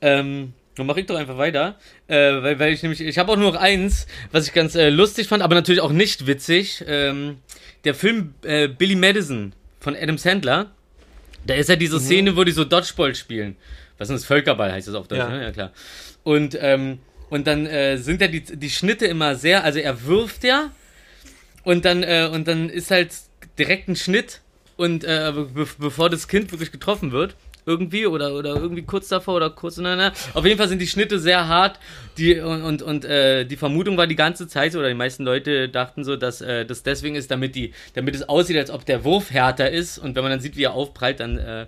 Ähm, 0.00 0.52
dann 0.76 0.86
mach 0.86 0.96
ich 0.96 1.06
doch 1.06 1.16
einfach 1.16 1.38
weiter. 1.38 1.76
Äh, 2.08 2.42
weil, 2.42 2.58
weil 2.58 2.72
ich 2.72 2.82
nämlich, 2.82 3.00
ich 3.00 3.18
habe 3.18 3.32
auch 3.32 3.36
nur 3.36 3.52
noch 3.52 3.60
eins, 3.60 4.06
was 4.32 4.46
ich 4.46 4.52
ganz 4.52 4.74
äh, 4.74 4.90
lustig 4.90 5.28
fand, 5.28 5.42
aber 5.42 5.54
natürlich 5.54 5.80
auch 5.80 5.92
nicht 5.92 6.26
witzig. 6.26 6.84
Ähm, 6.86 7.38
der 7.84 7.94
Film 7.94 8.34
äh, 8.42 8.66
Billy 8.68 8.96
Madison 8.96 9.52
von 9.80 9.96
Adam 9.96 10.18
Sandler. 10.18 10.72
Da 11.46 11.54
ist 11.54 11.68
ja 11.68 11.76
Mhm. 11.76 11.80
diese 11.80 12.00
Szene, 12.00 12.36
wo 12.36 12.42
die 12.44 12.52
so 12.52 12.64
Dodgeball 12.64 13.14
spielen. 13.14 13.56
Was 13.98 14.08
ist 14.10 14.20
das? 14.22 14.24
Völkerball 14.24 14.72
heißt 14.72 14.88
das 14.88 14.94
auf 14.94 15.08
Deutsch, 15.08 15.18
Ja. 15.18 15.28
ne? 15.28 15.42
Ja, 15.42 15.50
klar. 15.50 15.72
Und, 16.22 16.56
ähm, 16.60 16.98
und 17.30 17.46
dann 17.46 17.66
äh, 17.66 17.98
sind 17.98 18.20
ja 18.20 18.28
die, 18.28 18.40
die 18.40 18.70
Schnitte 18.70 19.06
immer 19.06 19.34
sehr, 19.34 19.64
also 19.64 19.78
er 19.78 20.06
wirft 20.06 20.44
ja 20.44 20.70
und 21.64 21.84
dann, 21.84 22.02
äh, 22.02 22.28
und 22.32 22.48
dann 22.48 22.70
ist 22.70 22.90
halt 22.90 23.10
direkt 23.58 23.88
ein 23.88 23.96
Schnitt 23.96 24.40
und 24.76 25.04
äh, 25.04 25.32
be 25.34 25.66
bevor 25.78 26.08
das 26.08 26.28
Kind 26.28 26.50
wirklich 26.52 26.70
getroffen 26.72 27.10
wird, 27.12 27.34
irgendwie 27.66 28.06
oder, 28.06 28.32
oder 28.34 28.54
irgendwie 28.54 28.82
kurz 28.82 29.08
davor 29.08 29.34
oder 29.34 29.50
kurz 29.50 29.76
na, 29.76 29.94
na. 29.94 30.12
Auf 30.32 30.46
jeden 30.46 30.56
Fall 30.56 30.68
sind 30.68 30.80
die 30.80 30.86
Schnitte 30.86 31.18
sehr 31.18 31.48
hart. 31.48 31.78
Die, 32.16 32.38
und 32.40 32.62
und, 32.62 32.80
und 32.82 33.04
äh, 33.04 33.44
die 33.44 33.56
Vermutung 33.56 33.98
war 33.98 34.06
die 34.06 34.16
ganze 34.16 34.48
Zeit 34.48 34.72
so, 34.72 34.78
oder 34.78 34.88
die 34.88 34.94
meisten 34.94 35.24
Leute 35.24 35.68
dachten 35.68 36.02
so, 36.04 36.16
dass 36.16 36.40
äh, 36.40 36.64
das 36.64 36.82
deswegen 36.82 37.14
ist, 37.16 37.30
damit 37.30 37.54
die, 37.54 37.74
damit 37.94 38.14
es 38.14 38.26
aussieht, 38.26 38.56
als 38.56 38.70
ob 38.70 38.86
der 38.86 39.04
Wurf 39.04 39.30
härter 39.30 39.70
ist. 39.70 39.98
Und 39.98 40.16
wenn 40.16 40.22
man 40.22 40.30
dann 40.30 40.40
sieht, 40.40 40.56
wie 40.56 40.62
er 40.64 40.72
aufprallt, 40.72 41.20
dann 41.20 41.36
äh, 41.36 41.66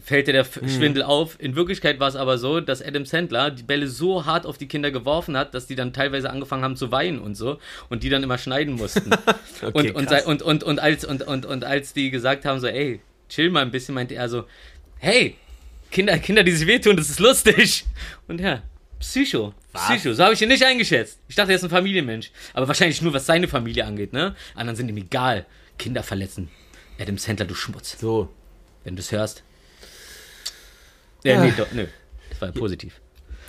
fällt 0.00 0.28
dir 0.28 0.32
der 0.32 0.42
F 0.42 0.60
Schwindel 0.66 1.02
auf. 1.02 1.36
In 1.38 1.56
Wirklichkeit 1.56 2.00
war 2.00 2.08
es 2.08 2.16
aber 2.16 2.38
so, 2.38 2.60
dass 2.60 2.82
Adam 2.82 3.04
Sandler 3.04 3.50
die 3.50 3.62
Bälle 3.62 3.88
so 3.88 4.26
hart 4.26 4.46
auf 4.46 4.58
die 4.58 4.68
Kinder 4.68 4.90
geworfen 4.90 5.36
hat, 5.36 5.54
dass 5.54 5.66
die 5.66 5.74
dann 5.74 5.92
teilweise 5.92 6.30
angefangen 6.30 6.64
haben 6.64 6.76
zu 6.76 6.92
weinen 6.92 7.18
und 7.18 7.34
so 7.34 7.58
und 7.88 8.02
die 8.02 8.08
dann 8.08 8.22
immer 8.22 8.38
schneiden 8.38 8.74
mussten. 8.74 9.10
und, 9.72 9.94
und, 9.94 10.08
sei- 10.08 10.24
und, 10.24 10.42
und, 10.42 10.62
und, 10.64 10.78
als, 10.78 11.04
und, 11.04 11.22
und, 11.22 11.46
und 11.46 11.64
als 11.64 11.92
die 11.92 12.10
gesagt 12.10 12.44
haben, 12.44 12.60
so, 12.60 12.66
ey, 12.66 13.00
chill 13.28 13.50
mal 13.50 13.62
ein 13.62 13.70
bisschen, 13.70 13.94
meinte 13.94 14.14
er 14.14 14.28
so, 14.28 14.44
hey, 14.98 15.36
Kinder, 15.90 16.18
Kinder, 16.18 16.42
die 16.42 16.52
sich 16.52 16.66
wehtun, 16.66 16.96
das 16.96 17.10
ist 17.10 17.20
lustig. 17.20 17.84
Und 18.28 18.40
ja, 18.40 18.62
Psycho. 19.02 19.52
Psycho. 19.72 20.12
So 20.12 20.22
habe 20.22 20.34
ich 20.34 20.42
ihn 20.42 20.48
nicht 20.48 20.64
eingeschätzt. 20.64 21.18
Ich 21.28 21.34
dachte, 21.34 21.50
er 21.50 21.56
ist 21.56 21.64
ein 21.64 21.70
Familienmensch. 21.70 22.30
Aber 22.54 22.68
wahrscheinlich 22.68 23.02
nur, 23.02 23.12
was 23.12 23.26
seine 23.26 23.48
Familie 23.48 23.84
angeht, 23.84 24.12
ne? 24.12 24.36
Anderen 24.54 24.76
sind 24.76 24.88
ihm 24.88 24.96
egal. 24.96 25.44
Kinder 25.76 26.04
verletzen. 26.04 26.50
Adam 27.00 27.18
Sandler, 27.18 27.46
du 27.46 27.54
Schmutz. 27.54 27.98
So. 27.98 28.32
Wenn 28.84 28.94
du 28.94 29.00
es 29.00 29.10
hörst. 29.10 29.42
Ja, 31.24 31.42
nee, 31.44 31.52
doch, 31.56 31.70
nö. 31.72 31.86
Das 32.30 32.40
war 32.40 32.48
ja 32.48 32.54
positiv. 32.58 33.00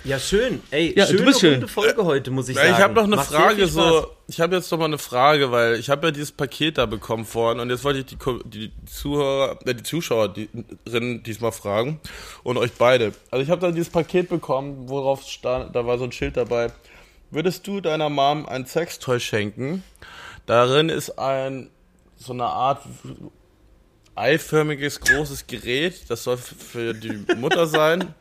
Ja, 0.04 0.18
schön. 0.18 0.60
Ey, 0.70 0.92
Ja, 0.94 1.06
du 1.06 1.12
schöne 1.12 1.24
bist 1.24 1.40
schön. 1.40 1.52
runde 1.54 1.68
Folge 1.68 2.04
heute, 2.04 2.30
muss 2.30 2.50
ich 2.50 2.56
Ja, 2.56 2.62
sagen. 2.64 2.74
ich 2.76 2.80
habe 2.82 2.94
noch 2.94 3.04
eine 3.04 3.16
Macht 3.16 3.28
Frage 3.32 3.66
so. 3.66 4.06
Ich 4.28 4.38
habe 4.38 4.54
jetzt 4.56 4.70
noch 4.70 4.78
mal 4.78 4.84
eine 4.84 4.98
Frage, 4.98 5.50
weil 5.50 5.76
ich 5.76 5.88
habe 5.88 6.06
ja 6.06 6.10
dieses 6.10 6.30
Paket 6.30 6.76
da 6.76 6.84
bekommen 6.84 7.24
vorhin 7.24 7.58
und 7.58 7.70
jetzt 7.70 7.84
wollte 7.84 8.00
ich 8.00 8.04
die, 8.06 8.16
die 8.44 8.72
Zuhörer, 8.86 9.58
äh, 9.64 9.74
die 9.74 9.82
Zuschauerinnen 9.82 11.22
diesmal 11.22 11.52
fragen 11.52 12.00
und 12.42 12.58
euch 12.58 12.72
beide. 12.72 13.12
Also 13.30 13.42
ich 13.42 13.48
habe 13.50 13.62
da 13.62 13.70
dieses 13.70 13.88
Paket 13.90 14.28
bekommen, 14.28 14.90
worauf 14.90 15.22
stand, 15.22 15.74
da 15.74 15.86
war 15.86 15.96
so 15.96 16.04
ein 16.04 16.12
Schild 16.12 16.36
dabei. 16.36 16.70
Würdest 17.30 17.66
du 17.66 17.80
deiner 17.80 18.10
Mom 18.10 18.44
ein 18.46 18.66
Sextoy 18.66 19.20
schenken? 19.20 19.82
Darin 20.46 20.90
ist 20.90 21.18
ein 21.18 21.70
so 22.16 22.32
eine 22.34 22.44
Art 22.44 22.82
eiförmiges 24.16 25.00
großes 25.00 25.46
Gerät, 25.46 26.08
das 26.08 26.24
soll 26.24 26.36
für 26.36 26.94
die 26.94 27.24
Mutter 27.36 27.66
sein. 27.66 28.14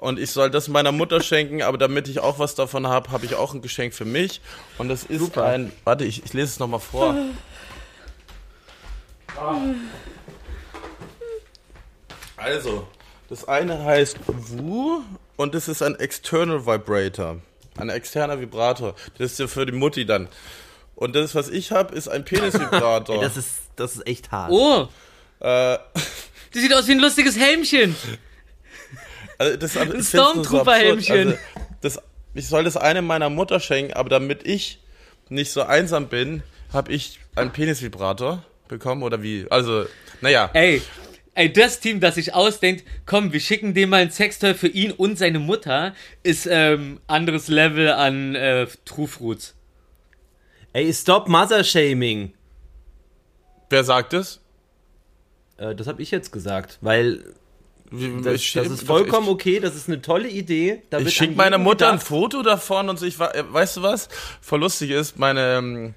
Und 0.00 0.18
ich 0.18 0.30
soll 0.32 0.50
das 0.50 0.68
meiner 0.68 0.92
Mutter 0.92 1.22
schenken, 1.22 1.62
aber 1.62 1.78
damit 1.78 2.08
ich 2.08 2.20
auch 2.20 2.38
was 2.38 2.54
davon 2.54 2.86
habe, 2.86 3.10
habe 3.10 3.24
ich 3.24 3.36
auch 3.36 3.54
ein 3.54 3.62
Geschenk 3.62 3.94
für 3.94 4.04
mich. 4.04 4.40
Und 4.76 4.88
das 4.88 5.04
ist 5.04 5.20
Super. 5.20 5.44
ein. 5.44 5.72
Warte, 5.84 6.04
ich, 6.04 6.24
ich 6.24 6.32
lese 6.34 6.46
es 6.46 6.58
nochmal 6.58 6.80
vor. 6.80 7.14
Also, 12.36 12.86
das 13.30 13.48
eine 13.48 13.82
heißt 13.82 14.18
Wu 14.26 15.00
und 15.36 15.54
das 15.54 15.68
ist 15.68 15.82
ein 15.82 15.94
External 15.98 16.66
Vibrator. 16.66 17.38
Ein 17.76 17.88
externer 17.88 18.40
Vibrator. 18.40 18.94
Das 19.18 19.32
ist 19.32 19.38
ja 19.38 19.46
für 19.46 19.66
die 19.66 19.72
Mutti 19.72 20.06
dann. 20.06 20.28
Und 20.94 21.16
das, 21.16 21.34
was 21.34 21.48
ich 21.48 21.72
habe, 21.72 21.94
ist 21.94 22.08
ein 22.08 22.24
Penisvibrator. 22.26 23.20
Das 23.20 23.36
ist, 23.36 23.62
das 23.76 23.96
ist 23.96 24.06
echt 24.06 24.30
hart. 24.30 24.50
Oh, 24.52 24.88
äh, 25.44 25.78
die 26.54 26.60
sieht 26.60 26.74
aus 26.74 26.88
wie 26.88 26.92
ein 26.92 27.00
lustiges 27.00 27.38
Helmchen. 27.38 27.94
Also 29.38 29.56
das, 29.56 29.76
ein 29.76 30.02
Stormtrooper-Helmchen. 30.02 31.28
Also 31.28 31.38
das, 31.80 32.00
ich 32.34 32.48
soll 32.48 32.64
das 32.64 32.76
eine 32.76 33.02
meiner 33.02 33.30
Mutter 33.30 33.60
schenken, 33.60 33.92
aber 33.92 34.08
damit 34.08 34.46
ich 34.46 34.80
nicht 35.28 35.50
so 35.52 35.62
einsam 35.62 36.08
bin, 36.08 36.42
habe 36.72 36.92
ich 36.92 37.20
einen 37.34 37.52
Penisvibrator 37.52 38.44
bekommen 38.68 39.02
oder 39.02 39.22
wie? 39.22 39.46
Also, 39.50 39.86
naja. 40.20 40.50
Ey, 40.54 40.82
ey, 41.34 41.52
das 41.52 41.80
Team, 41.80 42.00
das 42.00 42.14
sich 42.14 42.34
ausdenkt, 42.34 42.84
komm, 43.06 43.32
wir 43.32 43.40
schicken 43.40 43.74
dem 43.74 43.90
mal 43.90 44.02
ein 44.02 44.10
Sextoy 44.10 44.54
für 44.54 44.68
ihn 44.68 44.92
und 44.92 45.18
seine 45.18 45.38
Mutter, 45.40 45.94
ist 46.22 46.46
ähm, 46.50 47.00
anderes 47.06 47.48
Level 47.48 47.90
an 47.90 48.34
äh, 48.34 48.66
Trufruts. 48.84 49.54
Ey, 50.72 50.92
stop 50.92 51.28
Mother 51.28 51.62
Shaming. 51.64 52.32
Wer 53.70 53.84
sagt 53.84 54.12
es? 54.14 54.43
Äh, 55.56 55.74
das 55.74 55.86
habe 55.86 56.02
ich 56.02 56.10
jetzt 56.10 56.32
gesagt, 56.32 56.78
weil 56.80 57.22
das, 57.90 58.34
ich- 58.34 58.52
das 58.54 58.68
ist 58.68 58.82
vollkommen 58.84 59.28
okay, 59.28 59.60
das 59.60 59.76
ist 59.76 59.88
eine 59.88 60.02
tolle 60.02 60.28
Idee. 60.28 60.82
Da 60.90 60.98
Ich 60.98 61.14
schicke 61.14 61.34
meiner 61.34 61.58
Mutter 61.58 61.92
ein. 61.92 62.00
Foto 62.00 62.42
davon 62.42 62.88
und 62.88 62.98
so. 62.98 63.06
Ich 63.06 63.18
war, 63.18 63.34
äh, 63.34 63.44
weißt 63.52 63.76
du 63.76 63.82
was? 63.82 64.08
Voll 64.40 64.60
lustig 64.60 64.90
ist, 64.90 65.18
meine 65.18 65.56
ähm, 65.58 65.94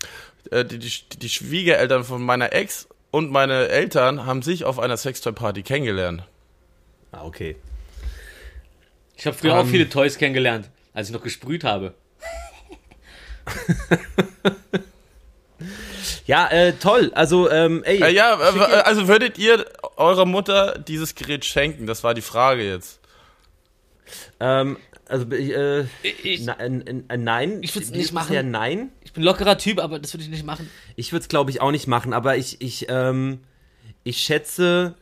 äh, 0.52 0.64
die, 0.64 0.78
die, 0.80 0.92
die 1.18 1.30
Schwiegereltern 1.30 2.04
von 2.04 2.22
meiner 2.22 2.54
Ex 2.54 2.88
und 3.10 3.32
meine 3.32 3.70
Eltern 3.70 4.26
haben 4.26 4.42
sich 4.44 4.64
auf 4.66 4.80
einer 4.80 4.98
Sextoy-Party 4.98 5.64
kennengelernt. 5.64 6.24
Ah, 7.12 7.24
okay. 7.26 7.56
Ich 9.16 9.26
habe 9.26 9.36
früher 9.36 9.56
auch 9.58 9.66
viele 9.66 9.90
Toys 9.90 10.18
kennengelernt, 10.20 10.70
als 10.94 11.08
ich 11.08 11.14
noch 11.14 11.24
gesprüht 11.24 11.64
habe. 11.64 11.96
Ja, 16.28 16.48
äh, 16.50 16.74
toll. 16.74 17.12
Also, 17.16 17.50
ähm, 17.50 17.84
ey. 17.86 18.04
Äh, 18.04 18.10
ja, 18.14 18.38
äh, 18.38 18.82
also 18.82 19.08
würdet 19.08 19.38
ihr 19.38 19.66
eurer 19.96 20.26
Mutter 20.26 20.78
dieses 20.78 21.16
Gerät 21.16 21.46
schenken? 21.46 21.88
Das 21.88 22.04
war 22.04 22.14
die 22.14 22.22
Frage 22.22 22.68
jetzt. 22.68 23.00
ähm, 24.42 24.78
also, 25.08 25.26
äh, 25.32 25.86
Ich, 26.04 26.42
na, 26.44 26.60
äh, 26.60 26.68
äh, 27.08 27.18
nein. 27.18 27.60
Ich 27.64 27.74
würd's 27.74 27.94
Wie 27.94 27.98
nicht 27.98 28.08
ist 28.08 28.12
machen. 28.12 28.34
Ja, 28.34 28.44
nein. 28.44 28.90
ich 29.06 29.14
bin 29.14 29.24
lockerer 29.24 29.58
Typ, 29.58 29.80
aber 29.80 30.00
das 30.00 30.14
würde 30.14 30.26
ich 30.26 30.30
nicht 30.30 30.46
machen. 30.46 30.70
Ich 30.98 31.14
würde 31.14 31.22
es, 31.22 31.30
glaube 31.30 31.50
ich, 31.50 31.62
auch 31.62 31.72
nicht 31.72 31.88
machen, 31.88 32.12
aber 32.12 32.36
ich, 32.36 32.62
ich, 32.62 32.88
ähm, 32.90 33.40
ich 34.04 34.18
schätze. 34.18 34.96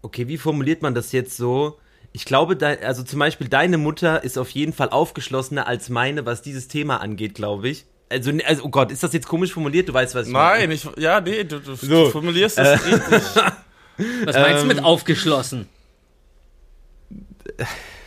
Okay, 0.00 0.28
wie 0.28 0.38
formuliert 0.38 0.80
man 0.80 0.94
das 0.94 1.12
jetzt 1.12 1.36
so? 1.36 1.78
Ich 2.12 2.24
glaube, 2.24 2.56
de, 2.56 2.82
also 2.82 3.02
zum 3.02 3.18
Beispiel 3.18 3.48
deine 3.48 3.76
Mutter 3.76 4.24
ist 4.24 4.38
auf 4.38 4.48
jeden 4.50 4.72
Fall 4.72 4.88
aufgeschlossener 4.88 5.66
als 5.66 5.90
meine, 5.90 6.24
was 6.24 6.40
dieses 6.40 6.68
Thema 6.68 7.02
angeht, 7.02 7.34
glaube 7.34 7.68
ich. 7.68 7.84
Also, 8.08 8.30
ne- 8.32 8.44
also, 8.46 8.64
oh 8.64 8.68
Gott, 8.68 8.92
ist 8.92 9.02
das 9.02 9.12
jetzt 9.12 9.26
komisch 9.26 9.52
formuliert? 9.52 9.88
Du 9.88 9.92
weißt, 9.94 10.14
was 10.14 10.26
ich 10.28 10.32
Nein, 10.32 10.70
ich, 10.70 10.86
ja, 10.96 11.20
nee, 11.20 11.42
du, 11.44 11.58
du, 11.60 11.74
So. 11.74 12.04
du 12.04 12.10
formulierst 12.10 12.58
das 12.58 12.84
richtig. 12.84 13.02
Was 14.26 14.36
meinst 14.36 14.62
du 14.62 14.66
mit 14.66 14.76
Ähm, 14.78 14.84
aufgeschlossen? 14.84 15.68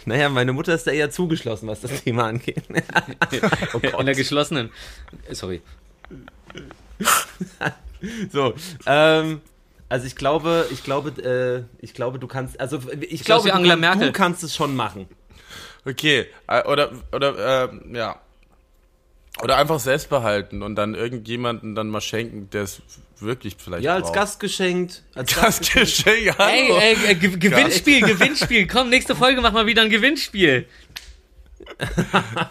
Naja, 0.05 0.29
meine 0.29 0.53
Mutter 0.53 0.73
ist 0.75 0.85
da 0.85 0.91
eher 0.91 1.09
zugeschlossen, 1.09 1.67
was 1.67 1.81
das 1.81 2.03
Thema 2.03 2.25
angeht. 2.27 2.61
oh 3.73 3.77
In 3.81 3.91
Gott. 3.91 4.07
der 4.07 4.13
geschlossenen. 4.15 4.69
äh, 5.27 5.33
Sorry. 5.35 5.61
So, 8.31 8.53
ähm, 8.85 9.41
also 9.89 10.05
ich 10.07 10.15
glaube, 10.15 10.67
ich 10.71 10.83
glaube, 10.83 11.09
äh, 11.21 11.83
ich 11.83 11.93
glaube, 11.93 12.17
du 12.19 12.27
kannst, 12.27 12.59
also 12.59 12.79
ich 13.01 13.23
glaube, 13.25 13.45
wie 13.45 13.49
du, 13.49 13.55
Angela 13.55 13.73
kann- 13.73 13.79
Merkel. 13.81 14.07
du 14.07 14.13
kannst 14.13 14.41
es 14.43 14.55
schon 14.55 14.73
machen. 14.75 15.07
Okay, 15.85 16.27
äh, 16.47 16.63
oder, 16.67 16.91
oder, 17.11 17.69
ähm, 17.71 17.93
ja. 17.95 18.15
Oder 19.41 19.57
einfach 19.57 19.79
selbst 19.79 20.09
behalten 20.09 20.61
und 20.61 20.75
dann 20.75 20.95
irgendjemanden 20.95 21.73
dann 21.75 21.87
mal 21.89 22.01
schenken, 22.01 22.49
der 22.49 22.63
es 22.63 22.81
wirklich 23.19 23.55
vielleicht 23.57 23.83
Ja, 23.83 23.93
als 23.95 24.03
braucht. 24.07 24.15
Gast 24.15 24.39
geschenkt. 24.39 25.03
Als 25.15 25.33
Das 25.39 25.59
Geschenk, 25.61 26.07
Ey, 26.17 26.33
hallo. 26.37 26.77
ey, 26.77 26.95
äh, 27.11 27.15
Ge 27.15 27.37
Gewinnspiel, 27.37 28.01
Gewinnspiel. 28.01 28.67
Komm, 28.67 28.89
nächste 28.89 29.15
Folge 29.15 29.39
machen 29.41 29.55
wir 29.55 29.65
wieder 29.65 29.81
ein 29.83 29.89
Gewinnspiel. 29.89 30.67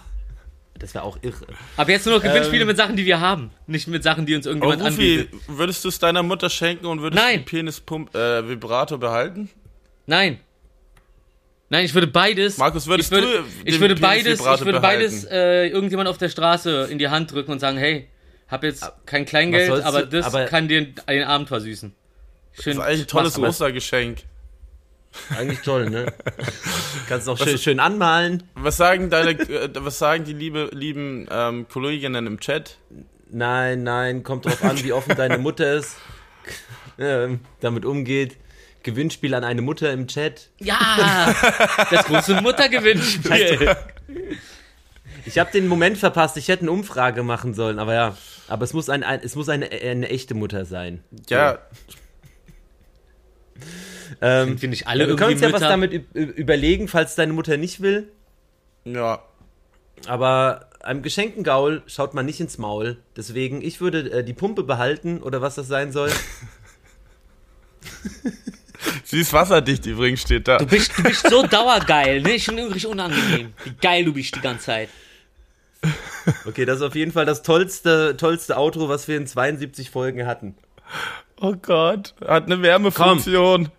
Das 0.80 0.94
wäre 0.94 1.02
auch 1.02 1.18
irre. 1.22 1.44
Aber 1.76 1.90
jetzt 1.90 2.06
nur 2.06 2.14
noch 2.14 2.22
Gewinnspiele 2.22 2.62
Ähm. 2.62 2.68
mit 2.68 2.76
Sachen, 2.76 2.94
die 2.94 3.04
wir 3.04 3.18
haben. 3.18 3.50
Nicht 3.66 3.88
mit 3.88 4.04
Sachen, 4.04 4.26
die 4.26 4.36
uns 4.36 4.46
Oh, 4.46 4.50
irgendjemand 4.50 4.82
Rufi, 4.82 5.22
anbietet. 5.22 5.40
würdest 5.48 5.84
du 5.84 5.88
es 5.88 5.98
deiner 5.98 6.22
Mutter 6.22 6.48
schenken 6.48 6.86
und 6.86 7.02
würdest 7.02 7.20
Nein. 7.20 7.40
den 7.40 7.44
Penispump 7.46 8.14
äh, 8.14 8.48
Vibrator 8.48 8.96
behalten? 8.98 9.50
Nein. 10.06 10.38
Nein, 11.70 11.84
ich 11.84 11.94
würde 11.94 12.06
beides. 12.06 12.56
Markus, 12.56 12.86
würdest 12.86 13.12
ich 13.12 13.18
würde, 13.18 13.38
du 13.42 13.44
ich 13.64 13.78
würde 13.80 13.94
beides, 13.96 14.40
ich 14.40 14.64
würde 14.64 14.80
beides 14.80 15.24
äh, 15.24 15.66
irgendjemand 15.68 16.08
auf 16.08 16.16
der 16.16 16.30
Straße 16.30 16.88
in 16.90 16.98
die 16.98 17.08
Hand 17.08 17.32
drücken 17.32 17.52
und 17.52 17.58
sagen, 17.58 17.76
hey, 17.76 18.08
hab 18.48 18.64
jetzt 18.64 18.90
kein 19.04 19.26
Kleingeld, 19.26 19.70
aber 19.84 20.02
du- 20.02 20.16
das 20.18 20.26
aber- 20.26 20.46
kann 20.46 20.68
dir 20.68 20.86
den 20.86 21.24
Abend 21.24 21.48
versüßen. 21.48 21.92
Schön. 22.52 22.76
Das 22.76 22.84
ist 22.86 22.90
eigentlich 22.90 23.00
ein 23.02 23.06
tolles. 23.08 23.38
Ostergeschenk. 23.38 24.18
Eigentlich 25.36 25.60
toll, 25.60 25.88
ne? 25.90 26.12
Kannst 27.08 27.28
auch 27.28 27.38
schön, 27.38 27.58
schön 27.58 27.80
anmalen. 27.80 28.42
Was 28.54 28.76
sagen 28.76 29.10
deine, 29.10 29.30
äh, 29.30 29.70
was 29.74 29.98
sagen 29.98 30.24
die 30.24 30.32
liebe, 30.34 30.70
lieben 30.72 31.26
ähm, 31.30 31.66
Kolleginnen 31.68 32.26
im 32.26 32.40
Chat? 32.40 32.78
Nein, 33.30 33.82
nein, 33.82 34.22
kommt 34.22 34.46
drauf 34.46 34.62
an, 34.64 34.82
wie 34.82 34.92
offen 34.92 35.16
deine 35.16 35.38
Mutter 35.38 35.74
ist, 35.74 35.96
ähm, 36.98 37.40
damit 37.60 37.84
umgeht. 37.84 38.36
Gewinnspiel 38.82 39.34
an 39.34 39.44
eine 39.44 39.62
Mutter 39.62 39.92
im 39.92 40.06
Chat. 40.06 40.50
Ja, 40.58 41.34
das 41.90 42.06
große 42.06 42.40
Muttergewinnspiel. 42.40 43.76
Ich 45.24 45.38
habe 45.38 45.50
den 45.52 45.68
Moment 45.68 45.98
verpasst, 45.98 46.36
ich 46.36 46.48
hätte 46.48 46.62
eine 46.62 46.72
Umfrage 46.72 47.22
machen 47.22 47.54
sollen, 47.54 47.78
aber 47.78 47.94
ja. 47.94 48.16
Aber 48.48 48.64
es 48.64 48.72
muss, 48.72 48.88
ein, 48.88 49.02
ein, 49.02 49.20
es 49.22 49.34
muss 49.34 49.50
eine, 49.50 49.70
eine 49.70 50.08
echte 50.08 50.34
Mutter 50.34 50.64
sein. 50.64 51.04
Ja, 51.28 51.58
Ähm, 54.20 54.58
Finde 54.58 54.74
ich 54.74 54.86
alle 54.86 55.06
wir 55.06 55.16
können 55.16 55.32
uns 55.32 55.42
ja 55.42 55.52
was 55.52 55.60
damit 55.60 55.92
überlegen, 56.14 56.88
falls 56.88 57.14
deine 57.14 57.32
Mutter 57.32 57.56
nicht 57.56 57.80
will. 57.80 58.10
ja. 58.84 59.22
Aber 60.06 60.70
einem 60.80 61.02
geschenkten 61.02 61.42
Gaul 61.42 61.82
schaut 61.86 62.14
man 62.14 62.24
nicht 62.24 62.38
ins 62.38 62.56
Maul. 62.56 62.98
Deswegen, 63.16 63.62
ich 63.62 63.80
würde 63.80 64.08
äh, 64.12 64.22
die 64.22 64.32
Pumpe 64.32 64.62
behalten 64.62 65.20
oder 65.20 65.42
was 65.42 65.56
das 65.56 65.66
sein 65.66 65.90
soll. 65.90 66.12
Sie 69.04 69.20
ist 69.20 69.32
wasserdicht 69.32 69.86
übrigens, 69.86 70.22
steht 70.22 70.48
da. 70.48 70.58
Du 70.58 70.66
bist, 70.66 70.96
du 70.96 71.02
bist 71.02 71.28
so 71.28 71.42
dauergeil, 71.42 72.22
ne? 72.22 72.38
Schon 72.38 72.58
irgendwie 72.58 72.86
unangenehm. 72.86 73.52
Wie 73.64 73.72
geil 73.80 74.04
du 74.04 74.12
bist 74.12 74.34
die 74.36 74.40
ganze 74.40 74.66
Zeit. 74.66 74.88
Okay, 76.46 76.64
das 76.64 76.76
ist 76.76 76.82
auf 76.82 76.94
jeden 76.94 77.12
Fall 77.12 77.24
das 77.24 77.42
tollste, 77.42 78.16
tollste 78.16 78.56
Outro, 78.56 78.88
was 78.88 79.08
wir 79.08 79.16
in 79.16 79.26
72 79.26 79.90
Folgen 79.90 80.26
hatten. 80.26 80.54
Oh 81.40 81.54
Gott, 81.54 82.14
hat 82.26 82.46
eine 82.46 82.62
Wärmefunktion. 82.62 83.70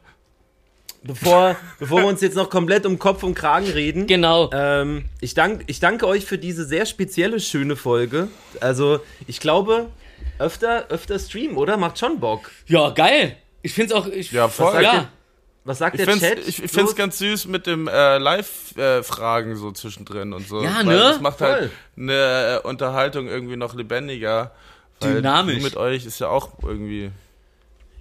Bevor, 1.01 1.55
bevor 1.79 2.01
wir 2.01 2.07
uns 2.07 2.21
jetzt 2.21 2.35
noch 2.35 2.49
komplett 2.49 2.85
um 2.85 2.99
Kopf 2.99 3.23
und 3.23 3.33
Kragen 3.33 3.67
reden. 3.67 4.05
Genau. 4.07 4.49
Ähm, 4.51 5.05
ich, 5.21 5.33
dank, 5.33 5.63
ich 5.67 5.79
danke 5.79 6.05
euch 6.07 6.25
für 6.25 6.37
diese 6.37 6.65
sehr 6.65 6.85
spezielle, 6.85 7.39
schöne 7.39 7.77
Folge. 7.77 8.27
Also, 8.59 8.99
ich 9.25 9.39
glaube, 9.39 9.89
öfter, 10.39 10.87
öfter 10.89 11.17
streamen, 11.17 11.55
oder? 11.55 11.77
Macht 11.77 11.99
schon 11.99 12.19
Bock. 12.19 12.51
Ja, 12.67 12.89
geil. 12.89 13.37
Ich 13.61 13.73
find's 13.73 13.91
auch. 13.93 14.07
Ich, 14.07 14.31
Ja, 14.31 14.47
voll. 14.47 14.71
sagt 14.73 14.83
Ja. 14.83 14.93
ihr- 14.93 15.07
Was 15.65 15.77
sagt 15.77 15.95
Ich 15.99 16.05
der 16.05 16.13
find's, 16.13 16.27
Chat? 16.27 16.39
ich, 16.47 16.63
ich 16.63 16.71
find's 16.71 16.91
So- 16.91 16.95
ganz 16.97 17.17
süß 17.19 17.45
mit 17.47 17.67
dem 17.67 17.87
äh, 17.87 18.17
Live-Fragen 18.17 19.55
so 19.57 19.71
zwischendrin 19.71 20.33
und 20.33 20.47
so. 20.47 20.63
Ja, 20.63 20.77
Weil 20.77 20.85
ne? 20.85 20.97
Das 20.97 21.19
macht 21.21 21.37
Voll. 21.39 21.47
halt 21.47 21.71
eine 21.97 22.61
äh, 22.63 22.67
Unterhaltung 22.67 23.27
irgendwie 23.27 23.57
noch 23.57 23.75
lebendiger. 23.75 24.51
Weil 25.01 25.15
Dynamisch. 25.15 25.61
Mit 25.63 25.75
euch 25.77 26.05
ist 26.05 26.19
ja 26.19 26.27
auch 26.29 26.51
irgendwie. 26.63 27.11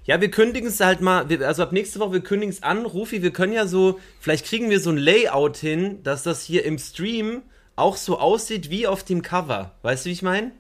Ja, 0.04 0.20
wir 0.20 0.30
kündigen 0.30 0.68
es 0.68 0.80
halt 0.80 1.00
mal, 1.02 1.28
wir, 1.28 1.46
also 1.46 1.62
ab 1.62 1.72
nächste 1.72 1.98
Woche, 2.00 2.12
wir 2.14 2.20
kündigen 2.20 2.52
es 2.52 2.62
an. 2.62 2.86
Rufi, 2.86 3.22
wir 3.22 3.32
können 3.32 3.52
ja 3.52 3.66
so, 3.66 4.00
vielleicht 4.20 4.46
kriegen 4.46 4.70
wir 4.70 4.80
so 4.80 4.90
ein 4.90 4.96
Layout 4.96 5.58
hin, 5.58 6.02
dass 6.02 6.22
das 6.22 6.42
hier 6.42 6.64
im 6.64 6.78
Stream 6.78 7.42
auch 7.76 7.96
so 7.96 8.18
aussieht 8.18 8.70
wie 8.70 8.86
auf 8.86 9.04
dem 9.04 9.20
Cover. 9.22 9.72
Weißt 9.82 10.04
du, 10.06 10.08
wie 10.08 10.12
ich 10.12 10.22
meine? 10.22 10.52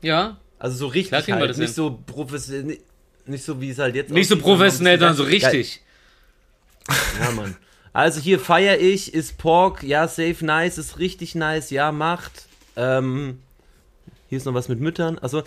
ja. 0.00 0.38
Also 0.58 0.78
so 0.78 0.86
richtig 0.86 1.12
halt, 1.30 1.50
das 1.50 1.58
nicht 1.58 1.66
hin. 1.66 1.74
so 1.74 1.98
professionell, 2.06 2.78
nicht 3.26 3.44
so 3.44 3.60
wie 3.60 3.70
es 3.70 3.78
halt 3.78 3.94
jetzt 3.94 4.10
Nicht 4.10 4.28
so 4.28 4.36
professionell, 4.38 4.98
sondern 4.98 5.16
so 5.16 5.24
Geil. 5.24 5.32
richtig. 5.34 5.80
Ja, 7.20 7.30
Mann. 7.30 7.56
Also 7.92 8.20
hier 8.20 8.40
feier 8.40 8.78
ich, 8.78 9.14
ist 9.14 9.38
Pork, 9.38 9.82
ja, 9.82 10.08
safe 10.08 10.44
nice, 10.44 10.78
ist 10.78 10.98
richtig 10.98 11.34
nice, 11.34 11.70
ja, 11.70 11.92
macht. 11.92 12.46
Ähm, 12.76 13.38
hier 14.34 14.38
ist 14.38 14.44
noch 14.46 14.54
was 14.54 14.68
mit 14.68 14.80
Müttern. 14.80 15.18
Also, 15.18 15.42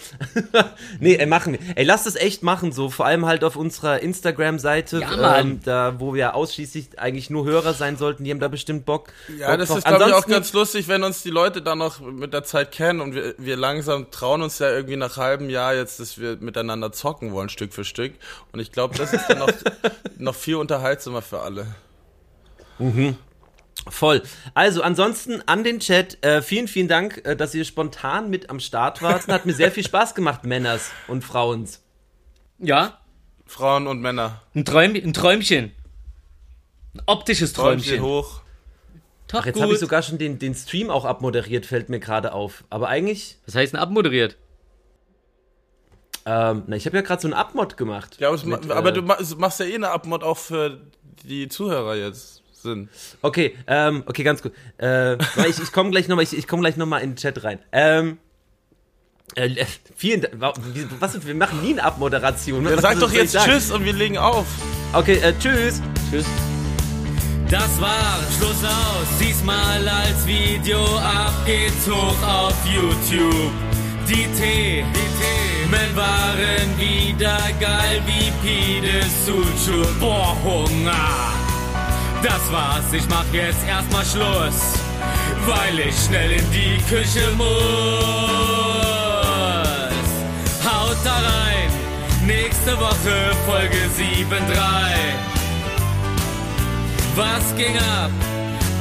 nee, 1.00 1.16
ey, 1.16 1.26
machen 1.26 1.54
wir. 1.54 1.60
Ey, 1.76 1.84
lass 1.84 2.06
das 2.06 2.16
echt 2.16 2.42
machen, 2.44 2.72
so. 2.72 2.90
Vor 2.90 3.06
allem 3.06 3.26
halt 3.26 3.44
auf 3.44 3.56
unserer 3.56 4.00
Instagram-Seite, 4.02 5.00
Ja, 5.02 5.16
Mann. 5.18 5.40
ähm, 5.52 5.60
da, 5.64 6.00
wo 6.00 6.14
wir 6.14 6.36
ausschließlich 6.36 7.00
eigentlich 7.00 7.30
nur 7.30 7.46
Hörer 7.46 7.74
sein 7.74 7.98
sollten, 7.98 8.24
die 8.24 8.32
haben 8.32 8.40
da 8.40 8.48
bestimmt 8.48 8.86
Bock. 8.86 9.10
Ja, 9.38 9.50
Bock 9.50 9.60
das 9.60 9.68
drauf. 9.70 9.78
ist, 9.80 9.84
glaube 9.88 9.98
ich, 9.98 10.04
auch 10.04 10.08
Ansonsten- 10.16 10.32
ganz 10.32 10.54
lustig, 10.54 10.88
wenn 10.88 11.04
uns 11.04 11.22
die 11.24 11.30
Leute 11.30 11.62
dann 11.62 11.78
noch 11.80 12.00
mit 12.00 12.34
der 12.34 12.44
Zeit 12.44 12.72
kennen 12.72 13.02
und 13.02 13.14
wir, 13.16 13.36
wir 13.38 13.58
langsam 13.58 14.10
trauen 14.12 14.42
uns 14.42 14.60
ja 14.60 14.70
irgendwie 14.72 14.96
nach 14.98 15.18
halbem 15.18 15.50
Jahr 15.50 15.76
jetzt, 15.76 16.00
dass 16.00 16.18
wir 16.20 16.38
miteinander 16.38 16.92
zocken 16.92 17.32
wollen, 17.34 17.50
Stück 17.50 17.74
für 17.74 17.84
Stück. 17.84 18.14
Und 18.54 18.60
ich 18.60 18.72
glaube, 18.72 18.96
das 18.98 19.14
ist 19.14 19.26
dann 19.28 19.40
noch, 19.40 19.50
noch 20.18 20.36
viel 20.36 20.56
unterhaltsamer 20.56 21.22
für 21.22 21.40
alle. 21.42 21.68
Voll. 23.90 24.22
Also, 24.54 24.82
ansonsten 24.82 25.42
an 25.46 25.64
den 25.64 25.80
Chat, 25.80 26.24
äh, 26.24 26.42
vielen, 26.42 26.68
vielen 26.68 26.88
Dank, 26.88 27.22
äh, 27.26 27.36
dass 27.36 27.54
ihr 27.56 27.64
spontan 27.66 28.30
mit 28.30 28.50
am 28.50 28.60
Start 28.60 29.02
wart. 29.02 29.28
Hat 29.28 29.46
mir 29.46 29.54
sehr 29.54 29.72
viel 29.72 29.84
Spaß 29.86 30.14
gemacht, 30.16 30.44
Männers 30.44 30.92
und 31.08 31.24
Frauens. 31.24 31.82
Ja. 32.60 33.00
Frauen 33.46 33.88
und 33.88 34.02
Männer. 34.02 34.42
Ein, 34.56 34.66
Träum, 34.66 34.94
ein 34.96 35.14
Träumchen. 35.14 35.72
Ein 36.96 37.02
optisches 37.06 37.54
Träumchen 37.54 38.00
Träumchen. 38.00 38.04
hoch. 38.06 38.42
Ach, 39.34 39.46
jetzt 39.46 39.62
habe 39.62 39.74
ich 39.74 39.80
sogar 39.80 40.02
schon 40.04 40.18
den, 40.18 40.40
den 40.40 40.56
Stream 40.56 40.90
auch 40.90 41.06
abmoderiert, 41.06 41.66
fällt 41.66 41.90
mir 41.90 42.00
gerade 42.00 42.32
auf. 42.34 42.64
Aber 42.70 42.88
eigentlich, 42.90 43.38
Was 43.46 43.56
heißt 43.56 43.74
denn 43.74 43.80
abmoderiert? 43.80 44.38
ähm, 46.26 46.64
na, 46.68 46.76
ich 46.76 46.86
habe 46.86 46.98
ja 46.98 47.04
gerade 47.04 47.22
so 47.22 47.28
einen 47.28 47.34
Abmod 47.34 47.78
gemacht. 47.78 48.18
Ja, 48.20 48.30
aber, 48.30 48.38
Mit, 48.46 48.66
ma- 48.68 48.74
aber 48.76 48.90
äh, 48.90 48.94
du 48.94 49.02
ma- 49.02 49.18
machst 49.38 49.60
ja 49.60 49.66
eh 49.66 49.76
eine 49.76 49.90
Abmod 49.90 50.24
auch 50.24 50.38
für 50.38 50.82
die 51.24 51.48
Zuhörer 51.48 51.96
jetzt. 51.96 52.37
Sind. 52.68 52.90
Okay, 53.22 53.56
ähm, 53.68 54.04
okay, 54.06 54.24
ganz 54.24 54.42
gut. 54.42 54.52
Äh, 54.82 55.16
ich 55.48 55.62
ich 55.62 55.72
komme 55.72 55.92
gleich 55.92 56.08
nochmal, 56.08 56.24
ich, 56.24 56.38
ich 56.38 56.48
komme 56.48 56.62
gleich 56.62 56.78
noch 56.78 56.86
mal 56.86 57.00
in 57.00 57.12
den 57.12 57.16
Chat 57.16 57.44
rein. 57.44 57.60
Ähm, 57.72 58.18
äh, 59.36 59.66
vielen 59.96 60.22
Dank. 60.22 60.34
Was, 61.00 61.26
wir 61.26 61.36
machen 61.36 61.62
nie 61.62 61.74
eine 61.74 61.84
Abmoderation. 61.84 62.66
Ja, 62.66 62.74
Was 62.74 62.82
sag 62.82 63.00
doch 63.00 63.12
jetzt? 63.12 63.38
Tschüss 63.38 63.72
und 63.72 63.86
wir 63.86 63.94
legen 63.94 64.18
auf. 64.18 64.46
Okay, 64.94 65.18
äh, 65.18 65.34
tschüss. 65.40 65.82
Tschüss. 66.12 66.26
Das 67.50 67.80
war 67.80 68.20
Schluss 68.38 68.62
aus, 68.64 69.18
diesmal 69.22 69.88
als 69.88 70.28
Video, 70.28 70.84
ab 70.98 71.34
geht's 71.46 71.88
hoch 71.88 72.28
auf 72.28 72.56
YouTube. 72.66 73.52
Die 74.06 74.28
Themen 74.38 75.96
waren 75.96 76.78
wieder 76.78 77.38
geil 77.60 78.02
wie 78.06 78.32
Pides 78.42 79.26
Suchu. 79.26 79.82
Boah, 80.00 80.36
Hunger. 80.44 81.47
Das 82.24 82.52
war's, 82.52 82.92
ich 82.92 83.08
mach 83.10 83.26
jetzt 83.32 83.66
erstmal 83.68 84.06
Schluss, 84.06 84.80
weil 85.46 85.80
ich 85.80 85.96
schnell 86.06 86.32
in 86.32 86.52
die 86.52 86.78
Küche 86.90 87.32
muss. 87.38 87.48
Haut 90.66 90.98
da 91.04 91.14
rein, 91.14 91.72
nächste 92.26 92.78
Woche 92.80 93.36
Folge 93.46 93.78
7.3. 93.98 95.28
Was 97.16 97.56
ging 97.56 97.78
ab? 97.78 98.12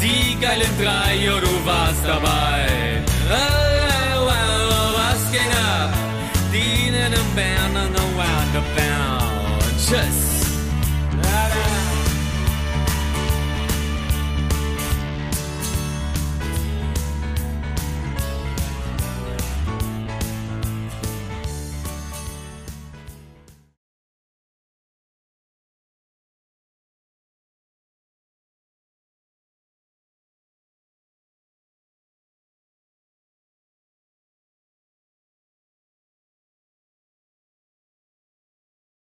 Die 0.01 0.39
geilen 0.41 0.71
drei, 0.81 1.17
jo, 1.17 1.41
du 1.41 1.67
warst 1.67 2.05
dabei. 2.07 3.03
Oh, 3.31 3.35
oh, 3.35 4.29
oh, 4.29 4.95
Was 4.97 5.33
ging 5.33 5.53
ab? 5.53 5.93
Die 6.53 6.89
in 6.89 6.95
Band, 7.35 7.97
bound. 8.77 9.65
Tschüss. 9.79 10.36